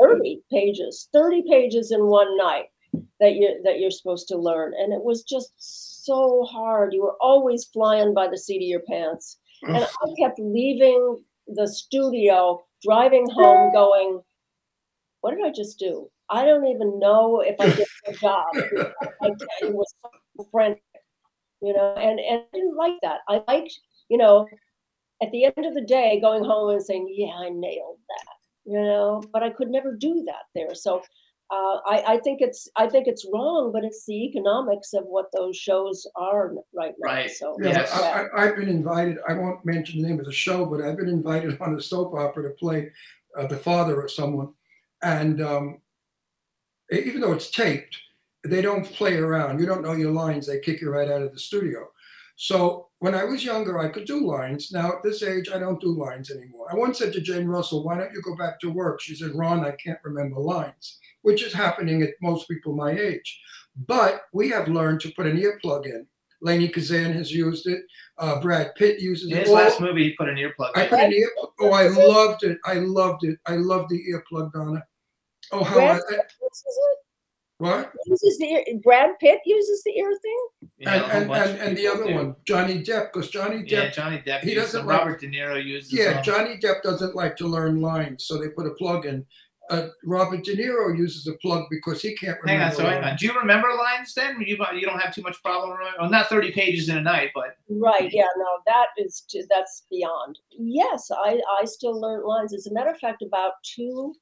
30 0.01 0.43
pages, 0.51 1.09
30 1.13 1.45
pages 1.49 1.93
in 1.93 2.07
one 2.07 2.37
night 2.37 2.67
that 3.21 3.35
you 3.35 3.61
that 3.65 3.81
you're 3.81 3.91
supposed 3.91 4.29
to 4.29 4.37
learn. 4.37 4.73
And 4.79 4.93
it 4.93 5.03
was 5.03 5.23
just 5.23 5.53
so 6.05 6.45
hard. 6.45 6.93
You 6.93 7.03
were 7.03 7.17
always 7.21 7.65
flying 7.65 8.15
by 8.15 8.29
the 8.29 8.39
seat 8.39 8.59
of 8.59 8.69
your 8.69 8.81
pants. 8.81 9.39
And 9.63 9.77
I 9.77 10.15
kept 10.19 10.39
leaving 10.39 11.23
the 11.49 11.67
studio, 11.67 12.65
driving 12.83 13.29
home, 13.31 13.73
going, 13.75 14.21
What 15.21 15.35
did 15.35 15.45
I 15.45 15.51
just 15.51 15.79
do? 15.79 16.11
I 16.31 16.45
don't 16.45 16.67
even 16.67 16.99
know 16.99 17.41
if 17.41 17.57
I 17.61 17.67
did 17.67 17.87
the 18.07 18.13
job. 18.15 18.47
I, 19.23 19.31
it 19.63 19.73
was 19.73 19.93
so 20.03 20.49
frantic, 20.51 20.83
you 21.65 21.73
know, 21.73 21.95
and, 21.97 22.21
and 22.21 22.43
I 22.43 22.57
didn't 22.57 22.77
like 22.77 23.01
that. 23.03 23.21
I 23.29 23.43
liked, 23.49 23.79
you 24.09 24.19
know, 24.19 24.47
at 25.23 25.31
the 25.33 25.45
end 25.45 25.67
of 25.67 25.75
the 25.75 25.81
day, 25.81 26.21
going 26.21 26.45
home 26.45 26.71
and 26.71 26.83
saying, 26.83 27.13
Yeah, 27.17 27.35
I 27.35 27.49
nailed 27.49 27.99
that, 28.09 28.37
you 28.65 28.81
know, 28.81 29.23
but 29.33 29.43
I 29.43 29.51
could 29.51 29.69
never 29.69 29.97
do 29.97 30.25
that 30.27 30.45
there. 30.55 30.75
So 30.75 31.03
uh, 31.51 31.79
I, 31.87 32.05
I 32.15 32.19
think 32.19 32.41
it's 32.41 32.69
I 32.77 32.89
think 32.89 33.07
it's 33.07 33.27
wrong, 33.33 33.71
but 33.73 33.85
it's 33.85 34.05
the 34.07 34.25
economics 34.25 34.93
of 34.93 35.05
what 35.05 35.27
those 35.33 35.57
shows 35.57 36.07
are 36.17 36.55
right 36.75 36.95
now. 36.99 37.13
Right. 37.13 37.31
So 37.31 37.57
Yeah, 37.61 37.71
Yes. 37.71 37.93
I, 37.93 38.23
I, 38.23 38.45
I've 38.45 38.57
been 38.57 38.69
invited. 38.69 39.19
I 39.29 39.35
won't 39.35 39.65
mention 39.65 40.01
the 40.03 40.09
name 40.09 40.19
of 40.19 40.27
the 40.27 40.33
show, 40.33 40.65
but 40.67 40.81
I've 40.81 40.97
been 40.97 41.09
invited 41.09 41.59
on 41.61 41.75
a 41.75 41.81
soap 41.81 42.15
opera 42.15 42.45
to 42.45 42.51
play 42.51 42.91
uh, 43.39 43.47
the 43.47 43.57
father 43.57 44.01
of 44.01 44.11
someone, 44.11 44.53
and 45.03 45.41
um, 45.41 45.79
even 46.91 47.21
though 47.21 47.33
it's 47.33 47.51
taped, 47.51 47.97
they 48.45 48.61
don't 48.63 48.85
play 48.85 49.17
around. 49.17 49.59
You 49.61 49.67
don't 49.67 49.83
know 49.83 49.93
your 49.93 50.13
lines; 50.13 50.47
they 50.47 50.61
kick 50.61 50.81
you 50.81 50.91
right 50.91 51.11
out 51.11 51.23
of 51.23 51.33
the 51.33 51.39
studio. 51.39 51.91
So 52.37 52.89
when 52.99 53.15
I 53.15 53.23
was 53.25 53.45
younger, 53.45 53.79
I 53.79 53.89
could 53.89 54.07
do 54.07 54.27
lines. 54.27 54.73
Now 54.73 54.89
at 54.89 55.03
this 55.05 55.23
age, 55.23 55.49
I 55.55 55.59
don't 55.59 55.81
do 55.81 55.89
lines 55.97 56.31
anymore. 56.33 56.67
I 56.71 56.75
once 56.75 56.99
said 56.99 57.13
to 57.13 57.21
Jane 57.21 57.47
Russell, 57.47 57.85
"Why 57.85 57.97
don't 57.97 58.13
you 58.13 58.21
go 58.23 58.35
back 58.37 58.59
to 58.61 58.71
work?" 58.71 59.01
She 59.01 59.15
said, 59.15 59.35
"Ron, 59.35 59.65
I 59.65 59.73
can't 59.73 59.99
remember 60.03 60.41
lines," 60.41 60.99
which 61.23 61.43
is 61.43 61.53
happening 61.53 62.03
at 62.03 62.11
most 62.21 62.49
people 62.49 62.75
my 62.75 62.91
age. 62.91 63.41
But 63.87 64.23
we 64.33 64.49
have 64.51 64.69
learned 64.69 65.01
to 65.03 65.13
put 65.13 65.27
an 65.27 65.37
earplug 65.41 65.87
in. 65.87 66.07
Lainie 66.45 66.69
Kazan 66.73 67.13
has 67.13 67.33
used 67.33 67.67
it. 67.67 67.83
Uh, 68.19 68.39
Brad 68.41 68.75
Pitt 68.77 69.01
uses 69.01 69.31
In 69.31 69.39
it. 69.39 69.41
his 69.43 69.49
All- 69.49 69.55
last 69.57 69.81
movie, 69.81 70.05
he 70.05 70.17
put 70.17 70.29
an 70.29 70.37
earplug. 70.37 70.71
I 70.75 70.83
in. 70.85 70.89
put 70.91 70.99
an 71.01 71.13
ear. 71.13 71.31
Oh, 71.61 71.71
I 71.71 71.89
loved 71.89 72.43
it. 72.45 72.59
I 72.65 72.75
loved 72.75 73.25
it. 73.25 73.39
I 73.47 73.57
loved 73.57 73.89
the 73.91 74.03
earplug, 74.13 74.53
Donna. 74.53 74.85
Oh, 75.53 75.65
how 75.65 75.75
I, 75.77 75.79
Brad 75.79 76.01
I- 76.03 76.11
Pitt 76.11 76.33
uses 76.43 76.65
it. 76.67 76.99
What? 77.59 77.93
Uses 78.07 78.39
the 78.39 78.47
ear, 78.47 78.65
Brad 78.83 79.11
Pitt 79.21 79.41
uses 79.47 79.83
the 79.85 79.93
ear 79.99 80.11
thing. 80.21 80.47
You 80.79 80.87
know, 80.87 80.93
And 80.93 81.31
and, 81.31 81.33
and, 81.33 81.59
and 81.61 81.77
the 81.77 81.87
other 81.87 82.07
do. 82.09 82.15
one, 82.15 82.37
Johnny 82.47 82.83
Depp, 82.83 83.13
because 83.13 83.31
Johnny 83.31 83.59
Depp. 83.63 83.71
Yeah, 83.71 83.91
Johnny 83.91 84.19
Depp. 84.19 84.41
he 84.41 84.53
uses 84.55 84.73
doesn't 84.73 84.87
like- 84.87 84.99
Robert 84.99 85.21
De 85.21 85.29
Niro 85.29 85.63
uses 85.65 85.93
Yeah, 85.93 86.15
them. 86.15 86.25
Johnny 86.25 86.57
Depp 86.59 86.83
doesn't 86.83 87.15
like 87.15 87.37
to 87.37 87.47
learn 87.47 87.81
lines, 87.81 88.25
so 88.27 88.39
they 88.39 88.49
put 88.49 88.67
a 88.67 88.71
plug 88.75 89.07
in. 89.07 89.25
Uh, 89.71 89.89
Robert 90.05 90.45
De 90.45 90.55
Niro 90.55 90.95
uses 90.99 91.27
a 91.27 91.33
plug 91.39 91.65
because 91.71 92.03
he 92.03 92.15
can't 92.17 92.37
Hang 92.45 92.59
remember. 92.59 92.65
on, 92.67 92.73
so 92.77 92.85
hang 92.85 93.03
on. 93.03 93.17
Do 93.17 93.25
you 93.25 93.33
remember 93.33 93.69
lines 93.79 94.13
then? 94.13 94.39
You 94.45 94.59
you 94.75 94.83
don't 94.87 94.99
have 95.01 95.15
too 95.15 95.23
much 95.23 95.41
problem 95.43 95.71
remembering. 95.71 95.95
Well, 96.03 96.11
not 96.11 96.29
thirty 96.29 96.53
pages 96.53 96.91
in 96.91 96.99
a 96.99 97.01
night, 97.01 97.31
but 97.35 97.57
Right. 97.71 98.11
Yeah. 98.13 98.27
No, 98.37 98.47
that 98.67 98.89
is 98.99 99.23
t- 99.27 99.43
that's 99.49 99.87
beyond. 99.91 100.39
Yes, 100.51 101.11
I 101.11 101.41
I 101.61 101.65
still 101.65 101.99
learn 101.99 102.25
lines. 102.27 102.53
As 102.53 102.67
a 102.67 102.75
matter 102.75 102.91
of 102.91 102.99
fact, 102.99 103.23
about 103.23 103.53
two, 103.63 104.15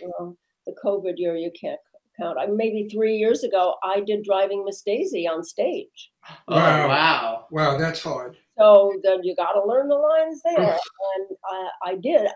well, 0.00 0.36
the 0.64 0.76
COVID 0.84 1.14
year 1.16 1.34
you 1.34 1.50
can't 1.60 1.80
count. 2.18 2.38
I 2.38 2.46
maybe 2.46 2.88
three 2.88 3.16
years 3.16 3.44
ago, 3.44 3.76
I 3.82 4.00
did 4.00 4.24
driving 4.24 4.64
Miss 4.64 4.82
Daisy 4.82 5.26
on 5.26 5.44
stage. 5.44 6.10
oh 6.48 6.56
Wow. 6.56 6.88
wow. 6.88 7.46
Wow, 7.50 7.78
that's 7.78 8.02
hard. 8.02 8.36
So 8.58 8.92
then 9.02 9.20
you 9.22 9.36
got 9.36 9.52
to 9.52 9.64
learn 9.64 9.88
the 9.88 9.94
lines 9.94 10.40
there, 10.44 10.60
and 10.60 11.28
I, 11.44 11.68
I 11.84 11.94
did. 11.96 12.28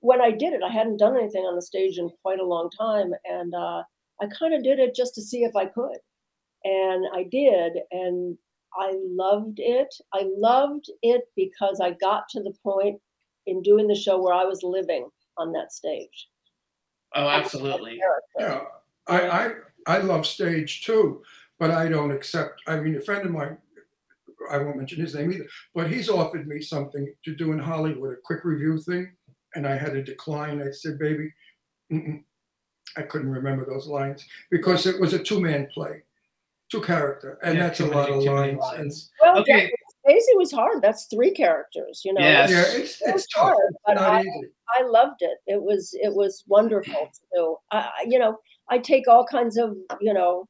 When 0.00 0.20
I 0.20 0.30
did 0.30 0.52
it, 0.52 0.62
I 0.62 0.70
hadn't 0.70 0.98
done 0.98 1.16
anything 1.16 1.42
on 1.42 1.54
the 1.56 1.62
stage 1.62 1.98
in 1.98 2.10
quite 2.22 2.40
a 2.40 2.44
long 2.44 2.70
time, 2.78 3.12
and 3.24 3.54
uh, 3.54 3.82
I 4.20 4.26
kind 4.38 4.54
of 4.54 4.62
did 4.62 4.78
it 4.78 4.94
just 4.94 5.14
to 5.16 5.22
see 5.22 5.44
if 5.44 5.54
I 5.54 5.66
could, 5.66 5.98
and 6.64 7.06
I 7.14 7.24
did, 7.24 7.72
and 7.90 8.36
I 8.78 8.92
loved 8.94 9.58
it. 9.58 9.94
I 10.12 10.28
loved 10.36 10.86
it 11.02 11.24
because 11.34 11.80
I 11.80 11.90
got 11.92 12.24
to 12.30 12.42
the 12.42 12.54
point 12.62 13.00
in 13.46 13.62
doing 13.62 13.86
the 13.86 13.94
show 13.94 14.20
where 14.20 14.34
I 14.34 14.44
was 14.44 14.62
living 14.62 15.08
on 15.38 15.52
that 15.52 15.72
stage. 15.72 16.28
Oh, 17.14 17.28
absolutely. 17.28 17.98
Yeah, 18.38 18.64
I, 19.08 19.28
I, 19.28 19.50
I 19.86 19.98
love 19.98 20.26
stage 20.26 20.84
too, 20.84 21.22
but 21.58 21.70
I 21.70 21.88
don't 21.88 22.10
accept, 22.10 22.60
I 22.66 22.80
mean, 22.80 22.96
a 22.96 23.00
friend 23.00 23.24
of 23.24 23.32
mine, 23.32 23.56
I 24.50 24.58
won't 24.58 24.76
mention 24.76 25.00
his 25.00 25.14
name 25.14 25.32
either, 25.32 25.46
but 25.74 25.90
he's 25.90 26.08
offered 26.08 26.46
me 26.46 26.60
something 26.60 27.12
to 27.24 27.34
do 27.34 27.52
in 27.52 27.58
Hollywood, 27.58 28.12
a 28.12 28.16
quick 28.24 28.44
review 28.44 28.78
thing, 28.78 29.12
and 29.54 29.66
I 29.66 29.76
had 29.76 29.92
to 29.94 30.02
decline. 30.02 30.62
I 30.62 30.70
said, 30.70 30.98
baby, 30.98 31.32
mm-mm. 31.92 32.22
I 32.96 33.02
couldn't 33.02 33.30
remember 33.30 33.64
those 33.64 33.86
lines 33.86 34.24
because 34.50 34.86
it 34.86 35.00
was 35.00 35.12
a 35.14 35.18
two-man 35.18 35.68
play, 35.72 36.02
two 36.70 36.80
character, 36.80 37.38
and 37.42 37.56
Yeah, 37.56 37.66
that's 37.66 37.78
too 37.78 37.86
a 37.86 37.92
lot 37.94 38.08
many- 38.10 38.18
of 38.18 38.24
too 38.24 38.30
lines. 38.30 38.50
And 38.52 38.78
lines. 38.78 39.10
Well, 39.20 39.38
Okay. 39.40 39.70
Daisy 40.06 40.36
was 40.36 40.52
hard. 40.52 40.82
That's 40.82 41.06
three 41.06 41.32
characters, 41.32 42.02
you 42.04 42.14
know. 42.14 42.20
Yes. 42.20 42.48
yeah, 42.50 42.60
it's, 42.80 43.02
It 43.02 43.12
was 43.12 43.24
it's 43.24 43.34
tough, 43.34 43.42
hard, 43.42 43.58
it's 43.70 43.78
but 43.84 43.94
not 43.94 44.02
I- 44.08 44.20
easy. 44.20 44.48
I 44.78 44.82
loved 44.84 45.20
it. 45.22 45.38
It 45.48 45.60
was 45.60 45.94
it 46.00 46.14
was 46.14 46.44
wonderful 46.46 46.92
to 47.12 47.20
do. 47.34 47.56
I, 47.72 47.78
I- 47.78 48.06
you 48.08 48.20
know, 48.20 48.38
I 48.70 48.78
take 48.78 49.08
all 49.08 49.24
kinds 49.24 49.56
of 49.56 49.76
you 50.00 50.12
know 50.14 50.46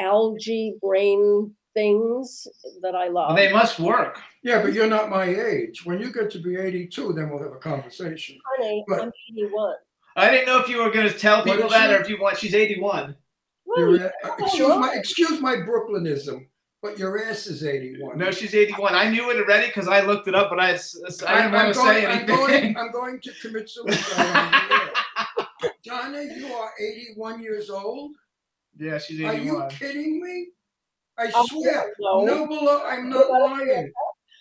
algae 0.00 0.76
brain 0.82 1.54
things 1.74 2.46
that 2.82 2.94
I 2.94 3.08
love. 3.08 3.28
Well, 3.28 3.36
they 3.36 3.52
must 3.52 3.80
work. 3.80 4.20
Yeah, 4.42 4.62
but 4.62 4.72
you're 4.72 4.86
not 4.86 5.10
my 5.10 5.24
age. 5.24 5.84
When 5.84 6.00
you 6.00 6.12
get 6.12 6.30
to 6.32 6.38
be 6.38 6.56
82, 6.56 7.12
then 7.14 7.30
we'll 7.30 7.42
have 7.42 7.52
a 7.52 7.56
conversation. 7.56 8.38
Honey, 8.58 8.84
But- 8.86 9.00
I'm 9.02 9.12
81. 9.32 9.74
I 10.16 10.30
didn't 10.30 10.46
know 10.46 10.60
if 10.60 10.68
you 10.68 10.78
were 10.80 10.90
going 10.90 11.08
to 11.08 11.18
tell 11.18 11.42
people 11.42 11.68
that 11.70 11.88
she? 11.88 11.94
or 11.96 12.00
if 12.00 12.08
you 12.08 12.20
want. 12.20 12.38
She's 12.38 12.54
81. 12.54 13.16
Well, 13.66 13.78
Your 13.80 13.96
yeah, 13.96 14.10
excuse 14.38 14.68
my 14.68 14.92
excuse 14.94 15.40
my 15.40 15.56
Brooklynism, 15.56 16.46
but 16.82 16.96
your 16.98 17.20
ass 17.24 17.48
is 17.48 17.64
81. 17.64 18.18
No, 18.18 18.30
she's 18.30 18.54
81. 18.54 18.94
I 18.94 19.08
knew 19.10 19.28
it 19.32 19.38
already 19.38 19.66
because 19.66 19.88
I 19.88 20.02
looked 20.02 20.28
it 20.28 20.36
up, 20.36 20.50
but 20.50 20.60
I, 20.60 20.72
s- 20.74 20.96
s- 21.08 21.24
I 21.24 21.42
didn't 21.42 21.46
I'm 21.46 21.64
want 21.64 21.74
to 21.74 21.80
going, 21.80 21.94
say 21.94 22.06
I'm 22.06 22.26
going, 22.26 22.76
I'm 22.78 22.90
going 22.92 23.20
to 23.22 23.32
commit 23.42 23.68
suicide 23.68 24.20
on 24.20 24.52
the 24.52 24.74
air. 24.74 24.90
Donna, 26.12 26.22
you 26.36 26.52
are 26.52 26.70
81 26.80 27.42
years 27.42 27.70
old. 27.70 28.12
yeah, 28.78 28.98
she's 28.98 29.20
81. 29.20 29.34
Are 29.34 29.42
you 29.42 29.68
kidding 29.70 30.22
me? 30.22 30.48
I 31.18 31.30
Oh, 31.34 31.46
swear, 31.46 31.92
no. 32.00 32.24
no, 32.24 32.46
below, 32.46 32.82
I'm 32.84 33.08
not 33.08 33.30
lying. 33.30 33.90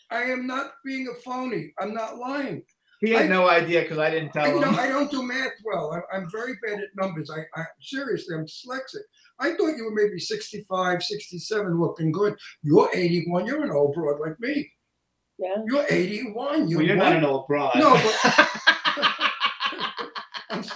I 0.10 0.24
am 0.24 0.46
not 0.48 0.72
being 0.86 1.08
a 1.08 1.14
phony. 1.22 1.72
I'm 1.80 1.94
not 1.94 2.18
lying. 2.18 2.64
He 3.02 3.12
had 3.12 3.24
I- 3.24 3.28
no 3.28 3.48
idea 3.50 3.82
because 3.82 3.98
I 4.00 4.10
didn't 4.10 4.30
I, 4.36 4.46
tell 4.46 4.56
you 4.56 4.62
know, 4.62 4.70
him. 4.70 4.80
I 4.80 4.88
don't 4.88 5.12
do 5.12 5.22
math 5.24 5.52
well. 5.66 5.92
I'm, 5.94 6.02
I'm 6.24 6.32
very 6.32 6.54
bad 6.66 6.80
at 6.80 6.90
numbers. 6.96 7.30
I, 7.30 7.42
I 7.60 7.66
seriously, 7.82 8.36
I'm 8.36 8.46
dyslexic. 8.46 9.02
I 9.40 9.52
thought 9.56 9.76
you 9.78 9.86
were 9.86 9.92
maybe 9.94 10.20
65, 10.20 11.04
67, 11.04 11.80
looking 11.80 12.12
good. 12.12 12.36
You're 12.62 12.90
81. 12.94 13.46
You're 13.46 13.64
an 13.64 13.72
old 13.72 13.94
broad 13.94 14.20
like 14.20 14.40
me. 14.40 14.72
Yeah. 15.38 15.56
You're 15.66 15.86
81. 15.90 16.70
You 16.70 16.78
well, 16.78 16.86
you're 16.86 16.96
not 16.96 17.14
an 17.14 17.26
old 17.26 17.48
broad. 17.48 17.76
No, 17.76 17.94
but 18.24 18.62
I'm 18.68 18.83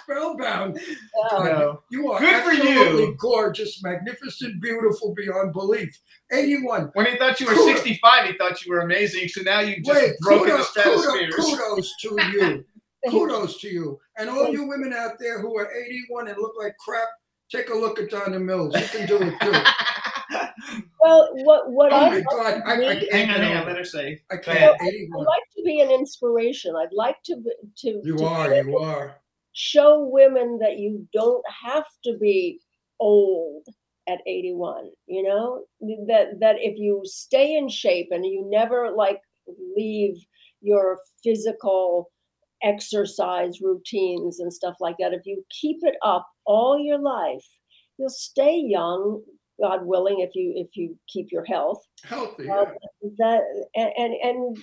spellbound. 0.10 0.80
Yeah. 0.80 1.44
No. 1.44 1.82
You 1.90 2.12
are 2.12 2.20
Good 2.20 2.44
for 2.44 2.52
absolutely 2.52 3.04
you. 3.06 3.16
gorgeous, 3.20 3.82
magnificent, 3.84 4.62
beautiful 4.62 5.14
beyond 5.16 5.54
belief. 5.54 5.98
81. 6.32 6.92
When 6.94 7.06
he 7.06 7.18
thought 7.18 7.40
you 7.40 7.48
were 7.48 7.54
Kudos. 7.54 7.78
65, 7.82 8.32
he 8.32 8.38
thought 8.38 8.66
you 8.66 8.72
were 8.74 8.82
amazing. 8.82 9.28
So 9.28 9.42
now 9.42 9.60
you've 9.60 9.84
just 9.84 10.00
Wait, 10.02 10.14
broken 10.22 10.50
kudos, 10.52 10.74
the 10.74 10.82
kudos, 10.82 11.04
stratosphere. 11.04 11.32
kudos 11.32 11.96
to 12.02 12.08
you. 12.34 12.66
kudos 13.10 13.58
to 13.62 13.68
you. 13.70 14.00
And 14.18 14.30
all 14.30 14.50
you 14.50 14.68
women 14.68 14.94
out 14.94 15.14
there 15.20 15.42
who 15.42 15.58
are 15.58 15.72
81 15.72 16.30
and 16.30 16.38
look 16.38 16.54
like 16.60 16.76
crap, 16.78 17.08
take 17.52 17.70
a 17.70 17.76
look 17.76 18.00
at 18.00 18.10
Donna 18.10 18.40
Mills. 18.40 18.76
You 18.76 18.88
can 18.88 19.08
do 19.08 19.18
it 19.22 19.34
too. 19.42 19.54
Well, 21.00 21.30
what 21.46 21.72
what 21.72 21.94
Oh 21.94 21.96
I 21.96 22.10
my 22.10 22.22
God, 22.30 22.56
to 22.56 22.68
I, 22.68 22.74
I 22.74 22.76
hang 22.76 22.86
on, 22.90 23.00
get 23.00 23.14
hang 23.14 23.30
on. 23.56 23.58
over 23.62 23.70
Let 23.70 23.78
her 23.78 23.86
say. 23.86 24.22
I 24.30 24.36
can't. 24.38 24.58
ahead. 24.58 24.76
I'd 24.82 25.08
like 25.20 25.44
to 25.56 25.64
be 25.64 25.80
an 25.80 25.90
inspiration. 25.90 26.76
I'd 26.76 26.92
like 26.92 27.16
to 27.26 27.36
to 27.36 28.02
You 28.04 28.18
to 28.18 28.26
are, 28.26 28.54
you 28.54 28.64
to 28.64 28.78
are. 28.80 29.16
Show 29.58 30.08
women 30.12 30.60
that 30.60 30.78
you 30.78 31.08
don't 31.12 31.44
have 31.64 31.86
to 32.04 32.16
be 32.20 32.60
old 33.00 33.66
at 34.08 34.20
81 34.28 34.92
you 35.08 35.24
know 35.24 35.64
that 36.08 36.40
that 36.40 36.58
if 36.60 36.78
you 36.78 37.02
stay 37.06 37.56
in 37.56 37.68
shape 37.68 38.10
and 38.12 38.24
you 38.24 38.48
never 38.48 38.92
like 38.96 39.20
leave 39.76 40.16
your 40.62 41.00
physical 41.24 42.12
exercise 42.62 43.60
routines 43.60 44.40
and 44.40 44.54
stuff 44.54 44.76
like 44.80 44.96
that 45.00 45.14
if 45.14 45.26
you 45.26 45.44
keep 45.50 45.78
it 45.82 45.96
up 46.04 46.28
all 46.46 46.78
your 46.78 47.00
life 47.00 47.46
you'll 47.98 48.10
stay 48.10 48.60
young 48.60 49.24
god 49.60 49.84
willing 49.84 50.20
if 50.20 50.36
you 50.36 50.54
if 50.56 50.68
you 50.76 50.96
keep 51.08 51.32
your 51.32 51.46
health 51.46 51.82
Healthy. 52.04 52.48
Uh, 52.48 52.66
that 53.18 53.42
and, 53.76 53.92
and 53.98 54.14
and 54.22 54.58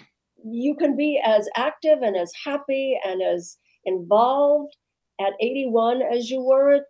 you 0.45 0.76
can 0.76 0.97
be 0.97 1.20
as 1.24 1.49
active 1.57 2.03
and 2.03 2.16
as 2.16 2.32
happy 2.45 2.97
and 3.05 3.20
as 3.22 3.57
involved 3.84 4.76
at 5.21 5.33
81 5.41 6.03
as 6.03 6.31
you 6.31 6.41
were 6.41 6.73
at 6.75 6.85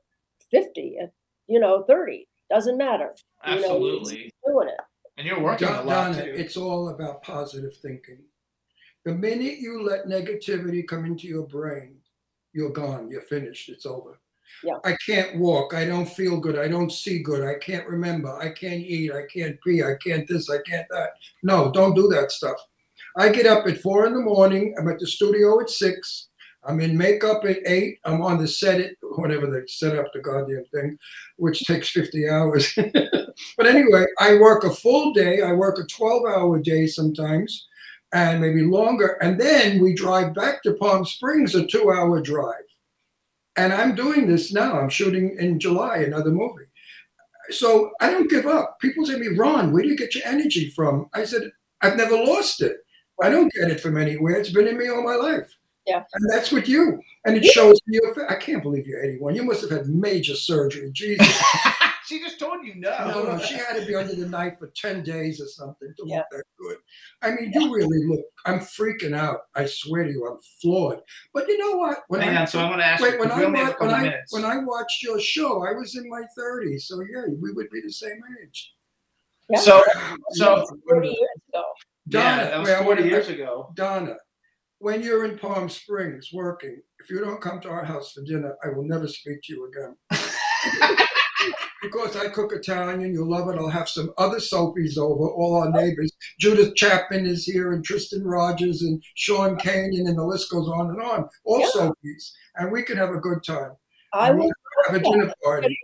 50 0.51 0.97
at 1.03 1.13
you 1.47 1.61
know 1.61 1.83
30 1.85 2.27
doesn't 2.51 2.79
matter 2.79 3.15
you 3.47 3.53
know, 3.57 3.59
Absolutely. 3.59 4.33
doing 4.47 4.69
it 4.69 4.81
And 5.17 5.27
you're 5.27 5.41
working 5.41 5.69
a 5.69 5.83
lot 5.83 6.13
Donna, 6.13 6.25
too. 6.25 6.33
it's 6.35 6.57
all 6.57 6.89
about 6.91 7.23
positive 7.23 7.77
thinking. 7.77 8.19
The 9.05 9.13
minute 9.15 9.59
you 9.59 9.83
let 9.83 10.07
negativity 10.07 10.87
come 10.87 11.05
into 11.05 11.27
your 11.27 11.47
brain, 11.47 11.97
you're 12.55 12.71
gone. 12.71 13.11
You're 13.11 13.21
finished. 13.23 13.69
It's 13.69 13.85
over. 13.85 14.19
Yeah. 14.63 14.79
I 14.85 14.97
can't 15.05 15.37
walk. 15.39 15.75
I 15.75 15.85
don't 15.85 16.09
feel 16.09 16.39
good. 16.41 16.59
I 16.59 16.69
don't 16.69 16.91
see 16.91 17.23
good. 17.23 17.47
I 17.47 17.59
can't 17.59 17.87
remember. 17.87 18.35
I 18.39 18.51
can't 18.51 18.81
eat. 18.81 19.13
I 19.13 19.23
can't 19.33 19.59
pee. 19.63 19.83
I 19.83 19.95
can't 20.03 20.27
this. 20.27 20.49
I 20.49 20.59
can't 20.67 20.87
that. 20.91 21.11
No, 21.43 21.71
don't 21.73 21.95
do 21.95 22.09
that 22.09 22.31
stuff. 22.31 22.57
I 23.17 23.29
get 23.29 23.47
up 23.47 23.67
at 23.67 23.81
four 23.83 24.07
in 24.07 24.15
the 24.15 24.21
morning. 24.21 24.75
I'm 24.79 24.89
at 24.89 24.99
the 24.99 25.07
studio 25.07 25.61
at 25.61 25.69
six. 25.71 26.29
I'm 26.67 26.81
in 26.81 26.97
makeup 26.97 27.45
at 27.45 27.59
eight. 27.67 27.99
I'm 28.05 28.23
on 28.23 28.39
the 28.39 28.49
set 28.49 28.81
at 28.81 28.93
whatever 29.17 29.47
they 29.47 29.67
set 29.67 29.97
up 29.97 30.07
the 30.13 30.21
goddamn 30.21 30.65
thing, 30.73 30.99
which 31.37 31.65
takes 31.65 31.91
50 31.91 32.29
hours. 32.29 32.73
but 33.57 33.67
anyway, 33.67 34.07
I 34.19 34.37
work 34.37 34.65
a 34.65 34.75
full 34.75 35.13
day. 35.13 35.43
I 35.43 35.53
work 35.53 35.79
a 35.79 35.87
12 35.87 36.23
hour 36.27 36.59
day 36.59 36.87
sometimes 36.87 37.67
and 38.13 38.41
maybe 38.41 38.63
longer. 38.63 39.19
And 39.21 39.39
then 39.39 39.83
we 39.83 39.93
drive 39.93 40.35
back 40.35 40.63
to 40.63 40.75
Palm 40.75 41.05
Springs, 41.05 41.55
a 41.55 41.67
two 41.67 41.91
hour 41.91 42.21
drive. 42.21 42.55
And 43.57 43.73
I'm 43.73 43.95
doing 43.95 44.27
this 44.27 44.53
now. 44.53 44.79
I'm 44.79 44.89
shooting 44.89 45.37
in 45.39 45.61
July 45.61 45.99
another 45.99 46.31
movie. 46.31 46.65
So 47.51 47.91
I 48.01 48.11
don't 48.11 48.31
give 48.31 48.47
up. 48.47 48.79
People 48.81 49.05
say 49.05 49.15
to 49.15 49.19
me, 49.19 49.37
Ron, 49.37 49.73
where 49.73 49.83
do 49.83 49.89
you 49.89 49.97
get 49.97 50.15
your 50.15 50.27
energy 50.27 50.71
from? 50.71 51.09
I 51.13 51.25
said, 51.25 51.51
I've 51.83 51.97
never 51.97 52.17
lost 52.17 52.63
it. 52.63 52.79
I 53.23 53.31
don't 53.31 53.53
get 53.53 53.71
it 53.71 53.81
from 53.81 53.97
anywhere. 53.97 54.37
It's 54.37 54.51
been 54.51 54.67
in 54.67 54.79
me 54.79 54.89
all 54.89 55.05
my 55.05 55.15
life. 55.15 55.55
Yeah. 55.87 56.03
And 56.15 56.31
that's 56.31 56.51
with 56.51 56.69
you. 56.69 57.01
And 57.27 57.37
it 57.37 57.45
shows 57.45 57.79
in 57.87 57.93
your 57.95 58.15
fa- 58.15 58.27
I 58.31 58.37
can't 58.37 58.63
believe 58.63 58.87
you're 58.87 59.03
81. 59.05 59.35
You 59.35 59.45
must 59.45 59.61
have 59.63 59.71
had 59.71 59.87
major 59.89 60.35
surgery. 60.35 60.91
Jesus. 60.93 61.27
she 62.07 62.21
just 62.21 62.39
told 62.39 62.65
you 62.65 62.75
no. 62.77 62.91
No, 63.09 63.23
no, 63.23 63.39
she 63.39 63.55
had 63.55 63.75
to 63.79 63.85
be 63.87 63.95
under 63.95 64.15
the 64.15 64.27
knife 64.29 64.59
for 64.59 64.69
10 64.69 65.03
days 65.03 65.41
or 65.41 65.47
something 65.47 65.93
to 65.97 66.03
Yeah. 66.07 66.19
look 66.19 66.27
that 66.33 66.43
good. 66.59 66.77
I 67.23 67.31
mean, 67.33 67.53
you 67.55 67.75
really 67.75 68.07
look, 68.07 68.21
I'm 68.47 68.61
freaking 68.61 69.15
out. 69.15 69.41
I 69.55 69.67
swear 69.67 70.05
to 70.05 70.11
you, 70.11 70.27
I'm 70.27 70.39
floored. 70.63 71.01
But 71.35 71.49
you 71.49 71.59
know 71.59 71.77
what? 71.77 71.99
When 72.09 72.23
Hang 72.23 72.37
I, 72.37 72.41
on, 72.43 72.47
so 72.47 72.61
I'm 72.61 72.69
going 72.69 72.79
to 72.81 72.87
ask 72.87 73.03
wait, 73.03 73.15
you. 73.15 73.19
when 73.21 73.29
'cause 73.29 73.37
I, 73.39 73.41
we 73.41 73.47
only 73.47 73.59
have 73.61 73.75
when, 73.79 73.91
I, 73.91 74.15
when 74.31 74.45
I 74.45 74.59
watched 74.59 75.03
your 75.03 75.21
show, 75.21 75.67
I 75.67 75.73
was 75.73 75.97
in 75.97 76.09
my 76.09 76.23
30s. 76.39 76.83
So 76.83 77.01
yeah, 77.13 77.25
we 77.41 77.53
would 77.53 77.69
be 77.71 77.81
the 77.83 77.93
same 77.93 78.21
age. 78.43 78.73
Yeah. 79.51 79.59
So, 79.61 79.83
That 79.95 80.17
so 80.33 80.55
was 80.61 80.75
30 80.89 81.09
years 81.09 81.19
ago 81.51 81.65
yeah, 82.07 82.37
Donna, 82.39 82.51
that 82.51 82.61
was 82.61 82.69
40 82.71 82.87
wanna- 83.03 83.03
years 83.11 83.29
ago. 83.29 83.71
Donna, 83.75 84.17
when 84.85 85.03
you're 85.03 85.25
in 85.25 85.39
Palm 85.39 85.71
Springs 85.71 86.29
working, 86.31 86.83
if 86.99 87.09
you 87.09 87.19
don't 87.19 87.41
come 87.41 87.59
to 87.63 87.71
our 87.71 87.87
house 87.87 88.13
for 88.13 88.23
dinner, 88.23 88.55
I 88.63 88.69
will 88.69 88.85
never 88.85 89.09
speak 89.09 89.41
to 89.45 89.55
you 89.55 89.73
again. 89.73 89.97
because 91.81 92.15
I 92.17 92.29
cook 92.29 92.53
Italian, 92.53 93.15
you'll 93.15 93.31
love 93.31 93.49
it. 93.49 93.59
I'll 93.59 93.71
have 93.71 93.89
some 93.89 94.13
other 94.19 94.37
soapies 94.37 94.99
over, 94.99 95.27
all 95.27 95.57
our 95.57 95.71
neighbors. 95.71 96.13
Judith 96.39 96.75
Chapman 96.77 97.25
is 97.25 97.47
here, 97.47 97.73
and 97.73 97.83
Tristan 97.83 98.25
Rogers, 98.25 98.83
and 98.83 99.03
Sean 99.15 99.57
Kanan, 99.57 100.07
and 100.07 100.19
the 100.19 100.23
list 100.23 100.51
goes 100.51 100.69
on 100.69 100.91
and 100.91 101.01
on. 101.01 101.31
All 101.45 101.61
Yeah. 101.61 101.71
soapies, 101.75 102.33
and 102.57 102.71
we 102.71 102.83
can 102.83 102.99
have 102.99 103.15
a 103.15 103.21
good 103.21 103.43
time. 103.43 103.73
i 104.13 104.31
will 104.33 104.51
have 104.87 104.97
a 104.97 105.01
dinner 105.01 105.33
party, 105.43 105.79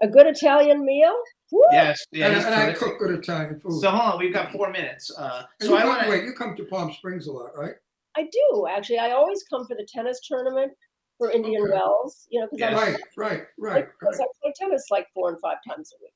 a 0.00 0.08
good 0.08 0.26
italian 0.26 0.84
meal 0.84 1.14
Woo! 1.52 1.62
Yes, 1.70 2.04
yeah, 2.10 2.28
and, 2.28 2.46
and 2.46 2.54
I 2.54 2.72
cook 2.72 2.98
good 2.98 3.10
Italian 3.10 3.60
food. 3.60 3.78
So 3.82 3.90
hold 3.90 4.14
on, 4.14 4.18
we've 4.18 4.32
got 4.32 4.50
four 4.50 4.70
minutes. 4.70 5.14
Uh, 5.16 5.44
so 5.60 5.76
I 5.76 5.84
want 5.84 6.02
to. 6.02 6.08
wait, 6.08 6.24
you 6.24 6.32
come 6.32 6.56
to 6.56 6.64
Palm 6.64 6.90
Springs 6.94 7.26
a 7.26 7.32
lot, 7.32 7.50
right? 7.54 7.74
I 8.16 8.22
do 8.22 8.66
actually 8.70 8.98
i 8.98 9.10
always 9.10 9.44
come 9.48 9.66
for 9.66 9.74
the 9.76 9.86
tennis 9.92 10.20
tournament 10.26 10.72
for 11.18 11.30
indian 11.30 11.62
Okay. 11.62 11.72
wells 11.72 12.26
you 12.30 12.40
know 12.40 12.48
because 12.52 12.70
Yeah. 12.72 12.80
Right, 12.80 12.96
right, 13.16 13.42
right, 13.58 13.88
right. 14.02 14.14
i 14.14 14.26
play 14.42 14.52
tennis 14.56 14.84
like 14.90 15.06
four 15.14 15.30
and 15.30 15.40
five 15.40 15.58
times 15.68 15.92
a 15.92 16.02
week 16.02 16.12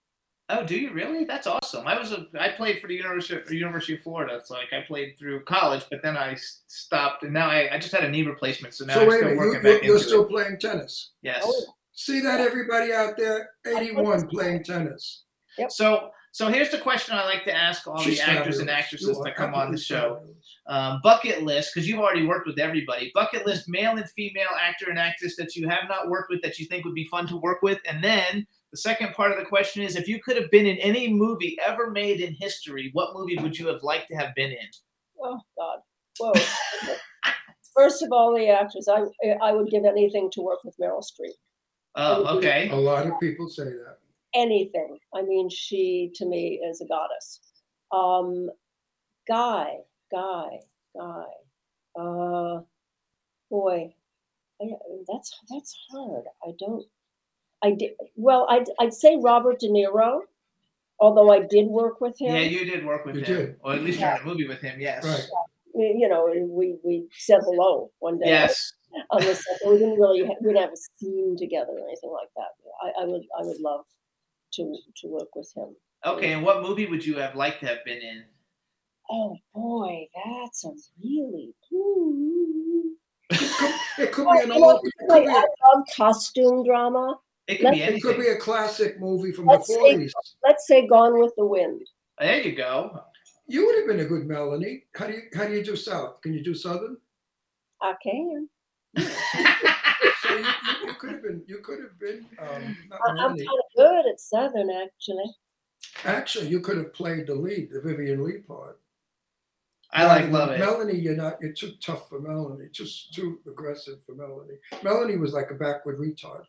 Oh, 0.48 0.64
do 0.64 0.78
you 0.78 0.92
really? 0.92 1.24
That's 1.24 1.48
awesome. 1.48 1.88
I 1.88 1.98
was 1.98 2.12
a. 2.12 2.24
I 2.38 2.50
played 2.50 2.80
for 2.80 2.86
the 2.86 2.94
University 2.94 3.34
of, 3.34 3.50
University 3.52 3.94
of 3.94 4.02
Florida. 4.02 4.36
It's 4.36 4.48
like 4.48 4.72
I 4.72 4.82
played 4.86 5.18
through 5.18 5.42
college, 5.42 5.82
but 5.90 6.02
then 6.04 6.16
I 6.16 6.36
stopped, 6.68 7.24
and 7.24 7.32
now 7.32 7.50
I, 7.50 7.74
I 7.74 7.78
just 7.80 7.92
had 7.92 8.04
a 8.04 8.08
knee 8.08 8.22
replacement, 8.22 8.72
so 8.72 8.84
now 8.84 8.94
So 8.94 9.00
I'm 9.00 9.08
wait 9.08 9.16
still 9.16 9.28
minute, 9.30 9.38
working 9.40 9.66
you, 9.66 9.72
back 9.74 9.82
you, 9.82 9.88
you're 9.88 9.96
into 9.96 10.06
still 10.08 10.22
it. 10.24 10.28
playing 10.30 10.58
tennis. 10.60 11.14
Yes. 11.20 11.42
Oh, 11.44 11.64
See 11.94 12.20
that 12.20 12.40
everybody 12.40 12.92
out 12.92 13.16
there, 13.16 13.50
81 13.66 14.28
playing 14.28 14.62
tennis. 14.62 15.24
So 15.68 16.10
So 16.36 16.48
here's 16.48 16.68
the 16.68 16.76
question 16.76 17.16
I 17.16 17.24
like 17.24 17.44
to 17.44 17.56
ask 17.56 17.88
all 17.88 17.96
She's 17.96 18.18
the 18.18 18.28
actors 18.28 18.58
and 18.58 18.68
actresses 18.68 19.08
You 19.08 19.24
that 19.24 19.36
come 19.36 19.54
on 19.54 19.72
the 19.72 19.78
show. 19.78 20.20
Um, 20.66 21.00
bucket 21.02 21.44
list, 21.44 21.72
because 21.72 21.88
you've 21.88 21.98
already 21.98 22.26
worked 22.26 22.46
with 22.46 22.58
everybody. 22.58 23.10
Bucket 23.14 23.46
list, 23.46 23.70
male 23.70 23.92
and 23.92 24.06
female 24.10 24.50
actor 24.62 24.90
and 24.90 24.98
actress 24.98 25.34
that 25.36 25.56
you 25.56 25.66
have 25.66 25.88
not 25.88 26.10
worked 26.10 26.28
with 26.28 26.42
that 26.42 26.58
you 26.58 26.66
think 26.66 26.84
would 26.84 26.94
be 26.94 27.08
fun 27.10 27.26
to 27.28 27.38
work 27.38 27.62
with. 27.62 27.78
And 27.86 28.04
then 28.04 28.46
the 28.70 28.76
second 28.76 29.14
part 29.14 29.32
of 29.32 29.38
the 29.38 29.46
question 29.46 29.82
is 29.82 29.96
if 29.96 30.06
you 30.06 30.20
could 30.20 30.36
have 30.36 30.50
been 30.50 30.66
in 30.66 30.76
any 30.76 31.10
movie 31.10 31.56
ever 31.64 31.90
made 31.90 32.20
in 32.20 32.34
history, 32.34 32.90
what 32.92 33.14
movie 33.14 33.38
would 33.38 33.58
you 33.58 33.68
have 33.68 33.82
liked 33.82 34.08
to 34.08 34.14
have 34.16 34.34
been 34.34 34.50
in? 34.50 34.68
Oh 35.18 35.40
God. 35.56 35.78
Whoa. 36.18 36.34
First 37.74 38.02
of 38.02 38.10
all, 38.12 38.36
the 38.36 38.50
actors. 38.50 38.88
I 38.88 39.04
I 39.40 39.52
would 39.52 39.70
give 39.70 39.86
anything 39.86 40.30
to 40.32 40.42
work 40.42 40.64
with 40.64 40.76
Meryl 40.76 41.02
Streep. 41.02 41.32
Oh, 41.94 42.36
okay. 42.36 42.68
A 42.68 42.76
lot 42.76 43.06
of 43.06 43.18
people 43.20 43.48
say 43.48 43.64
that. 43.64 43.96
Anything. 44.36 44.98
I 45.14 45.22
mean, 45.22 45.48
she 45.48 46.12
to 46.16 46.26
me 46.26 46.60
is 46.68 46.80
a 46.82 46.86
goddess. 46.86 47.40
Um, 47.90 48.50
Guy, 49.26 49.78
Guy, 50.12 50.60
Guy. 50.94 51.24
Uh, 51.98 52.60
boy, 53.50 53.94
I, 54.60 54.64
that's 55.08 55.40
that's 55.50 55.74
hard. 55.90 56.24
I 56.46 56.50
don't. 56.58 56.84
I 57.64 57.70
did 57.72 57.92
well. 58.14 58.46
I'd 58.50 58.66
I'd 58.78 58.92
say 58.92 59.16
Robert 59.16 59.58
De 59.60 59.68
Niro, 59.68 60.20
although 61.00 61.32
I 61.32 61.40
did 61.40 61.66
work 61.68 62.02
with 62.02 62.20
him. 62.20 62.34
Yeah, 62.34 62.42
you 62.42 62.66
did 62.66 62.84
work 62.84 63.06
with 63.06 63.16
You 63.16 63.22
him. 63.24 63.36
did. 63.36 63.56
Or 63.64 63.72
at 63.72 63.82
least 63.82 63.98
you're 64.00 64.10
in 64.10 64.22
a 64.22 64.24
movie 64.24 64.46
with 64.46 64.60
him, 64.60 64.78
yes. 64.78 65.02
Right. 65.04 65.26
you 65.74 66.08
know, 66.08 66.26
we 66.48 66.76
we 66.84 67.08
said 67.16 67.40
hello 67.42 67.90
one 68.00 68.18
day. 68.18 68.26
Yes. 68.28 68.74
on 69.10 69.20
the 69.24 69.34
set. 69.34 69.58
We 69.66 69.78
didn't 69.78 69.98
really 69.98 70.22
we 70.22 70.34
didn't 70.42 70.56
have 70.60 70.72
a 70.72 70.76
scene 70.76 71.36
together 71.38 71.72
or 71.72 71.86
anything 71.88 72.10
like 72.12 72.28
that. 72.36 72.52
I, 72.82 73.02
I 73.02 73.04
would 73.06 73.22
I 73.38 73.42
would 73.42 73.60
love 73.60 73.84
to 74.56 74.74
to 75.02 75.08
work 75.08 75.34
with 75.34 75.50
him. 75.56 75.74
Okay, 76.04 76.32
and 76.32 76.42
what 76.42 76.62
movie 76.62 76.86
would 76.86 77.04
you 77.04 77.16
have 77.18 77.34
liked 77.36 77.60
to 77.60 77.66
have 77.66 77.84
been 77.84 77.98
in? 77.98 78.24
Oh 79.10 79.36
boy, 79.54 80.06
that's 80.14 80.64
a 80.64 80.70
really. 81.02 81.54
Ooh. 81.72 82.92
It 83.98 84.12
could 84.12 84.26
Well, 84.26 84.36
be 84.38 84.44
an 84.44 84.52
old. 84.52 84.80
Like, 85.08 85.24
be 85.24 85.28
love 85.30 85.48
costume 85.96 86.64
drama. 86.64 87.18
It 87.48 87.60
could 87.60 87.70
be 87.72 87.80
Let's- 87.80 87.94
it 87.96 88.02
could 88.02 88.18
be 88.18 88.28
a 88.28 88.36
classic 88.36 89.00
movie 89.00 89.32
from 89.32 89.46
Let's 89.46 89.68
the 89.68 89.74
say- 89.74 89.80
forties. 89.80 90.14
Let's 90.44 90.66
say 90.66 90.86
Gone 90.86 91.18
with 91.20 91.32
the 91.36 91.46
Wind. 91.46 91.80
There 92.18 92.40
you 92.42 92.54
go. 92.56 93.00
You 93.46 93.64
would 93.66 93.76
have 93.76 93.86
been 93.86 94.00
a 94.00 94.04
good 94.04 94.26
Melanie. 94.26 94.84
How 94.94 95.06
do 95.06 95.12
you 95.14 95.22
how 95.34 95.46
do 95.46 95.54
you 95.54 95.62
do 95.64 95.76
South? 95.76 96.20
Can 96.20 96.34
you 96.34 96.42
do 96.42 96.54
Southern? 96.54 96.96
I 97.80 97.94
can. 98.02 98.48
So 100.28 100.34
you, 100.34 100.38
you, 100.40 100.86
you 100.88 100.94
could 100.94 101.10
have 101.12 101.22
been. 101.22 101.42
You 101.46 101.58
could 101.58 101.80
have 101.80 101.98
been. 101.98 102.26
Um, 102.38 102.76
not 102.90 103.00
I, 103.06 103.10
I'm 103.10 103.36
kind 103.36 103.40
of 103.40 103.46
good 103.76 104.06
at 104.10 104.20
Southern, 104.20 104.70
actually. 104.70 105.34
Actually, 106.04 106.48
you 106.48 106.60
could 106.60 106.76
have 106.76 106.92
played 106.92 107.26
the 107.26 107.34
lead, 107.34 107.70
the 107.70 107.80
Vivien 107.80 108.22
Leigh 108.24 108.38
part. 108.38 108.80
I 109.92 110.04
like 110.06 110.28
Melanie- 110.30 110.32
love 110.32 110.50
it. 110.50 110.58
Melanie, 110.58 110.98
you're 110.98 111.16
not. 111.16 111.36
You're 111.40 111.52
too 111.52 111.72
tough 111.80 112.08
for 112.08 112.20
Melanie. 112.20 112.68
Just 112.72 113.14
too 113.14 113.40
aggressive 113.46 114.02
for 114.04 114.14
Melanie. 114.14 114.58
Melanie 114.82 115.16
was 115.16 115.32
like 115.32 115.50
a 115.50 115.54
backward 115.54 115.98
retard. 115.98 116.42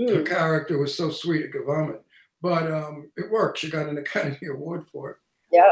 Her 0.00 0.18
Hmm. 0.18 0.24
character 0.24 0.78
was 0.78 0.94
so 0.94 1.10
sweet 1.10 1.42
it 1.42 1.52
could 1.52 1.66
vomit, 1.66 2.02
but 2.40 2.70
um, 2.72 3.10
it 3.16 3.30
worked. 3.30 3.58
She 3.58 3.70
got 3.70 3.88
an 3.88 3.98
Academy 3.98 4.38
Award 4.50 4.86
for 4.90 5.10
it. 5.10 5.16
Yeah. 5.52 5.70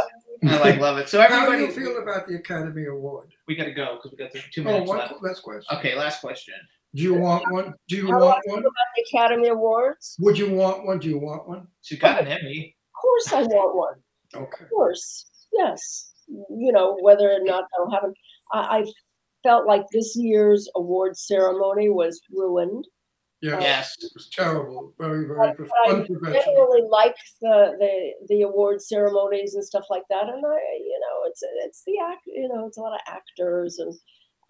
I 0.48 0.59
like 0.59 0.78
love 0.78 0.98
it. 0.98 1.09
So 1.09 1.20
How 1.22 1.51
do 1.51 1.59
you 1.59 1.72
feel 1.72 2.01
about 2.03 2.28
the 2.28 2.36
Academy 2.36 2.84
Award? 2.84 3.32
we 3.48 3.57
got 3.57 3.64
to 3.64 3.72
go 3.72 3.96
because 3.96 4.11
we 4.12 4.18
got 4.18 4.30
the 4.30 4.40
two 4.53 4.61
Oh, 4.61 4.64
minutes 4.64 4.88
one 4.88 4.98
left. 4.98 5.14
qu- 5.14 5.26
last 5.26 5.42
question. 5.42 5.78
Okay, 5.78 5.96
last 5.96 6.20
question. 6.20 6.55
Do 6.95 7.03
you 7.03 7.14
want 7.14 7.45
one? 7.53 7.74
Do 7.88 7.97
you 7.97 8.07
How 8.09 8.18
do 8.18 8.24
I 8.24 8.28
want 8.28 8.43
feel 8.45 8.55
one? 8.55 8.62
about 8.62 8.72
the 8.97 9.05
Academy 9.09 9.49
Awards? 9.49 10.16
Would 10.20 10.36
you 10.36 10.51
want 10.53 10.86
one? 10.86 10.99
Do 10.99 11.09
you 11.09 11.18
want 11.18 11.49
one? 11.49 11.68
She 11.82 11.97
got 11.97 12.20
an 12.20 12.26
Emmy. 12.26 12.76
Of 12.95 13.01
course, 13.01 13.32
I 13.32 13.43
want 13.45 13.76
one. 13.76 14.43
Okay. 14.43 14.64
Of 14.64 14.70
course, 14.70 15.26
yes. 15.53 16.12
You 16.28 16.72
know, 16.72 16.99
whether 17.01 17.30
or 17.30 17.41
not 17.43 17.64
I'll 17.78 17.91
have 17.91 18.05
it. 18.05 18.14
I, 18.53 18.78
I 18.80 18.84
felt 19.43 19.66
like 19.66 19.84
this 19.93 20.16
year's 20.16 20.68
award 20.76 21.16
ceremony 21.16 21.88
was 21.88 22.20
ruined. 22.32 22.84
Yeah. 23.41 23.55
Um, 23.55 23.62
yes. 23.62 23.97
It 24.01 24.11
was 24.14 24.28
terrible. 24.28 24.93
Very, 24.99 25.26
very 25.26 25.55
prof- 25.55 25.70
I 25.86 25.91
unprofessional. 25.93 26.43
generally 26.45 26.82
like 26.91 27.16
the, 27.41 27.76
the 27.78 28.12
the 28.28 28.43
award 28.43 28.82
ceremonies 28.82 29.55
and 29.55 29.64
stuff 29.64 29.84
like 29.88 30.03
that, 30.11 30.24
and 30.24 30.45
I, 30.45 30.59
you 30.78 31.01
know, 31.01 31.28
it's 31.30 31.43
it's 31.64 31.82
the 31.86 31.95
act, 32.07 32.22
you 32.26 32.49
know, 32.53 32.66
it's 32.66 32.76
a 32.76 32.80
lot 32.82 32.93
of 32.95 33.01
actors, 33.07 33.78
and 33.78 33.95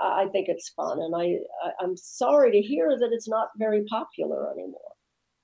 I 0.00 0.22
I 0.22 0.28
think 0.32 0.48
it's 0.48 0.68
fun, 0.70 1.00
and 1.00 1.14
I, 1.14 1.38
I 1.64 1.70
I'm 1.80 1.96
sorry 1.96 2.50
to 2.52 2.60
hear 2.60 2.96
that 2.98 3.10
it's 3.12 3.28
not 3.28 3.50
very 3.56 3.84
popular 3.84 4.50
anymore. 4.52 4.80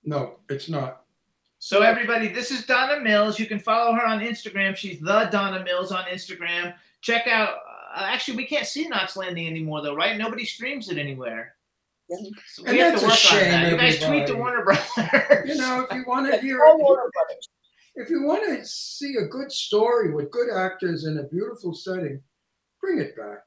No, 0.05 0.37
it's 0.49 0.69
not. 0.69 1.03
So 1.59 1.83
everybody, 1.83 2.29
this 2.29 2.51
is 2.51 2.65
Donna 2.67 3.01
Mills. 3.01 3.39
You 3.39 3.47
can 3.47 3.59
follow 3.59 3.93
her 3.95 4.07
on 4.07 4.21
Instagram. 4.21 4.77
She's 4.77 5.01
the 5.01 5.29
Donna 5.33 5.65
Mills 5.65 5.91
on 5.91 6.05
Instagram. 6.05 6.75
Check 7.01 7.27
out. 7.27 7.55
Uh, 7.95 8.03
actually, 8.05 8.37
we 8.37 8.45
can't 8.47 8.67
see 8.67 8.87
Knots 8.87 9.17
Landing 9.17 9.47
anymore, 9.47 9.81
though, 9.83 9.95
right? 9.95 10.17
Nobody 10.19 10.45
streams 10.45 10.91
it 10.91 10.99
anywhere. 10.99 11.55
Yeah. 12.11 12.19
So 12.53 12.65
And 12.67 12.75
we 12.75 12.79
have 12.81 12.93
that's 12.93 13.01
to 13.03 13.07
a 13.07 13.11
work 13.11 13.19
shame, 13.19 13.55
on 13.55 13.63
that. 13.63 13.73
You 13.73 13.79
guys 13.79 13.99
tweet 13.99 14.27
to 14.27 14.33
everybody. 14.35 14.35
Warner 14.35 14.65
Brothers. 14.65 15.49
You 15.49 15.55
know, 15.57 15.87
if 15.89 15.97
you 15.97 16.05
want 16.07 16.31
to 16.31 16.39
hear, 16.41 16.63
All 16.65 16.77
if 16.77 16.83
Warner 16.83 17.03
you, 17.05 17.11
Brothers. 17.13 17.49
if 17.97 18.11
you 18.11 18.23
want 18.23 18.45
to 18.59 18.65
see 18.67 19.15
a 19.17 19.25
good 19.27 19.51
story 19.51 20.13
with 20.13 20.31
good 20.31 20.51
actors 20.55 21.07
in 21.07 21.19
a 21.19 21.25
beautiful 21.25 21.73
setting, 21.75 22.21
bring 22.81 22.99
it 23.01 23.17
back. 23.17 23.41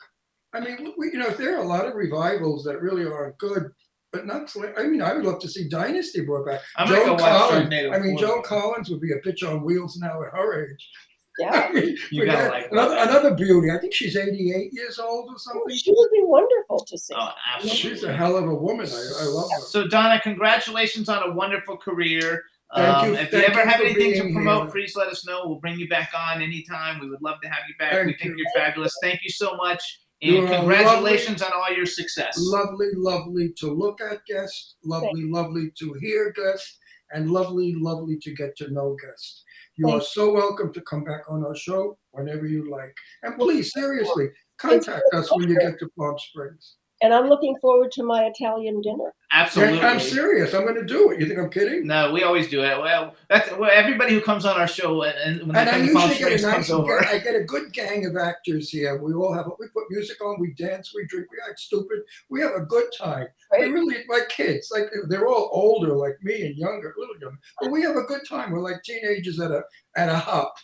I 0.54 0.60
mean, 0.60 0.94
we, 0.98 1.08
you 1.12 1.20
know, 1.20 1.30
there 1.30 1.58
are 1.58 1.64
a 1.64 1.68
lot 1.68 1.86
of 1.86 1.96
revivals 1.96 2.64
that 2.64 2.82
really 2.82 3.06
aren't 3.06 3.38
good, 3.38 3.72
but 4.12 4.26
not. 4.26 4.52
I 4.78 4.84
mean, 4.88 5.02
I 5.02 5.14
would 5.14 5.24
love 5.26 5.40
to 5.42 5.48
see 5.48 5.68
Dynasty 5.70 6.22
brought 6.22 6.46
back. 6.48 6.62
I'm 6.76 6.88
gonna 6.88 7.00
go 7.00 7.06
Joan 7.06 7.18
watch 7.18 7.22
Collins. 7.52 7.74
I 7.94 8.00
mean, 8.00 8.18
4. 8.18 8.28
Joan 8.28 8.44
Collins 8.44 8.90
would 8.90 9.02
be 9.02 9.12
a 9.12 9.20
bitch 9.22 9.48
on 9.48 9.64
wheels 9.64 9.98
now 9.98 10.22
at 10.24 10.32
her 10.34 10.66
age. 10.66 10.90
Yeah, 11.38 11.68
I 11.70 11.72
mean, 11.72 11.96
You 12.12 12.26
gotta 12.26 12.50
like 12.50 12.70
another, 12.70 12.98
another 12.98 13.34
beauty. 13.34 13.72
I 13.72 13.78
think 13.78 13.94
she's 13.94 14.18
88 14.18 14.74
years 14.74 15.00
old 15.00 15.30
or 15.30 15.36
Oh, 15.36 15.38
something. 15.38 15.74
she 15.78 15.94
would 15.96 16.12
be 16.12 16.22
wonderful 16.24 16.80
to 16.84 16.98
see. 16.98 17.14
Oh, 17.18 17.30
absolutely. 17.56 17.80
She's 17.80 18.04
a 18.04 18.12
hell 18.12 18.36
of 18.36 18.44
a 18.50 18.54
woman. 18.54 18.86
I, 18.92 19.22
I 19.22 19.24
love 19.26 19.50
her. 19.50 19.62
So 19.62 19.88
Donna, 19.88 20.20
congratulations 20.20 21.08
on 21.08 21.30
a 21.30 21.34
wonderful 21.34 21.78
career. 21.78 22.44
Thank 22.76 22.90
um, 22.98 23.08
you- 23.14 23.16
if 23.20 23.32
you 23.32 23.40
ever 23.40 23.62
you 23.62 23.70
have 23.70 23.80
anything 23.80 24.14
to 24.16 24.34
promote, 24.34 24.64
here. 24.64 24.72
please 24.72 24.98
let 24.98 25.08
us 25.08 25.26
know. 25.26 25.44
We'll 25.46 25.60
bring 25.62 25.80
you 25.80 25.88
back 25.88 26.12
on 26.14 26.42
anytime. 26.42 27.00
We 27.00 27.10
would 27.10 27.22
love 27.22 27.40
to 27.44 27.48
have 27.48 27.64
you 27.70 27.76
back. 27.80 27.94
we 27.94 28.00
Thank 28.12 28.20
think 28.20 28.38
you. 28.38 28.46
are 28.46 28.60
fabulous. 28.60 28.94
Thank 29.02 29.24
you 29.24 29.30
so 29.30 29.56
much. 29.56 30.02
And 30.22 30.32
You're 30.32 30.46
a 30.46 30.58
congratulations 30.58 31.42
on 31.42 31.52
all 31.56 31.74
your 31.74 31.86
success. 31.86 32.36
Lovely, 32.38 32.90
lovely 32.94 33.54
to 33.58 33.72
look 33.72 34.02
at 34.02 34.26
guests, 34.26 34.76
lovely, 34.84 35.24
lovely 35.24 35.72
to 35.80 35.94
hear 36.02 36.34
guests, 36.34 36.78
and 37.12 37.32
lovely, 37.32 37.74
lovely 37.76 38.18
to 38.18 38.34
get 38.34 38.56
to 38.58 38.70
know 38.70 38.98
guests. 39.02 39.44
You 39.78 39.90
are 39.90 40.02
so 40.02 40.34
welcome 40.34 40.74
to 40.74 40.82
come 40.82 41.06
back 41.06 41.22
on 41.30 41.46
our 41.46 41.56
show 41.56 41.98
whenever 42.12 42.46
you 42.46 42.70
like. 42.70 42.94
And 43.24 43.38
please, 43.38 43.72
seriously, 43.72 44.28
contact 44.58 45.06
us 45.14 45.34
when 45.34 45.48
you 45.48 45.58
get 45.58 45.80
to 45.80 45.90
Palm 45.98 46.18
Springs. 46.20 46.76
And 47.02 47.14
I'm 47.14 47.28
looking 47.28 47.56
forward 47.62 47.92
to 47.94 48.04
my 48.04 48.26
Italian 48.26 48.82
dinner. 48.82 49.14
Absolutely. 49.32 49.80
I'm 49.82 50.00
serious. 50.00 50.54
I'm 50.54 50.64
going 50.64 50.76
to 50.76 50.84
do 50.84 51.12
it. 51.12 51.20
You 51.20 51.28
think 51.28 51.40
I'm 51.40 51.50
kidding? 51.50 51.88
No, 51.88 52.12
we 52.12 52.24
always 52.24 52.50
do 52.50 52.62
it. 52.64 52.78
Well, 52.80 53.16
that's 53.30 53.50
well, 53.58 53.70
everybody 53.72 54.14
who 54.14 54.22
comes 54.22 54.44
on 54.44 54.60
our 54.60 54.68
show 54.68 55.04
and, 55.04 55.18
and 55.18 55.48
when 55.48 55.56
And 55.56 55.70
I 55.70 55.72
come 55.72 55.88
to 55.88 55.94
Palm 55.94 56.10
usually 56.10 56.30
get 56.30 56.40
a 56.40 56.46
nice, 56.46 56.54
comes 56.54 56.72
over. 56.72 57.06
I 57.06 57.20
get 57.20 57.36
a 57.36 57.44
good 57.44 57.72
gang 57.72 58.06
of 58.06 58.18
actors 58.18 58.70
here. 58.70 59.02
We 59.02 59.14
all 59.14 59.34
have, 59.34 59.46
we 59.60 59.68
put 59.68 59.84
music 59.90 60.22
on, 60.24 60.42
we 60.42 60.54
dance, 60.56 60.92
we 60.94 61.06
drink, 61.08 61.28
we 61.32 61.38
act 61.48 61.60
stupid. 61.60 62.00
We 62.30 62.42
have 62.42 62.54
a 62.54 62.66
good 62.66 62.92
time. 62.98 63.28
We 63.52 63.60
Right? 63.60 63.72
really, 63.72 64.04
like 64.10 64.28
kids, 64.30 64.70
like 64.74 64.90
they're 65.08 65.28
all 65.28 65.50
older, 65.54 65.94
like 65.94 66.18
me 66.22 66.48
and 66.48 66.56
younger, 66.58 66.94
a 66.98 67.00
little 67.00 67.16
younger. 67.22 67.38
But 67.62 67.72
we 67.72 67.82
have 67.84 67.96
a 67.96 68.04
good 68.04 68.22
time. 68.28 68.52
We're 68.52 68.62
like 68.62 68.84
teenagers 68.84 69.40
at 69.40 69.52
a 69.52 69.64
at 69.96 70.10
a 70.10 70.18
hop. 70.18 70.56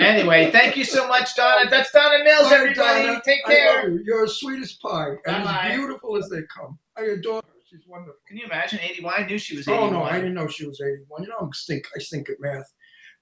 Anyway, 0.00 0.50
thank 0.50 0.76
you 0.76 0.84
so 0.84 1.06
much, 1.06 1.34
Donna. 1.36 1.68
That's 1.70 1.90
Donna 1.92 2.24
Mills, 2.24 2.48
Bye, 2.48 2.54
everybody. 2.56 3.06
Donna. 3.06 3.22
Take 3.24 3.40
I 3.46 3.54
care. 3.54 3.90
you. 3.90 4.02
You're 4.04 4.24
as 4.24 4.34
sweet 4.36 4.60
as 4.62 4.72
pie 4.74 5.10
and 5.26 5.44
Bye-bye. 5.44 5.68
as 5.70 5.76
beautiful 5.76 6.16
as 6.16 6.28
they 6.28 6.40
come. 6.54 6.78
I 6.96 7.02
adore 7.02 7.36
her. 7.36 7.42
She's 7.70 7.86
wonderful. 7.86 8.20
Can 8.28 8.36
you 8.36 8.44
imagine 8.44 8.80
81? 8.82 9.14
I 9.16 9.26
knew 9.26 9.38
she 9.38 9.56
was 9.56 9.66
81. 9.68 9.88
Oh 9.88 9.98
no, 9.98 10.02
I 10.04 10.16
didn't 10.16 10.34
know 10.34 10.46
she 10.46 10.66
was 10.66 10.80
81. 10.80 11.22
You 11.22 11.28
know, 11.28 11.36
I'm 11.40 11.52
stink. 11.52 11.86
I 11.96 12.00
stink 12.00 12.28
at 12.28 12.36
math. 12.40 12.70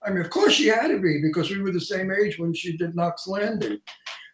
I 0.03 0.11
mean, 0.11 0.21
of 0.25 0.31
course 0.31 0.55
she 0.55 0.67
had 0.67 0.89
to 0.89 0.99
be 0.99 1.21
because 1.23 1.51
we 1.51 1.61
were 1.61 1.71
the 1.73 1.81
same 1.81 2.11
age 2.11 2.39
when 2.39 2.55
she 2.55 2.77
did 2.77 2.97
Knots 2.97 3.27
Landing. 3.29 3.79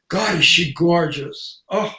God, 0.08 0.38
is 0.38 0.44
she 0.44 0.72
gorgeous? 0.72 1.62
Oh, 1.68 1.92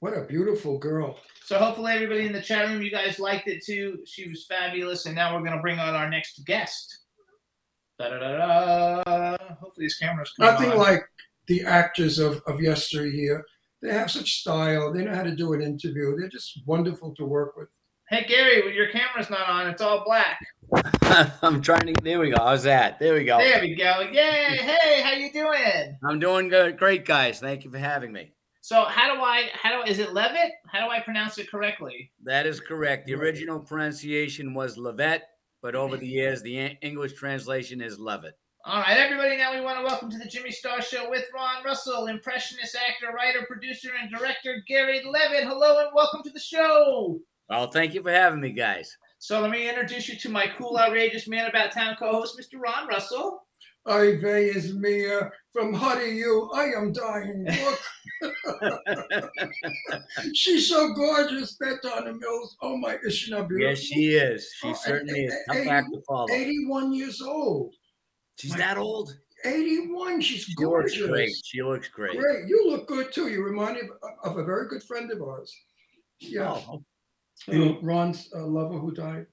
what 0.00 0.16
a 0.16 0.22
beautiful 0.22 0.78
girl. 0.78 1.20
So 1.44 1.58
hopefully 1.58 1.92
everybody 1.92 2.26
in 2.26 2.32
the 2.32 2.40
chat 2.40 2.68
room, 2.68 2.80
you 2.82 2.90
guys 2.90 3.18
liked 3.18 3.46
it 3.48 3.62
too. 3.64 3.98
She 4.06 4.28
was 4.28 4.46
fabulous, 4.46 5.06
and 5.06 5.14
now 5.14 5.36
we're 5.36 5.44
gonna 5.44 5.60
bring 5.60 5.78
on 5.78 5.94
our 5.94 6.08
next 6.08 6.44
guest. 6.46 6.98
Da-da-da-da. 8.00 9.36
Hopefully 9.60 9.86
this 9.86 9.98
camera's 9.98 10.32
coming 10.32 10.52
Nothing 10.52 10.72
on. 10.72 10.78
like 10.78 11.02
the 11.46 11.62
actors 11.64 12.18
of, 12.18 12.40
of 12.46 12.60
yesteryear. 12.60 13.44
They 13.82 13.92
have 13.92 14.10
such 14.10 14.40
style. 14.40 14.92
They 14.92 15.04
know 15.04 15.14
how 15.14 15.22
to 15.22 15.34
do 15.34 15.52
an 15.52 15.60
interview. 15.60 16.16
They're 16.16 16.28
just 16.28 16.60
wonderful 16.66 17.14
to 17.16 17.24
work 17.26 17.56
with. 17.56 17.68
Hey 18.08 18.24
Gary, 18.26 18.74
your 18.74 18.88
camera's 18.88 19.30
not 19.30 19.48
on. 19.48 19.68
It's 19.68 19.82
all 19.82 20.02
black. 20.04 20.40
I'm 21.42 21.60
trying 21.60 21.86
to. 21.86 21.94
There 22.02 22.18
we 22.18 22.30
go. 22.30 22.38
How's 22.42 22.64
that? 22.64 22.98
There 22.98 23.14
we 23.14 23.24
go. 23.24 23.38
There 23.38 23.60
we 23.60 23.74
go. 23.76 24.00
Yay! 24.00 24.56
Hey, 24.56 25.02
how 25.02 25.12
you 25.12 25.30
doing? 25.32 25.96
I'm 26.02 26.18
doing 26.18 26.48
good. 26.48 26.76
Great, 26.76 27.04
guys. 27.04 27.38
Thank 27.38 27.64
you 27.64 27.70
for 27.70 27.78
having 27.78 28.12
me. 28.12 28.32
So 28.62 28.84
how 28.84 29.14
do 29.14 29.20
I? 29.20 29.50
How 29.52 29.84
do? 29.84 29.88
Is 29.90 30.00
it 30.00 30.12
Levitt? 30.12 30.50
How 30.66 30.84
do 30.84 30.90
I 30.90 31.00
pronounce 31.00 31.38
it 31.38 31.50
correctly? 31.50 32.10
That 32.24 32.46
is 32.46 32.58
correct. 32.60 33.06
The 33.06 33.14
original 33.14 33.60
pronunciation 33.60 34.54
was 34.54 34.76
Levette, 34.76 35.22
but 35.62 35.74
over 35.74 35.96
the 35.96 36.06
years, 36.06 36.42
the 36.42 36.76
English 36.82 37.14
translation 37.14 37.80
is 37.80 37.98
Levitt. 37.98 38.38
All 38.64 38.80
right, 38.80 38.98
everybody. 38.98 39.36
Now 39.36 39.54
we 39.54 39.60
want 39.60 39.78
to 39.78 39.84
welcome 39.84 40.10
to 40.10 40.18
the 40.18 40.26
Jimmy 40.26 40.50
Star 40.50 40.82
Show 40.82 41.08
with 41.08 41.24
Ron 41.34 41.64
Russell, 41.64 42.06
impressionist, 42.06 42.76
actor, 42.76 43.14
writer, 43.14 43.46
producer, 43.46 43.90
and 44.00 44.10
director 44.10 44.62
Gary 44.66 45.02
Leavitt. 45.04 45.44
Hello 45.44 45.78
and 45.78 45.90
welcome 45.94 46.22
to 46.22 46.30
the 46.30 46.40
show. 46.40 47.18
Well, 47.48 47.70
thank 47.70 47.94
you 47.94 48.02
for 48.02 48.10
having 48.10 48.40
me, 48.40 48.52
guys. 48.52 48.96
So 49.18 49.40
let 49.40 49.50
me 49.50 49.68
introduce 49.68 50.08
you 50.08 50.16
to 50.18 50.28
my 50.28 50.46
cool, 50.58 50.78
outrageous 50.78 51.26
man 51.26 51.48
about 51.48 51.72
town 51.72 51.96
co-host, 51.98 52.38
Mr. 52.38 52.60
Ron 52.60 52.86
Russell. 52.86 53.42
Ivy 53.86 54.50
is 54.50 54.74
Mia 54.74 55.30
from 55.52 55.74
Huddy 55.74 56.10
You. 56.10 56.50
I 56.54 56.66
am 56.76 56.92
dying. 56.92 57.46
Look, 58.22 58.22
she's 60.34 60.68
so 60.68 60.92
gorgeous. 60.94 61.56
That 61.58 61.80
Donna 61.82 62.12
Mills. 62.14 62.56
Oh 62.62 62.76
my, 62.76 62.96
is 63.02 63.14
she 63.14 63.30
not 63.30 63.48
beautiful? 63.48 63.70
yes, 63.70 63.78
she 63.80 64.14
is. 64.14 64.48
She 64.60 64.68
Oh, 64.68 64.74
certainly 64.74 65.24
and- 65.24 65.32
is. 65.32 65.38
Tough 65.48 65.66
act 65.66 65.88
to 65.92 66.00
follow. 66.06 66.30
81 66.30 66.92
years 66.94 67.20
old. 67.22 67.74
She's 68.38 68.54
that 68.54 68.78
old. 68.78 69.16
81. 69.44 70.20
She's 70.20 70.42
She 70.42 70.52
looks 70.52 70.64
gorgeous. 70.64 71.06
great. 71.06 71.30
She 71.44 71.62
looks 71.62 71.88
great. 71.88 72.18
Great. 72.18 72.46
You 72.46 72.70
look 72.70 72.86
good 72.86 73.12
too. 73.12 73.28
You 73.28 73.42
remind 73.42 73.74
me 73.74 73.82
of, 74.24 74.32
of 74.32 74.38
a 74.38 74.44
very 74.44 74.68
good 74.68 74.82
friend 74.82 75.10
of 75.10 75.20
ours. 75.22 75.54
Yeah. 76.20 76.52
Oh, 76.68 76.82
You 77.48 77.58
know, 77.58 77.78
Ron's 77.82 78.28
uh, 78.34 78.46
lover 78.46 78.78
who 78.78 78.92
died. 78.92 79.26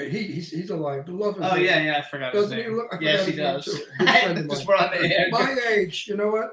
He 0.00 0.22
he's, 0.24 0.50
he's 0.50 0.70
alive. 0.70 1.06
The 1.06 1.12
lover. 1.12 1.40
Oh 1.42 1.56
yeah, 1.56 1.82
yeah, 1.82 1.98
I 1.98 2.02
forgot 2.08 2.34
his 2.34 2.42
Doesn't 2.44 2.58
he 2.58 2.64
name. 2.64 2.76
look? 2.76 2.88
I 2.92 2.98
yes, 3.00 3.26
he 3.26 3.32
does. 3.32 3.66
name, 3.66 3.76
too. 3.76 3.82
Good 3.98 4.08
friend 4.08 4.38
of 4.38 4.50
Just 4.50 4.66
mine. 4.68 4.90
the 5.02 5.18
air. 5.18 5.28
My 5.30 5.56
age, 5.70 6.06
you 6.08 6.16
know 6.16 6.28
what? 6.28 6.50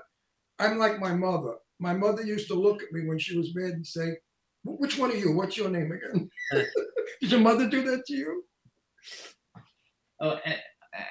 I'm 0.60 0.78
like 0.78 1.00
my 1.00 1.14
mother. 1.14 1.56
My 1.80 1.94
mother 1.94 2.24
used 2.24 2.48
to 2.48 2.54
look 2.56 2.82
at 2.82 2.92
me 2.92 3.06
when 3.08 3.20
she 3.20 3.38
was 3.38 3.54
mad 3.56 3.74
and 3.74 3.86
say, 3.86 4.14
"Which 4.64 4.98
one 4.98 5.12
are 5.12 5.16
you? 5.16 5.34
What's 5.34 5.58
your 5.58 5.70
name 5.70 5.92
again?" 5.92 6.30
did 7.22 7.32
your 7.32 7.42
mother 7.42 7.70
do 7.70 7.84
that 7.84 8.06
to 8.06 8.14
you? 8.14 8.44
Oh, 10.22 10.40
and, 10.46 10.58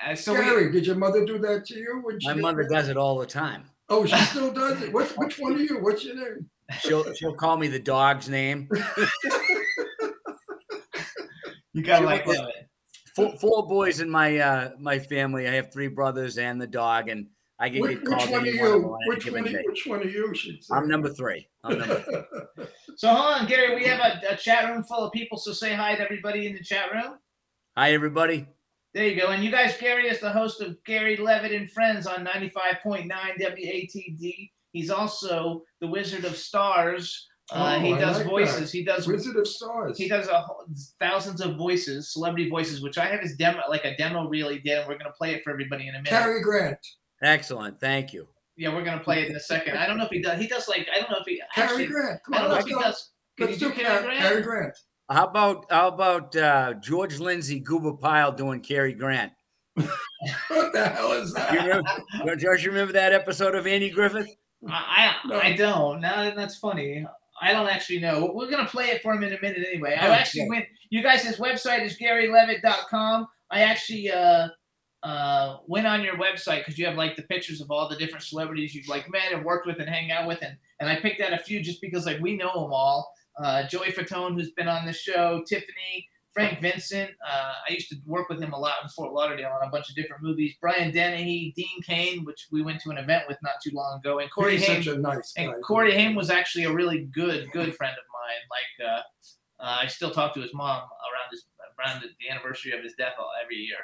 uh, 0.06 0.14
so 0.14 0.32
we, 0.32 0.70
did 0.70 0.86
your 0.86 0.96
mother 0.96 1.26
do 1.26 1.38
that 1.38 1.66
to 1.66 1.74
you? 1.78 2.00
When 2.02 2.18
she 2.18 2.28
my 2.28 2.34
mother 2.34 2.66
does 2.66 2.88
it 2.88 2.96
all 2.96 3.18
the 3.18 3.26
time. 3.26 3.64
Oh, 3.90 4.06
she 4.06 4.16
still 4.24 4.50
does 4.50 4.80
it. 4.80 4.92
What, 4.92 5.08
which 5.18 5.38
one 5.38 5.52
of 5.52 5.60
you? 5.60 5.78
What's 5.82 6.04
your 6.04 6.16
name? 6.16 6.48
She'll 6.80 7.12
she'll 7.12 7.34
call 7.34 7.58
me 7.58 7.68
the 7.68 7.78
dog's 7.78 8.30
name. 8.30 8.70
You 11.74 11.82
gotta 11.82 12.02
She 12.02 12.06
like 12.06 12.26
was- 12.26 12.38
love 12.38 12.48
it. 12.48 12.68
Four, 13.14 13.36
four 13.38 13.66
boys 13.68 14.00
in 14.00 14.10
my 14.10 14.38
uh 14.38 14.70
my 14.80 14.98
family. 14.98 15.46
I 15.46 15.52
have 15.52 15.72
three 15.72 15.86
brothers 15.86 16.36
and 16.38 16.60
the 16.60 16.66
dog, 16.66 17.08
and 17.08 17.28
I 17.60 17.70
can 17.70 17.80
Which, 17.80 17.98
get 17.98 18.06
called 18.06 18.22
which 18.22 18.30
one 18.30 18.40
of 18.40 18.46
any 18.48 18.58
one 18.58 18.72
of 18.72 18.82
you? 18.82 18.98
Which 19.06 19.26
one? 19.30 19.46
Of, 19.46 19.52
which 19.66 19.86
one 19.86 20.02
of 20.02 20.12
you 20.12 20.34
say? 20.34 20.58
I'm 20.74 20.88
number 20.88 21.10
three. 21.10 21.46
I'm 21.62 21.78
number 21.78 22.00
three. 22.02 22.64
So 22.96 23.08
hold 23.08 23.34
on, 23.40 23.46
Gary. 23.48 23.74
We 23.74 23.84
have 23.86 23.98
a, 23.98 24.34
a 24.34 24.36
chat 24.36 24.70
room 24.70 24.84
full 24.84 25.04
of 25.04 25.12
people. 25.12 25.36
So 25.36 25.52
say 25.52 25.74
hi 25.74 25.96
to 25.96 26.02
everybody 26.02 26.46
in 26.46 26.54
the 26.54 26.62
chat 26.62 26.92
room. 26.92 27.18
Hi, 27.76 27.92
everybody. 27.92 28.46
There 28.92 29.04
you 29.04 29.20
go. 29.20 29.28
And 29.30 29.42
you 29.42 29.50
guys, 29.50 29.76
Gary 29.76 30.06
is 30.06 30.20
the 30.20 30.30
host 30.30 30.60
of 30.60 30.76
Gary 30.84 31.16
Leavitt 31.16 31.50
and 31.50 31.68
Friends 31.72 32.06
on 32.06 32.24
95.9 32.24 33.10
WATD. 33.10 34.50
He's 34.70 34.90
also 34.90 35.62
the 35.80 35.88
Wizard 35.88 36.24
of 36.24 36.36
Stars. 36.36 37.26
Uh, 37.54 37.76
Oh, 37.76 37.80
he 37.80 37.92
I 37.94 37.98
does 38.00 38.18
like 38.18 38.26
voices. 38.26 38.72
He 38.72 38.84
does 38.84 39.06
Wizard 39.06 39.36
of 39.36 39.46
Stars. 39.46 39.96
he 39.96 40.08
does 40.08 40.28
a, 40.28 40.40
whole- 40.42 40.66
thousands 40.98 41.40
of 41.40 41.56
voices, 41.56 42.12
celebrity 42.12 42.48
voices, 42.50 42.82
which 42.82 42.98
I 42.98 43.06
have 43.06 43.20
his 43.20 43.36
demo, 43.36 43.60
like 43.68 43.84
a 43.84 43.96
demo 43.96 44.26
reel 44.28 44.48
he 44.48 44.58
did, 44.58 44.78
and 44.80 44.88
we're 44.88 44.98
gonna 44.98 45.12
play 45.16 45.34
it 45.34 45.42
for 45.44 45.50
everybody 45.50 45.84
in 45.88 45.94
a 45.94 45.98
minute. 45.98 46.08
Cary 46.10 46.42
Grant. 46.42 46.78
Excellent. 47.22 47.78
Thank 47.80 48.12
you. 48.12 48.26
yeah, 48.56 48.74
we're 48.74 48.84
gonna 48.84 49.02
play 49.02 49.22
it 49.22 49.28
in 49.30 49.36
a 49.36 49.40
second. 49.40 49.76
I 49.78 49.86
don't 49.86 49.98
know 49.98 50.04
if 50.04 50.10
he 50.10 50.20
does. 50.20 50.40
He 50.40 50.46
does 50.48 50.68
like 50.68 50.86
I 50.94 51.00
don't 51.00 51.10
know 51.10 51.18
if 51.20 51.26
he 51.26 51.40
Cary 51.54 51.68
actually. 51.68 51.86
Grant. 51.86 52.20
Come 52.24 52.34
I 52.34 52.38
don't 52.38 52.44
on, 52.44 52.48
know 52.50 52.54
let's 52.56 52.64
if 52.66 52.68
he 52.68 52.74
go. 52.74 52.80
does. 52.82 53.10
Can 53.38 53.46
Let's 53.48 53.60
you 53.60 53.68
do 53.68 53.74
do 53.74 53.80
Cary 53.82 53.88
Cary 53.98 54.04
Grant? 54.04 54.20
Cary 54.20 54.42
Grant. 54.42 54.78
How 55.10 55.26
about 55.26 55.66
how 55.70 55.88
about 55.88 56.36
uh, 56.36 56.74
George 56.74 57.18
Lindsay, 57.18 57.60
Goober 57.60 57.92
Pyle 57.94 58.32
doing 58.32 58.60
Cary 58.60 58.92
Grant? 58.94 59.32
What 60.48 60.72
the 60.72 60.86
hell 60.88 61.12
is 61.12 61.28
You 61.30 61.34
that? 61.34 61.52
remember, 62.16 62.36
George, 62.36 62.64
you 62.64 62.70
remember 62.70 62.92
that 62.94 63.12
episode 63.12 63.54
of 63.54 63.66
Andy 63.66 63.90
Griffith? 63.90 64.28
I 64.68 65.12
I, 65.24 65.28
No. 65.28 65.38
I 65.40 65.52
don't. 65.56 66.00
Now 66.00 66.34
that's 66.34 66.56
funny. 66.56 67.06
I 67.40 67.52
don't 67.52 67.68
actually 67.68 68.00
know. 68.00 68.30
We're 68.34 68.50
gonna 68.50 68.66
play 68.68 68.86
it 68.86 69.02
for 69.02 69.12
him 69.12 69.22
in 69.24 69.32
a 69.32 69.40
minute 69.40 69.66
anyway. 69.68 69.96
I 70.00 70.08
Oh, 70.08 70.12
actually 70.12 70.42
yeah. 70.42 70.48
went. 70.48 70.66
You 70.90 71.02
guys, 71.02 71.22
his 71.22 71.36
website 71.36 71.84
is 71.84 71.98
GaryLeavitt.com. 71.98 73.26
I 73.50 73.60
actually 73.62 74.10
uh 74.10 74.48
uh 75.02 75.58
went 75.66 75.86
on 75.86 76.02
your 76.02 76.16
website 76.16 76.58
because 76.60 76.78
you 76.78 76.86
have 76.86 76.96
like 76.96 77.16
the 77.16 77.22
pictures 77.24 77.60
of 77.60 77.70
all 77.70 77.88
the 77.88 77.96
different 77.96 78.24
celebrities 78.24 78.74
you've 78.74 78.88
like 78.88 79.10
met 79.10 79.32
and 79.32 79.44
worked 79.44 79.66
with 79.66 79.78
and 79.80 79.88
hang 79.88 80.10
out 80.10 80.26
with, 80.26 80.38
and 80.42 80.56
and 80.80 80.88
I 80.88 80.96
picked 81.00 81.20
out 81.20 81.32
a 81.32 81.38
few 81.38 81.62
just 81.62 81.80
because 81.80 82.06
like 82.06 82.20
we 82.20 82.36
know 82.36 82.52
them 82.52 82.72
all. 82.72 83.12
Uh, 83.36 83.66
Joey 83.66 83.90
Fatone, 83.90 84.34
who's 84.34 84.52
been 84.52 84.68
on 84.68 84.86
the 84.86 84.92
show, 84.92 85.42
Tiffany, 85.46 86.08
Frank 86.34 86.60
Vincent. 86.60 87.10
Uh, 87.26 87.52
I 87.68 87.72
used 87.72 87.88
to 87.90 87.96
work 88.06 88.28
with 88.28 88.42
him 88.42 88.52
a 88.52 88.58
lot 88.58 88.74
in 88.82 88.88
Fort 88.88 89.12
Lauderdale 89.12 89.56
on 89.60 89.66
a 89.66 89.70
bunch 89.70 89.88
of 89.88 89.94
different 89.94 90.22
movies. 90.22 90.54
Brian 90.60 90.90
Dennehy, 90.90 91.52
Dean 91.56 91.80
Cain, 91.82 92.24
which 92.24 92.48
we 92.50 92.60
went 92.62 92.80
to 92.82 92.90
an 92.90 92.98
event 92.98 93.24
with 93.28 93.38
not 93.42 93.54
too 93.62 93.70
long 93.72 93.98
ago, 94.00 94.18
and 94.18 94.30
Corey 94.32 94.56
He's 94.56 94.66
Haim. 94.66 94.82
such 94.82 94.94
a 94.94 94.98
nice 94.98 95.32
guy. 95.36 95.44
And 95.44 95.62
Corey 95.62 95.94
Haim 95.94 96.14
was 96.16 96.30
actually 96.30 96.64
a 96.64 96.72
really 96.72 97.04
good, 97.14 97.50
good 97.52 97.74
friend 97.76 97.92
of 97.96 98.04
mine. 98.12 98.42
Like, 98.50 98.88
uh, 98.90 99.62
uh, 99.62 99.78
I 99.82 99.86
still 99.86 100.10
talk 100.10 100.34
to 100.34 100.40
his 100.40 100.52
mom 100.52 100.78
around 100.82 101.30
his 101.30 101.46
around 101.78 102.02
the, 102.02 102.08
the 102.20 102.30
anniversary 102.30 102.72
of 102.72 102.82
his 102.84 102.94
death 102.98 103.14
all- 103.18 103.30
every 103.42 103.56
year. 103.56 103.78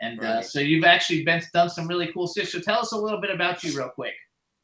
And 0.00 0.18
uh, 0.20 0.22
Right. 0.36 0.44
so 0.44 0.58
you've 0.60 0.84
actually 0.84 1.24
been 1.24 1.42
done 1.52 1.70
some 1.70 1.86
really 1.88 2.10
cool 2.12 2.26
stuff. 2.26 2.48
So 2.48 2.60
tell 2.60 2.78
us 2.80 2.92
a 2.92 2.96
little 2.96 3.20
bit 3.20 3.30
about 3.30 3.62
you, 3.64 3.76
real 3.76 3.88
quick. 3.88 4.14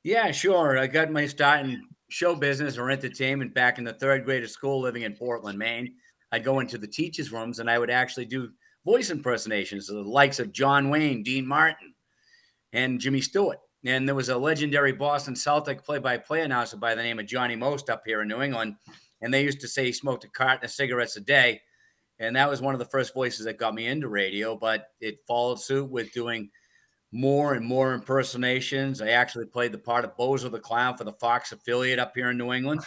Yeah, 0.05 0.31
sure. 0.32 0.78
I 0.78 0.86
got 0.86 1.10
my 1.12 1.27
start 1.27 1.60
in 1.66 1.82
show 2.09 2.35
business 2.35 2.78
or 2.78 2.90
entertainment 2.90 3.52
back 3.55 3.78
in 3.78 3.85
the 3.85 3.93
third 3.93 4.24
grade 4.24 4.43
of 4.43 4.51
school 4.51 4.81
living 4.81 5.02
in 5.02 5.15
Portland, 5.15 5.59
Maine. 5.59 5.94
I'd 6.32 6.44
go 6.44 6.60
into 6.60 6.78
the 6.78 6.86
teachers' 6.86 7.32
rooms 7.32 7.59
and 7.59 7.70
I 7.70 7.78
would 7.78 7.90
actually 7.90 8.26
do 8.26 8.50
voice 8.84 9.10
impersonations 9.10 9.88
of 9.88 9.96
the 9.96 10.10
likes 10.10 10.38
of 10.38 10.52
John 10.52 10.90
Wayne, 10.90 11.22
Dean 11.22 11.46
Martin, 11.46 11.94
and 12.72 13.00
Jimmy 13.00 13.20
Stewart. 13.20 13.59
And 13.84 14.09
there 14.09 14.14
was 14.14 14.28
a 14.28 14.36
legendary 14.36 14.92
Boston 14.92 15.36
Celtic 15.36 15.84
play 15.84 15.98
by 15.98 16.18
play 16.18 16.42
announcer 16.42 16.76
by 16.76 16.94
the 16.94 17.02
name 17.02 17.18
of 17.18 17.26
Johnny 17.26 17.56
Most 17.56 17.90
up 17.90 18.02
here 18.05 18.22
in 18.22 18.28
New 18.28 18.42
England. 18.42 18.74
And 19.20 19.32
they 19.32 19.42
used 19.44 19.60
to 19.60 19.68
say 19.68 19.84
he 19.84 19.92
smoked 19.92 20.24
a 20.24 20.28
carton 20.28 20.64
of 20.64 20.70
cigarettes 20.70 21.16
a 21.16 21.20
day. 21.20 21.60
And 22.18 22.34
that 22.34 22.50
was 22.50 22.60
one 22.60 22.74
of 22.74 22.80
the 22.80 22.84
first 22.84 23.14
voices 23.14 23.44
that 23.44 23.59
got 23.59 23.74
me 23.74 23.86
into 23.86 24.09
radio, 24.09 24.56
but 24.56 24.88
it 25.00 25.18
followed 25.26 25.60
suit 25.60 25.88
with 25.88 26.12
doing 26.12 26.50
more 27.12 27.55
and 27.55 27.64
more 27.64 27.94
impersonations. 27.94 29.00
I 29.00 29.10
actually 29.10 29.46
played 29.46 29.72
the 29.72 29.78
part 29.78 30.05
of 30.05 30.16
Bozo 30.16 30.50
the 30.50 30.59
Clown 30.59 30.96
for 30.96 31.05
the 31.05 31.12
Fox 31.12 31.52
affiliate 31.52 31.98
up 31.98 32.12
here 32.14 32.30
in 32.30 32.38
New 32.38 32.52
England. 32.52 32.82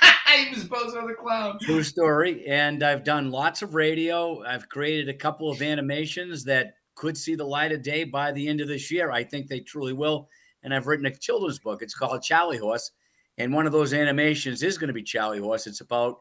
he 0.36 0.54
was 0.54 0.64
Bozo 0.64 1.06
the 1.06 1.14
Clown. 1.14 1.58
True 1.60 1.82
story. 1.82 2.46
And 2.46 2.82
I've 2.82 3.04
done 3.04 3.30
lots 3.30 3.62
of 3.62 3.74
radio. 3.74 4.42
I've 4.44 4.68
created 4.68 5.08
a 5.08 5.14
couple 5.14 5.50
of 5.50 5.62
animations 5.62 6.44
that 6.44 6.74
could 6.94 7.16
see 7.16 7.34
the 7.34 7.44
light 7.44 7.72
of 7.72 7.82
day 7.82 8.04
by 8.04 8.32
the 8.32 8.48
end 8.48 8.60
of 8.60 8.68
this 8.68 8.90
year. 8.90 9.10
I 9.10 9.24
think 9.24 9.48
they 9.48 9.60
truly 9.60 9.92
will. 9.92 10.28
And 10.62 10.74
I've 10.74 10.86
written 10.86 11.06
a 11.06 11.14
children's 11.14 11.58
book. 11.58 11.82
It's 11.82 11.94
called 11.94 12.22
Charlie 12.22 12.58
Horse. 12.58 12.90
And 13.36 13.52
one 13.52 13.66
of 13.66 13.72
those 13.72 13.92
animations 13.92 14.62
is 14.62 14.78
going 14.78 14.88
to 14.88 14.94
be 14.94 15.04
Charlie 15.04 15.38
Horse. 15.38 15.66
It's 15.66 15.80
about 15.80 16.18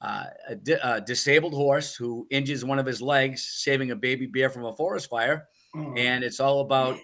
uh, 0.00 0.26
a, 0.48 0.54
di- 0.54 0.78
a 0.82 1.00
disabled 1.00 1.54
horse 1.54 1.96
who 1.96 2.26
injures 2.30 2.64
one 2.64 2.78
of 2.78 2.86
his 2.86 3.02
legs, 3.02 3.42
saving 3.42 3.90
a 3.90 3.96
baby 3.96 4.26
bear 4.26 4.50
from 4.50 4.64
a 4.64 4.72
forest 4.72 5.10
fire 5.10 5.48
Oh, 5.76 5.94
and 5.96 6.22
it's 6.22 6.40
all 6.40 6.60
about 6.60 6.98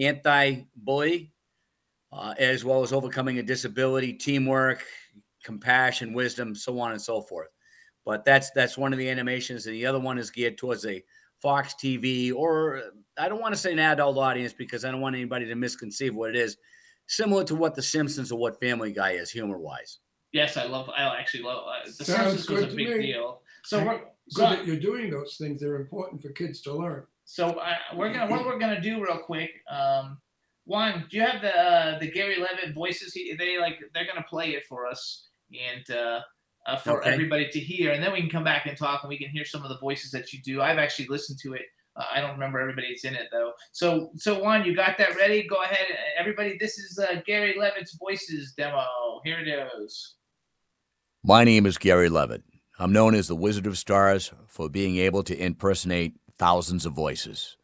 anti-bully 0.00 1.32
uh, 2.12 2.34
as 2.38 2.64
well 2.64 2.82
as 2.82 2.92
overcoming 2.92 3.38
a 3.38 3.42
disability 3.42 4.14
teamwork 4.14 4.82
compassion 5.44 6.12
wisdom 6.12 6.54
so 6.54 6.78
on 6.80 6.92
and 6.92 7.00
so 7.00 7.20
forth 7.20 7.48
but 8.04 8.24
that's 8.24 8.50
that's 8.50 8.76
one 8.78 8.92
of 8.92 8.98
the 8.98 9.08
animations 9.08 9.66
and 9.66 9.74
the 9.74 9.86
other 9.86 10.00
one 10.00 10.18
is 10.18 10.30
geared 10.30 10.58
towards 10.58 10.84
a 10.86 11.02
fox 11.40 11.74
tv 11.74 12.34
or 12.34 12.82
i 13.18 13.28
don't 13.28 13.40
want 13.40 13.54
to 13.54 13.60
say 13.60 13.72
an 13.72 13.78
adult 13.78 14.16
audience 14.18 14.52
because 14.52 14.84
i 14.84 14.90
don't 14.90 15.00
want 15.00 15.14
anybody 15.14 15.46
to 15.46 15.54
misconceive 15.54 16.14
what 16.14 16.30
it 16.30 16.36
is 16.36 16.56
similar 17.06 17.44
to 17.44 17.54
what 17.54 17.74
the 17.74 17.82
simpsons 17.82 18.32
or 18.32 18.38
what 18.38 18.58
family 18.60 18.90
guy 18.92 19.10
is 19.12 19.30
humor 19.30 19.58
wise 19.58 19.98
Yes, 20.32 20.56
I 20.56 20.64
love. 20.64 20.90
I 20.90 21.02
actually 21.16 21.44
love. 21.44 21.64
Uh, 21.64 21.86
the 21.96 22.04
Sounds 22.04 22.44
Simpsons 22.44 22.48
was 22.50 22.62
a 22.64 22.66
to 22.70 22.74
big 22.74 22.88
me. 22.88 23.06
deal. 23.06 23.40
So 23.62 23.84
we're 23.84 23.98
Good 23.98 24.02
so, 24.30 24.42
that 24.50 24.66
you're 24.66 24.80
doing 24.80 25.08
those 25.08 25.36
things. 25.36 25.60
They're 25.60 25.76
important 25.76 26.20
for 26.20 26.30
kids 26.30 26.60
to 26.62 26.72
learn. 26.72 27.04
so 27.24 27.50
uh, 27.50 27.74
we're 27.94 28.12
gonna 28.12 28.28
what 28.28 28.44
we're 28.44 28.58
gonna 28.58 28.80
do 28.80 29.00
real 29.00 29.18
quick. 29.18 29.50
Um, 29.70 30.18
one, 30.64 31.06
do 31.08 31.18
you 31.18 31.22
have 31.22 31.40
the 31.40 31.56
uh, 31.56 31.98
the 32.00 32.10
Gary 32.10 32.34
Leavitt 32.36 32.74
voices? 32.74 33.12
He, 33.14 33.32
they 33.38 33.58
like 33.60 33.78
they're 33.94 34.06
gonna 34.06 34.26
play 34.28 34.50
it 34.56 34.64
for 34.68 34.88
us 34.88 35.28
and 35.58 35.96
uh, 35.96 36.20
uh, 36.66 36.76
for 36.76 37.00
Okay. 37.00 37.10
everybody 37.12 37.48
to 37.50 37.60
hear, 37.60 37.92
and 37.92 38.02
then 38.02 38.12
we 38.12 38.20
can 38.20 38.30
come 38.30 38.44
back 38.44 38.66
and 38.66 38.76
talk, 38.76 39.02
and 39.02 39.08
we 39.08 39.18
can 39.18 39.28
hear 39.28 39.44
some 39.44 39.62
of 39.62 39.68
the 39.68 39.78
voices 39.78 40.10
that 40.12 40.32
you 40.32 40.40
do. 40.42 40.62
I've 40.62 40.78
actually 40.78 41.06
listened 41.08 41.38
to 41.42 41.52
it. 41.54 41.62
Uh, 41.96 42.04
I 42.12 42.20
don't 42.20 42.32
remember 42.32 42.58
everybody 42.58 42.88
that's 42.88 43.04
in 43.04 43.14
it 43.14 43.28
though. 43.30 43.52
So 43.72 44.10
so 44.16 44.40
Juan, 44.40 44.64
you 44.64 44.74
got 44.74 44.98
that 44.98 45.14
ready? 45.16 45.46
Go 45.46 45.62
ahead, 45.62 45.86
everybody. 46.18 46.56
This 46.58 46.78
is 46.78 46.98
uh, 46.98 47.20
Gary 47.26 47.54
Leavitt's 47.58 47.96
voices 47.96 48.52
demo. 48.56 48.84
Here 49.24 49.38
it 49.40 49.48
is. 49.82 50.14
My 51.22 51.44
name 51.44 51.66
is 51.66 51.78
Gary 51.78 52.08
Levitt. 52.08 52.42
I'm 52.78 52.92
known 52.92 53.14
as 53.14 53.28
the 53.28 53.36
Wizard 53.36 53.66
of 53.66 53.78
Stars 53.78 54.32
for 54.46 54.68
being 54.68 54.96
able 54.96 55.22
to 55.22 55.36
impersonate 55.38 56.14
thousands 56.38 56.84
of 56.84 56.92
voices. 56.92 57.56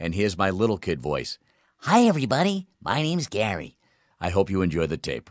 And 0.00 0.14
here's 0.14 0.38
my 0.38 0.50
little 0.50 0.78
kid 0.78 1.00
voice. 1.00 1.38
Hi, 1.80 2.04
everybody. 2.04 2.66
My 2.80 3.02
name's 3.02 3.26
Gary. 3.26 3.76
I 4.20 4.30
hope 4.30 4.48
you 4.50 4.62
enjoy 4.62 4.86
the 4.86 4.96
tape. 4.96 5.28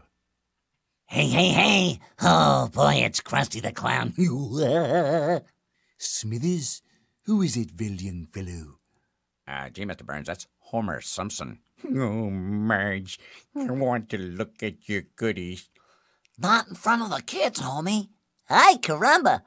Hey, 1.14 1.28
hey, 1.28 1.50
hey. 1.50 2.00
Oh, 2.24 2.70
boy, 2.74 2.94
it's 3.06 3.22
Krusty 3.22 3.62
the 3.62 3.72
Clown. 3.72 4.14
Smithers, 6.00 6.82
Who 7.28 7.44
is 7.44 7.56
it, 7.56 7.70
young 7.80 8.26
fellow? 8.26 8.80
Uh, 9.48 9.70
gee, 9.70 9.86
Mr. 9.86 10.04
Burns, 10.04 10.26
that's 10.26 10.48
Homer 10.58 11.02
Simpson. 11.02 11.60
Oh, 11.86 12.32
Marge, 12.32 13.20
I 13.56 13.70
want 13.70 14.10
to 14.10 14.18
look 14.18 14.64
at 14.64 14.90
your 14.90 15.04
goodies. 15.16 15.70
Not 16.40 16.70
in 16.70 16.74
front 16.74 17.04
of 17.04 17.12
the 17.12 17.22
kids, 17.22 17.62
homie. 17.62 18.10
Ay, 18.50 18.78
caramba. 18.82 19.44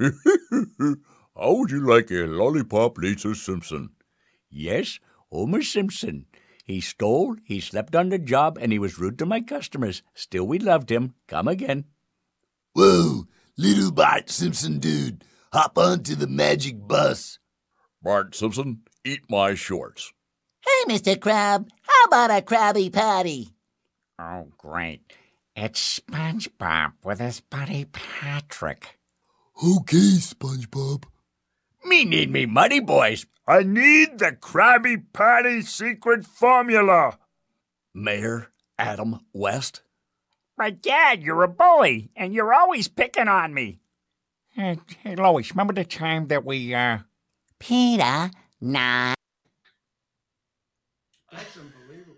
How 0.00 1.54
would 1.54 1.70
you 1.70 1.86
like 1.86 2.10
a 2.10 2.26
lollipop, 2.26 2.98
Lisa 2.98 3.36
Simpson? 3.36 3.90
Yes, 4.50 4.98
Homer 5.30 5.62
Simpson. 5.62 6.26
He 6.64 6.80
stole, 6.80 7.36
he 7.44 7.60
slept 7.60 7.94
on 7.94 8.08
the 8.08 8.18
job, 8.18 8.58
and 8.60 8.72
he 8.72 8.78
was 8.78 8.98
rude 8.98 9.18
to 9.18 9.26
my 9.26 9.42
customers. 9.42 10.02
Still, 10.14 10.46
we 10.46 10.58
loved 10.58 10.90
him. 10.90 11.14
Come 11.28 11.46
again. 11.46 11.84
Whoa, 12.72 13.26
little 13.56 13.92
Bart 13.92 14.30
Simpson 14.30 14.78
dude, 14.78 15.24
hop 15.52 15.76
onto 15.76 16.14
the 16.14 16.26
magic 16.26 16.88
bus. 16.88 17.38
Bart 18.02 18.34
Simpson, 18.34 18.80
eat 19.04 19.20
my 19.28 19.54
shorts. 19.54 20.12
Hey, 20.60 20.94
Mr. 20.94 21.20
Crab, 21.20 21.68
how 21.82 22.04
about 22.06 22.30
a 22.30 22.42
Krabby 22.42 22.90
Patty? 22.90 23.50
Oh, 24.18 24.48
great. 24.56 25.12
It's 25.54 26.00
SpongeBob 26.00 26.94
with 27.04 27.20
his 27.20 27.40
buddy 27.40 27.84
Patrick. 27.84 28.98
Okay, 29.62 30.16
SpongeBob. 30.18 31.04
Me 31.84 32.04
need 32.04 32.30
me 32.30 32.46
money, 32.46 32.80
boys. 32.80 33.26
I 33.46 33.62
need 33.62 34.18
the 34.18 34.32
Krabby 34.32 35.04
Patty 35.12 35.62
secret 35.62 36.24
formula. 36.24 37.18
Mayor 37.94 38.48
Adam 38.78 39.20
West. 39.32 39.82
But, 40.56 40.80
Dad, 40.80 41.22
you're 41.22 41.42
a 41.42 41.48
bully, 41.48 42.10
and 42.16 42.32
you're 42.32 42.54
always 42.54 42.88
picking 42.88 43.28
on 43.28 43.52
me. 43.52 43.80
Hey, 44.50 44.78
hey, 45.02 45.16
Lois, 45.16 45.50
remember 45.50 45.72
the 45.72 45.84
time 45.84 46.28
that 46.28 46.44
we, 46.44 46.74
uh... 46.74 46.98
Peter, 47.58 48.30
nah. 48.60 49.14
That's 51.32 51.56
unbelievable. 51.56 52.16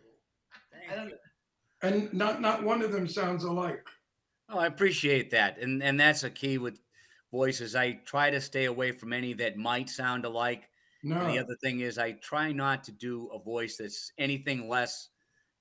And 1.82 2.12
not 2.12 2.40
not 2.40 2.64
one 2.64 2.82
of 2.82 2.90
them 2.90 3.06
sounds 3.06 3.44
alike. 3.44 3.86
Oh, 4.48 4.58
I 4.58 4.66
appreciate 4.66 5.30
that, 5.30 5.58
and 5.58 5.82
and 5.82 6.00
that's 6.00 6.24
a 6.24 6.30
key 6.30 6.58
with 6.58 6.80
voices. 7.36 7.76
I 7.76 7.92
try 8.04 8.30
to 8.30 8.40
stay 8.40 8.64
away 8.64 8.92
from 8.92 9.12
any 9.12 9.34
that 9.34 9.58
might 9.58 9.90
sound 9.90 10.24
alike. 10.24 10.68
No. 11.02 11.20
And 11.20 11.34
the 11.34 11.38
other 11.38 11.56
thing 11.62 11.80
is, 11.80 11.98
I 11.98 12.12
try 12.12 12.50
not 12.52 12.82
to 12.84 12.92
do 12.92 13.28
a 13.32 13.38
voice 13.38 13.76
that's 13.76 14.12
anything 14.18 14.68
less 14.68 15.10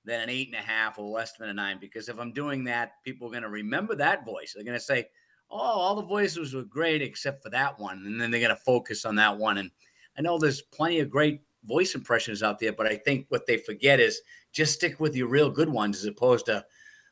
than 0.06 0.20
an 0.20 0.30
eight 0.30 0.48
and 0.48 0.56
a 0.56 0.66
half 0.66 0.98
or 0.98 1.08
less 1.10 1.32
than 1.36 1.50
a 1.50 1.54
nine, 1.54 1.78
because 1.80 2.08
if 2.08 2.18
I'm 2.18 2.32
doing 2.32 2.64
that, 2.64 2.92
people 3.04 3.28
are 3.28 3.32
going 3.32 3.42
to 3.42 3.50
remember 3.50 3.94
that 3.96 4.24
voice. 4.24 4.54
They're 4.54 4.64
going 4.64 4.78
to 4.78 4.84
say, 4.84 5.08
"Oh, 5.50 5.56
all 5.56 5.94
the 5.96 6.02
voices 6.02 6.54
were 6.54 6.62
great 6.62 7.02
except 7.02 7.42
for 7.42 7.50
that 7.50 7.78
one," 7.78 8.04
and 8.06 8.20
then 8.20 8.30
they're 8.30 8.40
going 8.40 8.56
to 8.56 8.62
focus 8.62 9.04
on 9.04 9.16
that 9.16 9.36
one. 9.36 9.58
And 9.58 9.70
I 10.16 10.22
know 10.22 10.38
there's 10.38 10.62
plenty 10.62 11.00
of 11.00 11.10
great 11.10 11.42
voice 11.64 11.94
impressions 11.94 12.42
out 12.42 12.58
there, 12.58 12.72
but 12.72 12.86
I 12.86 12.96
think 12.96 13.26
what 13.28 13.46
they 13.46 13.58
forget 13.58 14.00
is 14.00 14.22
just 14.52 14.74
stick 14.74 14.98
with 15.00 15.14
your 15.14 15.28
real 15.28 15.50
good 15.50 15.68
ones 15.68 15.98
as 15.98 16.06
opposed 16.06 16.46
to 16.46 16.64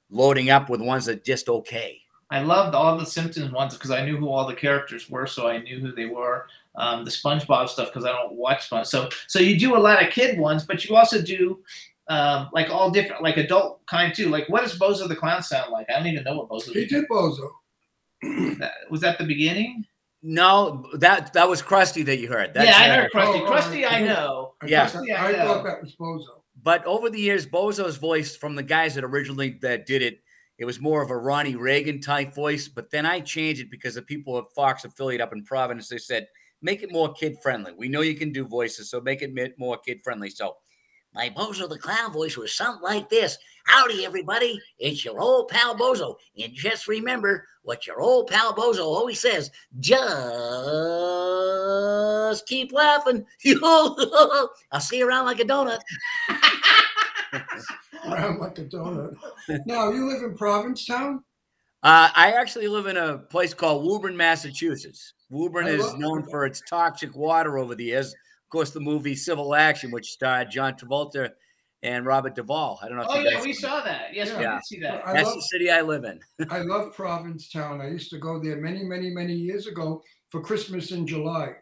loading 0.08 0.50
up 0.50 0.70
with 0.70 0.80
ones 0.80 1.06
that 1.06 1.24
just 1.24 1.48
okay. 1.48 2.00
I 2.34 2.40
loved 2.40 2.74
all 2.74 2.98
the 2.98 3.06
Simpsons 3.06 3.52
ones 3.52 3.74
because 3.74 3.92
I 3.92 4.04
knew 4.04 4.16
who 4.16 4.28
all 4.28 4.44
the 4.44 4.56
characters 4.56 5.08
were, 5.08 5.24
so 5.24 5.46
I 5.46 5.58
knew 5.58 5.78
who 5.78 5.92
they 5.92 6.06
were. 6.06 6.48
Um, 6.74 7.04
the 7.04 7.10
SpongeBob 7.10 7.68
stuff 7.68 7.90
because 7.92 8.04
I 8.04 8.10
don't 8.10 8.32
watch 8.32 8.66
Sponge. 8.66 8.88
So 8.88 9.08
so 9.28 9.38
you 9.38 9.56
do 9.56 9.76
a 9.76 9.78
lot 9.78 10.02
of 10.04 10.12
kid 10.12 10.36
ones, 10.36 10.64
but 10.64 10.84
you 10.84 10.96
also 10.96 11.22
do 11.22 11.62
um, 12.08 12.50
like 12.52 12.70
all 12.70 12.90
different, 12.90 13.22
like 13.22 13.36
adult 13.36 13.86
kind 13.86 14.12
too. 14.12 14.30
Like 14.30 14.48
what 14.48 14.62
does 14.62 14.76
Bozo 14.76 15.06
the 15.06 15.14
Clown 15.14 15.44
sound 15.44 15.70
like? 15.70 15.88
I 15.88 15.92
don't 15.92 16.08
even 16.08 16.24
know 16.24 16.36
what 16.38 16.48
Bozo. 16.48 16.72
He 16.72 16.86
did 16.86 17.04
Bozo. 17.08 17.50
That, 18.58 18.72
was 18.90 19.00
that 19.02 19.18
the 19.18 19.24
beginning? 19.24 19.84
No, 20.24 20.86
that 20.94 21.32
that 21.34 21.48
was 21.48 21.62
Krusty 21.62 22.04
that 22.06 22.18
you 22.18 22.26
heard. 22.28 22.52
That's, 22.52 22.66
yeah, 22.68 22.82
I 22.82 22.88
uh, 22.88 23.02
heard 23.02 23.12
Krusty. 23.12 23.40
oh, 23.42 23.50
Krusty, 23.52 23.86
I 23.86 24.02
oh. 24.02 24.06
know. 24.06 24.54
I 24.62 24.66
Yeah. 24.66 24.86
thought, 24.88 25.08
I 25.08 25.14
I 25.14 25.32
know. 25.32 25.44
thought 25.44 25.64
that 25.64 25.80
was 25.82 25.94
Bozo. 25.94 26.40
But 26.60 26.84
over 26.86 27.10
the 27.10 27.20
years, 27.20 27.46
Bozo's 27.46 27.96
voice 27.98 28.34
from 28.34 28.56
the 28.56 28.62
guys 28.62 28.96
that 28.96 29.04
originally 29.04 29.58
that 29.60 29.86
did 29.86 30.02
it, 30.02 30.23
it 30.58 30.64
was 30.64 30.80
more 30.80 31.02
of 31.02 31.10
a 31.10 31.16
Ronnie 31.16 31.56
Reagan 31.56 32.00
type 32.00 32.34
voice. 32.34 32.68
But 32.68 32.90
then 32.90 33.06
I 33.06 33.20
changed 33.20 33.60
it 33.60 33.70
because 33.70 33.94
the 33.94 34.02
people 34.02 34.38
at 34.38 34.44
Fox 34.54 34.84
affiliate 34.84 35.20
up 35.20 35.32
in 35.32 35.44
Providence, 35.44 35.88
they 35.88 35.98
said, 35.98 36.28
make 36.62 36.82
it 36.82 36.92
more 36.92 37.12
kid 37.12 37.36
friendly. 37.42 37.72
We 37.76 37.88
know 37.88 38.00
you 38.02 38.14
can 38.14 38.32
do 38.32 38.46
voices, 38.46 38.90
so 38.90 39.00
make 39.00 39.22
it 39.22 39.58
more 39.58 39.78
kid 39.78 40.00
friendly. 40.04 40.30
So 40.30 40.56
My 41.14 41.28
Bozo 41.30 41.68
the 41.68 41.78
Clown 41.78 42.12
voice 42.12 42.36
was 42.36 42.54
something 42.54 42.82
like 42.82 43.08
this. 43.08 43.36
Howdy, 43.66 44.04
everybody. 44.04 44.60
It's 44.78 45.04
your 45.04 45.20
old 45.20 45.48
pal 45.48 45.74
Bozo. 45.74 46.16
And 46.40 46.54
just 46.54 46.86
remember 46.86 47.46
what 47.62 47.86
your 47.86 48.00
old 48.00 48.28
pal 48.28 48.54
Bozo 48.54 48.84
always 48.84 49.20
says 49.20 49.50
just 49.80 50.06
keep 52.46 52.72
laughing. 52.72 53.24
I'll 53.62 54.80
see 54.80 54.98
you 54.98 55.08
around 55.08 55.26
like 55.26 55.40
a 55.40 55.44
donut. 55.44 55.80
Around 58.08 58.38
like 58.40 58.58
a 58.58 58.64
donut. 58.64 59.14
Now 59.66 59.90
you 59.90 60.06
live 60.06 60.22
in 60.22 60.36
Provincetown. 60.36 61.22
uh, 61.82 62.10
I 62.14 62.32
actually 62.32 62.68
live 62.68 62.86
in 62.86 62.96
a 62.96 63.18
place 63.18 63.54
called 63.54 63.84
Woburn, 63.84 64.16
Massachusetts. 64.16 65.14
Woburn 65.30 65.66
I 65.66 65.70
is 65.70 65.82
love- 65.84 65.98
known 65.98 66.22
for 66.30 66.44
its 66.46 66.62
toxic 66.68 67.14
water 67.16 67.58
over 67.58 67.74
the 67.74 67.84
years. 67.84 68.08
Of 68.12 68.50
course, 68.50 68.70
the 68.70 68.80
movie 68.80 69.14
Civil 69.16 69.54
Action, 69.54 69.90
which 69.90 70.06
starred 70.10 70.50
John 70.50 70.74
Travolta 70.74 71.30
and 71.82 72.06
Robert 72.06 72.34
Duvall. 72.34 72.78
I 72.82 72.88
don't 72.88 72.96
know 72.98 73.04
if 73.10 73.14
you 73.14 73.14
saw 73.14 73.20
that. 73.20 73.26
Oh 73.26 73.30
yeah, 73.30 73.36
guys 73.36 73.44
we 73.44 73.52
saw 73.52 73.80
that. 73.82 74.14
Yes, 74.14 74.32
we 74.36 74.42
Yeah. 74.42 74.54
did 74.54 74.64
see 74.66 74.80
that. 74.80 75.06
I 75.06 75.12
That's 75.12 75.26
love 75.26 75.34
the 75.36 75.42
city 75.42 75.70
I 75.70 75.80
live 75.82 76.04
in. 76.04 76.20
I 76.50 76.58
love 76.60 76.94
Provincetown. 76.94 77.80
I 77.80 77.88
used 77.88 78.10
to 78.10 78.18
go 78.18 78.38
there 78.42 78.56
many, 78.56 78.84
many, 78.84 79.10
many 79.10 79.34
years 79.34 79.66
ago 79.66 80.02
for 80.30 80.40
Christmas 80.40 80.92
in 80.92 81.06
July. 81.06 81.56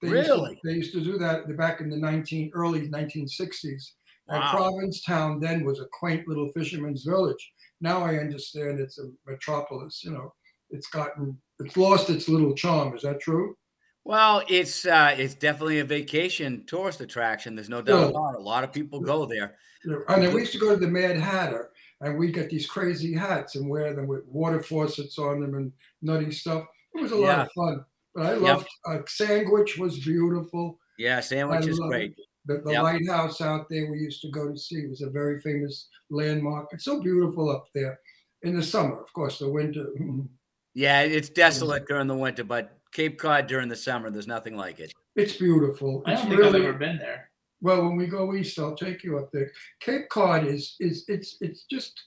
They 0.00 0.08
used 0.08 0.28
to- 0.28 0.34
Really? 0.34 0.60
they 0.64 0.72
used 0.72 0.92
to 0.94 1.00
do 1.02 1.18
that 1.18 1.54
back 1.58 1.80
in 1.82 1.90
the 1.90 1.96
19 1.96 2.52
early 2.54 2.88
1960s. 2.88 3.92
And 4.30 4.40
Wow. 4.40 4.52
Provincetown 4.70 5.40
then 5.40 5.64
was 5.64 5.80
a 5.80 5.86
quaint 5.92 6.26
little 6.28 6.50
fisherman's 6.52 7.04
village. 7.04 7.52
Now 7.80 8.02
I 8.04 8.16
understand 8.18 8.78
it's 8.80 8.98
a 8.98 9.10
metropolis. 9.26 10.02
You 10.04 10.12
know, 10.12 10.32
it's 10.70 10.86
gotten 10.88 11.36
it's 11.58 11.76
lost 11.76 12.08
its 12.10 12.28
little 12.28 12.54
charm. 12.54 12.94
Is 12.96 13.02
that 13.02 13.20
true? 13.20 13.56
Well, 14.04 14.42
it's 14.48 14.86
uh, 14.86 15.14
it's 15.18 15.34
definitely 15.34 15.80
a 15.80 15.84
vacation 15.84 16.64
tourist 16.66 17.00
attraction. 17.00 17.54
There's 17.54 17.68
no 17.68 17.82
doubt 17.82 18.00
Yeah. 18.00 18.08
about 18.08 18.34
it. 18.34 18.38
A 18.40 18.42
lot 18.42 18.64
of 18.64 18.72
people 18.72 19.00
go 19.00 19.26
there. 19.26 19.56
Yeah, 19.84 19.96
And 20.08 20.22
then 20.22 20.32
we 20.34 20.40
used 20.40 20.52
to 20.52 20.58
go 20.58 20.70
to 20.70 20.76
the 20.76 20.88
Mad 20.88 21.16
Hatter, 21.16 21.70
and 22.00 22.18
we 22.18 22.30
get 22.30 22.48
these 22.50 22.66
crazy 22.66 23.12
hats 23.14 23.56
and 23.56 23.68
wear 23.68 23.94
them 23.94 24.06
with 24.06 24.24
water 24.26 24.62
faucets 24.62 25.18
on 25.18 25.40
them 25.40 25.54
and 25.54 25.72
nutty 26.02 26.30
stuff. 26.30 26.64
It 26.94 27.02
was 27.02 27.12
a 27.12 27.16
lot 27.16 27.26
Yeah. 27.26 27.42
of 27.42 27.52
fun. 27.52 27.84
But 28.14 28.26
I 28.26 28.34
loved 28.34 28.68
uh, 28.86 28.98
Sandwich 29.06 29.76
was 29.78 29.98
beautiful. 30.00 30.78
Yeah, 30.98 31.20
sandwich 31.20 31.66
is 31.66 31.78
love 31.78 31.90
great. 31.90 32.12
it. 32.12 32.24
The, 32.46 32.58
the 32.64 32.72
Yep. 32.72 32.82
lighthouse 32.82 33.40
out 33.40 33.66
there 33.68 33.90
we 33.90 33.98
used 33.98 34.22
to 34.22 34.30
go 34.30 34.50
to 34.50 34.58
see 34.58 34.86
was 34.86 35.02
a 35.02 35.10
very 35.10 35.40
famous 35.40 35.88
landmark. 36.10 36.68
It's 36.72 36.84
so 36.84 37.00
beautiful 37.02 37.50
up 37.50 37.66
there 37.74 37.98
in 38.42 38.56
the 38.56 38.62
summer, 38.62 39.00
of 39.00 39.12
course. 39.12 39.38
The 39.38 39.50
winter, 39.50 39.86
Yeah, 40.74 41.02
it's 41.02 41.28
desolate 41.28 41.86
during 41.86 42.06
the 42.06 42.14
winter, 42.16 42.44
but 42.44 42.78
Cape 42.92 43.18
Cod 43.18 43.46
during 43.46 43.68
the 43.68 43.76
summer, 43.76 44.10
there's 44.10 44.26
nothing 44.26 44.56
like 44.56 44.80
it. 44.80 44.92
it's 45.16 45.36
beautiful. 45.36 46.02
I 46.06 46.12
It's 46.12 46.22
don't 46.22 46.30
think 46.30 46.40
really 46.40 46.60
I've 46.60 46.68
ever 46.68 46.78
been 46.78 46.98
there. 46.98 47.30
well. 47.60 47.82
When 47.82 47.96
we 47.96 48.06
go 48.06 48.34
east, 48.34 48.58
I'll 48.58 48.76
take 48.76 49.02
you 49.04 49.18
up 49.18 49.30
there. 49.32 49.50
Cape 49.80 50.08
Cod 50.08 50.46
is 50.46 50.76
is 50.80 51.04
it's 51.08 51.36
it's 51.40 51.64
just 51.70 52.00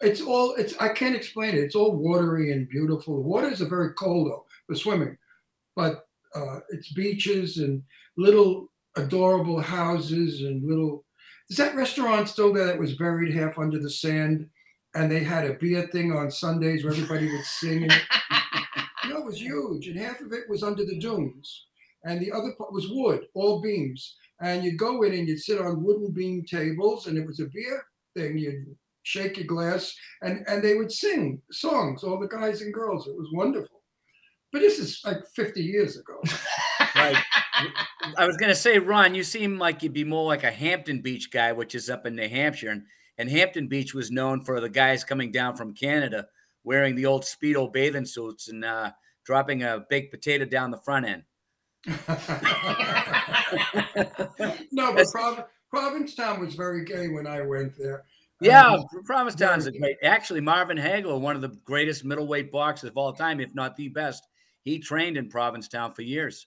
it's 0.00 0.20
all 0.20 0.54
it's 0.56 0.74
I 0.78 0.88
can't 0.88 1.14
explain 1.14 1.54
it. 1.54 1.60
It's 1.64 1.74
all 1.76 1.94
watery 1.96 2.52
and 2.52 2.68
beautiful. 2.68 3.16
The 3.22 3.28
waters 3.28 3.62
are 3.62 3.68
very 3.68 3.92
cold 3.94 4.28
though 4.30 4.44
for 4.66 4.74
swimming, 4.74 5.16
but 5.76 6.06
uh, 6.34 6.60
it's 6.70 6.92
beaches 6.92 7.58
and 7.58 7.82
little 8.18 8.68
adorable 8.96 9.60
houses 9.60 10.42
and 10.42 10.66
little. 10.66 11.04
Is 11.48 11.56
that 11.58 11.76
restaurant 11.76 12.28
still 12.28 12.52
there 12.52 12.66
that 12.66 12.78
was 12.78 12.96
buried 12.96 13.34
half 13.34 13.58
under 13.58 13.78
the 13.78 13.90
sand? 13.90 14.48
And 14.94 15.10
they 15.10 15.22
had 15.22 15.44
a 15.44 15.54
beer 15.54 15.88
thing 15.92 16.12
on 16.12 16.30
Sundays 16.30 16.82
where 16.82 16.92
everybody 16.92 17.30
would 17.30 17.44
sing. 17.44 17.84
And 17.84 17.92
you 19.04 19.10
know, 19.10 19.20
it 19.20 19.26
was 19.26 19.40
huge, 19.40 19.88
and 19.88 19.98
half 19.98 20.20
of 20.20 20.32
it 20.32 20.48
was 20.48 20.62
under 20.62 20.84
the 20.84 20.98
dunes, 20.98 21.66
and 22.04 22.20
the 22.20 22.32
other 22.32 22.52
part 22.56 22.72
was 22.72 22.88
wood, 22.88 23.26
all 23.34 23.60
beams. 23.60 24.16
And 24.40 24.64
you'd 24.64 24.78
go 24.78 25.02
in 25.02 25.14
and 25.14 25.28
you'd 25.28 25.40
sit 25.40 25.60
on 25.60 25.82
wooden 25.82 26.12
beam 26.12 26.44
tables, 26.44 27.06
and 27.06 27.16
it 27.18 27.26
was 27.26 27.40
a 27.40 27.46
beer 27.46 27.84
thing. 28.16 28.38
You'd 28.38 28.74
shake 29.02 29.36
your 29.36 29.46
glass, 29.46 29.94
and 30.22 30.44
and 30.48 30.62
they 30.62 30.74
would 30.74 30.90
sing 30.90 31.42
songs, 31.52 32.02
all 32.02 32.18
the 32.18 32.26
guys 32.26 32.62
and 32.62 32.72
girls. 32.72 33.06
It 33.06 33.16
was 33.16 33.28
wonderful. 33.32 33.82
But 34.52 34.60
this 34.60 34.78
is 34.78 35.02
like 35.04 35.18
50 35.34 35.62
years 35.62 35.98
ago. 35.98 36.22
Right. 36.96 37.16
I 38.16 38.26
was 38.26 38.36
gonna 38.36 38.54
say, 38.54 38.78
Ron, 38.78 39.14
you 39.14 39.22
seem 39.22 39.58
like 39.58 39.82
you'd 39.82 39.92
be 39.92 40.04
more 40.04 40.26
like 40.26 40.44
a 40.44 40.50
Hampton 40.50 41.02
Beach 41.02 41.30
guy, 41.30 41.52
which 41.52 41.74
is 41.74 41.90
up 41.90 42.06
in 42.06 42.16
New 42.16 42.28
Hampshire, 42.28 42.70
and, 42.70 42.84
and 43.18 43.30
Hampton 43.30 43.68
Beach 43.68 43.94
was 43.94 44.10
known 44.10 44.44
for 44.44 44.60
the 44.60 44.68
guys 44.68 45.04
coming 45.04 45.30
down 45.30 45.56
from 45.56 45.74
Canada 45.74 46.26
wearing 46.66 46.96
the 46.96 47.06
old 47.06 47.22
speedo 47.22 47.72
bathing 47.72 48.04
suits 48.04 48.48
and 48.48 48.64
uh, 48.64 48.90
dropping 49.24 49.62
a 49.62 49.86
baked 49.88 50.12
potato 50.12 50.44
down 50.44 50.70
the 50.70 50.76
front 50.78 51.06
end. 51.06 51.22
no, 54.72 54.92
but 54.92 55.06
Prov- 55.12 55.44
Provincetown 55.70 56.40
was 56.40 56.54
very 56.54 56.84
gay 56.84 57.08
when 57.08 57.26
I 57.26 57.42
went 57.42 57.78
there. 57.78 58.04
Yeah, 58.40 58.66
Um, 58.66 58.84
Provincetown's 59.04 59.66
a 59.66 59.72
great. 59.72 59.96
Actually, 60.02 60.42
Marvin 60.42 60.76
Hagler, 60.76 61.18
one 61.18 61.36
of 61.36 61.42
the 61.42 61.56
greatest 61.64 62.04
middleweight 62.04 62.52
boxers 62.52 62.90
of 62.90 62.98
all 62.98 63.12
time, 63.12 63.40
if 63.40 63.54
not 63.54 63.76
the 63.76 63.88
best, 63.88 64.26
he 64.62 64.78
trained 64.78 65.16
in 65.16 65.30
Provincetown 65.30 65.94
for 65.94 66.02
years. 66.02 66.46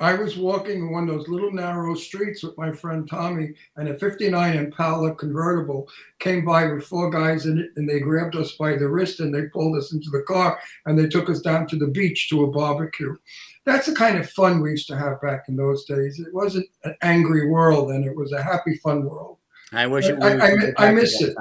I 0.00 0.14
was 0.14 0.36
walking 0.36 0.92
one 0.92 1.08
of 1.08 1.14
those 1.14 1.28
little 1.28 1.52
narrow 1.52 1.94
streets 1.94 2.42
with 2.42 2.56
my 2.56 2.72
friend 2.72 3.08
Tommy, 3.08 3.52
and 3.76 3.88
a 3.88 3.98
59 3.98 4.56
Impala 4.56 5.14
convertible 5.14 5.88
came 6.18 6.44
by 6.44 6.66
with 6.66 6.84
four 6.84 7.10
guys 7.10 7.46
in 7.46 7.58
it, 7.58 7.70
and 7.76 7.88
they 7.88 8.00
grabbed 8.00 8.36
us 8.36 8.52
by 8.52 8.76
the 8.76 8.88
wrist 8.88 9.20
and 9.20 9.34
they 9.34 9.42
pulled 9.52 9.76
us 9.76 9.92
into 9.92 10.10
the 10.10 10.22
car 10.22 10.58
and 10.86 10.98
they 10.98 11.08
took 11.08 11.28
us 11.28 11.40
down 11.40 11.66
to 11.68 11.76
the 11.76 11.86
beach 11.86 12.28
to 12.30 12.44
a 12.44 12.50
barbecue. 12.50 13.14
That's 13.64 13.86
the 13.86 13.94
kind 13.94 14.18
of 14.18 14.30
fun 14.30 14.60
we 14.60 14.70
used 14.70 14.88
to 14.88 14.96
have 14.96 15.20
back 15.20 15.44
in 15.48 15.56
those 15.56 15.84
days. 15.84 16.18
It 16.18 16.34
wasn't 16.34 16.66
an 16.84 16.96
angry 17.02 17.48
world, 17.48 17.90
and 17.90 18.04
it 18.04 18.16
was 18.16 18.32
a 18.32 18.42
happy, 18.42 18.76
fun 18.82 19.04
world. 19.04 19.38
I 19.72 19.86
wish 19.86 20.06
it 20.08 20.20
I, 20.20 20.34
was. 20.34 20.42
I, 20.42 20.54
mi- 20.54 20.72
I 20.78 20.92
miss 20.92 21.22
it. 21.22 21.36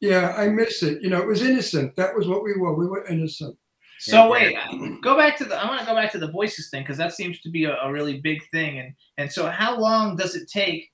Yeah, 0.00 0.34
I 0.36 0.48
miss 0.48 0.82
it. 0.82 1.02
You 1.02 1.10
know, 1.10 1.20
it 1.20 1.26
was 1.26 1.42
innocent. 1.42 1.96
That 1.96 2.14
was 2.14 2.26
what 2.28 2.42
we 2.42 2.54
were. 2.56 2.74
We 2.74 2.86
were 2.86 3.06
innocent. 3.06 3.56
So 3.98 4.30
wait, 4.30 4.56
go 5.02 5.16
back 5.16 5.36
to 5.38 5.44
the. 5.44 5.56
I 5.56 5.66
want 5.66 5.80
to 5.80 5.86
go 5.86 5.94
back 5.94 6.12
to 6.12 6.18
the 6.18 6.30
voices 6.30 6.68
thing 6.70 6.82
because 6.82 6.98
that 6.98 7.14
seems 7.14 7.40
to 7.40 7.50
be 7.50 7.64
a, 7.64 7.76
a 7.76 7.90
really 7.90 8.20
big 8.20 8.42
thing. 8.50 8.78
And 8.78 8.94
and 9.16 9.32
so, 9.32 9.48
how 9.48 9.78
long 9.78 10.16
does 10.16 10.34
it 10.34 10.50
take? 10.50 10.90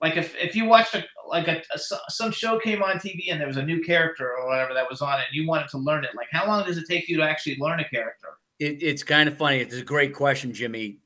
Like 0.00 0.16
if 0.16 0.34
if 0.36 0.54
you 0.54 0.64
watched 0.64 0.94
a 0.94 1.04
like 1.28 1.48
a, 1.48 1.62
a 1.74 1.78
some 2.08 2.30
show 2.30 2.58
came 2.58 2.82
on 2.82 2.96
TV 2.96 3.30
and 3.30 3.40
there 3.40 3.48
was 3.48 3.56
a 3.56 3.62
new 3.62 3.82
character 3.82 4.36
or 4.36 4.46
whatever 4.46 4.74
that 4.74 4.88
was 4.88 5.02
on 5.02 5.20
it, 5.20 5.26
and 5.28 5.34
you 5.34 5.46
wanted 5.46 5.68
to 5.68 5.78
learn 5.78 6.04
it. 6.04 6.10
Like 6.16 6.28
how 6.30 6.46
long 6.46 6.64
does 6.64 6.78
it 6.78 6.84
take 6.88 7.08
you 7.08 7.16
to 7.18 7.22
actually 7.22 7.56
learn 7.58 7.80
a 7.80 7.88
character? 7.88 8.28
It, 8.58 8.82
it's 8.82 9.02
kind 9.02 9.28
of 9.28 9.36
funny. 9.36 9.58
It's 9.58 9.76
a 9.76 9.82
great 9.82 10.14
question, 10.14 10.52
Jimmy. 10.52 10.98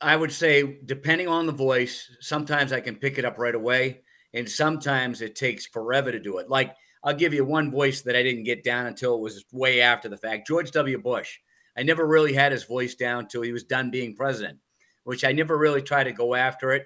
I 0.00 0.16
would 0.16 0.32
say, 0.32 0.78
depending 0.84 1.28
on 1.28 1.46
the 1.46 1.52
voice, 1.52 2.10
sometimes 2.20 2.72
I 2.72 2.80
can 2.80 2.96
pick 2.96 3.18
it 3.18 3.24
up 3.24 3.38
right 3.38 3.54
away, 3.54 4.00
and 4.34 4.48
sometimes 4.48 5.22
it 5.22 5.36
takes 5.36 5.66
forever 5.66 6.10
to 6.10 6.18
do 6.18 6.38
it. 6.38 6.48
Like, 6.48 6.74
I'll 7.04 7.14
give 7.14 7.34
you 7.34 7.44
one 7.44 7.70
voice 7.70 8.02
that 8.02 8.16
I 8.16 8.22
didn't 8.22 8.44
get 8.44 8.62
down 8.62 8.86
until 8.86 9.14
it 9.14 9.20
was 9.20 9.44
way 9.52 9.80
after 9.80 10.08
the 10.08 10.16
fact 10.16 10.46
George 10.46 10.70
W. 10.70 11.00
Bush. 11.00 11.38
I 11.76 11.82
never 11.82 12.06
really 12.06 12.32
had 12.32 12.52
his 12.52 12.64
voice 12.64 12.94
down 12.94 13.28
till 13.28 13.42
he 13.42 13.52
was 13.52 13.64
done 13.64 13.90
being 13.90 14.14
president, 14.14 14.58
which 15.04 15.24
I 15.24 15.32
never 15.32 15.56
really 15.56 15.82
tried 15.82 16.04
to 16.04 16.12
go 16.12 16.34
after 16.34 16.72
it. 16.72 16.84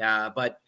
Uh, 0.00 0.30
but 0.34 0.58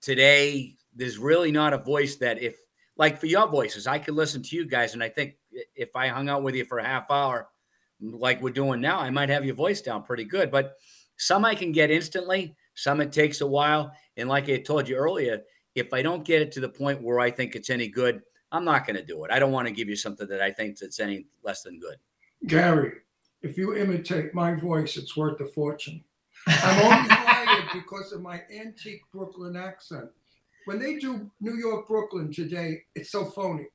today, 0.00 0.74
there's 0.94 1.18
really 1.18 1.52
not 1.52 1.72
a 1.72 1.78
voice 1.78 2.16
that, 2.16 2.42
if 2.42 2.56
like 2.96 3.20
for 3.20 3.26
your 3.26 3.48
voices, 3.48 3.86
I 3.86 3.98
could 3.98 4.14
listen 4.14 4.42
to 4.42 4.56
you 4.56 4.66
guys, 4.66 4.94
and 4.94 5.02
I 5.02 5.08
think 5.08 5.34
if 5.74 5.94
I 5.94 6.08
hung 6.08 6.28
out 6.28 6.42
with 6.42 6.54
you 6.54 6.64
for 6.64 6.78
a 6.78 6.84
half 6.84 7.10
hour, 7.10 7.48
like 8.00 8.42
we're 8.42 8.50
doing 8.50 8.80
now, 8.80 8.98
I 8.98 9.10
might 9.10 9.28
have 9.28 9.44
your 9.44 9.54
voice 9.54 9.80
down 9.80 10.02
pretty 10.02 10.24
good. 10.24 10.50
But 10.50 10.74
some 11.16 11.44
I 11.44 11.54
can 11.54 11.72
get 11.72 11.90
instantly, 11.90 12.56
some 12.74 13.00
it 13.00 13.12
takes 13.12 13.40
a 13.40 13.46
while. 13.46 13.92
And 14.16 14.28
like 14.28 14.48
I 14.48 14.58
told 14.58 14.88
you 14.88 14.96
earlier, 14.96 15.42
if 15.74 15.92
I 15.92 16.02
don't 16.02 16.24
get 16.24 16.42
it 16.42 16.52
to 16.52 16.60
the 16.60 16.68
point 16.68 17.02
where 17.02 17.20
I 17.20 17.30
think 17.30 17.54
it's 17.54 17.70
any 17.70 17.88
good, 17.88 18.22
I'm 18.52 18.64
not 18.64 18.86
going 18.86 18.96
to 18.96 19.04
do 19.04 19.24
it. 19.24 19.30
I 19.30 19.38
don't 19.38 19.52
want 19.52 19.66
to 19.66 19.74
give 19.74 19.88
you 19.88 19.96
something 19.96 20.28
that 20.28 20.40
I 20.40 20.52
think 20.52 20.78
that's 20.78 21.00
any 21.00 21.26
less 21.42 21.62
than 21.62 21.80
good. 21.80 21.96
Gary, 22.46 22.92
if 23.42 23.58
you 23.58 23.76
imitate 23.76 24.34
my 24.34 24.54
voice, 24.54 24.96
it's 24.96 25.16
worth 25.16 25.40
a 25.40 25.46
fortune. 25.46 26.04
I'm 26.46 26.80
only 26.84 27.08
hired 27.14 27.68
because 27.72 28.12
of 28.12 28.20
my 28.20 28.42
antique 28.54 29.02
Brooklyn 29.12 29.56
accent. 29.56 30.08
When 30.66 30.78
they 30.78 30.96
do 30.96 31.30
New 31.40 31.56
York, 31.56 31.88
Brooklyn 31.88 32.32
today, 32.32 32.82
it's 32.94 33.10
so 33.10 33.24
phony. 33.24 33.66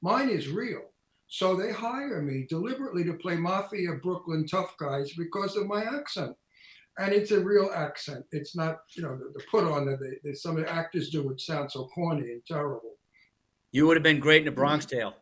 Mine 0.00 0.28
is 0.28 0.48
real. 0.48 0.82
So 1.28 1.56
they 1.56 1.72
hire 1.72 2.20
me 2.20 2.46
deliberately 2.48 3.04
to 3.04 3.14
play 3.14 3.36
mafia 3.36 3.92
Brooklyn 4.02 4.46
tough 4.46 4.76
guys 4.76 5.12
because 5.14 5.56
of 5.56 5.66
my 5.66 5.82
accent. 5.82 6.36
And 6.98 7.12
it's 7.12 7.30
a 7.30 7.40
real 7.40 7.70
accent. 7.74 8.24
It's 8.32 8.54
not, 8.54 8.80
you 8.96 9.02
know, 9.02 9.16
the, 9.16 9.32
the 9.34 9.42
put 9.50 9.64
on 9.64 9.86
that 9.86 9.98
they, 10.00 10.28
that 10.28 10.36
some 10.36 10.58
of 10.58 10.64
the 10.64 10.70
actors 10.70 11.08
do 11.10 11.22
would 11.22 11.40
sound 11.40 11.70
so 11.72 11.86
corny 11.88 12.32
and 12.32 12.44
terrible. 12.46 12.96
You 13.70 13.86
would 13.86 13.96
have 13.96 14.02
been 14.02 14.20
great 14.20 14.42
in 14.42 14.48
a 14.48 14.52
Bronx 14.52 14.84
Tale. 14.84 15.14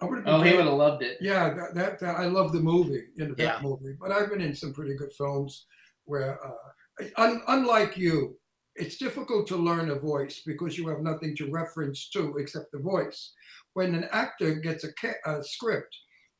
I 0.00 0.06
would've 0.06 0.24
Oh, 0.26 0.40
he 0.40 0.56
would 0.56 0.64
have 0.64 0.74
loved 0.74 1.02
it. 1.02 1.18
Yeah, 1.20 1.52
that, 1.52 1.74
that, 1.74 2.00
that 2.00 2.16
I 2.16 2.24
love 2.24 2.52
the 2.52 2.60
movie, 2.60 3.04
you 3.14 3.28
know, 3.28 3.34
that 3.34 3.42
Yeah. 3.42 3.58
movie. 3.62 3.94
But 4.00 4.10
I've 4.10 4.30
been 4.30 4.40
in 4.40 4.54
some 4.54 4.72
pretty 4.72 4.94
good 4.96 5.12
films 5.12 5.66
where, 6.06 6.38
uh, 6.44 7.04
un, 7.18 7.42
unlike 7.48 7.96
you, 7.96 8.38
it's 8.74 8.96
difficult 8.96 9.46
to 9.48 9.56
learn 9.56 9.90
a 9.90 9.94
voice 9.94 10.40
because 10.46 10.78
you 10.78 10.88
have 10.88 11.00
nothing 11.00 11.36
to 11.36 11.50
reference 11.50 12.08
to 12.10 12.38
except 12.38 12.72
the 12.72 12.78
voice. 12.78 13.32
When 13.74 13.94
an 13.94 14.08
actor 14.10 14.54
gets 14.54 14.84
a, 14.84 14.92
ca- 14.94 15.20
a 15.26 15.44
script, 15.44 15.94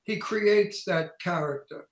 he 0.04 0.16
creates 0.16 0.84
that 0.86 1.20
character, 1.20 1.86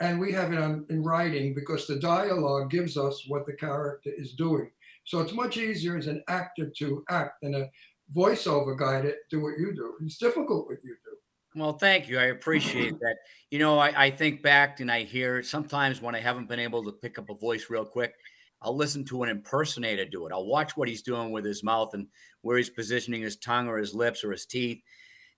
and 0.00 0.20
we 0.20 0.32
have 0.32 0.52
it 0.52 0.58
on, 0.58 0.86
in 0.90 1.02
writing 1.02 1.54
because 1.54 1.86
the 1.86 1.98
dialogue 1.98 2.70
gives 2.70 2.96
us 2.96 3.24
what 3.28 3.46
the 3.46 3.54
character 3.54 4.10
is 4.16 4.32
doing. 4.32 4.70
So 5.04 5.20
it's 5.20 5.32
much 5.32 5.56
easier 5.56 5.96
as 5.96 6.06
an 6.06 6.22
actor 6.28 6.70
to 6.78 7.04
act 7.08 7.40
than 7.42 7.54
a 7.54 7.68
voiceover 8.14 8.78
guy 8.78 9.02
to 9.02 9.14
do 9.30 9.42
what 9.42 9.58
you 9.58 9.74
do. 9.74 9.94
It's 10.04 10.18
difficult 10.18 10.66
what 10.66 10.78
you 10.84 10.94
do. 11.04 11.60
Well, 11.60 11.72
thank 11.72 12.08
you. 12.08 12.18
I 12.18 12.26
appreciate 12.26 12.98
that. 13.00 13.16
You 13.50 13.58
know, 13.58 13.78
I, 13.78 14.04
I 14.04 14.10
think 14.10 14.42
back 14.42 14.80
and 14.80 14.90
I 14.90 15.02
hear 15.02 15.42
sometimes 15.42 16.02
when 16.02 16.14
I 16.14 16.20
haven't 16.20 16.48
been 16.48 16.60
able 16.60 16.84
to 16.84 16.92
pick 16.92 17.18
up 17.18 17.30
a 17.30 17.34
voice 17.34 17.70
real 17.70 17.84
quick, 17.84 18.14
I'll 18.60 18.76
listen 18.76 19.04
to 19.06 19.22
an 19.22 19.28
impersonator 19.28 20.04
do 20.04 20.26
it. 20.26 20.32
I'll 20.32 20.46
watch 20.46 20.76
what 20.76 20.88
he's 20.88 21.02
doing 21.02 21.32
with 21.32 21.44
his 21.44 21.64
mouth 21.64 21.94
and 21.94 22.08
where 22.42 22.58
he's 22.58 22.70
positioning 22.70 23.22
his 23.22 23.36
tongue 23.36 23.68
or 23.68 23.78
his 23.78 23.94
lips 23.94 24.24
or 24.24 24.32
his 24.32 24.46
teeth. 24.46 24.82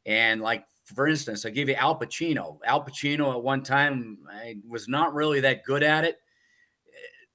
And 0.06 0.40
like, 0.40 0.64
for 0.84 1.06
instance, 1.06 1.44
I'll 1.44 1.52
give 1.52 1.68
you 1.68 1.74
Al 1.74 1.98
Pacino. 1.98 2.58
Al 2.64 2.84
Pacino 2.84 3.32
at 3.34 3.42
one 3.42 3.62
time, 3.62 4.18
I 4.30 4.56
was 4.68 4.88
not 4.88 5.14
really 5.14 5.40
that 5.40 5.64
good 5.64 5.82
at 5.82 6.04
it. 6.04 6.18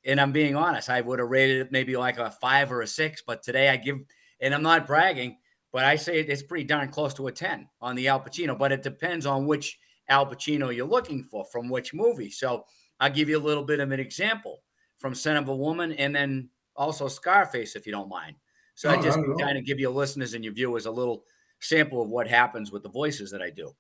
And 0.06 0.22
I'm 0.22 0.32
being 0.32 0.56
honest, 0.56 0.90
I 0.90 1.02
would 1.02 1.20
have 1.20 1.30
rated 1.30 1.62
it 1.62 1.72
maybe 1.72 1.98
like 1.98 2.20
a 2.20 2.30
five 2.30 2.72
or 2.72 2.82
a 2.82 2.88
six, 2.88 3.24
but 3.26 3.42
today 3.42 3.70
I 3.70 3.78
give, 3.78 3.98
and 4.40 4.54
I'm 4.54 4.62
not 4.62 4.86
bragging, 4.86 5.38
but 5.72 5.84
I 5.84 5.96
say 5.96 6.20
it's 6.20 6.44
pretty 6.44 6.64
darn 6.66 6.90
close 6.90 7.14
to 7.16 7.28
a 7.28 7.32
10 7.32 7.68
on 7.82 7.96
the 7.96 8.08
Al 8.08 8.22
Pacino, 8.22 8.58
but 8.58 8.72
it 8.72 8.84
depends 8.84 9.26
on 9.26 9.48
which 9.48 9.80
Al 10.08 10.28
Pacino 10.28 10.74
you're 10.76 10.86
looking 10.86 11.24
for 11.24 11.44
from 11.46 11.70
which 11.70 11.94
movie. 11.94 12.30
So 12.30 12.66
I'll 13.00 13.10
give 13.10 13.30
you 13.30 13.38
a 13.38 13.42
little 13.42 13.64
bit 13.64 13.80
of 13.80 13.92
an 13.92 14.00
example 14.00 14.62
from 14.98 15.16
Scent 15.16 15.40
of 15.40 15.48
a 15.50 15.56
Woman 15.56 15.92
and 15.94 16.16
then 16.16 16.50
also 16.76 17.08
Scarface, 17.08 17.76
if 17.76 17.88
you 17.88 17.92
don't 17.92 18.08
mind. 18.10 18.36
So 18.76 18.90
I 18.90 18.98
Oh, 18.98 19.02
just 19.02 19.18
not 19.18 19.26
at 19.26 19.32
all. 19.32 19.40
kind 19.40 19.58
of 19.58 19.66
give 19.66 19.80
your 19.80 19.92
listeners 19.92 20.36
and 20.36 20.44
your 20.44 20.54
viewers 20.54 20.86
a 20.86 20.92
little 20.92 21.26
sample 21.60 22.02
of 22.02 22.10
what 22.10 22.28
happens 22.28 22.72
with 22.72 22.84
the 22.84 22.90
voices 22.90 23.32
that 23.32 23.42
I 23.42 23.50
do. 23.50 23.72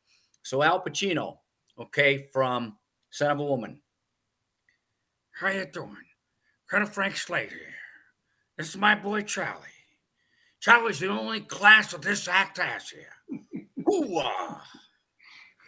So 0.43 0.61
Al 0.63 0.83
Pacino, 0.83 1.37
okay, 1.79 2.27
from 2.31 2.77
Scent 3.11 3.31
of 3.31 3.39
a 3.39 3.43
Woman. 3.45 3.81
How 5.39 5.49
you 5.49 5.65
doing? 5.65 5.95
Colonel 6.69 6.87
Frank 6.87 7.17
Slade 7.17 7.49
here. 7.49 7.59
This 8.57 8.69
is 8.69 8.77
my 8.77 8.95
boy 8.95 9.21
Charlie. 9.21 9.59
Charlie's 10.61 10.99
the 10.99 11.07
only 11.09 11.41
class 11.41 11.91
that 11.91 12.01
this 12.01 12.27
act 12.27 12.57
has 12.57 12.89
here. 12.89 13.41
Hoo-ah. 13.85 14.63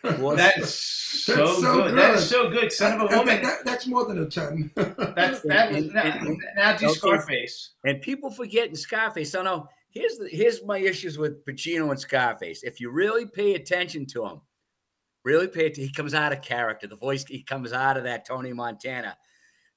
That's 0.03 0.73
so, 0.73 1.35
That's 1.35 1.59
so 1.61 1.83
good. 1.83 1.97
That 1.97 2.15
is 2.15 2.29
so 2.29 2.49
good. 2.49 2.71
Son 2.71 2.93
of 2.93 3.01
a 3.01 3.07
That- 3.09 3.17
woman. 3.19 3.35
that- 3.35 3.43
that- 3.43 3.65
that's 3.65 3.87
more 3.87 4.05
than 4.05 4.19
a 4.19 4.25
10. 4.25 4.71
That's 4.75 5.41
that 5.41 5.71
was 5.71 5.83
And- 5.85 5.93
now, 5.93 6.01
and- 6.03 6.27
and- 6.27 6.43
now 6.55 6.77
do. 6.77 6.89
Scarface. 6.89 7.71
And 7.83 8.01
people 8.01 8.31
forget 8.31 8.69
in 8.69 8.75
Scarface. 8.75 9.31
So 9.31 9.43
no, 9.43 9.67
here's 9.97 10.17
the 10.17 10.29
here's 10.29 10.63
my 10.63 10.77
issues 10.77 11.17
with 11.17 11.45
Pacino 11.45 11.89
and 11.91 11.99
Scarface. 11.99 12.63
If 12.63 12.79
you 12.79 12.89
really 12.89 13.25
pay 13.25 13.55
attention 13.55 14.05
to 14.07 14.25
him, 14.25 14.41
really 15.23 15.47
pay 15.47 15.65
attention, 15.65 15.83
he 15.83 15.91
comes 15.91 16.13
out 16.13 16.33
of 16.33 16.41
character. 16.41 16.87
The 16.87 16.95
voice 16.95 17.25
he 17.25 17.43
comes 17.43 17.73
out 17.73 17.97
of 17.97 18.03
that 18.03 18.25
Tony 18.25 18.53
Montana. 18.53 19.17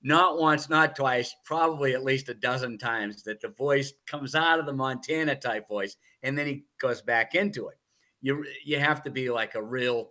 Not 0.03 0.39
once, 0.39 0.71
not 0.71 0.97
twice, 0.97 1.35
probably 1.45 1.93
at 1.93 2.05
least 2.05 2.31
a 2.31 2.35
dozen 2.35 2.79
times 2.79 3.23
that 3.25 3.41
the 3.43 3.49
voice 3.49 3.93
comes 4.07 4.35
out 4.35 4.59
of 4.59 4.65
the 4.65 4.73
Montana 4.73 5.37
type 5.37 5.69
voice 5.69 5.97
and 6.23 6.39
then 6.39 6.47
he 6.47 6.65
goes 6.81 7.03
back 7.03 7.35
into 7.35 7.69
it. 7.69 7.77
You 8.23 8.45
you 8.65 8.79
have 8.79 9.03
to 9.05 9.11
be 9.11 9.31
like 9.31 9.55
a 9.55 9.63
real 9.63 10.11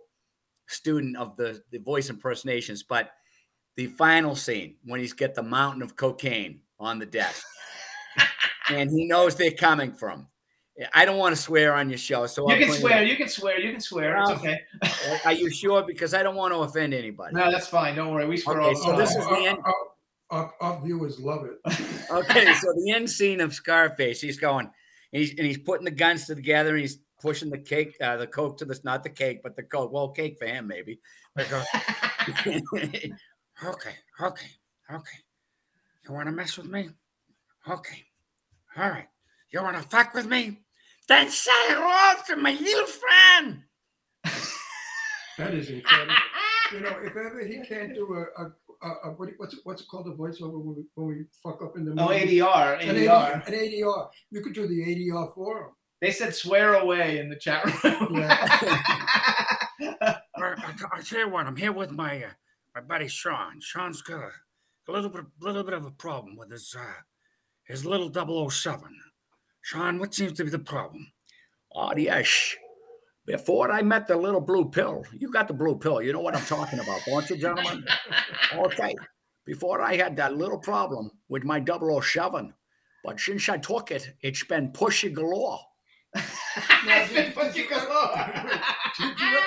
student 0.68 1.16
of 1.16 1.36
the, 1.36 1.62
the 1.70 1.78
voice 1.78 2.10
impersonations. 2.10 2.82
But 2.82 3.10
the 3.76 3.86
final 3.86 4.36
scene 4.36 4.76
when 4.84 5.00
he's 5.00 5.12
got 5.12 5.34
the 5.34 5.42
mountain 5.42 5.82
of 5.82 5.96
cocaine 5.96 6.60
on 6.78 6.98
the 6.98 7.06
desk 7.06 7.44
and 8.70 8.90
he 8.90 9.06
knows 9.06 9.36
they're 9.36 9.50
coming 9.50 9.92
from. 9.92 10.26
I 10.94 11.04
don't 11.04 11.18
want 11.18 11.36
to 11.36 11.40
swear 11.40 11.74
on 11.74 11.90
your 11.90 11.98
show, 11.98 12.26
so 12.26 12.48
You 12.48 12.54
I'll 12.54 12.60
can 12.62 12.72
swear. 12.72 13.02
You 13.02 13.16
can 13.16 13.28
swear. 13.28 13.60
You 13.60 13.70
can 13.72 13.80
swear. 13.82 14.16
It's 14.18 14.30
okay. 14.30 14.60
Are 15.26 15.32
you 15.32 15.50
sure? 15.50 15.82
Because 15.82 16.14
I 16.14 16.22
don't 16.22 16.36
want 16.36 16.54
to 16.54 16.60
offend 16.60 16.94
anybody. 16.94 17.34
No, 17.34 17.50
that's 17.50 17.66
fine. 17.68 17.96
Don't 17.96 18.14
worry. 18.14 18.26
We 18.26 18.38
swear 18.38 18.62
Okay, 18.62 18.68
all 18.68 18.74
the 18.74 18.80
so 18.80 18.96
this 18.96 19.12
time. 19.14 19.22
is 19.22 19.28
the 19.28 19.46
end. 19.50 19.58
Our, 19.64 19.74
our, 20.30 20.54
our 20.60 20.80
viewers 20.82 21.18
love 21.20 21.44
it. 21.44 21.58
Okay, 22.10 22.52
so 22.54 22.72
the 22.72 22.92
end 22.92 23.08
scene 23.10 23.40
of 23.40 23.52
Scarface, 23.54 24.20
he's 24.20 24.38
going, 24.38 24.66
and 25.12 25.20
he's 25.22 25.30
and 25.30 25.46
he's 25.46 25.58
putting 25.58 25.84
the 25.84 25.90
guns 25.92 26.26
together, 26.26 26.70
and 26.70 26.80
he's 26.80 26.98
pushing 27.20 27.50
the 27.50 27.58
cake, 27.58 27.96
uh, 28.00 28.16
the 28.16 28.26
coke 28.26 28.56
to 28.58 28.64
the 28.64 28.76
not 28.82 29.02
the 29.04 29.10
cake, 29.10 29.42
but 29.44 29.54
the 29.54 29.62
coke. 29.62 29.92
Well, 29.92 30.08
cake 30.08 30.36
for 30.38 30.46
him 30.46 30.66
maybe. 30.66 30.98
Okay, 33.62 33.94
okay, 34.20 34.46
okay. 34.90 35.18
You 36.08 36.14
want 36.14 36.26
to 36.28 36.32
mess 36.32 36.56
with 36.56 36.66
me? 36.66 36.88
Okay. 37.68 38.04
All 38.76 38.88
right. 38.88 39.06
You 39.52 39.62
want 39.62 39.76
to 39.76 39.82
fuck 39.88 40.14
with 40.14 40.26
me? 40.26 40.60
Then 41.08 41.28
say 41.30 41.50
hello 41.68 42.22
to 42.28 42.36
my 42.36 42.52
little 42.52 42.86
friend. 42.86 43.62
That 45.38 45.54
is 45.54 45.70
incredible. 45.70 46.14
you 46.72 46.80
know, 46.80 46.96
if 47.02 47.16
ever 47.16 47.44
he 47.44 47.60
can't 47.66 47.94
do 47.94 48.14
a, 48.14 48.42
a, 48.42 48.52
a, 48.82 48.88
a 49.04 49.10
what, 49.12 49.30
what's 49.38 49.54
it, 49.54 49.60
what's 49.64 49.82
it 49.82 49.88
called, 49.88 50.06
a 50.06 50.12
voiceover 50.12 50.62
when 50.62 50.76
we, 50.76 50.84
when 50.94 51.06
we 51.08 51.24
fuck 51.42 51.62
up 51.62 51.76
in 51.76 51.84
the 51.84 51.92
Oh, 52.00 52.08
movie? 52.08 52.38
ADR. 52.38 52.80
An 52.80 52.94
ADR. 52.94 53.08
ADR. 53.08 53.46
An 53.48 53.52
ADR. 53.54 54.08
You 54.30 54.40
could 54.40 54.54
do 54.54 54.68
the 54.68 54.80
ADR 54.84 55.34
for 55.34 55.58
him. 55.62 55.66
They 56.00 56.12
said 56.12 56.34
swear 56.34 56.74
away 56.74 57.18
in 57.18 57.28
the 57.28 57.36
chat 57.36 57.64
room. 57.64 58.22
I, 58.22 60.16
I, 60.36 60.72
I 60.92 61.00
tell 61.02 61.18
you 61.18 61.28
what, 61.28 61.46
I'm 61.46 61.56
here 61.56 61.72
with 61.72 61.90
my 61.90 62.24
uh, 62.24 62.28
my 62.74 62.80
buddy 62.80 63.08
Sean. 63.08 63.60
Sean's 63.60 64.00
got 64.00 64.20
a, 64.22 64.30
a 64.88 64.92
little 64.92 65.10
bit, 65.10 65.24
little 65.40 65.62
bit 65.64 65.74
of 65.74 65.84
a 65.84 65.90
problem 65.90 66.36
with 66.36 66.50
his, 66.52 66.74
uh, 66.78 66.82
his 67.70 67.86
little 67.86 68.12
007. 68.50 68.82
Sean, 69.62 69.98
what 69.98 70.12
seems 70.12 70.32
to 70.34 70.44
be 70.44 70.50
the 70.50 70.58
problem? 70.58 71.12
Oh, 71.72 71.94
yes. 71.96 72.56
Before 73.26 73.70
I 73.70 73.82
met 73.82 74.08
the 74.08 74.16
little 74.16 74.40
blue 74.40 74.68
pill, 74.68 75.04
you 75.12 75.30
got 75.30 75.46
the 75.46 75.54
blue 75.54 75.78
pill. 75.78 76.02
You 76.02 76.12
know 76.12 76.20
what 76.20 76.34
I'm 76.34 76.44
talking 76.44 76.80
about, 76.80 77.00
don't 77.06 77.30
you, 77.30 77.36
gentlemen? 77.36 77.84
Okay. 78.54 78.96
Before 79.46 79.80
I 79.80 79.96
had 79.96 80.16
that 80.16 80.36
little 80.36 80.58
problem 80.58 81.10
with 81.28 81.44
my 81.44 81.64
007, 81.64 82.52
but 83.04 83.20
since 83.20 83.48
I 83.48 83.58
took 83.58 83.92
it, 83.92 84.14
it's 84.20 84.44
been 84.44 84.72
pushy 84.72 85.12
galore. 85.12 85.60
Now, 86.84 87.06
did, 87.06 87.34
did 87.34 87.56
you, 87.56 87.66
ever, 87.72 88.60
did, 88.98 89.20
you, 89.20 89.38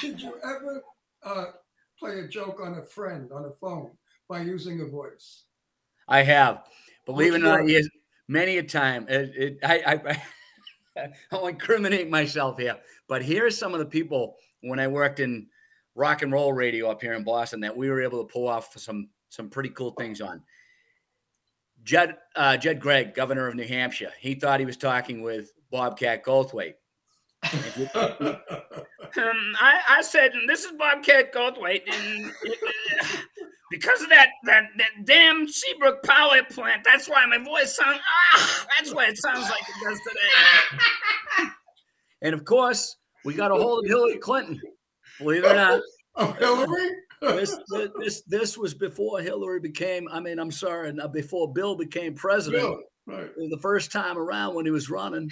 did 0.00 0.20
you 0.22 0.34
ever 0.42 0.82
uh, 1.22 1.44
play 1.98 2.20
a 2.20 2.28
joke 2.28 2.60
on 2.64 2.78
a 2.78 2.82
friend 2.82 3.30
on 3.32 3.44
a 3.44 3.50
phone 3.60 3.90
by 4.28 4.40
using 4.40 4.80
a 4.80 4.86
voice? 4.86 5.44
I 6.08 6.22
have. 6.22 6.62
Believe 7.08 7.32
it 7.32 7.42
or 7.42 7.62
not, 7.62 7.64
many 8.28 8.58
a 8.58 8.62
time. 8.62 9.06
It, 9.08 9.32
it, 9.34 9.58
I, 9.64 10.22
I, 10.96 11.08
I'll 11.32 11.46
incriminate 11.46 12.10
myself 12.10 12.58
here, 12.58 12.76
but 13.08 13.22
here's 13.22 13.56
some 13.56 13.72
of 13.72 13.78
the 13.78 13.86
people 13.86 14.36
when 14.60 14.78
I 14.78 14.88
worked 14.88 15.18
in 15.18 15.46
rock 15.94 16.20
and 16.20 16.30
roll 16.30 16.52
radio 16.52 16.90
up 16.90 17.00
here 17.00 17.14
in 17.14 17.24
Boston 17.24 17.60
that 17.60 17.74
we 17.74 17.88
were 17.88 18.02
able 18.02 18.22
to 18.22 18.30
pull 18.30 18.46
off 18.46 18.78
some 18.78 19.08
some 19.30 19.48
pretty 19.48 19.70
cool 19.70 19.92
things 19.92 20.20
on. 20.20 20.42
Jed 21.82 22.18
uh, 22.36 22.58
Judd 22.58 22.78
Gregg, 22.78 23.14
governor 23.14 23.48
of 23.48 23.54
New 23.54 23.66
Hampshire, 23.66 24.12
he 24.20 24.34
thought 24.34 24.60
he 24.60 24.66
was 24.66 24.76
talking 24.76 25.22
with 25.22 25.50
Bobcat 25.70 26.22
Goldthwait. 26.22 26.74
Um, 29.16 29.54
I, 29.58 29.80
I 29.88 30.02
said, 30.02 30.32
this 30.46 30.64
is 30.64 30.72
Bobcat 30.72 31.32
Goldthwait, 31.32 31.82
and 31.90 32.30
because 33.70 34.02
of 34.02 34.08
that, 34.08 34.30
that 34.44 34.64
that 34.76 34.90
damn 35.04 35.46
Seabrook 35.48 36.02
power 36.02 36.42
plant, 36.50 36.82
that's 36.84 37.08
why 37.08 37.24
my 37.26 37.38
voice 37.38 37.76
sounds. 37.76 38.00
Ah, 38.34 38.66
that's 38.78 38.94
why 38.94 39.06
it 39.06 39.18
sounds 39.18 39.48
like 39.48 39.62
it 39.62 39.84
does 39.84 39.98
today. 40.00 41.50
And 42.20 42.34
of 42.34 42.44
course, 42.44 42.96
we 43.24 43.34
got 43.34 43.52
a 43.52 43.54
hold 43.54 43.84
of 43.84 43.88
Hillary 43.88 44.18
Clinton. 44.18 44.60
Believe 45.18 45.44
it 45.44 45.52
or 45.52 45.54
not. 45.54 45.80
Oh, 46.20 46.32
Hillary? 46.32 46.90
this, 47.20 47.56
this 47.70 47.90
this 48.00 48.22
this 48.22 48.58
was 48.58 48.74
before 48.74 49.20
Hillary 49.20 49.60
became. 49.60 50.08
I 50.10 50.18
mean, 50.18 50.40
I'm 50.40 50.50
sorry, 50.50 50.92
before 51.12 51.52
Bill 51.52 51.76
became 51.76 52.14
president. 52.14 52.60
Bill, 52.60 52.80
right. 53.06 53.30
The 53.36 53.58
first 53.62 53.92
time 53.92 54.18
around 54.18 54.56
when 54.56 54.64
he 54.64 54.72
was 54.72 54.90
running, 54.90 55.30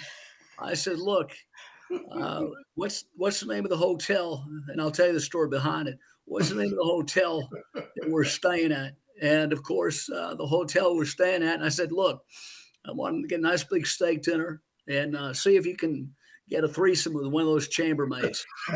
I 0.59 0.75
said, 0.75 0.99
"Look, 0.99 1.33
uh, 2.09 2.45
what's 2.75 3.03
what's 3.17 3.41
the 3.41 3.53
name 3.53 3.65
of 3.65 3.69
the 3.69 3.75
hotel?" 3.75 4.45
And 4.69 4.79
I'll 4.79 4.91
tell 4.91 5.07
you 5.07 5.13
the 5.13 5.19
story 5.19 5.49
behind 5.49 5.89
it. 5.89 5.97
What's 6.27 6.49
the 6.49 6.55
name 6.55 6.73
of 6.73 6.77
the 6.77 6.83
hotel 6.83 7.49
that 7.73 8.09
we're 8.09 8.25
staying 8.25 8.73
at? 8.73 8.95
And 9.21 9.53
of 9.53 9.63
course, 9.63 10.09
uh, 10.09 10.35
the 10.35 10.45
hotel 10.45 10.95
we're 10.95 11.05
staying 11.05 11.41
at. 11.41 11.55
And 11.55 11.63
I 11.63 11.69
said, 11.69 11.91
"Look, 11.91 12.23
I 12.85 12.91
want 12.91 13.23
to 13.23 13.27
get 13.27 13.39
a 13.39 13.43
nice 13.43 13.63
big 13.63 13.87
steak 13.87 14.23
dinner 14.23 14.61
and 14.87 15.15
uh, 15.15 15.33
see 15.33 15.55
if 15.55 15.65
you 15.65 15.77
can 15.77 16.13
get 16.49 16.63
a 16.63 16.67
threesome 16.67 17.13
with 17.13 17.27
one 17.27 17.43
of 17.43 17.47
those 17.47 17.69
chambermaids." 17.69 18.45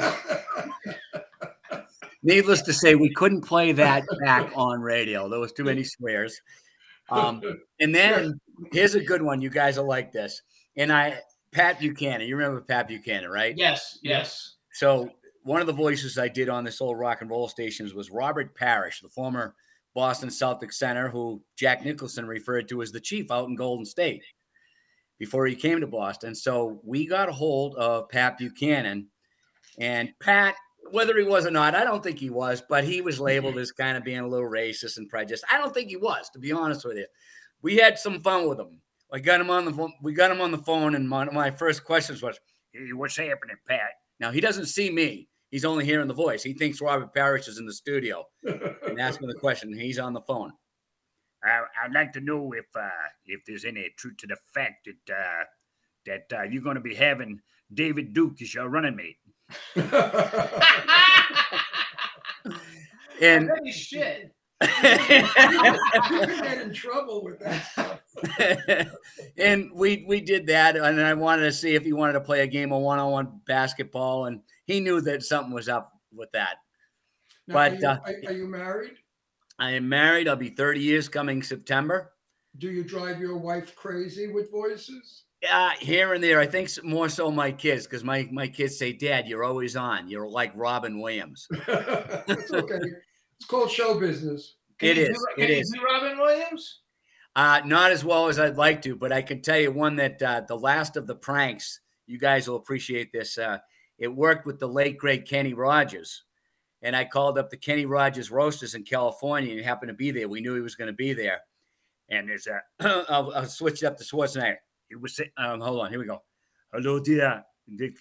Needless 2.23 2.61
to 2.63 2.73
say, 2.73 2.95
we 2.95 3.11
couldn't 3.13 3.41
play 3.41 3.71
that 3.71 4.03
back 4.23 4.51
on 4.55 4.79
radio. 4.79 5.27
There 5.27 5.39
was 5.39 5.53
too 5.53 5.63
many 5.63 5.83
swears. 5.83 6.39
Um, 7.09 7.41
and 7.79 7.95
then 7.95 8.39
here's 8.71 8.93
a 8.93 9.03
good 9.03 9.23
one. 9.23 9.41
You 9.41 9.49
guys 9.49 9.77
will 9.77 9.87
like 9.87 10.11
this. 10.11 10.43
And 10.77 10.91
I, 10.91 11.19
Pat 11.51 11.79
Buchanan. 11.79 12.27
You 12.27 12.37
remember 12.37 12.61
Pat 12.61 12.87
Buchanan, 12.87 13.29
right? 13.29 13.55
Yes, 13.57 13.97
yes. 14.03 14.55
So 14.71 15.09
one 15.43 15.61
of 15.61 15.68
the 15.68 15.73
voices 15.73 16.18
I 16.18 16.27
did 16.27 16.49
on 16.49 16.63
this 16.63 16.81
old 16.81 16.99
rock 16.99 17.22
and 17.22 17.30
roll 17.30 17.47
stations 17.47 17.93
was 17.93 18.11
Robert 18.11 18.55
Parish, 18.55 19.01
the 19.01 19.09
former 19.09 19.55
Boston 19.93 20.30
Celtics 20.30 20.76
center, 20.76 21.09
who 21.09 21.41
Jack 21.57 21.84
Nicholson 21.84 22.26
referred 22.26 22.69
to 22.69 22.81
as 22.81 22.91
the 22.91 22.99
chief 22.99 23.31
out 23.31 23.49
in 23.49 23.55
Golden 23.55 23.85
State 23.85 24.23
before 25.19 25.45
he 25.45 25.55
came 25.55 25.80
to 25.80 25.88
Boston. 25.88 26.34
So 26.34 26.80
we 26.84 27.05
got 27.05 27.30
a 27.30 27.34
hold 27.34 27.76
of 27.76 28.09
Pat 28.09 28.38
Buchanan, 28.38 29.07
and 29.80 30.13
Pat, 30.19 30.55
whether 30.91 31.18
he 31.18 31.23
was 31.23 31.45
or 31.45 31.51
not, 31.51 31.76
I 31.76 31.84
don't 31.84 32.03
think 32.03 32.19
he 32.19 32.30
was, 32.30 32.63
but 32.68 32.84
he 32.84 33.01
was 33.01 33.19
labeled 33.19 33.57
as 33.57 33.72
kind 33.72 33.97
of 33.97 34.03
being 34.03 34.19
a 34.19 34.27
little 34.27 34.49
racist 34.49 34.97
and 34.97 35.09
prejudiced. 35.09 35.45
I 35.51 35.57
don't 35.57 35.73
think 35.73 35.89
he 35.89 35.97
was, 35.97 36.30
to 36.31 36.39
be 36.39 36.51
honest 36.51 36.85
with 36.85 36.97
you. 36.97 37.05
We 37.61 37.77
had 37.77 37.99
some 37.99 38.22
fun 38.22 38.47
with 38.47 38.59
him. 38.59 38.81
I 39.13 39.19
got 39.19 39.41
him 39.41 39.49
on 39.49 39.65
the 39.65 39.73
phone. 39.73 39.93
We 40.01 40.13
got 40.13 40.31
him 40.31 40.41
on 40.41 40.51
the 40.51 40.57
phone, 40.59 40.95
and 40.95 41.07
my, 41.07 41.26
my 41.26 41.51
first 41.51 41.84
questions 41.84 42.22
was, 42.22 42.39
Hey, 42.72 42.93
what's 42.93 43.18
happening, 43.18 43.57
Pat? 43.68 43.91
now 44.22 44.31
he 44.31 44.39
doesn't 44.39 44.68
see 44.68 44.89
me. 44.89 45.27
He's 45.51 45.65
only 45.65 45.85
hearing 45.85 46.07
the 46.07 46.13
voice. 46.13 46.41
He 46.43 46.53
thinks 46.53 46.81
Robert 46.81 47.13
Parish 47.13 47.47
is 47.47 47.59
in 47.59 47.65
the 47.65 47.73
studio 47.73 48.25
and 48.43 48.99
asking 48.99 49.27
the 49.27 49.35
question. 49.35 49.73
He's 49.73 49.99
on 49.99 50.13
the 50.13 50.21
phone. 50.21 50.53
I, 51.43 51.61
I'd 51.83 51.93
like 51.93 52.13
to 52.13 52.21
know 52.21 52.53
if 52.53 52.65
uh, 52.75 52.89
if 53.25 53.41
there's 53.45 53.65
any 53.65 53.89
truth 53.97 54.17
to 54.17 54.27
the 54.27 54.37
fact 54.53 54.87
that 54.87 55.13
uh, 55.13 55.43
that 56.05 56.39
uh, 56.39 56.43
you're 56.43 56.63
going 56.63 56.75
to 56.75 56.81
be 56.81 56.95
having 56.95 57.41
David 57.73 58.13
Duke 58.13 58.41
as 58.41 58.53
your 58.53 58.69
running 58.69 58.95
mate. 58.95 59.17
And 63.21 63.49
Holy 63.49 63.71
shit. 63.71 64.33
you 64.61 64.67
get 64.87 66.61
in 66.61 66.73
trouble 66.73 67.23
with 67.23 67.39
that 67.39 67.65
stuff. 67.71 68.01
and 69.37 69.71
we 69.73 70.03
we 70.07 70.21
did 70.21 70.47
that, 70.47 70.75
and 70.75 71.01
I 71.01 71.13
wanted 71.13 71.43
to 71.43 71.51
see 71.51 71.75
if 71.75 71.83
he 71.83 71.93
wanted 71.93 72.13
to 72.13 72.21
play 72.21 72.41
a 72.41 72.47
game 72.47 72.73
of 72.73 72.81
one-on-one 72.81 73.41
basketball, 73.45 74.25
and 74.25 74.41
he 74.65 74.79
knew 74.79 75.01
that 75.01 75.23
something 75.23 75.53
was 75.53 75.69
up 75.69 75.91
with 76.13 76.31
that. 76.31 76.57
Now, 77.47 77.53
But, 77.55 77.71
are, 77.73 77.75
you, 77.75 77.88
uh, 77.88 77.99
are, 78.27 78.33
you 78.33 78.47
married? 78.47 78.93
I 79.59 79.71
am 79.71 79.88
married. 79.88 80.27
I'll 80.27 80.35
be 80.35 80.49
30 80.49 80.79
years 80.79 81.07
coming 81.09 81.43
September. 81.43 82.13
Do 82.57 82.69
you 82.69 82.83
drive 82.83 83.19
your 83.19 83.38
wife 83.38 83.75
crazy 83.75 84.27
with 84.27 84.51
voices? 84.51 85.23
Uh, 85.49 85.71
here 85.79 86.13
and 86.13 86.23
there, 86.23 86.39
I 86.39 86.45
think 86.45 86.69
more 86.83 87.09
so 87.09 87.31
my 87.31 87.51
kids, 87.51 87.85
because 87.88 88.03
my 88.03 88.27
my 88.31 88.47
kids 88.47 88.77
say, 88.77 88.93
"Dad, 88.93 89.27
you're 89.27 89.43
always 89.43 89.75
on. 89.75 90.07
You're 90.07 90.27
like 90.27 90.51
Robin 90.53 90.99
Williams." 90.99 91.47
it's 91.67 92.51
okay. 92.51 92.79
It's 93.38 93.45
called 93.47 93.71
show 93.71 93.99
business. 93.99 94.57
It 94.79 94.97
you 94.97 95.03
is. 95.05 95.09
do- 95.09 95.43
It 95.43 95.47
can 95.47 95.79
do 95.79 95.83
Robin 95.83 96.19
Williams? 96.19 96.81
Uh, 97.35 97.61
not 97.65 97.91
as 97.91 98.03
well 98.05 98.27
as 98.27 98.38
I'd 98.38 98.57
like 98.57 98.81
to, 98.83 98.95
but 98.95 99.11
I 99.11 99.21
can 99.23 99.41
tell 99.41 99.57
you 99.57 99.71
one 99.71 99.95
that 99.95 100.21
uh, 100.21 100.41
the 100.47 100.57
last 100.57 100.95
of 100.97 101.07
the 101.07 101.15
pranks, 101.15 101.79
you 102.05 102.19
guys 102.19 102.47
will 102.47 102.57
appreciate 102.57 103.11
this. 103.11 103.38
Uh, 103.38 103.57
it 104.01 104.13
worked 104.13 104.47
with 104.47 104.59
the 104.59 104.67
late 104.67 104.97
great 104.97 105.29
Kenny 105.29 105.53
Rogers, 105.53 106.23
and 106.81 106.95
I 106.95 107.05
called 107.05 107.37
up 107.37 107.51
the 107.51 107.55
Kenny 107.55 107.85
Rogers 107.85 108.31
Roasters 108.31 108.73
in 108.73 108.83
California, 108.83 109.51
and 109.51 109.59
he 109.59 109.63
happened 109.63 109.89
to 109.89 109.93
be 109.93 110.09
there. 110.09 110.27
We 110.27 110.41
knew 110.41 110.55
he 110.55 110.61
was 110.61 110.75
going 110.75 110.87
to 110.87 110.93
be 110.93 111.13
there, 111.13 111.39
and 112.09 112.27
there's 112.27 112.47
a 112.47 112.61
I'll, 113.09 113.31
I'll 113.31 113.45
switch 113.45 113.83
it 113.83 113.85
up 113.85 113.97
to 113.97 114.03
Schwarzenegger. 114.03 114.57
It 114.89 114.99
was 114.99 115.21
um, 115.37 115.61
hold 115.61 115.81
on, 115.81 115.91
here 115.91 115.99
we 115.99 116.07
go. 116.07 116.23
Hello, 116.73 116.99
dear. 116.99 117.43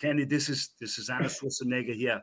Kenny, 0.01 0.25
this 0.25 0.49
is 0.49 0.71
this 0.81 0.99
is 0.99 1.11
Arnold 1.11 1.33
Schwarzenegger 1.33 1.95
here. 1.95 2.23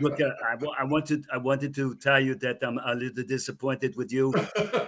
Look, 0.00 0.20
uh, 0.22 0.30
I, 0.42 0.56
I 0.80 0.84
wanted 0.84 1.26
I 1.30 1.36
wanted 1.36 1.74
to 1.74 1.96
tell 1.96 2.18
you 2.18 2.34
that 2.36 2.58
I'm 2.62 2.78
a 2.78 2.94
little 2.94 3.24
disappointed 3.24 3.94
with 3.94 4.10
you. 4.10 4.32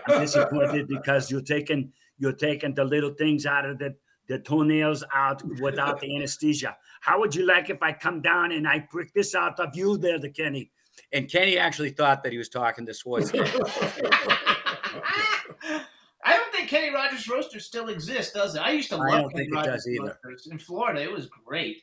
I'm 0.08 0.22
disappointed 0.22 0.88
because 0.88 1.30
you're 1.30 1.42
taking 1.42 1.92
you're 2.18 2.32
taking 2.32 2.74
the 2.74 2.84
little 2.84 3.10
things 3.10 3.44
out 3.44 3.66
of 3.66 3.78
the 3.78 3.94
the 4.30 4.38
toenails 4.38 5.02
out 5.12 5.42
without 5.60 6.00
the 6.00 6.16
anesthesia. 6.16 6.76
How 7.00 7.18
would 7.18 7.34
you 7.34 7.44
like 7.44 7.68
if 7.68 7.82
I 7.82 7.92
come 7.92 8.22
down 8.22 8.52
and 8.52 8.66
I 8.66 8.78
prick 8.78 9.12
this 9.12 9.34
out 9.34 9.58
of 9.58 9.76
you 9.76 9.98
there, 9.98 10.20
the 10.20 10.30
Kenny? 10.30 10.70
And 11.12 11.28
Kenny 11.28 11.58
actually 11.58 11.90
thought 11.90 12.22
that 12.22 12.30
he 12.30 12.38
was 12.38 12.48
talking 12.48 12.86
to 12.86 12.92
Schwarzenegger. 12.92 13.42
I 16.22 16.36
don't 16.36 16.52
think 16.52 16.68
Kenny 16.68 16.94
Rogers 16.94 17.28
Roasters 17.28 17.66
still 17.66 17.88
exists, 17.88 18.32
does 18.32 18.54
it? 18.54 18.60
I 18.60 18.70
used 18.70 18.90
to 18.90 18.96
love 18.98 19.08
I 19.10 19.20
don't 19.22 19.30
Kenny 19.32 19.50
think 19.50 19.64
it 19.64 19.68
does 19.68 19.88
either. 19.88 20.18
Roasters 20.24 20.52
in 20.52 20.58
Florida. 20.58 21.02
It 21.02 21.10
was 21.10 21.28
great. 21.44 21.78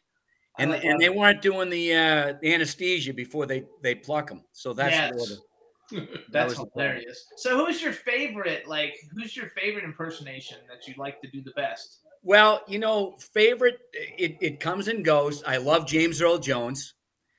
I 0.58 0.64
and 0.64 0.72
like 0.72 0.86
and 0.86 1.02
they 1.02 1.10
weren't 1.10 1.42
doing 1.42 1.70
the 1.70 1.94
uh, 1.96 2.34
anesthesia 2.44 3.14
before 3.14 3.46
they 3.46 3.66
they 3.84 3.94
pluck 3.94 4.30
them. 4.30 4.44
So 4.54 4.72
that's 4.74 4.92
Yes. 4.92 5.12
where 5.16 5.26
the- 5.28 5.38
that 5.90 6.10
That's 6.32 6.56
the 6.56 6.66
hilarious. 6.74 7.26
So, 7.38 7.66
who's 7.66 7.82
your 7.82 7.94
favorite? 7.94 8.68
Like, 8.68 8.96
who's 9.14 9.38
your 9.38 9.48
favorite 9.50 9.86
impersonation 9.86 10.58
that 10.70 10.86
you 10.88 10.94
like 10.98 11.22
to 11.22 11.30
do 11.30 11.42
the 11.42 11.52
best? 11.56 12.00
Well, 12.28 12.60
you 12.68 12.78
know, 12.78 13.16
favorite 13.34 13.78
it, 13.94 14.36
it 14.42 14.60
comes 14.60 14.90
and 14.90 15.06
goes. 15.06 15.42
I 15.46 15.56
love 15.56 15.88
James 15.88 16.22
Earl 16.22 16.40
Jones. 16.40 16.94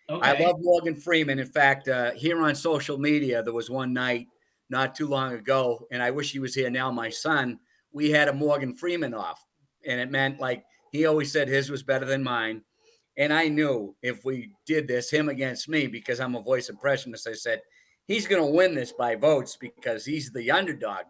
Okay. 0.09 0.27
I 0.27 0.43
love 0.43 0.57
Morgan 0.61 0.97
Freeman. 0.97 1.39
In 1.39 1.47
fact, 1.47 1.89
uh, 1.89 2.13
here 2.13 2.41
on 2.41 2.55
social 2.55 2.97
media, 2.97 3.43
there 3.43 3.53
was 3.53 3.69
one 3.69 3.93
night 3.93 4.29
not 4.71 4.95
too 4.95 5.07
long 5.07 5.35
ago, 5.35 5.87
and 5.93 6.03
I 6.03 6.11
wish 6.11 6.33
he 6.33 6.39
was 6.39 6.55
here 6.55 6.71
now. 6.71 6.91
My 6.91 7.11
son, 7.11 7.59
we 7.93 8.11
had 8.11 8.29
a 8.29 8.33
Morgan 8.33 8.75
Freeman 8.75 9.13
off, 9.13 9.45
and 9.87 10.01
it 10.01 10.11
meant 10.11 10.41
like 10.41 10.65
he 10.91 11.05
always 11.05 11.31
said 11.31 11.49
his 11.49 11.69
was 11.69 11.83
better 11.83 12.07
than 12.07 12.25
mine. 12.25 12.63
And 13.19 13.31
I 13.31 13.49
knew 13.49 13.95
if 14.01 14.25
we 14.25 14.53
did 14.65 14.89
this, 14.89 15.11
him 15.11 15.29
against 15.29 15.69
me, 15.69 15.87
because 15.87 16.19
I'm 16.19 16.35
a 16.35 16.41
voice 16.41 16.71
impressionist, 16.71 17.29
I 17.29 17.35
said, 17.35 17.61
he's 18.07 18.27
going 18.27 18.43
to 18.43 18.57
win 18.57 18.75
this 18.75 18.93
by 18.93 19.17
votes 19.17 19.59
because 19.61 20.07
he's 20.07 20.33
the 20.33 20.51
underdog. 20.51 21.05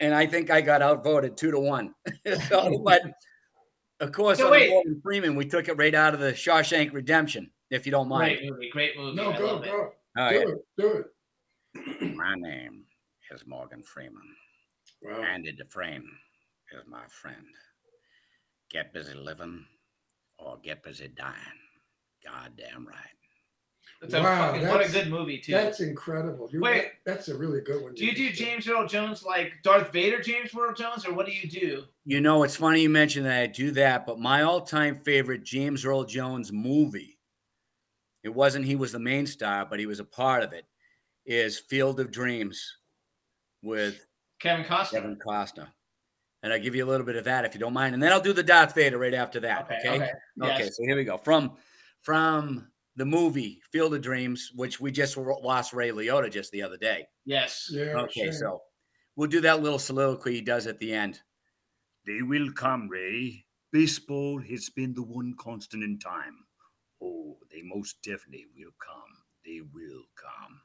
And 0.00 0.14
I 0.14 0.26
think 0.26 0.50
I 0.50 0.60
got 0.60 0.82
outvoted 0.82 1.36
two 1.36 1.50
to 1.50 1.58
one. 1.58 1.94
so, 2.48 2.78
but 2.84 3.02
of 4.00 4.12
course, 4.12 4.38
So 4.38 4.52
on 4.52 4.60
the. 4.60 4.68
Morgan 4.68 5.00
Freeman, 5.02 5.36
we 5.36 5.44
took 5.44 5.68
it 5.68 5.76
right 5.76 5.94
out 5.94 6.14
of 6.14 6.20
the 6.20 6.32
Shawshank 6.32 6.92
Redemption, 6.92 7.50
if 7.70 7.84
you 7.84 7.92
don't 7.92 8.08
mind. 8.08 8.38
Great 8.38 8.50
movie. 8.50 8.70
Great 8.70 8.96
movie. 8.96 9.16
No, 9.16 9.32
I 9.32 9.38
go, 9.38 9.46
love 9.46 9.64
it. 9.64 9.70
go. 9.70 9.92
Oh, 10.16 10.28
do 10.30 10.34
yeah. 10.34 10.40
it. 10.42 10.58
Do 10.76 11.04
it. 11.04 12.16
My 12.16 12.34
name 12.34 12.84
is 13.32 13.46
Morgan 13.46 13.82
Freeman. 13.82 14.22
Wow. 15.02 15.22
Andy 15.22 15.52
Dufresne 15.52 16.08
is 16.72 16.84
my 16.88 17.04
friend. 17.08 17.44
Get 18.70 18.92
busy 18.92 19.14
living 19.14 19.64
or 20.38 20.58
get 20.62 20.82
busy 20.82 21.08
dying. 21.08 21.34
Goddamn 22.24 22.86
right. 22.86 23.17
That's 24.00 24.14
a 24.14 24.22
Wow, 24.22 24.52
fucking, 24.52 24.68
what 24.68 24.86
a 24.86 24.92
good 24.92 25.08
movie 25.10 25.38
too. 25.38 25.52
That's 25.52 25.80
incredible. 25.80 26.48
You, 26.52 26.60
Wait. 26.60 26.92
that's 27.04 27.28
a 27.28 27.36
really 27.36 27.60
good 27.60 27.82
one. 27.82 27.94
do 27.94 28.04
you 28.06 28.14
do 28.14 28.28
just. 28.28 28.40
James 28.40 28.68
Earl 28.68 28.86
Jones 28.86 29.24
like 29.24 29.54
Darth 29.64 29.92
Vader, 29.92 30.22
James 30.22 30.50
Earl 30.56 30.72
Jones, 30.72 31.04
or 31.04 31.12
what 31.14 31.26
do 31.26 31.32
you 31.32 31.48
do? 31.48 31.82
You 32.04 32.20
know, 32.20 32.44
it's 32.44 32.54
funny 32.54 32.80
you 32.82 32.90
mentioned 32.90 33.26
that 33.26 33.40
I 33.42 33.46
do 33.48 33.72
that, 33.72 34.06
but 34.06 34.20
my 34.20 34.42
all-time 34.42 35.00
favorite 35.00 35.42
James 35.42 35.84
Earl 35.84 36.04
Jones 36.04 36.52
movie, 36.52 37.18
it 38.22 38.28
wasn't 38.28 38.64
he 38.66 38.76
was 38.76 38.92
the 38.92 39.00
main 39.00 39.26
star, 39.26 39.66
but 39.68 39.80
he 39.80 39.86
was 39.86 39.98
a 39.98 40.04
part 40.04 40.44
of 40.44 40.52
it, 40.52 40.64
is 41.26 41.58
Field 41.58 41.98
of 41.98 42.12
Dreams 42.12 42.76
with 43.62 44.06
Kevin 44.38 44.64
Costner. 44.64 44.90
Kevin 44.92 45.16
Costner. 45.16 45.66
And 46.44 46.52
I'll 46.52 46.60
give 46.60 46.76
you 46.76 46.84
a 46.84 46.86
little 46.86 47.04
bit 47.04 47.16
of 47.16 47.24
that 47.24 47.44
if 47.44 47.52
you 47.52 47.58
don't 47.58 47.72
mind. 47.72 47.94
And 47.94 48.02
then 48.02 48.12
I'll 48.12 48.20
do 48.20 48.32
the 48.32 48.44
Darth 48.44 48.72
Vader 48.76 48.96
right 48.96 49.12
after 49.12 49.40
that. 49.40 49.64
Okay, 49.64 49.76
Okay. 49.88 50.10
okay, 50.40 50.54
Okay, 50.54 50.70
so 50.70 50.84
here 50.84 50.94
we 50.94 51.02
go. 51.02 51.16
From 51.18 51.56
from 52.02 52.68
the 52.98 53.06
movie 53.06 53.62
Field 53.70 53.94
of 53.94 54.02
Dreams, 54.02 54.50
which 54.56 54.80
we 54.80 54.90
just 54.90 55.16
lost 55.16 55.72
Ray 55.72 55.90
Liotta 55.90 56.30
just 56.30 56.50
the 56.50 56.62
other 56.62 56.76
day. 56.76 57.06
Yes. 57.24 57.70
Yeah. 57.72 57.94
Okay, 58.02 58.24
sure. 58.24 58.32
so 58.32 58.62
we'll 59.14 59.28
do 59.30 59.40
that 59.42 59.62
little 59.62 59.78
soliloquy 59.78 60.34
he 60.34 60.40
does 60.40 60.66
at 60.66 60.80
the 60.80 60.92
end. 60.92 61.20
They 62.06 62.22
will 62.22 62.50
come, 62.52 62.88
Ray. 62.88 63.44
Baseball 63.72 64.40
has 64.40 64.68
been 64.70 64.94
the 64.94 65.02
one 65.02 65.34
constant 65.38 65.84
in 65.84 65.98
time. 66.00 66.38
Oh, 67.00 67.36
they 67.52 67.62
most 67.62 68.02
definitely 68.02 68.46
will 68.56 68.72
come. 68.84 69.02
They 69.46 69.60
will 69.60 70.02
come. 70.16 70.60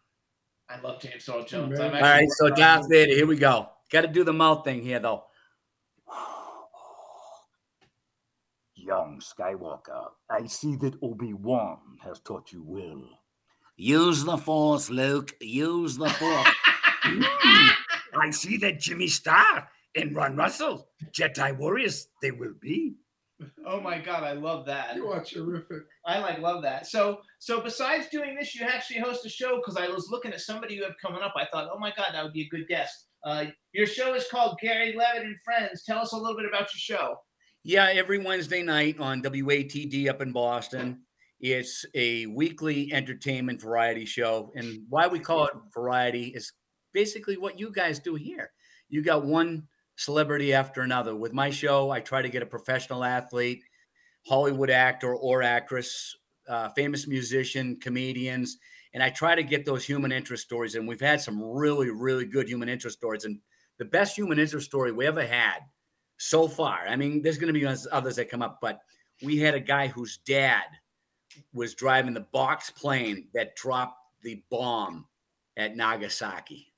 I 0.69 0.79
love 0.81 1.01
James 1.01 1.29
Earl 1.29 1.43
Jones. 1.43 1.77
man. 1.77 1.93
I'm 1.93 2.03
actually 2.03 2.29
so 2.29 2.45
working 2.45 2.63
on- 2.63 2.89
here 2.89 3.27
we 3.27 3.35
go. 3.37 3.69
Got 3.91 4.01
to 4.01 4.07
do 4.07 4.23
the 4.23 4.33
mouth 4.33 4.63
thing 4.63 4.81
here, 4.81 4.99
though. 4.99 5.25
Young 9.13 9.21
Skywalker, 9.21 10.07
I 10.29 10.47
see 10.47 10.75
that 10.77 10.95
Obi-Wan 11.03 11.77
has 12.03 12.19
taught 12.19 12.51
you 12.51 12.63
well. 12.65 13.03
Use 13.77 14.23
the 14.23 14.37
force, 14.37 14.89
Luke. 14.89 15.35
Use 15.39 15.97
the 15.97 16.09
force. 16.09 16.49
I 18.15 18.31
see 18.31 18.57
that 18.57 18.79
Jimmy 18.79 19.07
Star 19.07 19.69
and 19.95 20.15
Ron 20.15 20.35
Russell, 20.35 20.87
Jedi 21.11 21.55
warriors, 21.55 22.07
they 22.23 22.31
will 22.31 22.53
be. 22.59 22.95
Oh 23.67 23.79
my 23.79 23.99
god, 23.99 24.23
I 24.23 24.33
love 24.33 24.65
that. 24.65 24.95
You 24.95 25.09
are 25.09 25.23
terrific. 25.23 25.83
I 26.05 26.19
like 26.19 26.39
love 26.39 26.63
that. 26.63 26.87
So 26.87 27.19
so 27.39 27.61
besides 27.61 28.07
doing 28.11 28.35
this, 28.35 28.55
you 28.55 28.65
actually 28.65 28.99
host 28.99 29.25
a 29.25 29.29
show 29.29 29.57
because 29.57 29.75
I 29.75 29.89
was 29.89 30.07
looking 30.09 30.31
at 30.31 30.39
somebody 30.39 30.75
you 30.75 30.83
have 30.83 30.95
coming 31.01 31.21
up. 31.21 31.33
I 31.35 31.45
thought, 31.51 31.69
oh 31.71 31.77
my 31.77 31.91
god, 31.95 32.11
that 32.13 32.23
would 32.23 32.33
be 32.33 32.43
a 32.43 32.49
good 32.49 32.67
guest. 32.67 33.07
Uh, 33.23 33.45
your 33.73 33.85
show 33.85 34.13
is 34.13 34.25
called 34.31 34.57
Gary 34.61 34.95
Leavitt 34.97 35.23
and 35.23 35.39
Friends. 35.41 35.83
Tell 35.83 35.99
us 35.99 36.13
a 36.13 36.17
little 36.17 36.37
bit 36.37 36.45
about 36.45 36.73
your 36.73 36.97
show. 36.97 37.17
Yeah, 37.65 37.89
every 37.93 38.17
Wednesday 38.17 38.61
night 38.61 38.99
on 38.99 39.21
WATD 39.21 40.09
up 40.09 40.21
in 40.21 40.33
Boston. 40.33 40.99
It's 41.39 41.85
a 41.95 42.25
weekly 42.25 42.91
entertainment 42.91 43.61
variety 43.61 44.03
show. 44.03 44.51
And 44.55 44.81
why 44.89 45.07
we 45.07 45.19
call 45.19 45.45
it 45.45 45.53
variety 45.73 46.27
is 46.27 46.51
basically 46.93 47.37
what 47.37 47.57
you 47.57 47.71
guys 47.71 47.99
do 47.99 48.15
here. 48.15 48.51
You 48.89 49.01
got 49.01 49.25
one 49.25 49.63
celebrity 49.95 50.53
after 50.53 50.81
another. 50.81 51.15
With 51.15 51.31
my 51.31 51.49
show, 51.49 51.89
I 51.89 52.01
try 52.01 52.21
to 52.21 52.27
get 52.27 52.43
a 52.43 52.45
professional 52.45 53.05
athlete, 53.05 53.63
Hollywood 54.27 54.69
actor 54.69 55.15
or 55.15 55.41
actress, 55.41 56.17
uh, 56.49 56.67
famous 56.75 57.07
musician, 57.07 57.79
comedians, 57.79 58.57
and 58.93 59.01
I 59.01 59.09
try 59.09 59.35
to 59.35 59.43
get 59.43 59.65
those 59.65 59.85
human 59.85 60.11
interest 60.11 60.43
stories. 60.43 60.75
And 60.75 60.85
we've 60.85 60.99
had 60.99 61.21
some 61.21 61.41
really, 61.41 61.91
really 61.91 62.25
good 62.25 62.49
human 62.49 62.67
interest 62.67 62.97
stories. 62.97 63.23
And 63.23 63.39
the 63.79 63.85
best 63.85 64.17
human 64.17 64.37
interest 64.37 64.65
story 64.65 64.91
we 64.91 65.07
ever 65.07 65.25
had 65.25 65.59
so 66.17 66.47
far. 66.47 66.85
I 66.87 66.95
mean, 66.95 67.21
there's 67.21 67.37
going 67.37 67.53
to 67.53 67.59
be 67.59 67.65
others- 67.65 68.15
that 68.15 68.29
come 68.29 68.41
up, 68.41 68.59
but 68.61 68.79
we 69.21 69.37
had 69.37 69.55
a 69.55 69.59
guy 69.59 69.87
whose 69.87 70.17
dad 70.17 70.63
was 71.53 71.73
driving 71.75 72.13
the 72.13 72.27
box 72.31 72.69
plane 72.69 73.27
that 73.33 73.55
dropped 73.55 73.97
the 74.21 74.43
bomb 74.49 75.07
at 75.57 75.75
Nagasaki. 75.75 76.73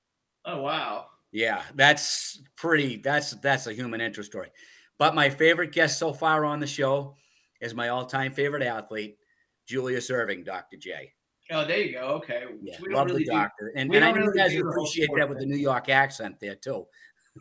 Oh 0.45 0.61
wow. 0.61 1.07
Yeah, 1.31 1.63
that's 1.75 2.41
pretty. 2.55 2.97
That's 2.97 3.31
that's 3.31 3.67
a 3.67 3.73
human 3.73 3.99
interest 3.99 4.31
story. 4.31 4.49
But 4.97 5.15
my 5.15 5.29
favorite 5.29 5.73
guest 5.73 5.99
so 5.99 6.13
far 6.13 6.45
on 6.45 6.59
the 6.59 6.67
show 6.67 7.15
is 7.59 7.73
my 7.73 7.89
all-time 7.89 8.31
favorite 8.31 8.63
athlete, 8.63 9.17
Julius 9.65 10.09
Erving, 10.09 10.45
Dr. 10.45 10.77
J. 10.77 11.11
Oh, 11.51 11.65
there 11.65 11.79
you 11.79 11.93
go. 11.93 11.99
Okay. 11.99 12.43
Yeah, 12.61 12.77
love 12.89 13.07
really 13.07 13.19
the 13.19 13.25
do- 13.25 13.31
doctor, 13.31 13.73
and, 13.75 13.93
and 13.93 14.05
I 14.05 14.11
know 14.11 14.17
really 14.17 14.27
you 14.27 14.33
guys 14.35 14.51
do 14.51 14.57
would 14.57 14.65
the 14.67 14.75
whole 14.75 14.85
appreciate 14.85 15.09
that 15.17 15.27
with 15.29 15.39
the. 15.39 15.45
New 15.45 15.57
York 15.57 15.89
accent 15.89 16.37
there 16.39 16.55
too. 16.55 16.85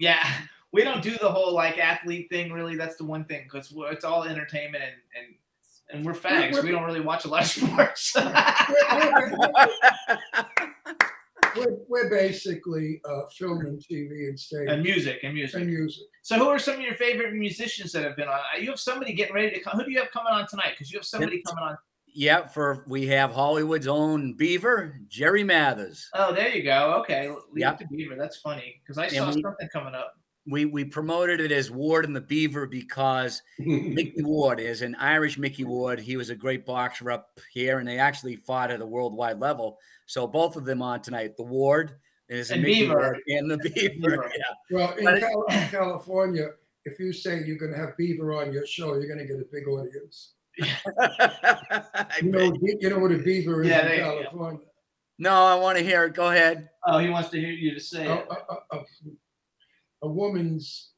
Yeah, 0.01 0.27
we 0.75 0.83
don't 0.85 1.03
do 1.03 1.17
the 1.19 1.31
whole 1.31 1.55
like 1.55 1.79
athlete 1.79 2.29
thing. 2.31 2.53
Really, 2.53 2.77
that's 2.77 2.97
the 2.97 3.05
one 3.05 3.25
thing 3.25 3.45
because 3.45 3.73
it's 3.75 4.05
all 4.05 4.25
entertainment 4.25 4.83
and 4.85 4.93
and 5.17 5.35
and 5.99 6.05
we're 6.05 6.13
fags. 6.15 6.63
We 6.63 6.71
don't 6.73 6.83
really 6.85 7.01
watch 7.01 7.25
a 7.25 7.29
lot 7.29 7.43
of 7.43 7.49
sports. 7.49 8.15
We're, 11.57 11.77
we're 11.89 12.11
basically 12.11 13.01
uh, 13.09 13.27
film 13.31 13.61
and 13.61 13.79
TV 13.81 14.29
and 14.29 14.37
stage 14.39 14.67
and 14.69 14.83
music 14.83 15.21
and 15.23 15.35
music. 15.35 15.61
and 15.61 15.71
music. 15.71 16.03
So, 16.23 16.37
who 16.37 16.49
are 16.49 16.59
some 16.59 16.75
of 16.75 16.81
your 16.81 16.97
favorite 16.97 17.33
musicians 17.33 17.93
that 17.93 18.03
have 18.03 18.17
been 18.17 18.27
on? 18.27 18.35
Uh, 18.35 18.59
You 18.59 18.71
have 18.71 18.81
somebody 18.81 19.13
getting 19.13 19.37
ready 19.37 19.51
to 19.53 19.61
come. 19.61 19.79
Who 19.79 19.85
do 19.85 19.93
you 19.93 20.01
have 20.01 20.11
coming 20.11 20.33
on 20.33 20.49
tonight? 20.49 20.71
Because 20.73 20.91
you 20.91 20.99
have 20.99 21.05
somebody 21.07 21.37
It's- 21.37 21.49
coming 21.55 21.63
on. 21.71 21.77
Yeah, 22.17 22.47
for 22.47 22.85
we 22.89 23.07
have 23.07 23.33
Hollywood's 23.33 23.87
own 23.87 24.35
Beaver, 24.35 24.99
Jerry 25.09 25.45
Mathers. 25.45 26.09
Oh, 26.15 26.33
there 26.35 26.49
you 26.49 26.65
go. 26.65 26.95
Okay, 27.03 27.29
leave 27.29 27.39
Yep. 27.57 27.79
to 27.81 27.87
Beaver. 27.89 28.17
That's 28.19 28.37
funny 28.39 28.81
because 28.83 28.99
I 28.99 29.05
And 29.07 29.13
saw 29.15 29.33
we- 29.33 29.43
something 29.43 29.69
coming 29.73 29.95
up. 29.95 30.15
We 30.47 30.67
we 30.67 30.85
promoted 30.85 31.41
it 31.41 31.51
as 31.53 31.71
Ward 31.71 32.05
and 32.05 32.15
the 32.15 32.21
Beaver 32.21 32.67
because 32.67 33.41
Micky 33.59 34.23
Ward 34.23 34.61
is 34.61 34.83
an 34.83 34.95
Irish 34.97 35.39
Micky 35.39 35.65
Ward. 35.65 35.99
He 35.99 36.17
was 36.17 36.29
a 36.31 36.35
great 36.35 36.67
boxer 36.67 37.11
up 37.11 37.41
here, 37.53 37.79
and 37.79 37.89
they 37.89 37.99
actually 37.99 38.37
fought 38.37 38.71
at 38.71 38.81
a 38.83 38.87
worldwide 38.87 39.41
level. 39.41 39.79
So 40.07 40.27
both 40.27 40.57
of 40.57 40.65
them 40.67 40.83
on 40.83 41.01
tonight. 41.01 41.37
The 41.39 41.45
Ward 41.45 41.93
is 42.29 42.51
a 42.51 42.55
And 42.55 42.63
Mickey 42.63 42.81
Beaver. 42.81 42.95
Ward 42.99 43.19
and 43.29 43.51
the 43.51 43.57
Beaver. 43.59 43.93
Beaver. 44.11 44.31
Yeah. 44.37 44.77
Well, 44.77 44.93
in, 44.99 45.05
But 45.05 45.21
Cal- 45.21 45.45
in 45.49 45.69
California, 45.69 46.49
if 46.85 46.99
you 46.99 47.13
say 47.15 47.43
you're 47.47 47.57
going 47.57 47.73
to 47.73 47.79
have 47.79 47.97
Beaver 47.97 48.35
on 48.35 48.53
your 48.53 48.67
show, 48.67 48.95
you're 48.95 49.07
going 49.07 49.19
to 49.21 49.27
get 49.27 49.37
a 49.41 49.47
big 49.51 49.67
audience. 49.67 50.35
I 51.01 52.07
You 52.23 52.31
know, 52.31 52.51
bet. 52.51 52.61
be- 52.61 52.77
you 52.81 52.91
know 52.91 52.99
what 52.99 53.13
a 53.13 53.19
beaver 53.19 53.63
is 53.63 53.69
Yeah, 53.71 53.81
in 53.81 53.87
there 53.87 53.95
you 53.97 54.03
go. 54.03 54.23
California? 54.23 54.67
no, 55.19 55.33
I 55.47 55.55
want 55.57 55.79
to 55.79 55.85
hear 55.85 56.05
it. 56.05 56.15
Go 56.15 56.29
ahead. 56.31 56.69
Oh, 56.87 56.99
he 56.99 57.09
wants 57.09 57.31
to 57.31 57.41
hear 57.41 57.51
you 57.51 57.73
to 57.75 57.81
say 57.81 58.07
A, 58.07 58.15
it. 58.15 58.27
a, 58.31 58.35
a, 58.35 58.79
a, 58.79 58.85
a 60.05 60.09
woman's 60.09 60.91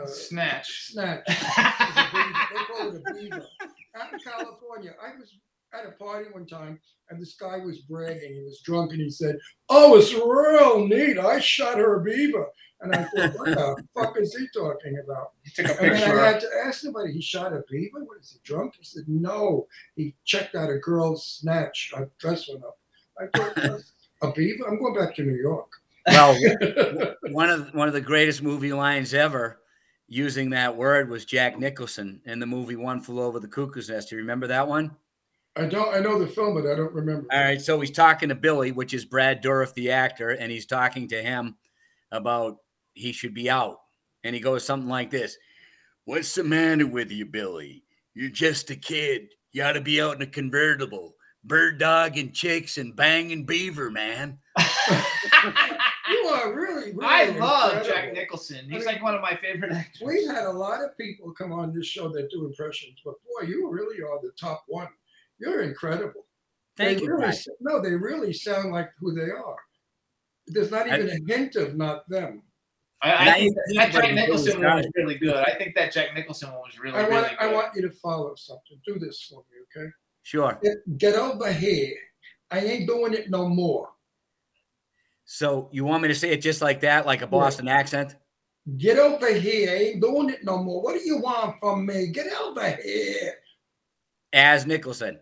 uh, 0.00 0.06
Snatch. 0.06 0.88
snatch. 0.92 1.22
is 1.28 1.36
a 1.36 2.10
beaver. 2.12 2.46
They 2.54 2.64
call 2.64 2.88
it 2.94 3.02
a 3.06 3.14
beaver. 3.14 3.46
Out 4.00 4.12
in 4.12 4.18
California, 4.20 4.94
I 5.02 5.18
was 5.18 5.34
at 5.74 5.86
a 5.86 5.92
party 5.92 6.26
one 6.32 6.46
time, 6.46 6.78
and 7.10 7.20
this 7.20 7.34
guy 7.34 7.58
was 7.58 7.78
bragging. 7.80 8.34
He 8.34 8.42
was 8.42 8.60
drunk, 8.64 8.92
and 8.92 9.00
he 9.00 9.10
said, 9.10 9.36
"Oh, 9.68 9.98
it's 9.98 10.12
real 10.14 10.86
neat. 10.86 11.18
I 11.18 11.40
shot 11.40 11.76
her 11.78 12.00
a 12.00 12.04
beaver." 12.04 12.46
And 12.80 12.94
I 12.94 13.04
thought, 13.04 13.34
"What 13.38 13.44
the 13.54 13.84
fuck 13.94 14.16
is 14.18 14.34
he 14.34 14.46
talking 14.58 14.98
about?" 15.04 15.32
He 15.44 15.50
took 15.62 15.66
a 15.66 15.82
And 15.82 15.92
then 15.92 16.00
picture. 16.00 16.20
I 16.20 16.26
had 16.32 16.40
to 16.40 16.48
ask 16.64 16.80
somebody, 16.80 17.12
he 17.12 17.20
shot 17.22 17.52
a 17.52 17.62
beaver? 17.70 18.02
What 18.04 18.20
is 18.20 18.30
he 18.32 18.38
drunk? 18.44 18.74
He 18.78 18.84
said, 18.84 19.04
no. 19.06 19.66
He 19.96 20.14
checked 20.24 20.54
out 20.54 20.70
a 20.70 20.78
girl's 20.78 21.26
snatch. 21.26 21.92
A 21.96 22.06
dress 22.18 22.48
went 22.48 22.64
up. 22.64 22.78
I 23.20 23.26
thought, 23.36 23.80
a 24.22 24.32
beaver? 24.32 24.66
I'm 24.66 24.78
going 24.78 24.94
back 24.94 25.14
to 25.16 25.22
New 25.22 25.36
York. 25.36 25.70
Well, 26.06 26.36
one 27.30 27.50
of 27.50 27.74
one 27.74 27.88
of 27.88 27.94
the 27.94 28.00
greatest 28.00 28.42
movie 28.42 28.72
lines 28.72 29.14
ever 29.14 29.60
using 30.08 30.50
that 30.50 30.76
word 30.76 31.08
was 31.08 31.24
Jack 31.24 31.58
Nicholson 31.58 32.20
in 32.26 32.38
the 32.38 32.46
movie 32.46 32.76
One 32.76 33.00
Flew 33.00 33.22
Over 33.22 33.40
the 33.40 33.48
Cuckoo's 33.48 33.88
Nest. 33.88 34.10
Do 34.10 34.16
you 34.16 34.22
remember 34.22 34.46
that 34.48 34.68
one? 34.68 34.96
I 35.56 35.66
don't. 35.66 35.94
I 35.94 36.00
know 36.00 36.18
the 36.18 36.26
film, 36.26 36.54
but 36.54 36.70
I 36.70 36.74
don't 36.74 36.92
remember. 36.92 37.26
All 37.30 37.40
right, 37.40 37.60
so 37.60 37.78
he's 37.80 37.90
talking 37.90 38.30
to 38.30 38.34
Billy, 38.34 38.72
which 38.72 38.94
is 38.94 39.04
Brad 39.04 39.42
Dourif, 39.42 39.74
the 39.74 39.90
actor, 39.90 40.30
and 40.30 40.50
he's 40.50 40.66
talking 40.66 41.08
to 41.08 41.22
him 41.22 41.56
about 42.10 42.58
he 42.94 43.12
should 43.12 43.34
be 43.34 43.50
out. 43.50 43.78
And 44.24 44.34
he 44.34 44.40
goes 44.40 44.64
something 44.64 44.88
like 44.88 45.10
this 45.10 45.36
What's 46.04 46.34
the 46.34 46.44
matter 46.44 46.86
with 46.86 47.10
you, 47.10 47.26
Billy? 47.26 47.84
You're 48.14 48.30
just 48.30 48.70
a 48.70 48.76
kid. 48.76 49.28
You 49.52 49.62
ought 49.64 49.72
to 49.72 49.80
be 49.80 50.00
out 50.00 50.16
in 50.16 50.22
a 50.22 50.26
convertible, 50.26 51.14
bird 51.44 51.78
dogging 51.78 52.32
chicks 52.32 52.78
and 52.78 52.96
banging 52.96 53.44
beaver, 53.44 53.90
man. 53.90 54.38
You 56.10 56.28
are 56.28 56.52
really, 56.54 56.92
really 56.92 57.04
I 57.06 57.24
love 57.38 57.72
incredible. 57.72 57.84
Jack 57.84 58.12
Nicholson. 58.12 58.68
He's 58.68 58.84
like 58.86 59.02
one 59.02 59.14
of 59.14 59.20
my 59.20 59.34
favorite 59.36 59.72
actors. 59.72 60.02
We've 60.04 60.28
had 60.28 60.44
a 60.44 60.50
lot 60.52 60.82
of 60.82 60.96
people 60.98 61.32
come 61.32 61.52
on 61.52 61.72
this 61.72 61.86
show 61.86 62.08
that 62.08 62.30
do 62.30 62.46
impressions, 62.46 63.00
but 63.04 63.14
boy, 63.24 63.48
you 63.48 63.70
really 63.70 64.02
are 64.02 64.20
the 64.20 64.32
top 64.38 64.64
one. 64.66 64.88
You're 65.38 65.62
incredible. 65.62 66.26
Thank 66.76 66.98
they 66.98 67.04
you. 67.04 67.16
Really, 67.16 67.36
no, 67.60 67.80
they 67.80 67.94
really 67.94 68.32
sound 68.32 68.72
like 68.72 68.90
who 68.98 69.14
they 69.14 69.30
are. 69.30 69.56
There's 70.46 70.70
not 70.70 70.86
even 70.86 71.08
a 71.08 71.32
hint 71.32 71.56
of 71.56 71.76
not 71.76 72.08
them. 72.08 72.42
I, 73.00 73.10
I 73.10 73.14
I 73.14 73.34
think 73.34 73.56
think 73.66 73.78
that, 73.78 73.92
that 73.92 74.02
Jack 74.02 74.14
Nicholson 74.14 74.60
really 74.60 74.66
one 74.66 74.76
was 74.76 74.88
really 74.94 75.18
good. 75.18 75.36
I 75.36 75.54
think 75.54 75.74
that 75.74 75.92
Jack 75.92 76.14
Nicholson 76.14 76.50
one 76.50 76.60
was 76.60 76.78
really, 76.78 76.96
I 76.96 77.02
want, 77.02 77.10
really 77.10 77.28
good. 77.28 77.38
I 77.40 77.52
want 77.52 77.74
you 77.74 77.82
to 77.82 77.90
follow 77.90 78.34
something. 78.36 78.80
Do 78.86 78.98
this 78.98 79.22
for 79.28 79.44
me, 79.50 79.82
okay? 79.82 79.90
Sure. 80.22 80.58
Get, 80.62 80.98
get 80.98 81.14
over 81.14 81.52
here. 81.52 81.96
I 82.50 82.60
ain't 82.60 82.86
doing 82.88 83.14
it 83.14 83.30
no 83.30 83.48
more. 83.48 83.88
So 85.34 85.70
you 85.72 85.84
want 85.86 86.02
me 86.02 86.08
to 86.08 86.14
say 86.14 86.28
it 86.30 86.42
just 86.42 86.60
like 86.60 86.80
that, 86.80 87.06
like 87.06 87.22
a 87.22 87.26
Boston 87.26 87.66
accent? 87.66 88.16
Get 88.76 88.98
over 88.98 89.32
here. 89.32 89.70
I 89.70 89.74
ain't 89.76 90.02
doing 90.02 90.28
it 90.28 90.44
no 90.44 90.62
more. 90.62 90.82
What 90.82 90.92
do 90.92 91.02
you 91.02 91.16
want 91.22 91.56
from 91.58 91.86
me? 91.86 92.08
Get 92.08 92.26
over 92.38 92.70
here. 92.76 93.32
As 94.34 94.66
Nicholson. 94.66 95.18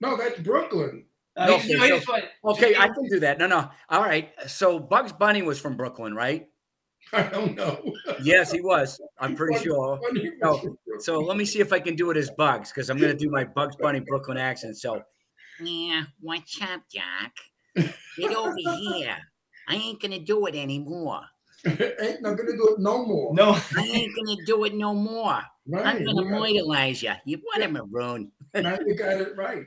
No, 0.00 0.16
that's 0.16 0.40
Brooklyn. 0.40 1.04
Uh, 1.36 1.46
No, 1.46 1.58
he's- 1.58 1.78
no, 1.78 1.84
okay, 1.84 2.04
so- 2.04 2.50
Okay, 2.50 2.74
I 2.76 2.88
can 2.88 3.08
do 3.08 3.20
that. 3.20 3.38
No, 3.38 3.46
no. 3.46 3.70
All 3.90 4.02
right. 4.02 4.32
So 4.48 4.80
Bugs 4.80 5.12
Bunny 5.12 5.42
was 5.42 5.60
from 5.60 5.76
Brooklyn, 5.76 6.16
right? 6.16 6.48
I 7.12 7.22
don't 7.22 7.54
know. 7.54 7.92
Yes, 8.24 8.50
he 8.50 8.60
was. 8.60 9.00
I'm 9.20 9.36
pretty 9.36 9.54
Funny- 9.54 9.64
sure. 9.66 10.00
funny 10.02 10.30
No, 10.42 10.50
was 10.50 10.60
from 10.62 10.78
Brooklyn. 10.84 11.00
So 11.00 11.20
let 11.20 11.36
me 11.36 11.44
see 11.44 11.60
if 11.60 11.72
I 11.72 11.78
can 11.78 11.94
do 11.94 12.10
it 12.10 12.16
as 12.16 12.28
Bugs, 12.36 12.72
because 12.72 12.90
I'm 12.90 12.98
gonna 12.98 13.14
do 13.14 13.30
my 13.30 13.44
Bugs 13.44 13.76
Bunny 13.76 14.00
Brooklyn 14.00 14.36
accent. 14.36 14.78
So 14.78 15.00
Yeah, 15.60 16.02
what's 16.20 16.60
up, 16.60 16.82
Doc? 16.92 17.86
Get 18.18 18.34
over 18.34 18.52
here. 18.58 19.16
I 19.68 19.74
ain't 19.76 20.00
gonna 20.00 20.18
do 20.18 20.46
it 20.46 20.54
anymore. 20.54 21.22
ain't 21.66 22.20
not 22.22 22.36
gonna 22.36 22.52
do 22.56 22.74
it 22.76 22.78
no 22.80 23.04
more. 23.06 23.34
No. 23.34 23.52
I 23.76 23.82
ain't 23.82 24.14
gonna 24.14 24.44
do 24.44 24.64
it 24.64 24.74
no 24.74 24.92
more. 24.94 25.40
Right, 25.66 25.86
I'm 25.86 26.04
gonna 26.04 26.22
you 26.22 26.28
got- 26.30 26.38
mortalize 26.38 27.02
you. 27.02 27.12
You 27.24 27.38
what 27.42 27.62
a 27.62 27.68
maroon. 27.68 28.30
Now 28.54 28.78
you 28.86 28.94
got 28.94 29.20
it 29.20 29.36
right. 29.36 29.64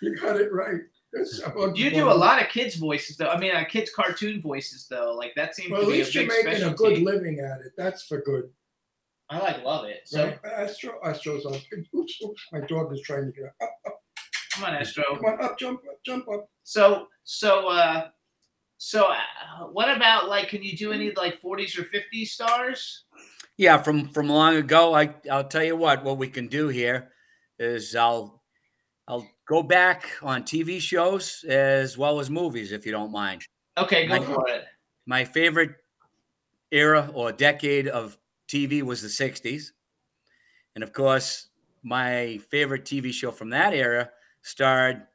You 0.00 0.18
got 0.18 0.36
it 0.40 0.52
right. 0.52 0.80
That's 1.12 1.40
about 1.44 1.76
You 1.76 1.90
do 1.90 2.08
a 2.10 2.12
lot 2.12 2.42
of 2.42 2.48
kids' 2.48 2.76
voices 2.76 3.16
though. 3.16 3.28
I 3.28 3.38
mean, 3.38 3.54
uh, 3.54 3.64
kids' 3.64 3.90
cartoon 3.90 4.40
voices 4.40 4.86
though. 4.88 5.14
Like 5.14 5.34
that 5.36 5.54
seems 5.54 5.70
Well, 5.70 5.82
to 5.82 5.86
at 5.86 5.90
be 5.90 5.94
a 5.94 5.98
least 5.98 6.14
you're 6.14 6.26
big 6.26 6.44
making 6.46 6.64
a 6.64 6.74
good 6.74 6.98
living 7.02 7.38
at 7.40 7.60
it. 7.60 7.72
That's 7.76 8.04
for 8.04 8.20
good. 8.22 8.50
I 9.28 9.38
like 9.38 9.62
love 9.64 9.84
it. 9.86 10.02
So 10.06 10.24
Right? 10.24 10.38
Astro, 10.44 10.98
Astro's 11.04 11.44
on. 11.46 11.54
Oops, 11.94 12.22
oops, 12.22 12.42
my 12.52 12.60
dog 12.60 12.92
is 12.92 13.00
trying 13.02 13.26
to 13.26 13.32
get 13.32 13.44
up. 13.60 13.70
up, 13.86 14.00
come 14.54 14.64
on, 14.64 14.74
Astro. 14.74 15.04
Come 15.16 15.24
on, 15.24 15.44
up, 15.44 15.58
jump 15.58 15.80
up, 15.90 15.98
jump 16.04 16.28
up. 16.28 16.48
So 16.62 17.08
so 17.24 17.68
uh 17.68 18.08
so 18.78 19.06
uh, 19.10 19.64
what 19.66 19.94
about 19.94 20.28
like 20.28 20.48
can 20.48 20.62
you 20.62 20.76
do 20.76 20.92
any 20.92 21.12
like 21.12 21.40
40s 21.40 21.78
or 21.78 21.84
50s 21.84 22.28
stars? 22.28 23.04
yeah, 23.56 23.78
from 23.82 24.08
from 24.10 24.28
long 24.28 24.56
ago, 24.56 24.94
I 24.94 25.14
I'll 25.30 25.48
tell 25.48 25.64
you 25.64 25.76
what. 25.76 26.04
What 26.04 26.18
we 26.18 26.28
can 26.28 26.46
do 26.48 26.68
here 26.68 27.10
is 27.58 27.96
I'll 27.96 28.42
I'll 29.08 29.26
go 29.48 29.62
back 29.62 30.10
on 30.22 30.42
TV 30.42 30.80
shows 30.80 31.44
as 31.48 31.96
well 31.96 32.20
as 32.20 32.28
movies, 32.28 32.72
if 32.72 32.84
you 32.84 32.92
don't 32.92 33.12
mind. 33.12 33.42
Okay, 33.78 34.06
go 34.06 34.18
My- 34.18 34.24
for 34.24 34.48
it. 34.48 34.64
My 35.06 35.24
favorite 35.24 35.76
era 36.72 37.08
or 37.14 37.30
decade 37.30 37.86
of 37.86 38.18
TV 38.48 38.82
was 38.82 39.00
the 39.00 39.08
60s. 39.08 39.72
And 40.74 40.82
of 40.82 40.92
course, 40.92 41.48
my 41.84 42.40
favorite 42.50 42.84
TV 42.84 43.12
show 43.12 43.30
from 43.30 43.50
that 43.50 43.72
era 43.72 44.10
starred 44.42 45.06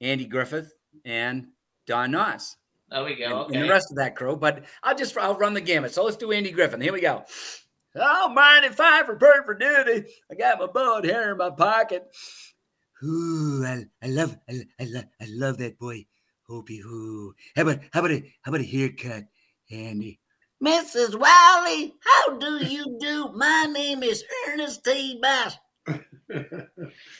Andy 0.00 0.24
Griffith 0.24 0.72
and 1.04 1.48
Don 1.86 2.12
Knotts. 2.12 2.54
There 2.90 3.04
we 3.04 3.14
go. 3.16 3.24
and, 3.24 3.32
Okay. 3.34 3.54
and 3.56 3.64
the 3.64 3.70
rest 3.70 3.90
of 3.90 3.96
that 3.98 4.16
crew. 4.16 4.36
But 4.36 4.64
I'll 4.82 4.96
just 4.96 5.16
I'll 5.16 5.36
run 5.38 5.54
the 5.54 5.60
gamut. 5.60 5.92
So 5.94 6.04
let's 6.04 6.16
do 6.16 6.32
Andy 6.32 6.50
Griffith. 6.50 6.80
Here 6.82 6.92
we 6.92 7.00
go. 7.00 7.24
Oh, 7.96 8.28
mine 8.28 8.64
and 8.64 8.74
five 8.74 9.08
report 9.08 9.44
for 9.46 9.54
duty. 9.54 10.08
I 10.30 10.34
got 10.34 10.58
my 10.58 10.66
bald 10.66 11.04
here 11.04 11.30
in 11.32 11.36
my 11.38 11.50
pocket. 11.50 12.04
Ooh, 13.02 13.64
I, 13.64 13.84
I 14.02 14.08
love 14.08 14.36
I, 14.48 14.60
I 14.80 14.84
love 14.84 15.04
I 15.20 15.26
love 15.28 15.58
that 15.58 15.78
boy. 15.78 16.06
Hoopy 16.48 16.80
hoo. 16.82 17.32
How 17.56 17.62
about 17.62 17.78
how 17.92 18.00
about 18.00 18.10
a 18.12 18.22
how 18.42 18.50
about 18.50 18.60
a 18.60 18.64
haircut, 18.64 19.24
Andy? 19.70 20.20
Mrs. 20.62 21.18
Wiley, 21.18 21.94
how 22.04 22.36
do 22.36 22.58
you 22.66 22.98
do? 23.00 23.30
My 23.34 23.66
name 23.72 24.02
is 24.02 24.22
Ernest 24.48 24.84
T. 24.84 25.18
Bass. 25.22 25.56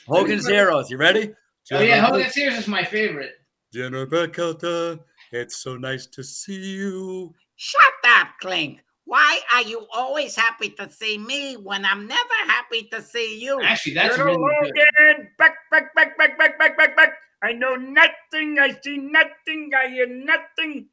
Hogan's 0.07 0.47
Heroes, 0.47 0.91
You 0.91 0.99
ready? 0.99 1.33
Oh 1.73 1.81
yeah, 1.81 2.05
Hogan's 2.05 2.35
Heroes 2.35 2.59
is 2.59 2.69
my 2.69 2.85
favorite. 2.85 3.33
General 3.73 4.07
Burkhalter, 4.07 5.01
it's 5.33 5.57
so 5.57 5.77
nice 5.77 6.07
to 6.07 6.23
see 6.23 6.61
you. 6.77 7.35
Shut 7.57 7.93
up, 8.07 8.29
Klink. 8.41 8.81
Why 9.05 9.41
are 9.53 9.63
you 9.63 9.87
always 9.93 10.37
happy 10.37 10.71
to 10.71 10.91
see 10.91 11.19
me 11.19 11.57
when 11.57 11.85
I'm 11.85 12.07
never 12.07 12.41
happy 12.47 12.85
to 12.93 13.03
see 13.03 13.41
you? 13.41 13.61
Actually, 13.63 13.95
that's 13.95 14.17
Little 14.17 14.37
really 14.37 14.55
Logan, 14.63 14.73
good. 15.17 15.29
back, 15.37 15.57
back, 15.71 15.95
back, 15.95 16.17
back, 16.17 16.39
back, 16.39 16.59
back, 16.59 16.77
back, 16.77 16.97
back. 16.97 17.15
I 17.43 17.53
know 17.53 17.75
nothing. 17.75 18.59
I 18.61 18.79
see 18.85 18.99
nothing. 18.99 19.71
I 19.77 19.89
hear 19.89 20.07
nothing. 20.07 20.87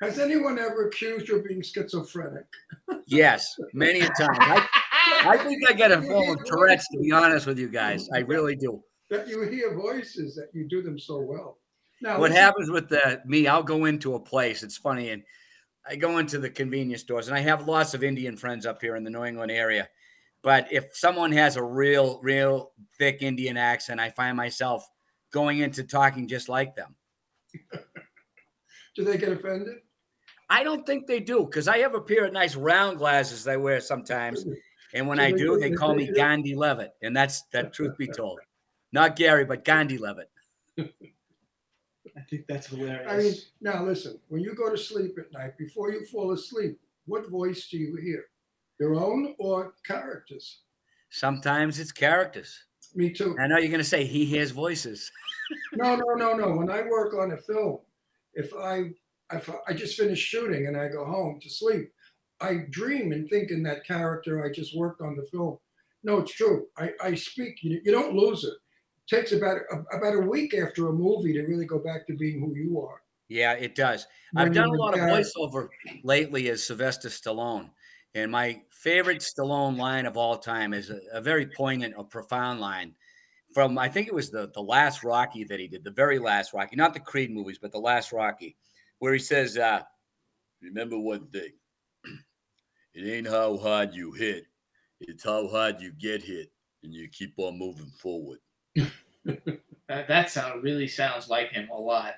Has 0.00 0.18
anyone 0.18 0.58
ever 0.58 0.88
accused 0.88 1.28
you 1.28 1.38
of 1.38 1.44
being 1.44 1.62
schizophrenic? 1.62 2.46
yes, 3.06 3.54
many 3.72 4.00
a 4.00 4.08
time. 4.08 4.36
I, 4.38 4.68
I 5.24 5.36
think 5.44 5.68
I 5.68 5.72
get 5.72 5.92
a 5.92 6.00
form 6.02 6.30
of 6.30 6.44
Tourette's, 6.46 6.88
to 6.88 6.98
be 6.98 7.12
honest 7.12 7.46
with 7.46 7.58
you 7.58 7.68
guys. 7.68 8.08
I 8.14 8.18
really 8.20 8.54
do. 8.56 8.82
That 9.10 9.28
you 9.28 9.42
hear 9.42 9.74
voices 9.74 10.34
that 10.36 10.50
you 10.52 10.68
do 10.68 10.82
them 10.82 10.98
so 10.98 11.20
well. 11.20 11.58
Now, 12.00 12.18
what 12.20 12.30
happens 12.30 12.70
with 12.70 12.88
the 12.88 13.20
me 13.26 13.46
i'll 13.48 13.62
go 13.62 13.86
into 13.86 14.14
a 14.14 14.20
place 14.20 14.62
it's 14.62 14.76
funny 14.76 15.10
and 15.10 15.22
i 15.88 15.96
go 15.96 16.18
into 16.18 16.38
the 16.38 16.48
convenience 16.48 17.02
stores 17.02 17.28
and 17.28 17.36
i 17.36 17.40
have 17.40 17.66
lots 17.66 17.92
of 17.94 18.04
indian 18.04 18.36
friends 18.36 18.66
up 18.66 18.80
here 18.80 18.94
in 18.96 19.02
the 19.02 19.10
new 19.10 19.24
england 19.24 19.50
area 19.50 19.88
but 20.42 20.72
if 20.72 20.94
someone 20.96 21.32
has 21.32 21.56
a 21.56 21.62
real 21.62 22.20
real 22.22 22.70
thick 22.98 23.22
indian 23.22 23.56
accent 23.56 23.98
i 23.98 24.10
find 24.10 24.36
myself 24.36 24.88
going 25.30 25.58
into 25.58 25.84
talking 25.84 26.26
just 26.26 26.48
like 26.48 26.74
them. 26.74 26.94
Do 28.94 29.04
they 29.04 29.18
get 29.18 29.32
offended? 29.32 29.78
i 30.50 30.62
don't 30.62 30.86
think 30.86 31.06
they 31.06 31.20
do 31.20 31.44
because 31.44 31.68
i 31.68 31.78
have 31.78 31.94
a 31.94 32.00
pair 32.00 32.24
of 32.24 32.32
nice 32.32 32.54
round 32.54 32.98
glasses 32.98 33.46
i 33.48 33.56
wear 33.56 33.80
sometimes 33.80 34.46
and 34.94 35.06
when 35.06 35.18
Do 35.18 35.24
i 35.24 35.30
do 35.30 35.36
do- 35.38 35.58
they 35.58 35.70
they 35.70 35.74
call 35.76 35.94
me 35.94 36.10
gandhi 36.12 36.54
leavitt 36.54 36.92
and 37.02 37.14
that's 37.16 37.42
that 37.52 37.72
truth 37.72 37.98
be 37.98 38.06
told. 38.06 38.38
Not 38.92 39.16
gary 39.16 39.44
but 39.44 39.64
gandhi 39.64 39.98
leavitt 39.98 40.30
I 42.18 42.24
think 42.28 42.46
that's 42.48 42.66
hilarious. 42.66 43.06
I 43.08 43.16
mean, 43.18 43.34
now 43.60 43.84
listen, 43.84 44.18
when 44.28 44.42
you 44.42 44.54
go 44.54 44.70
to 44.70 44.76
sleep 44.78 45.16
at 45.18 45.32
night, 45.32 45.56
before 45.56 45.90
you 45.92 46.04
fall 46.06 46.32
asleep, 46.32 46.78
what 47.06 47.28
voice 47.30 47.68
do 47.68 47.78
you 47.78 47.96
hear? 47.96 48.24
Your 48.80 48.94
own 48.96 49.34
or 49.38 49.74
characters? 49.84 50.60
sometimes 51.10 51.78
it's 51.78 51.90
characters 51.90 52.64
Me 52.94 53.08
too. 53.10 53.34
i 53.40 53.46
know 53.46 53.56
you're 53.56 53.70
going 53.70 53.80
to 53.80 53.84
say 53.84 54.04
he 54.04 54.26
hears 54.26 54.50
voices 54.50 55.10
No, 55.72 55.96
no, 55.96 56.12
no, 56.12 56.34
no. 56.34 56.50
When 56.58 56.70
I 56.70 56.82
work 56.82 57.14
on 57.14 57.32
a 57.32 57.36
film, 57.38 57.78
if 58.34 58.52
I 58.54 58.90
if 59.32 59.48
I 59.66 59.72
just 59.72 59.96
finish 59.96 60.18
shooting 60.18 60.66
and 60.66 60.76
I 60.76 60.88
go 60.88 61.06
home 61.06 61.40
to 61.40 61.48
sleep, 61.48 61.90
I 62.42 62.66
dream 62.68 63.12
and 63.12 63.26
think 63.28 63.50
in 63.50 63.62
that 63.62 63.86
character 63.86 64.44
I 64.44 64.52
just 64.52 64.76
worked 64.76 65.00
on 65.00 65.16
the 65.16 65.24
film. 65.32 65.58
No, 66.04 66.18
it's 66.18 66.32
true. 66.32 66.66
I, 66.76 66.92
I 67.02 67.14
speak. 67.14 67.62
You, 67.62 67.80
you 67.84 67.92
don't 67.92 68.14
lose 68.14 68.44
it. 68.44 68.54
Takes 69.08 69.32
about 69.32 69.58
about 69.92 70.14
a 70.14 70.20
week 70.20 70.54
after 70.54 70.88
a 70.88 70.92
movie 70.92 71.32
to 71.32 71.42
really 71.42 71.64
go 71.64 71.78
back 71.78 72.06
to 72.08 72.16
being 72.16 72.40
who 72.40 72.54
you 72.54 72.80
are. 72.80 73.02
Yeah, 73.28 73.52
it 73.52 73.74
does. 73.74 74.06
When 74.32 74.46
I've 74.46 74.54
done 74.54 74.68
a 74.68 74.72
lot 74.72 74.94
of 74.94 75.00
voiceover 75.00 75.68
lately 76.02 76.48
as 76.50 76.66
Sylvester 76.66 77.08
Stallone. 77.08 77.70
And 78.14 78.32
my 78.32 78.62
favorite 78.70 79.18
Stallone 79.18 79.76
line 79.76 80.06
of 80.06 80.16
all 80.16 80.38
time 80.38 80.72
is 80.72 80.90
a, 80.90 80.98
a 81.12 81.20
very 81.20 81.46
poignant 81.46 81.94
or 81.96 82.04
profound 82.04 82.58
line 82.58 82.94
from, 83.52 83.78
I 83.78 83.88
think 83.88 84.08
it 84.08 84.14
was 84.14 84.30
the, 84.30 84.50
the 84.54 84.62
last 84.62 85.04
Rocky 85.04 85.44
that 85.44 85.60
he 85.60 85.68
did, 85.68 85.84
the 85.84 85.90
very 85.90 86.18
last 86.18 86.52
Rocky, 86.52 86.76
not 86.76 86.94
the 86.94 87.00
Creed 87.00 87.30
movies, 87.30 87.58
but 87.60 87.70
the 87.70 87.78
last 87.78 88.12
Rocky, 88.12 88.56
where 88.98 89.12
he 89.12 89.18
says, 89.18 89.56
uh, 89.56 89.82
Remember 90.60 90.98
one 90.98 91.28
thing 91.28 91.52
it 92.94 93.08
ain't 93.08 93.28
how 93.28 93.56
hard 93.58 93.94
you 93.94 94.12
hit, 94.12 94.46
it's 95.00 95.22
how 95.22 95.46
hard 95.46 95.80
you 95.80 95.92
get 95.92 96.22
hit, 96.22 96.50
and 96.82 96.92
you 96.92 97.08
keep 97.08 97.34
on 97.36 97.56
moving 97.56 97.92
forward. 98.00 98.38
That, 99.88 100.06
that 100.06 100.30
sound 100.30 100.62
really 100.62 100.86
sounds 100.86 101.30
like 101.30 101.50
him 101.50 101.68
a 101.70 101.80
lot. 101.80 102.16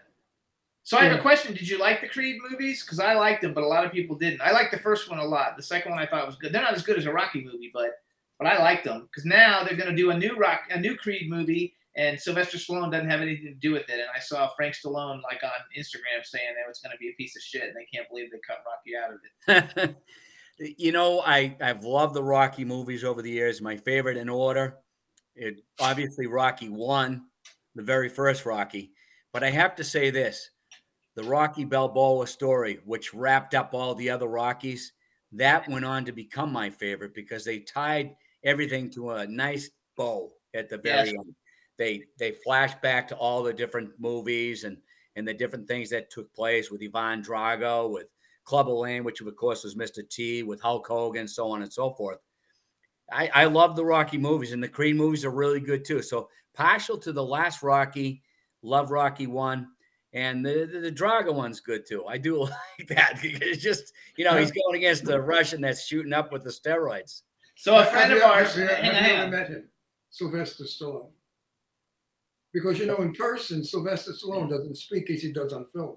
So 0.82 0.98
I 0.98 1.04
have 1.04 1.16
a 1.16 1.22
question. 1.22 1.54
Did 1.54 1.68
you 1.68 1.78
like 1.78 2.00
the 2.00 2.08
Creed 2.08 2.40
movies? 2.50 2.82
Because 2.82 2.98
I 2.98 3.14
liked 3.14 3.42
them, 3.42 3.54
but 3.54 3.62
a 3.62 3.66
lot 3.66 3.84
of 3.84 3.92
people 3.92 4.16
didn't. 4.16 4.40
I 4.40 4.50
liked 4.50 4.72
the 4.72 4.78
first 4.78 5.08
one 5.08 5.20
a 5.20 5.24
lot. 5.24 5.56
The 5.56 5.62
second 5.62 5.92
one 5.92 6.00
I 6.00 6.06
thought 6.06 6.26
was 6.26 6.34
good. 6.34 6.52
They're 6.52 6.62
not 6.62 6.74
as 6.74 6.82
good 6.82 6.98
as 6.98 7.06
a 7.06 7.12
Rocky 7.12 7.44
movie, 7.44 7.70
but 7.72 7.90
but 8.38 8.48
I 8.48 8.58
liked 8.58 8.84
them 8.84 9.02
because 9.02 9.24
now 9.24 9.62
they're 9.62 9.76
going 9.76 9.90
to 9.90 9.94
do 9.94 10.10
a 10.10 10.18
new 10.18 10.36
rock, 10.36 10.62
a 10.70 10.80
new 10.80 10.96
Creed 10.96 11.30
movie, 11.30 11.74
and 11.94 12.18
Sylvester 12.18 12.58
Stallone 12.58 12.90
doesn't 12.90 13.10
have 13.10 13.20
anything 13.20 13.46
to 13.46 13.54
do 13.54 13.72
with 13.72 13.88
it. 13.88 14.00
And 14.00 14.08
I 14.16 14.18
saw 14.18 14.48
Frank 14.56 14.74
Stallone 14.74 15.22
like 15.22 15.44
on 15.44 15.50
Instagram 15.78 16.24
saying 16.24 16.54
that 16.56 16.68
it's 16.68 16.80
going 16.80 16.92
to 16.92 16.98
be 16.98 17.10
a 17.10 17.14
piece 17.14 17.36
of 17.36 17.42
shit, 17.42 17.62
and 17.62 17.76
they 17.76 17.86
can't 17.94 18.08
believe 18.08 18.30
they 18.32 18.38
cut 18.44 18.64
Rocky 18.66 18.96
out 18.96 19.12
of 19.12 19.86
it. 19.86 19.96
you 20.78 20.90
know, 20.90 21.20
I 21.20 21.56
I've 21.60 21.84
loved 21.84 22.14
the 22.14 22.22
Rocky 22.24 22.64
movies 22.64 23.04
over 23.04 23.22
the 23.22 23.30
years. 23.30 23.60
My 23.60 23.76
favorite 23.76 24.16
in 24.16 24.28
order, 24.28 24.78
it 25.40 25.62
obviously 25.80 26.26
Rocky 26.26 26.68
won 26.68 27.26
the 27.74 27.82
very 27.82 28.08
first 28.08 28.44
Rocky. 28.46 28.92
But 29.32 29.42
I 29.42 29.50
have 29.50 29.74
to 29.76 29.84
say 29.84 30.10
this: 30.10 30.50
the 31.16 31.24
Rocky 31.24 31.64
Balboa 31.64 32.26
story, 32.26 32.80
which 32.84 33.14
wrapped 33.14 33.54
up 33.54 33.74
all 33.74 33.94
the 33.94 34.10
other 34.10 34.28
Rockies, 34.28 34.92
that 35.32 35.68
went 35.68 35.84
on 35.84 36.04
to 36.04 36.12
become 36.12 36.52
my 36.52 36.70
favorite 36.70 37.14
because 37.14 37.44
they 37.44 37.60
tied 37.60 38.14
everything 38.44 38.90
to 38.90 39.10
a 39.10 39.26
nice 39.26 39.70
bow 39.96 40.30
at 40.54 40.68
the 40.68 40.78
very 40.78 41.08
Yes. 41.08 41.18
end. 41.18 41.34
They 41.78 42.04
they 42.18 42.32
flash 42.32 42.74
back 42.82 43.08
to 43.08 43.16
all 43.16 43.42
the 43.42 43.54
different 43.54 43.98
movies 43.98 44.64
and 44.64 44.76
and 45.16 45.26
the 45.26 45.34
different 45.34 45.66
things 45.66 45.90
that 45.90 46.10
took 46.10 46.32
place 46.34 46.70
with 46.70 46.82
Ivan 46.82 47.22
Drago, 47.22 47.90
with 47.90 48.06
Clubber 48.44 48.72
Lang, 48.72 49.04
which 49.04 49.20
of 49.20 49.34
course 49.36 49.64
was 49.64 49.74
Mr. 49.74 50.08
T, 50.08 50.42
with 50.42 50.60
Hulk 50.60 50.86
Hogan, 50.86 51.26
so 51.26 51.50
on 51.50 51.62
and 51.62 51.72
so 51.72 51.90
forth. 51.94 52.18
I, 53.12 53.30
I 53.34 53.44
love 53.44 53.76
the 53.76 53.84
Rocky 53.84 54.18
movies, 54.18 54.52
and 54.52 54.62
the 54.62 54.68
Creed 54.68 54.96
movies 54.96 55.24
are 55.24 55.30
really 55.30 55.60
good 55.60 55.84
too. 55.84 56.02
So 56.02 56.28
partial 56.54 56.98
to 56.98 57.12
the 57.12 57.24
last 57.24 57.62
Rocky, 57.62 58.22
love 58.62 58.90
Rocky 58.90 59.26
one, 59.26 59.68
And 60.12 60.44
the, 60.44 60.68
the 60.72 60.80
the 60.80 60.92
Drago 60.92 61.34
one's 61.34 61.60
good 61.60 61.86
too. 61.86 62.04
I 62.06 62.18
do 62.18 62.40
like 62.78 62.88
that. 62.88 63.20
It's 63.22 63.62
just 63.62 63.92
you 64.16 64.24
know 64.24 64.36
he's 64.36 64.52
going 64.52 64.76
against 64.76 65.04
the 65.04 65.20
Russian 65.20 65.60
that's 65.60 65.84
shooting 65.86 66.12
up 66.12 66.32
with 66.32 66.44
the 66.44 66.50
steroids. 66.50 67.22
So 67.56 67.76
a 67.76 67.84
friend 67.84 68.12
of 68.12 68.22
ours, 68.22 68.54
Have 68.54 68.58
you, 68.58 68.68
hang 68.68 68.88
on, 68.90 68.94
hang 68.94 69.20
on. 69.20 69.30
met 69.30 69.48
him? 69.48 69.68
Sylvester 70.10 70.64
Stallone. 70.64 71.10
Because 72.52 72.78
you 72.78 72.86
know, 72.86 72.96
in 72.96 73.12
person, 73.12 73.62
Sylvester 73.62 74.12
Stallone 74.12 74.48
doesn't 74.48 74.76
speak 74.76 75.10
as 75.10 75.22
he 75.22 75.32
does 75.32 75.52
on 75.52 75.66
film. 75.66 75.96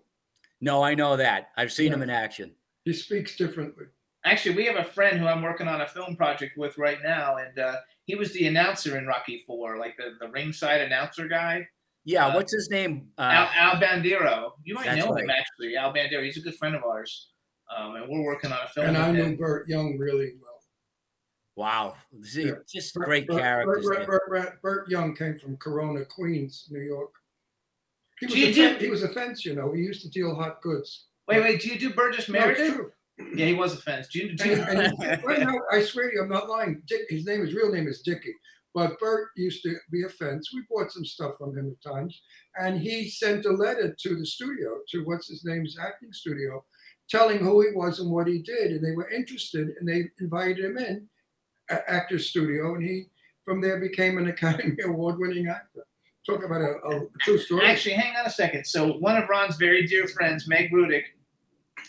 No, 0.61 0.83
I 0.83 0.93
know 0.93 1.15
that. 1.17 1.49
I've 1.57 1.71
seen 1.71 1.91
him 1.91 2.01
in 2.03 2.09
action. 2.09 2.51
He 2.85 2.93
speaks 2.93 3.35
differently. 3.35 3.85
Actually, 4.25 4.55
we 4.55 4.65
have 4.65 4.77
a 4.77 4.83
friend 4.83 5.19
who 5.19 5.27
I'm 5.27 5.41
working 5.41 5.67
on 5.67 5.81
a 5.81 5.87
film 5.87 6.15
project 6.15 6.57
with 6.57 6.77
right 6.77 6.99
now, 7.03 7.37
and 7.37 7.59
uh, 7.59 7.75
he 8.05 8.15
was 8.15 8.31
the 8.33 8.47
announcer 8.47 8.97
in 8.97 9.05
Rocky 9.05 9.43
Four, 9.45 9.77
like 9.77 9.97
the, 9.97 10.15
the 10.19 10.31
ringside 10.31 10.81
announcer 10.81 11.27
guy. 11.27 11.67
Yeah, 12.05 12.27
Uh, 12.27 12.35
what's 12.35 12.53
his 12.53 12.69
name? 12.69 13.09
Uh, 13.17 13.21
Al, 13.21 13.49
Al 13.75 13.81
Bandero. 13.81 14.51
You 14.63 14.75
might 14.75 14.85
That's 14.85 15.05
know 15.05 15.13
him 15.13 15.29
actually, 15.29 15.75
Al 15.75 15.93
Bandero. 15.93 16.23
He's 16.23 16.37
a 16.37 16.41
good 16.41 16.55
friend 16.55 16.73
of 16.75 16.83
ours, 16.83 17.31
um, 17.75 17.95
and 17.95 18.07
we're 18.09 18.23
working 18.23 18.51
on 18.51 18.59
a 18.63 18.69
film. 18.69 18.87
And 18.87 18.97
with 18.97 19.05
I 19.05 19.09
him. 19.09 19.15
knew 19.31 19.37
Burt 19.37 19.67
Young 19.67 19.97
really 19.97 20.33
well. 20.41 20.61
wow, 21.55 21.95
See, 22.23 22.43
Yeah. 22.47 22.53
just 22.73 22.93
Burt- 22.93 23.05
great 23.05 23.27
Burt- 23.27 23.39
characters. 23.41 23.85
Burt, 23.85 23.97
there. 23.97 24.05
Burt, 24.07 24.29
Burt, 24.29 24.61
Burt 24.61 24.89
Young 24.89 25.15
came 25.15 25.37
from 25.37 25.57
Corona, 25.57 26.05
Queens, 26.05 26.67
New 26.71 26.81
York. 26.81 27.11
He 28.19 28.25
was, 28.27 28.35
Do 28.35 28.41
a 28.41 28.53
do- 28.53 28.67
fence, 28.69 28.81
he 28.81 28.89
was 28.89 29.03
a 29.03 29.09
fence, 29.09 29.45
you 29.45 29.53
know. 29.53 29.73
He 29.73 29.81
used 29.81 30.01
to 30.03 30.09
deal 30.09 30.33
hot 30.33 30.61
goods. 30.61 31.07
Wait, 31.27 31.41
wait. 31.41 31.61
Do 31.61 31.67
you 31.69 31.77
do 31.79 31.93
Burgess 31.93 32.27
No, 32.29 32.39
Meredith? 32.39 32.73
true. 32.73 32.91
Yeah, 33.35 33.45
he 33.47 33.53
was 33.53 33.73
a 33.73 33.77
fence. 33.77 34.07
Do 34.07 34.19
you, 34.19 34.35
do 34.35 34.51
And, 34.53 34.79
and 34.79 34.97
he- 34.97 35.25
right 35.25 35.39
now, 35.39 35.55
I 35.71 35.81
swear 35.81 36.09
to 36.09 36.15
you, 36.15 36.21
I'm 36.23 36.29
not 36.29 36.49
lying. 36.49 36.81
Dick, 36.87 37.01
his 37.09 37.25
name, 37.25 37.41
his 37.45 37.53
real 37.53 37.71
name 37.71 37.87
is 37.87 38.01
Dickie. 38.01 38.33
But 38.75 38.97
Burt 38.99 39.29
used 39.37 39.61
to 39.63 39.75
be 39.91 40.03
a 40.03 40.09
fence. 40.09 40.49
We 40.51 40.63
bought 40.67 40.91
some 40.91 41.05
stuff 41.05 41.33
from 41.37 41.55
him 41.55 41.69
at 41.75 41.91
times. 41.91 42.19
And 42.59 42.79
he 42.79 43.07
sent 43.07 43.45
a 43.45 43.51
letter 43.51 43.95
to 43.99 44.15
the 44.15 44.25
studio, 44.25 44.79
to 44.89 45.03
what's 45.05 45.27
his 45.29 45.45
name's 45.45 45.77
acting 45.79 46.11
studio, 46.11 46.65
telling 47.07 47.37
who 47.37 47.61
he 47.61 47.75
was 47.75 47.99
and 47.99 48.09
what 48.09 48.25
he 48.27 48.39
did. 48.39 48.71
And 48.71 48.83
they 48.83 48.91
were 48.95 49.09
interested 49.11 49.69
and 49.79 49.87
they 49.87 50.05
invited 50.19 50.65
him 50.65 50.77
in, 50.79 51.07
a- 51.69 51.87
Actors 51.91 52.29
Studio. 52.29 52.73
And 52.73 52.83
he, 52.83 53.03
from 53.45 53.61
there, 53.61 53.79
became 53.79 54.17
an 54.17 54.27
Academy 54.35 54.75
Award 54.83 55.19
winning 55.19 55.47
actor. 55.49 55.85
Talk 56.25 56.43
about 56.43 56.61
a, 56.61 56.77
a 56.87 57.01
true 57.19 57.37
story. 57.37 57.67
Actually, 57.67 57.93
hang 57.95 58.15
on 58.15 58.25
a 58.25 58.29
second. 58.31 58.65
So 58.65 58.93
one 58.93 59.21
of 59.21 59.29
Ron's 59.29 59.57
very 59.57 59.85
dear 59.85 60.07
friends, 60.07 60.47
Meg 60.47 60.71
Rudick, 60.71 61.03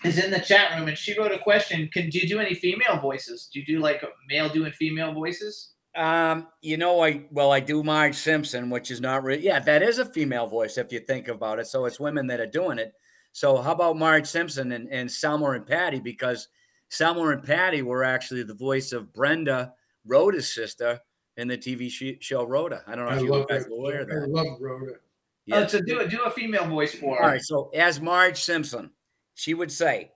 is 0.05 0.19
in 0.23 0.31
the 0.31 0.41
chat 0.41 0.79
room, 0.79 0.89
and 0.89 0.97
she 0.99 1.19
wrote 1.19 1.33
a 1.33 1.39
question. 1.39 1.89
Can 1.93 2.11
do 2.11 2.19
you 2.19 2.29
do 2.29 2.39
any 2.41 2.55
female 2.55 2.99
voices? 3.01 3.49
Do 3.53 3.61
you 3.61 3.67
do 3.67 3.81
like 3.81 4.03
male 4.29 4.49
doing 4.49 4.73
female 4.73 5.13
voices? 5.13 5.71
Um, 5.97 6.49
you 6.61 6.77
know, 6.77 7.03
I 7.05 7.25
well, 7.31 7.53
I 7.53 7.61
do 7.61 7.83
Marge 7.83 8.17
Simpson, 8.17 8.71
which 8.71 8.91
is 8.91 9.01
not 9.01 9.23
really. 9.23 9.43
Yeah, 9.45 9.61
that 9.61 9.83
is 9.83 9.99
a 9.99 10.05
female 10.05 10.47
voice 10.47 10.77
if 10.79 10.93
you 10.93 11.01
think 11.01 11.29
about 11.29 11.59
it. 11.59 11.67
So 11.67 11.85
it's 11.85 12.01
women 12.01 12.27
that 12.29 12.41
are 12.41 12.47
doing 12.47 12.79
it. 12.79 12.93
So 13.33 13.57
how 13.59 13.73
about 13.73 13.97
Marge 13.97 14.27
Simpson 14.27 14.73
and, 14.73 14.89
and 14.91 15.11
Selma 15.11 15.51
and 15.51 15.67
Patty? 15.67 16.01
Because 16.01 16.49
Selma 16.89 17.29
and 17.29 17.43
Patty 17.43 17.83
were 17.83 18.05
actually 18.05 18.43
the 18.45 18.55
voice 18.55 18.93
of 18.93 19.13
Brenda, 19.13 19.73
Rhoda's 20.05 20.53
sister, 20.53 21.01
in 21.37 21.49
the 21.49 21.59
TV 21.59 21.91
show 22.21 22.45
Rhoda. 22.45 22.83
I 22.87 22.95
don't 22.95 23.07
know 23.07 23.11
I 23.13 23.17
if 23.17 23.23
you 23.23 23.31
love 23.31 23.49
guys 23.49 23.65
that. 23.65 23.71
were 23.71 23.79
aware 23.79 24.03
of 24.03 24.09
I 24.11 24.27
love 24.27 24.47
Rhoda. 24.61 24.93
Oh, 24.95 24.99
Yeah. 25.47 25.67
so 25.67 25.81
do 25.81 26.01
a 26.01 26.09
do 26.09 26.23
a 26.23 26.31
female 26.31 26.67
voice 26.67 26.95
for 26.95 27.17
her. 27.17 27.23
All 27.23 27.29
right. 27.29 27.43
So 27.43 27.71
as 27.75 28.01
Marge 28.01 28.43
Simpson, 28.43 28.91
she 29.35 29.55
would 29.55 29.71
say, 29.73 30.13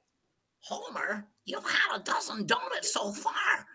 Homer, 0.60 1.26
you've 1.44 1.64
had 1.68 1.96
a 2.00 2.02
dozen 2.02 2.46
donuts 2.46 2.92
so 2.92 3.12
far. 3.12 3.32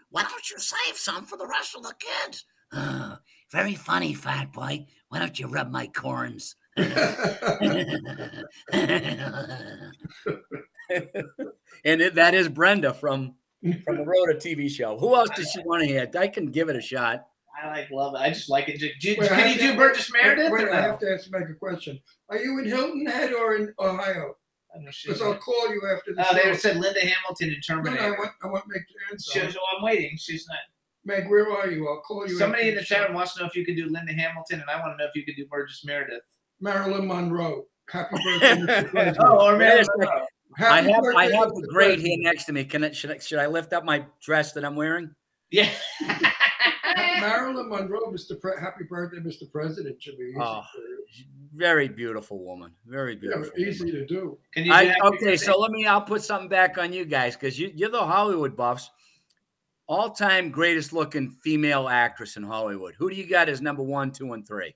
Why 0.10 0.24
don't 0.24 0.50
you 0.50 0.58
save 0.60 0.96
some 0.98 1.26
for 1.26 1.38
the 1.38 1.48
rest 1.48 1.76
of 1.76 1.84
the 1.84 1.94
kids? 2.00 2.46
"Ah, 2.74 3.20
very 3.52 3.76
funny, 3.76 4.14
fat 4.14 4.52
boy. 4.52 4.86
Why 5.10 5.20
don't 5.20 5.40
you 5.40 5.48
rub 5.48 5.70
my 5.72 5.88
corns? 5.88 6.56
and 6.78 6.92
it, 12.02 12.16
that 12.16 12.34
is 12.34 12.50
Brenda 12.50 12.94
from 12.94 13.36
from 13.86 13.98
the 13.98 14.04
Rhoda 14.06 14.36
TV 14.36 14.70
show. 14.70 14.98
Who 14.98 15.16
else 15.16 15.30
does 15.36 15.50
she 15.52 15.62
want 15.64 15.82
to 15.82 15.88
hear? 15.88 16.10
I 16.18 16.28
can 16.28 16.48
give 16.48 16.70
it 16.70 16.76
a 16.76 16.82
shot. 16.82 17.26
I 17.62 17.68
like 17.68 17.90
love 17.92 18.16
it. 18.16 18.18
I 18.18 18.30
just 18.30 18.50
like 18.50 18.68
it. 18.68 18.80
Do, 18.80 18.90
do- 19.00 19.16
Wait, 19.20 19.30
can 19.30 19.40
have 19.40 19.48
you 19.56 19.62
to- 19.62 19.72
do 19.74 19.78
Burgess 19.78 20.12
Meredith? 20.12 20.52
Wait, 20.52 20.64
or 20.66 20.74
I 20.74 20.82
have 20.82 21.00
to 21.00 21.12
ask 21.14 21.32
Meg 21.32 21.50
a 21.50 21.54
question. 21.54 22.00
Are 22.30 22.38
you 22.38 22.60
in 22.60 22.66
Hilton 22.66 23.06
Head 23.06 23.34
or 23.34 23.56
in 23.56 23.74
Ohio? 23.80 24.36
I 24.74 24.78
don't 24.78 24.86
know, 24.86 24.92
she's 24.92 25.14
Because 25.14 25.22
I'll 25.22 25.38
call 25.38 25.70
you 25.72 25.82
after 25.96 26.16
the 26.16 26.22
Oh, 26.22 26.36
show. 26.36 26.50
they 26.50 26.56
said 26.58 26.78
Linda 26.78 27.00
Hamilton 27.00 27.50
in 27.50 27.62
No, 27.70 27.76
no, 27.76 27.82
I 27.82 27.96
Terminator. 27.96 28.18
want, 28.18 28.32
I 28.44 28.48
want 28.48 28.64
Meg 28.68 28.82
to 28.88 29.24
She- 29.32 29.40
answer. 29.40 29.52
so 29.52 29.60
I'm 29.78 29.84
waiting. 29.84 30.18
She's 30.18 30.48
not. 30.48 30.58
Meg, 31.06 31.30
where 31.30 31.52
are 31.52 31.70
you? 31.70 31.88
I'll 31.88 32.02
call 32.02 32.28
you. 32.28 32.36
Somebody 32.38 32.64
after 32.64 32.70
in 32.70 32.76
the 32.78 32.84
show. 32.86 32.96
chat 32.96 33.14
wants 33.14 33.34
to 33.36 33.42
know 33.42 33.46
if 33.48 33.56
you 33.56 33.66
could 33.66 33.76
do 33.76 33.88
Linda 33.90 34.14
Hamilton, 34.14 34.62
and 34.62 34.70
I 34.70 34.80
want 34.80 34.94
to 34.94 34.98
know 35.04 35.08
if 35.10 35.16
you 35.16 35.24
could 35.26 35.36
do 35.36 35.46
Burgess 35.48 35.84
Meredith. 35.86 36.22
Marilyn 36.62 37.08
Monroe. 37.08 37.66
Happy 37.90 38.16
birthday, 38.24 38.56
Mr. 38.56 38.90
President. 38.90 39.18
Oh, 39.20 39.46
or 39.48 39.52
Wait 39.54 39.60
Marilyn 39.60 39.86
second. 39.86 40.00
Monroe. 40.00 40.26
I 40.58 40.62
Happy 40.82 40.92
have 40.92 41.04
I 41.04 41.12
birthday, 41.28 41.36
have 41.36 41.48
Mr. 41.50 41.62
the 41.62 41.68
grade 41.68 42.00
here 42.00 42.08
President. 42.08 42.24
next 42.24 42.46
to 42.46 42.54
me. 42.54 42.64
Can 42.64 42.84
I 42.86 42.92
should 42.92 43.12
I 43.12 43.18
should 43.20 43.40
I 43.40 43.48
lift 43.48 43.74
up 43.74 43.84
my 43.84 44.06
dress 44.24 44.54
that 44.54 44.64
I'm 44.64 44.76
wearing? 44.76 45.14
Yeah. 45.52 45.70
Marilyn 47.20 47.70
Monroe, 47.70 48.12
Mr. 48.12 48.40
Pre- 48.40 48.60
Happy 48.60 48.84
birthday, 48.90 49.18
Mr. 49.18 49.52
President. 49.52 50.02
Should 50.02 50.18
be 50.18 50.26
easy 50.26 50.38
Oh, 50.40 50.62
for 50.74 50.80
you. 50.80 51.06
Very 51.56 51.88
beautiful 51.88 52.44
woman. 52.44 52.72
Very 52.86 53.14
Yeah, 53.14 53.20
beautiful. 53.20 53.60
easy 53.60 53.92
to 53.92 54.06
do. 54.06 54.38
Can 54.54 54.66
you 54.66 54.74
I, 54.74 54.96
okay, 55.04 55.38
so 55.38 55.60
let 55.60 55.72
me. 55.72 55.86
I'll 55.86 56.02
put 56.02 56.24
something 56.24 56.50
back 56.50 56.78
on 56.78 56.92
you 56.92 57.06
guys 57.06 57.36
because 57.36 57.60
you, 57.60 57.72
you're 57.76 57.90
the 57.92 58.04
Hollywood 58.04 58.56
buffs. 58.56 58.90
All-time 59.86 60.50
greatest 60.50 60.94
looking 60.94 61.30
female 61.30 61.90
actress 61.90 62.38
in 62.38 62.44
Hollywood. 62.44 62.96
Who 62.98 63.10
do 63.10 63.16
you 63.16 63.28
got 63.28 63.50
as 63.50 63.62
number 63.62 63.84
one, 63.84 64.12
two, 64.12 64.34
and 64.34 64.48
three? 64.48 64.74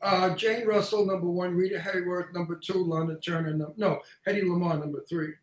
Uh, 0.00 0.34
Jane 0.34 0.66
Russell, 0.66 1.04
number 1.06 1.28
one. 1.28 1.54
Rita 1.54 1.78
Hayworth, 1.78 2.32
number 2.32 2.56
two. 2.56 2.84
Lana 2.84 3.18
Turner, 3.20 3.54
num- 3.54 3.74
no. 3.76 4.00
Hedy 4.26 4.42
Lamarr, 4.44 4.80
number 4.80 5.04
three. 5.08 5.34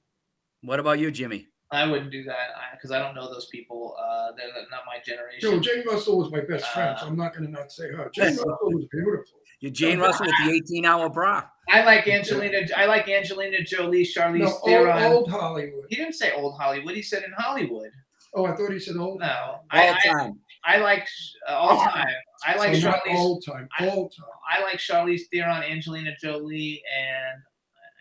What 0.64 0.80
about 0.80 1.00
you, 1.00 1.12
Jimmy? 1.12 1.48
I 1.72 1.88
wouldn't 1.90 2.12
do 2.12 2.24
that 2.24 2.38
because 2.74 2.92
I, 2.92 3.00
don't 3.00 3.16
know 3.16 3.32
those 3.32 3.48
people. 3.48 3.96
Uh, 4.00 4.32
they're 4.36 4.48
not 4.72 4.82
my 4.86 5.00
generation. 5.06 5.52
No, 5.52 5.60
Jane 5.60 5.86
Russell 5.86 6.18
was 6.18 6.32
my 6.32 6.42
best 6.42 6.66
friend, 6.68 6.98
so 7.00 7.06
Uh, 7.06 7.10
I'm 7.10 7.18
not 7.18 7.34
going 7.34 7.46
to 7.46 7.52
not 7.52 7.72
say 7.72 7.92
her. 7.92 8.10
Jane 8.14 8.36
Russell 8.36 8.58
was 8.72 8.86
beautiful. 8.92 9.40
You 9.66 9.72
Jane 9.72 10.00
Russell 10.00 10.26
with 10.28 10.36
the 10.46 10.62
18-hour 10.80 11.10
bra. 11.10 11.44
I 11.70 11.84
like 11.84 12.08
Angelina. 12.08 12.60
I 12.78 12.86
like 12.86 13.08
Angelina 13.10 13.64
Jolie, 13.64 14.04
Charlize 14.06 14.40
No, 14.40 14.46
old, 14.48 14.62
Theron. 14.66 15.04
old 15.12 15.32
Hollywood. 15.32 15.86
He 15.90 15.96
didn't 15.96 16.14
say 16.14 16.32
old 16.34 16.58
Hollywood. 16.60 16.96
He 16.96 17.02
said 17.02 17.24
in 17.24 17.32
Hollywood. 17.38 17.90
Oh, 18.36 18.46
I 18.46 18.56
thought 18.56 18.72
he 18.72 18.80
said 18.80 18.98
old. 18.98 19.22
No, 19.22 19.28
All 19.28 19.64
I, 19.72 19.90
I, 19.90 20.08
time. 20.08 20.40
I 20.64 20.78
like 20.78 21.08
uh, 21.50 21.54
all 21.54 21.80
time. 21.84 22.08
I 22.46 22.56
like 22.58 22.76
so 22.76 22.90
not 22.90 23.00
Charlize. 23.06 23.16
old 23.16 23.44
time. 23.46 23.68
I- 23.80 23.90
Old 23.90 24.14
time. 24.16 24.26
I 24.52 24.62
like 24.62 24.78
Charlize 24.78 25.22
Theron, 25.32 25.64
Angelina 25.64 26.12
Jolie, 26.22 26.84
and 27.00 27.42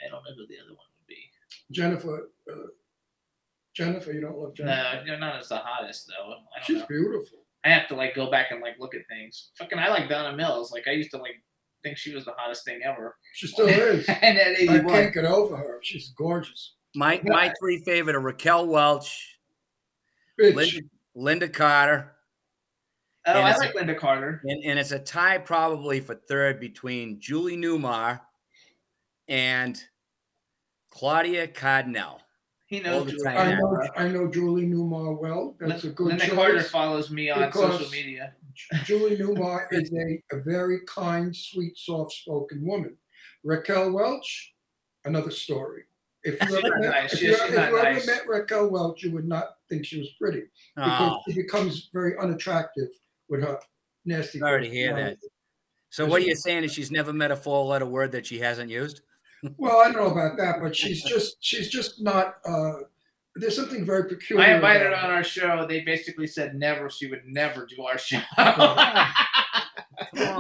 I 0.05 0.11
don't 0.11 0.23
know 0.25 0.31
who 0.37 0.47
the 0.47 0.55
other 0.63 0.71
one 0.75 0.87
would 0.99 1.07
be. 1.07 1.17
Jennifer. 1.71 2.31
Uh, 2.51 2.57
Jennifer, 3.75 4.13
you 4.13 4.21
don't 4.21 4.37
love 4.39 4.55
Jennifer. 4.55 4.75
No, 4.77 5.03
you're 5.07 5.19
not 5.19 5.37
as 5.41 5.49
the 5.49 5.57
hottest 5.57 6.07
though. 6.09 6.33
I 6.33 6.37
don't 6.37 6.65
She's 6.67 6.79
know. 6.81 6.87
beautiful. 6.87 7.39
I 7.65 7.71
have 7.71 7.89
to 7.89 7.95
like 7.97 8.15
go 8.15 8.31
back 8.31 8.51
and 8.51 8.61
like 8.61 8.75
look 8.79 8.95
at 8.95 9.01
things. 9.09 9.51
Fucking, 9.59 9.79
I 9.79 9.89
like 9.89 10.09
Donna 10.09 10.37
Mills. 10.37 10.71
Like 10.71 10.87
I 10.87 10.93
used 10.93 11.11
to 11.13 11.19
like 11.19 11.43
think 11.85 11.97
she 11.99 12.13
was 12.15 12.25
the 12.25 12.33
hottest 12.37 12.65
thing 12.65 12.81
ever. 12.85 13.15
She 13.35 13.47
still 13.47 13.69
is. 13.69 14.05
and 14.09 14.39
at 14.39 14.47
I 14.49 14.63
81. 14.63 14.87
can't 14.89 15.15
get 15.15 15.25
over 15.27 15.57
her. 15.57 15.79
She's 15.83 16.09
gorgeous. 16.17 16.75
My 16.97 17.21
my 17.25 17.53
three 17.61 17.83
favorite 17.85 18.17
are 18.17 18.21
Raquel 18.21 18.67
Welch, 18.67 19.39
Linda, 20.39 20.81
Lynda 21.17 21.53
Carter, 21.53 22.13
Oh, 23.27 23.31
and 23.33 23.39
I 23.39 23.51
it's- 23.51 23.59
like 23.59 23.75
Lynda 23.75 23.97
Carter. 23.99 24.41
and, 24.45 24.65
and 24.65 24.79
it's 24.79 24.93
a 24.93 24.99
tie 24.99 25.39
probably 25.39 26.01
for 26.01 26.15
third 26.15 26.61
between 26.61 27.21
Julie 27.21 27.57
Newmar 27.57 28.21
and 29.29 29.81
Claudia 30.91 31.49
Cardinale. 31.49 32.21
He 32.67 32.81
knows 32.81 33.11
Julie. 33.11 33.27
I 33.27 33.55
know, 33.55 33.89
I 33.97 34.09
know 34.09 34.27
Julie 34.29 34.67
Newmar 34.67 35.19
well. 35.21 35.57
That's 35.61 35.85
a 35.85 35.91
good 35.91 36.07
Linda 36.09 36.27
choice. 36.27 36.35
Carter 36.35 36.63
follows 36.63 37.11
me 37.11 37.29
on 37.31 37.41
because- 37.47 37.73
social 37.79 37.91
media. 37.91 38.35
Julie 38.85 39.17
Newmar 39.17 39.67
is 39.71 39.93
a, 39.93 40.37
a 40.37 40.41
very 40.41 40.81
kind, 40.87 41.35
sweet, 41.35 41.77
soft-spoken 41.77 42.65
woman. 42.67 42.97
Raquel 43.43 43.93
Welch, 43.93 44.55
another 45.05 45.31
story. 45.31 45.83
If 46.23 46.43
you 46.49 46.57
ever, 46.57 46.79
met, 46.81 46.91
nice. 46.91 47.13
if 47.13 47.23
you, 47.23 47.33
if 47.33 47.51
you 47.51 47.57
ever 47.57 47.83
nice. 47.83 48.07
met 48.07 48.27
Raquel 48.27 48.71
Welch, 48.71 49.03
you 49.03 49.13
would 49.13 49.29
not 49.29 49.57
think 49.69 49.85
she 49.85 49.99
was 49.99 50.09
pretty 50.19 50.45
because 50.75 51.13
Oh, 51.13 51.21
she 51.29 51.35
becomes 51.35 51.91
very 51.93 52.17
unattractive 52.19 52.89
with 53.29 53.43
her 53.43 53.59
nasty. 54.07 54.39
sorry 54.39 54.65
to 54.65 54.71
hear 54.71 54.95
that. 54.95 55.19
So 55.91 56.07
what 56.07 56.23
are 56.23 56.25
you 56.25 56.35
saying 56.35 56.65
is 56.65 56.73
she's 56.73 56.91
never 56.91 57.13
met 57.13 57.31
a 57.31 57.37
four-letter 57.37 57.87
word 57.87 58.11
that 58.13 58.27
she 58.27 58.39
hasn't 58.39 58.71
used? 58.71 59.03
Well, 59.59 59.81
I 59.81 59.93
don't 59.93 60.03
know 60.03 60.11
about 60.11 60.39
that, 60.39 60.61
but 60.63 60.75
she's 60.75 61.03
just 61.07 61.37
she's 61.41 61.69
just 61.69 62.03
not. 62.03 62.37
Uh, 62.47 62.73
there's 63.37 63.57
something 63.57 63.85
very 63.85 64.09
peculiar. 64.09 64.45
I 64.47 64.55
invited 64.55 64.89
her 64.89 64.97
on 64.97 65.11
our 65.11 65.25
show. 65.25 65.67
They 65.69 65.81
basically 65.81 66.27
said 66.27 66.55
never. 66.55 66.89
She 66.91 67.09
would 67.09 67.23
never 67.27 67.67
do 67.67 67.83
our 67.83 67.99
show. 67.99 68.21
Come 68.37 69.09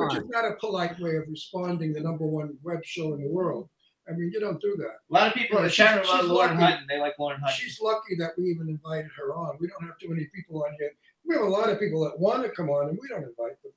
Which 0.08 0.18
is 0.18 0.28
not 0.28 0.44
a 0.44 0.54
polite 0.60 0.98
way 1.00 1.16
of 1.16 1.24
responding. 1.28 1.92
The 1.92 2.00
number 2.00 2.26
one 2.26 2.56
web 2.62 2.84
show 2.84 3.14
in 3.14 3.22
the 3.22 3.28
world. 3.28 3.68
I 4.08 4.12
mean, 4.12 4.30
you 4.32 4.38
don't 4.40 4.60
do 4.60 4.76
that. 4.78 4.96
A 5.10 5.12
lot 5.12 5.28
of 5.28 5.34
people 5.34 5.56
in 5.56 5.62
Well, 5.62 5.70
the 5.70 5.74
chat 5.74 5.96
room 5.96 6.04
she's- 6.04 6.16
love 6.22 6.26
Lauren 6.26 6.58
lucky. 6.58 6.72
Hutton. 6.72 6.86
They 6.88 6.98
like 7.00 7.14
Lauren 7.18 7.40
Hutton. 7.40 7.56
She's 7.56 7.80
lucky 7.80 8.14
that 8.18 8.32
we 8.36 8.44
even 8.44 8.68
invited 8.68 9.10
her 9.16 9.34
on. 9.34 9.56
We 9.58 9.68
don't 9.68 9.82
have 9.82 9.98
too 9.98 10.10
many 10.10 10.26
people 10.34 10.62
on 10.62 10.74
here. 10.78 10.90
We 11.26 11.34
have 11.36 11.44
a 11.44 11.48
lot 11.48 11.70
of 11.70 11.80
people 11.80 12.04
that 12.04 12.18
want 12.18 12.42
to 12.42 12.50
come 12.50 12.68
on, 12.68 12.90
and 12.90 12.98
we 13.00 13.08
don't 13.08 13.22
invite 13.24 13.60
them. 13.62 13.72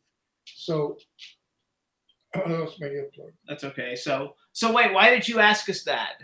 So 0.46 0.98
I 2.36 2.50
lost 2.50 2.80
my 2.82 2.88
earplug. 2.88 3.32
That's 3.48 3.64
okay. 3.64 3.96
So 3.96 4.36
so 4.52 4.74
wait, 4.74 4.94
why 4.94 5.10
did 5.12 5.28
you 5.28 5.40
ask 5.40 5.70
us 5.70 5.84
that? 5.84 6.16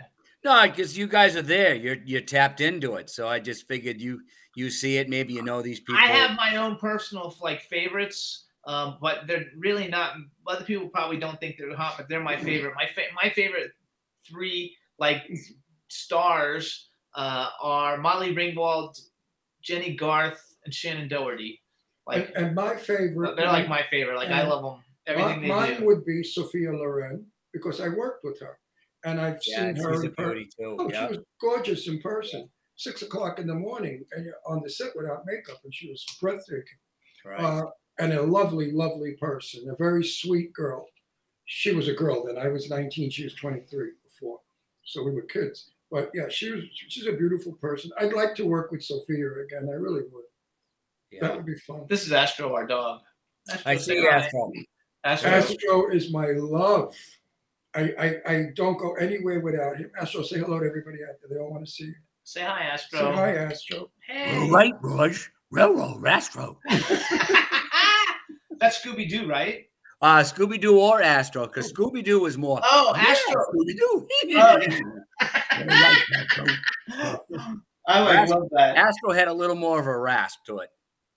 No, 0.44 0.62
because 0.68 0.96
you 0.96 1.06
guys 1.06 1.36
are 1.36 1.42
there. 1.42 1.74
You're 1.74 1.96
you're 2.04 2.20
tapped 2.20 2.60
into 2.60 2.96
it. 2.96 3.08
So 3.08 3.26
I 3.26 3.40
just 3.40 3.66
figured 3.66 4.00
you 4.00 4.20
you 4.54 4.70
see 4.70 4.98
it. 4.98 5.08
Maybe 5.08 5.32
you 5.32 5.42
know 5.42 5.62
these 5.62 5.80
people. 5.80 5.96
I 6.02 6.08
have 6.08 6.36
my 6.36 6.56
own 6.56 6.76
personal 6.76 7.34
like 7.40 7.62
favorites, 7.62 8.44
um, 8.66 8.98
but 9.00 9.26
they're 9.26 9.46
really 9.58 9.88
not. 9.88 10.14
Other 10.46 10.64
people 10.64 10.88
probably 10.88 11.18
don't 11.18 11.40
think 11.40 11.56
they're 11.58 11.74
hot, 11.74 11.94
but 11.96 12.08
they're 12.08 12.22
my 12.22 12.36
favorite. 12.36 12.74
My 12.76 12.86
fa- 12.86 13.12
my 13.22 13.30
favorite 13.30 13.72
three 14.28 14.76
like 14.98 15.22
stars 15.88 16.88
uh, 17.14 17.48
are 17.62 17.96
Molly 17.96 18.34
Ringwald, 18.34 19.00
Jennie 19.62 19.94
Garth, 19.94 20.42
and 20.64 20.74
Shannen 20.74 21.08
Doherty. 21.08 21.60
Like 22.06 22.32
and, 22.36 22.48
and 22.48 22.54
my 22.54 22.76
favorite. 22.76 23.36
they're 23.36 23.46
like 23.46 23.68
my 23.68 23.82
favorite. 23.90 24.16
Like 24.16 24.28
I 24.28 24.46
love 24.46 24.62
them. 24.62 24.82
Everything 25.06 25.42
mi- 25.42 25.48
they 25.48 25.54
mine 25.54 25.80
do. 25.80 25.86
would 25.86 26.04
be 26.04 26.22
Sophia 26.22 26.70
Loren 26.70 27.26
because 27.52 27.80
I 27.80 27.88
worked 27.88 28.24
with 28.24 28.40
her, 28.40 28.58
and 29.04 29.20
I've 29.20 29.38
Yeah, 29.46 29.72
seen 29.74 29.76
her 29.76 29.94
she's 29.94 30.02
a 30.04 30.06
in 30.06 30.14
per- 30.14 30.34
too. 30.34 30.76
Oh, 30.78 30.90
yeah. 30.90 31.08
she 31.08 31.16
was 31.16 31.24
gorgeous 31.40 31.88
in 31.88 32.00
person. 32.00 32.48
Six 32.76 33.02
o'clock 33.02 33.38
in 33.38 33.46
the 33.46 33.54
morning, 33.54 34.04
and 34.12 34.24
you're 34.24 34.34
on 34.46 34.60
the 34.62 34.68
set 34.68 34.96
without 34.96 35.24
makeup, 35.26 35.58
and 35.62 35.72
she 35.72 35.88
was 35.88 36.04
breathtaking. 36.20 36.64
Right. 37.24 37.40
Uh, 37.40 37.66
and 38.00 38.12
a 38.12 38.22
lovely, 38.22 38.72
lovely 38.72 39.12
person, 39.12 39.68
a 39.70 39.76
very 39.76 40.04
sweet 40.04 40.52
girl. 40.52 40.86
She 41.44 41.72
was 41.72 41.86
a 41.86 41.92
girl 41.92 42.24
then. 42.24 42.36
I 42.36 42.48
was 42.48 42.68
19. 42.68 43.10
She 43.10 43.22
was 43.24 43.34
23 43.34 43.90
before, 44.02 44.40
so 44.82 45.04
we 45.04 45.12
were 45.12 45.22
kids. 45.22 45.70
But 45.90 46.10
yeah, 46.14 46.28
she 46.28 46.50
was. 46.50 46.64
She's 46.74 47.06
a 47.06 47.12
beautiful 47.12 47.52
person. 47.52 47.92
I'd 47.98 48.12
like 48.12 48.34
to 48.36 48.44
work 48.46 48.72
with 48.72 48.82
Sophia 48.82 49.30
again. 49.44 49.68
I 49.70 49.74
really 49.74 50.02
would. 50.12 50.24
Yeah. 51.12 51.20
That 51.28 51.36
would 51.36 51.46
be 51.46 51.54
fun. 51.54 51.86
This 51.88 52.04
is 52.04 52.12
Astro, 52.12 52.52
our 52.54 52.66
dog. 52.66 53.02
Astro, 53.48 53.70
I 53.70 53.76
say 53.76 54.00
see. 54.00 54.08
Astro. 54.08 54.52
Astro. 55.04 55.30
Astro 55.30 55.90
is 55.90 56.10
my 56.12 56.28
love. 56.32 56.96
I, 57.74 57.92
I, 57.98 58.20
I 58.32 58.46
don't 58.54 58.78
go 58.78 58.92
anywhere 58.94 59.40
without 59.40 59.76
him. 59.76 59.90
Astro, 60.00 60.22
say 60.22 60.38
hello 60.38 60.60
to 60.60 60.66
everybody 60.66 60.98
out 61.02 61.16
there. 61.20 61.28
They 61.30 61.38
all 61.42 61.50
want 61.50 61.66
to 61.66 61.70
see 61.70 61.84
you. 61.86 61.94
Say 62.22 62.42
hi, 62.42 62.62
Astro. 62.62 63.00
Say 63.00 63.12
hi, 63.12 63.34
Astro. 63.36 63.90
Hey. 64.06 64.38
All 64.38 64.50
right, 64.50 64.72
Raj. 64.80 65.30
Railroad 65.50 66.00
Rastro. 66.00 66.58
That's 68.60 68.80
Scooby 68.84 69.08
Doo, 69.08 69.26
right? 69.28 69.64
Uh, 70.00 70.20
Scooby 70.20 70.60
Doo 70.60 70.78
or 70.78 71.02
Astro, 71.02 71.46
because 71.46 71.72
Scooby 71.72 72.04
Doo 72.04 72.20
was 72.20 72.38
more. 72.38 72.60
Oh, 72.62 72.92
Yeah, 72.96 73.02
Astro. 73.02 73.44
Scooby 73.54 73.76
Doo. 73.78 74.06
I 77.86 78.00
like 78.00 78.18
Astro- 78.18 78.38
love 78.40 78.48
that. 78.52 78.76
Astro 78.76 79.12
had 79.12 79.28
a 79.28 79.32
little 79.32 79.56
more 79.56 79.80
of 79.80 79.86
a 79.86 79.98
rasp 79.98 80.40
to 80.46 80.58
it. 80.58 80.70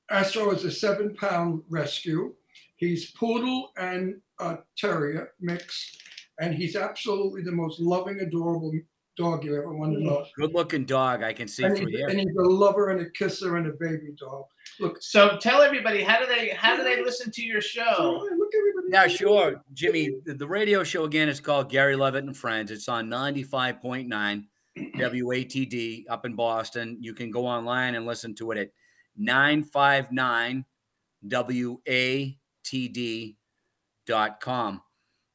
Astro 0.09 0.51
is 0.51 0.63
a 0.63 0.71
seven 0.71 1.15
pound 1.15 1.63
rescue. 1.69 2.33
He's 2.77 3.11
poodle 3.11 3.71
and 3.77 4.15
uh, 4.39 4.57
terrier 4.77 5.31
mix, 5.39 5.97
and 6.39 6.53
he's 6.53 6.75
absolutely 6.75 7.41
the 7.43 7.51
most 7.51 7.79
loving, 7.79 8.19
adorable 8.19 8.71
dog 9.17 9.43
you 9.43 9.55
ever 9.57 9.73
want 9.73 9.93
to 9.93 9.99
know. 10.03 10.23
Good 10.35 10.53
looking 10.53 10.85
dog. 10.85 11.23
I 11.23 11.33
can 11.33 11.47
see 11.47 11.63
And, 11.63 11.75
through 11.75 11.87
he- 11.87 12.01
and 12.03 12.19
he's 12.19 12.35
a 12.37 12.41
lover 12.43 12.89
and 12.91 13.01
a 13.01 13.09
kisser 13.09 13.57
and 13.57 13.65
a 13.67 13.71
baby 13.79 14.13
dog. 14.19 14.45
Look, 14.79 15.01
So 15.01 15.37
tell 15.41 15.61
everybody 15.63 16.03
how 16.03 16.19
do 16.19 16.27
they 16.27 16.49
how 16.49 16.77
do 16.77 16.83
they 16.83 17.01
listen 17.03 17.31
to 17.31 17.41
your 17.43 17.61
show? 17.61 18.21
look 18.37 18.51
everybody. 18.55 18.87
Yeah, 18.91 19.07
sure, 19.07 19.63
Jimmy. 19.73 20.11
The, 20.25 20.35
the 20.35 20.47
radio 20.47 20.83
show 20.83 21.05
again 21.05 21.29
is 21.29 21.39
called 21.39 21.69
Gary 21.71 21.95
Leavitt 21.95 22.23
and 22.25 22.37
Friends. 22.37 22.69
It's 22.69 22.87
on 22.87 23.09
ninety-five 23.09 23.81
point 23.81 24.07
nine 24.07 24.45
WATD 24.77 26.03
up 26.09 26.25
in 26.25 26.35
Boston. 26.35 26.97
You 27.01 27.13
can 27.15 27.31
go 27.31 27.47
online 27.47 27.95
and 27.95 28.05
listen 28.05 28.35
to 28.35 28.51
it 28.51 28.57
at 28.59 28.69
nine 29.17 29.63
five 29.63 30.11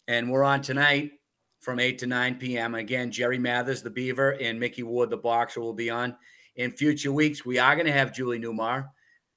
And 0.09 0.31
we're 0.31 0.45
on 0.45 0.63
tonight 0.63 1.13
from 1.61 1.79
8 1.79 1.99
to 1.99 2.07
9 2.07 2.35
p.m. 2.37 2.75
Again, 2.75 3.11
Jerry 3.11 3.39
Mathers, 3.39 3.83
the 3.83 3.91
Beaver, 3.91 4.31
and 4.33 4.59
Micky 4.59 4.83
Ward, 4.83 5.11
the 5.11 5.17
Boxer, 5.17 5.61
will 5.61 5.73
be 5.75 5.91
on. 5.91 6.17
In 6.57 6.71
future 6.73 7.13
weeks, 7.13 7.45
we 7.47 7.59
are 7.59 7.75
going 7.75 7.87
to 7.87 7.93
have 7.93 8.13
Julie 8.13 8.39
Newmar. 8.39 8.89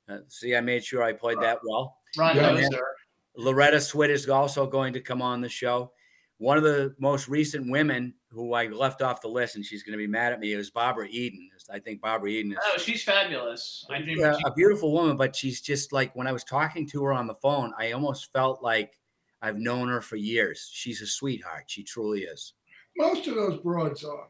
Uh, 0.10 0.18
see, 0.28 0.56
I 0.56 0.62
made 0.62 0.84
sure 0.84 1.02
I 1.04 1.14
played 1.14 1.40
that 1.42 1.60
well. 1.68 1.98
Ron 2.18 2.36
Yeah. 2.36 2.52
knows 2.52 2.74
her. 2.74 2.96
Loretta 3.38 3.78
Swit 3.78 4.10
is 4.10 4.28
also 4.30 4.66
going 4.66 4.94
to 4.94 5.02
come 5.02 5.22
on 5.22 5.42
the 5.42 5.50
show. 5.50 5.92
One 6.38 6.58
of 6.58 6.64
the 6.64 6.94
most 7.00 7.28
recent 7.30 7.70
women 7.72 8.14
who 8.30 8.54
I 8.54 8.68
left 8.68 9.02
off 9.02 9.22
the 9.22 9.30
list, 9.30 9.56
and 9.56 9.64
she's 9.64 9.84
going 9.84 9.94
to 9.94 9.98
be 9.98 10.08
mad 10.08 10.34
at 10.34 10.40
me, 10.40 10.52
is 10.54 10.70
Barbara 10.70 11.08
Eden. 11.10 11.50
I 11.72 11.80
think 11.80 12.02
Barbara 12.02 12.30
Eden 12.30 12.52
is 12.52 12.58
Oh, 12.62 12.78
she's 12.78 13.04
fabulous. 13.04 13.86
I 13.90 14.02
dream. 14.02 14.22
a, 14.24 14.38
a 14.46 14.54
beautiful 14.54 14.92
woman, 14.92 15.16
but 15.16 15.36
she's 15.36 15.62
just 15.62 15.94
like 15.94 16.14
when 16.16 16.28
I 16.28 16.32
was 16.34 16.44
talking 16.44 16.86
to 16.90 17.04
her 17.06 17.14
on 17.14 17.28
the 17.28 17.34
phone, 17.36 17.72
I 17.80 17.94
almost 17.94 18.32
felt 18.34 18.62
like 18.62 19.00
I've 19.46 19.60
known 19.60 19.90
her 19.90 20.02
for 20.02 20.16
years. 20.16 20.70
She's 20.74 21.02
a 21.02 21.08
sweetheart. 21.08 21.66
She 21.68 21.84
truly 21.84 22.22
is. 22.24 22.54
Most 22.98 23.28
of 23.28 23.36
those 23.36 23.60
broads 23.60 24.04
are. 24.04 24.28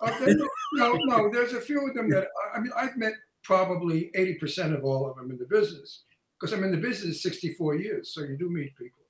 Uh, 0.00 0.34
no, 0.74 0.94
no, 1.04 1.30
there's 1.32 1.52
a 1.52 1.60
few 1.60 1.88
of 1.88 1.94
them 1.96 2.08
that 2.10 2.28
I 2.54 2.60
mean, 2.60 2.70
I've 2.76 2.96
met 2.96 3.14
probably 3.42 4.12
80% 4.16 4.76
of 4.76 4.84
all 4.84 5.10
of 5.10 5.16
them 5.16 5.32
in 5.32 5.38
the 5.38 5.46
business 5.46 6.04
because 6.38 6.52
I'm 6.52 6.62
in 6.62 6.70
the 6.70 6.76
business 6.76 7.22
64 7.24 7.74
years. 7.76 8.14
So 8.14 8.20
you 8.22 8.36
do 8.36 8.48
meet 8.48 8.76
people. 8.76 9.02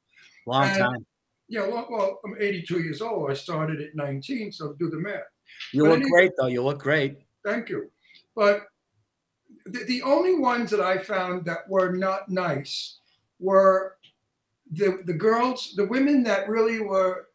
Long 0.47 0.65
And- 0.65 0.79
time. 0.79 1.07
Yeah, 1.49 1.67
well, 1.67 1.87
well, 1.91 2.21
I'm 2.25 2.35
82 2.39 2.81
years 2.81 3.03
old. 3.03 3.31
I 3.31 3.35
started 3.35 3.83
at 3.83 3.95
19, 3.95 4.53
so 4.53 4.73
do 4.79 4.89
the 4.89 4.97
math. 4.97 5.21
You 5.75 5.83
but 5.83 5.89
look 5.91 5.97
anyway- 5.99 6.11
great, 6.11 6.33
though. 6.39 6.47
You 6.47 6.63
look 6.63 6.79
great. 6.79 7.19
Thank 7.45 7.69
you. 7.69 7.91
But 8.35 8.69
the, 9.67 9.85
the 9.85 10.01
only 10.03 10.35
ones 10.39 10.71
that 10.71 10.81
I 10.81 10.97
found 10.97 11.45
that 11.45 11.69
were 11.69 11.93
not 11.93 12.31
nice 12.31 13.01
were 13.39 13.99
the 14.73 15.03
the 15.05 15.13
girls, 15.13 15.75
the 15.77 15.87
women 15.87 16.23
that 16.25 16.49
really 16.49 16.81
were, 16.81 17.29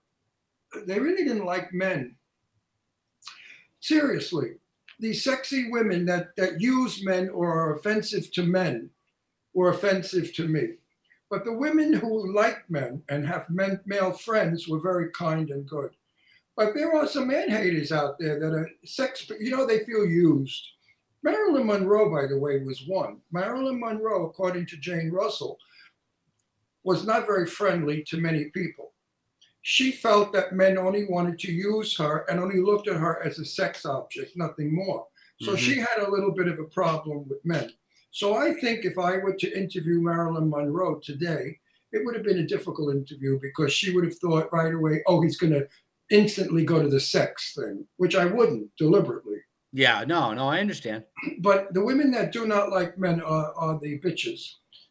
they 0.85 0.99
really 0.99 1.23
didn't 1.23 1.45
like 1.45 1.73
men. 1.73 2.15
Seriously, 3.79 4.55
these 4.99 5.23
sexy 5.23 5.69
women 5.71 6.05
that 6.05 6.35
that 6.35 6.59
use 6.59 7.03
men 7.03 7.29
or 7.29 7.51
are 7.51 7.75
offensive 7.75 8.31
to 8.33 8.43
men 8.43 8.89
were 9.53 9.69
offensive 9.69 10.33
to 10.35 10.47
me. 10.47 10.73
But 11.29 11.43
the 11.43 11.53
women 11.53 11.93
who 11.93 12.33
like 12.33 12.69
men 12.69 13.03
and 13.09 13.27
have 13.27 13.49
men, 13.49 13.81
male 13.85 14.13
friends 14.13 14.67
were 14.67 14.79
very 14.79 15.11
kind 15.11 15.49
and 15.49 15.67
good. 15.67 15.91
But 16.55 16.73
there 16.73 16.95
are 16.95 17.07
some 17.07 17.27
man 17.27 17.49
haters 17.49 17.91
out 17.91 18.17
there 18.17 18.39
that 18.39 18.53
are 18.53 18.69
sex, 18.85 19.29
you 19.39 19.51
know, 19.51 19.65
they 19.65 19.83
feel 19.83 20.05
used. 20.05 20.69
Marilyn 21.21 21.67
Monroe, 21.67 22.09
by 22.09 22.25
the 22.25 22.37
way, 22.37 22.59
was 22.59 22.87
one. 22.87 23.19
Marilyn 23.31 23.79
Monroe, 23.79 24.25
according 24.25 24.65
to 24.67 24.77
Jane 24.77 25.11
Russell, 25.11 25.59
was 26.87 27.05
not 27.05 27.25
very 27.27 27.45
friendly 27.45 28.01
to 28.01 28.15
many 28.15 28.45
people. 28.45 28.93
She 29.61 29.91
felt 29.91 30.31
that 30.31 30.53
men 30.53 30.77
only 30.77 31.03
wanted 31.03 31.37
to 31.39 31.51
use 31.51 31.97
her 31.97 32.19
and 32.29 32.39
only 32.39 32.61
looked 32.61 32.87
at 32.87 32.95
her 32.95 33.21
as 33.27 33.39
a 33.39 33.43
sex 33.43 33.85
object, 33.85 34.37
nothing 34.37 34.73
more. 34.73 35.05
So 35.41 35.51
Mhm. 35.51 35.57
she 35.57 35.75
had 35.79 35.99
a 35.99 36.09
little 36.09 36.31
bit 36.31 36.47
of 36.47 36.59
a 36.59 36.63
problem 36.63 37.27
with 37.27 37.43
men. 37.43 37.69
So 38.11 38.35
I 38.35 38.53
think 38.61 38.85
if 38.85 38.97
I 38.97 39.17
were 39.17 39.35
to 39.35 39.57
interview 39.63 39.99
Marilyn 39.99 40.49
Monroe 40.49 40.99
today, 40.99 41.59
it 41.91 42.05
would 42.05 42.15
have 42.15 42.23
been 42.23 42.39
a 42.39 42.47
difficult 42.55 42.95
interview 42.95 43.37
because 43.41 43.73
she 43.73 43.93
would 43.93 44.05
have 44.05 44.17
thought 44.17 44.53
right 44.53 44.73
away, 44.73 45.03
oh, 45.07 45.19
he's 45.21 45.37
going 45.37 45.51
to 45.59 45.67
instantly 46.09 46.63
go 46.63 46.81
to 46.81 46.87
the 46.87 47.01
sex 47.01 47.53
thing, 47.53 47.85
which 47.97 48.15
I 48.15 48.23
wouldn't 48.23 48.73
deliberately. 48.77 49.39
Yeah, 49.73 50.05
no, 50.07 50.33
no, 50.33 50.47
I 50.47 50.61
understand. 50.61 51.03
But 51.39 51.73
the 51.73 51.83
women 51.83 52.11
that 52.11 52.31
do 52.31 52.47
not 52.47 52.71
like 52.71 52.97
men 52.97 53.19
are, 53.21 53.53
are 53.55 53.77
the 53.77 53.99
bitches. 53.99 54.41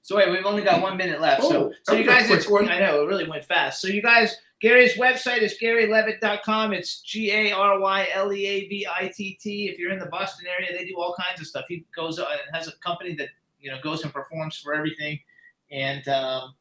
So 0.06 0.14
wait, 0.14 0.30
we've 0.30 0.46
only 0.46 0.62
got 0.62 0.80
one 0.80 0.96
minute 0.96 1.20
left. 1.20 1.42
Oh, 1.42 1.50
so 1.50 1.72
so 1.82 1.94
you 1.94 2.06
guys, 2.06 2.28
quick 2.28 2.38
it's, 2.38 2.48
one. 2.48 2.68
I 2.68 2.78
know 2.78 3.02
it 3.02 3.08
really 3.08 3.28
went 3.28 3.44
fast. 3.44 3.80
So 3.80 3.88
you 3.88 4.00
guys, 4.00 4.36
Gary's 4.60 4.92
website 4.96 5.42
is 5.42 5.56
GaryLeavitt.com. 5.60 6.72
It's 6.72 7.00
G 7.00 7.32
A 7.32 7.50
R 7.50 7.80
Y 7.80 8.06
L 8.14 8.32
E 8.32 8.46
A 8.46 8.68
V 8.68 8.86
I 8.88 9.10
T 9.12 9.36
T. 9.42 9.68
If 9.68 9.80
you're 9.80 9.90
in 9.90 9.98
the 9.98 10.06
Boston 10.06 10.46
area, 10.46 10.70
they 10.78 10.86
do 10.86 10.94
all 10.96 11.12
kinds 11.20 11.40
of 11.40 11.48
stuff. 11.48 11.64
He 11.66 11.84
goes 11.92 12.20
uh, 12.20 12.26
and 12.30 12.56
has 12.56 12.68
a 12.68 12.78
company 12.78 13.16
that 13.16 13.30
you 13.58 13.68
know 13.68 13.80
goes 13.82 14.04
and 14.04 14.12
performs 14.12 14.56
for 14.56 14.74
everything. 14.74 15.18
And 15.72 16.06
um, 16.06 16.54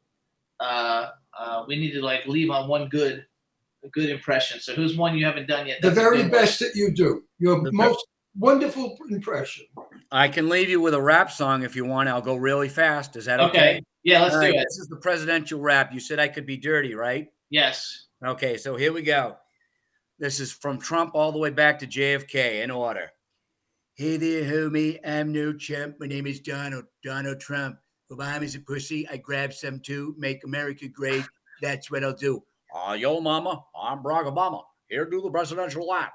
uh, 0.58 1.10
uh, 1.38 1.64
we 1.68 1.76
need 1.76 1.92
to 1.92 2.02
like 2.02 2.26
leave 2.26 2.50
on 2.50 2.68
one 2.68 2.88
good, 2.88 3.26
a 3.84 3.88
good 3.90 4.10
impression. 4.10 4.58
So 4.58 4.74
who's 4.74 4.96
one 4.96 5.16
you 5.16 5.24
haven't 5.24 5.46
done 5.46 5.68
yet? 5.68 5.80
The 5.80 5.90
That's 5.90 5.98
a 5.98 6.02
very 6.02 6.16
good 6.16 6.32
one. 6.32 6.42
best 6.42 6.58
that 6.58 6.74
you 6.74 6.90
do. 6.90 7.22
Your 7.38 7.62
The 7.62 7.70
most 7.70 8.04
wonderful 8.38 8.96
impression. 9.10 9.66
I 10.10 10.28
can 10.28 10.48
leave 10.48 10.68
you 10.68 10.80
with 10.80 10.94
a 10.94 11.00
rap 11.00 11.30
song 11.30 11.62
if 11.62 11.74
you 11.74 11.84
want. 11.84 12.08
I'll 12.08 12.20
go 12.20 12.36
really 12.36 12.68
fast. 12.68 13.16
Is 13.16 13.24
that 13.24 13.40
okay? 13.40 13.48
Okay. 13.48 13.82
Yeah, 14.04 14.22
let's 14.22 14.34
All 14.34 14.40
do 14.40 14.46
right, 14.46 14.54
it. 14.54 14.64
This 14.68 14.78
is 14.78 14.88
the 14.88 14.96
presidential 14.96 15.60
rap. 15.60 15.92
You 15.92 15.98
said 15.98 16.20
I 16.20 16.28
could 16.28 16.46
be 16.46 16.56
dirty, 16.56 16.94
right? 16.94 17.28
Yes. 17.50 18.06
Okay, 18.24 18.56
so 18.56 18.76
here 18.76 18.92
we 18.92 19.02
go. 19.02 19.36
This 20.18 20.40
is 20.40 20.52
from 20.52 20.78
Trump 20.78 21.10
all 21.14 21.32
the 21.32 21.38
way 21.38 21.50
back 21.50 21.78
to 21.80 21.86
JFK 21.86 22.62
in 22.62 22.70
order. 22.70 23.10
Hey 23.94 24.16
there, 24.16 24.44
homie. 24.44 24.98
I'm 25.04 25.32
no 25.32 25.52
chump. 25.52 25.96
My 25.98 26.06
name 26.06 26.26
is 26.26 26.40
Donald, 26.40 26.84
Donald 27.02 27.40
Trump. 27.40 27.78
Obama's 28.10 28.54
a 28.54 28.60
pussy. 28.60 29.08
I 29.08 29.16
grab 29.16 29.52
some 29.52 29.80
too. 29.80 30.14
Make 30.18 30.44
America 30.44 30.86
great. 30.88 31.24
That's 31.60 31.90
what 31.90 32.04
I'll 32.04 32.14
do. 32.14 32.42
Uh, 32.74 32.92
yo, 32.92 33.20
mama. 33.20 33.64
I'm 33.74 34.02
Barack 34.02 34.32
Obama. 34.32 34.62
Here 34.88 35.04
do 35.04 35.20
the 35.20 35.30
presidential 35.30 35.86
lap. 35.86 36.12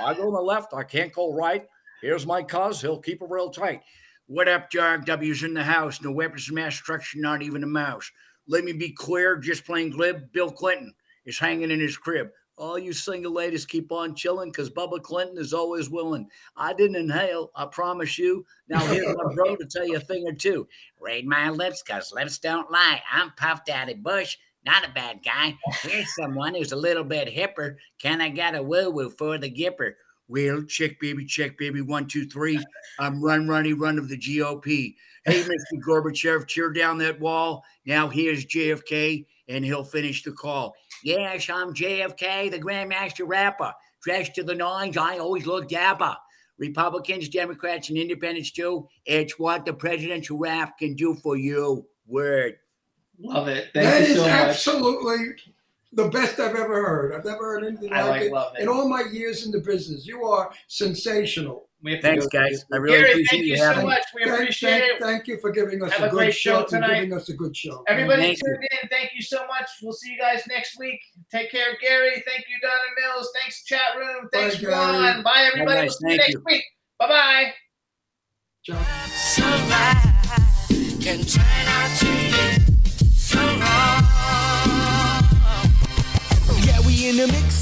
I 0.00 0.14
go 0.14 0.26
to 0.26 0.30
the 0.30 0.40
left. 0.40 0.74
I 0.74 0.84
can't 0.84 1.12
go 1.12 1.34
right. 1.34 1.66
Here's 2.00 2.26
my 2.26 2.42
cuz. 2.42 2.80
He'll 2.80 3.00
keep 3.00 3.20
it 3.20 3.28
real 3.28 3.50
tight. 3.50 3.82
What 4.26 4.48
up, 4.48 4.70
W's 4.70 5.42
in 5.42 5.54
the 5.54 5.64
house? 5.64 6.00
No 6.00 6.12
weapons 6.12 6.48
of 6.48 6.54
mass 6.54 6.72
destruction, 6.72 7.20
not 7.20 7.42
even 7.42 7.64
a 7.64 7.66
mouse. 7.66 8.10
Let 8.46 8.64
me 8.64 8.72
be 8.72 8.90
clear, 8.90 9.36
just 9.36 9.64
plain 9.64 9.90
glib. 9.90 10.32
Bill 10.32 10.50
Clinton 10.50 10.94
is 11.24 11.38
hanging 11.38 11.70
in 11.70 11.80
his 11.80 11.96
crib. 11.96 12.28
All 12.56 12.78
you 12.78 12.92
single 12.92 13.32
ladies 13.32 13.66
keep 13.66 13.90
on 13.90 14.14
chilling 14.14 14.50
because 14.50 14.70
Bubba 14.70 15.02
Clinton 15.02 15.38
is 15.38 15.52
always 15.52 15.90
willing. 15.90 16.28
I 16.56 16.74
didn't 16.74 16.96
inhale, 16.96 17.50
I 17.56 17.66
promise 17.66 18.18
you. 18.18 18.44
Now 18.68 18.80
here's 18.86 19.16
my 19.16 19.34
bro 19.34 19.56
to 19.56 19.66
tell 19.66 19.86
you 19.86 19.96
a 19.96 20.00
thing 20.00 20.24
or 20.26 20.32
two. 20.32 20.68
Read 21.00 21.26
my 21.26 21.50
lips, 21.50 21.82
cause 21.82 22.12
lips 22.12 22.38
don't 22.38 22.70
lie. 22.70 23.02
I'm 23.10 23.32
Puff 23.36 23.64
Daddy 23.64 23.94
Bush, 23.94 24.36
not 24.64 24.86
a 24.86 24.92
bad 24.92 25.20
guy. 25.24 25.56
Here's 25.82 26.14
someone 26.14 26.54
who's 26.54 26.72
a 26.72 26.76
little 26.76 27.04
bit 27.04 27.28
hipper. 27.28 27.76
Can 28.00 28.20
I 28.20 28.28
get 28.28 28.54
a 28.54 28.62
woo 28.62 28.90
woo 28.90 29.10
for 29.10 29.38
the 29.38 29.50
gipper? 29.50 29.92
Well, 30.28 30.62
check, 30.62 30.98
baby, 31.00 31.24
check, 31.26 31.58
baby. 31.58 31.80
One, 31.80 32.06
two, 32.06 32.26
three. 32.26 32.58
I'm 32.98 33.22
run, 33.22 33.48
runny, 33.48 33.72
run 33.72 33.98
of 33.98 34.08
the 34.08 34.16
GOP. 34.16 34.94
Hey, 35.24 35.42
Mr. 35.42 35.80
Gorbachev, 35.86 36.48
tear 36.48 36.72
down 36.72 36.98
that 36.98 37.20
wall. 37.20 37.64
Now 37.86 38.08
here's 38.08 38.46
JFK, 38.46 39.26
and 39.48 39.64
he'll 39.64 39.84
finish 39.84 40.22
the 40.22 40.32
call. 40.32 40.74
Yes, 41.04 41.48
I'm 41.50 41.74
JFK, 41.74 42.50
the 42.50 42.58
Grandmaster 42.58 43.26
Rapper. 43.26 43.72
Dressed 44.02 44.34
to 44.36 44.42
the 44.42 44.54
nines, 44.54 44.96
I 44.96 45.18
always 45.18 45.46
look 45.46 45.68
dapper. 45.68 46.16
Republicans, 46.58 47.28
Democrats, 47.28 47.88
and 47.88 47.98
Independents 47.98 48.52
too. 48.52 48.88
It's 49.04 49.38
what 49.38 49.64
the 49.64 49.74
presidential 49.74 50.38
rap 50.38 50.78
can 50.78 50.94
do 50.94 51.14
for 51.14 51.36
you. 51.36 51.86
Word. 52.06 52.54
Love 53.22 53.48
it. 53.48 53.70
Thank 53.72 53.86
That 53.86 54.08
you 54.08 54.14
so 54.16 54.20
much. 54.22 54.30
absolutely 54.30 55.16
the 55.92 56.08
best 56.08 56.38
I've 56.40 56.56
ever 56.56 56.82
heard. 56.86 57.14
I've 57.14 57.24
never 57.24 57.44
heard 57.44 57.64
anything 57.64 57.92
I 57.92 58.02
like, 58.02 58.10
like 58.10 58.22
it 58.22 58.32
love 58.32 58.54
it. 58.56 58.62
in 58.62 58.68
all 58.68 58.88
my 58.88 59.02
years 59.12 59.44
in 59.46 59.52
the 59.52 59.60
business. 59.60 60.06
You 60.06 60.24
are 60.24 60.52
sensational. 60.66 61.68
We 61.84 61.92
have 61.94 62.00
Thanks, 62.02 62.26
guys. 62.28 62.64
I 62.72 62.76
really 62.76 62.96
Gary, 62.98 63.10
appreciate 63.10 63.28
thank 63.38 63.44
you 63.44 63.50
you 63.52 63.56
so 63.58 63.64
having 63.64 63.82
me. 63.82 63.90
much. 63.90 64.02
We 64.14 64.22
Thank- 64.22 64.34
appreciate 64.34 64.70
thank, 64.70 64.92
it. 64.92 65.00
Thank 65.02 65.26
you 65.26 65.38
for 65.38 65.50
giving 65.50 65.82
us 65.82 65.90
Have 65.92 66.02
a 66.02 66.06
a 66.06 66.10
good 66.10 66.16
great 66.16 66.34
show 66.34 66.60
show. 66.60 66.62
For 66.64 66.70
tonight. 66.70 66.94
giving 66.94 67.12
us 67.12 67.28
a 67.28 67.32
good 67.34 67.56
show. 67.56 67.82
Everybody 67.88 68.22
Thank 68.22 68.38
you. 68.38 68.44
tuned 68.54 68.68
in. 68.82 68.88
Thank 68.88 69.10
you 69.16 69.22
so 69.22 69.44
much. 69.48 69.68
We'll 69.82 69.92
see 69.92 70.12
you 70.12 70.18
guys 70.18 70.44
next 70.48 70.78
week. 70.78 71.00
Take 71.30 71.50
care, 71.50 71.76
Gary. 71.80 72.22
Thank 72.24 72.44
you, 72.48 72.56
Donna 72.62 72.74
Mills. 73.14 73.28
Thanks, 73.40 73.64
chat 73.64 73.96
room. 73.98 74.28
Thanks, 74.32 74.58
Gary. 74.60 74.72
Ron. 74.74 75.22
Bye, 75.24 75.48
everybody. 75.52 75.64
Bye, 75.66 75.74
We'll 75.74 75.82
guys. 75.88 75.98
see 75.98 76.10
you 76.12 76.16
next 76.18 76.30
you. 76.30 76.42
week. 76.46 76.64
Bye 77.00 77.52
bye. 82.58 82.61
In 87.08 87.16
the 87.16 87.26
mix. 87.26 87.61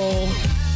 Oh. 0.00 0.67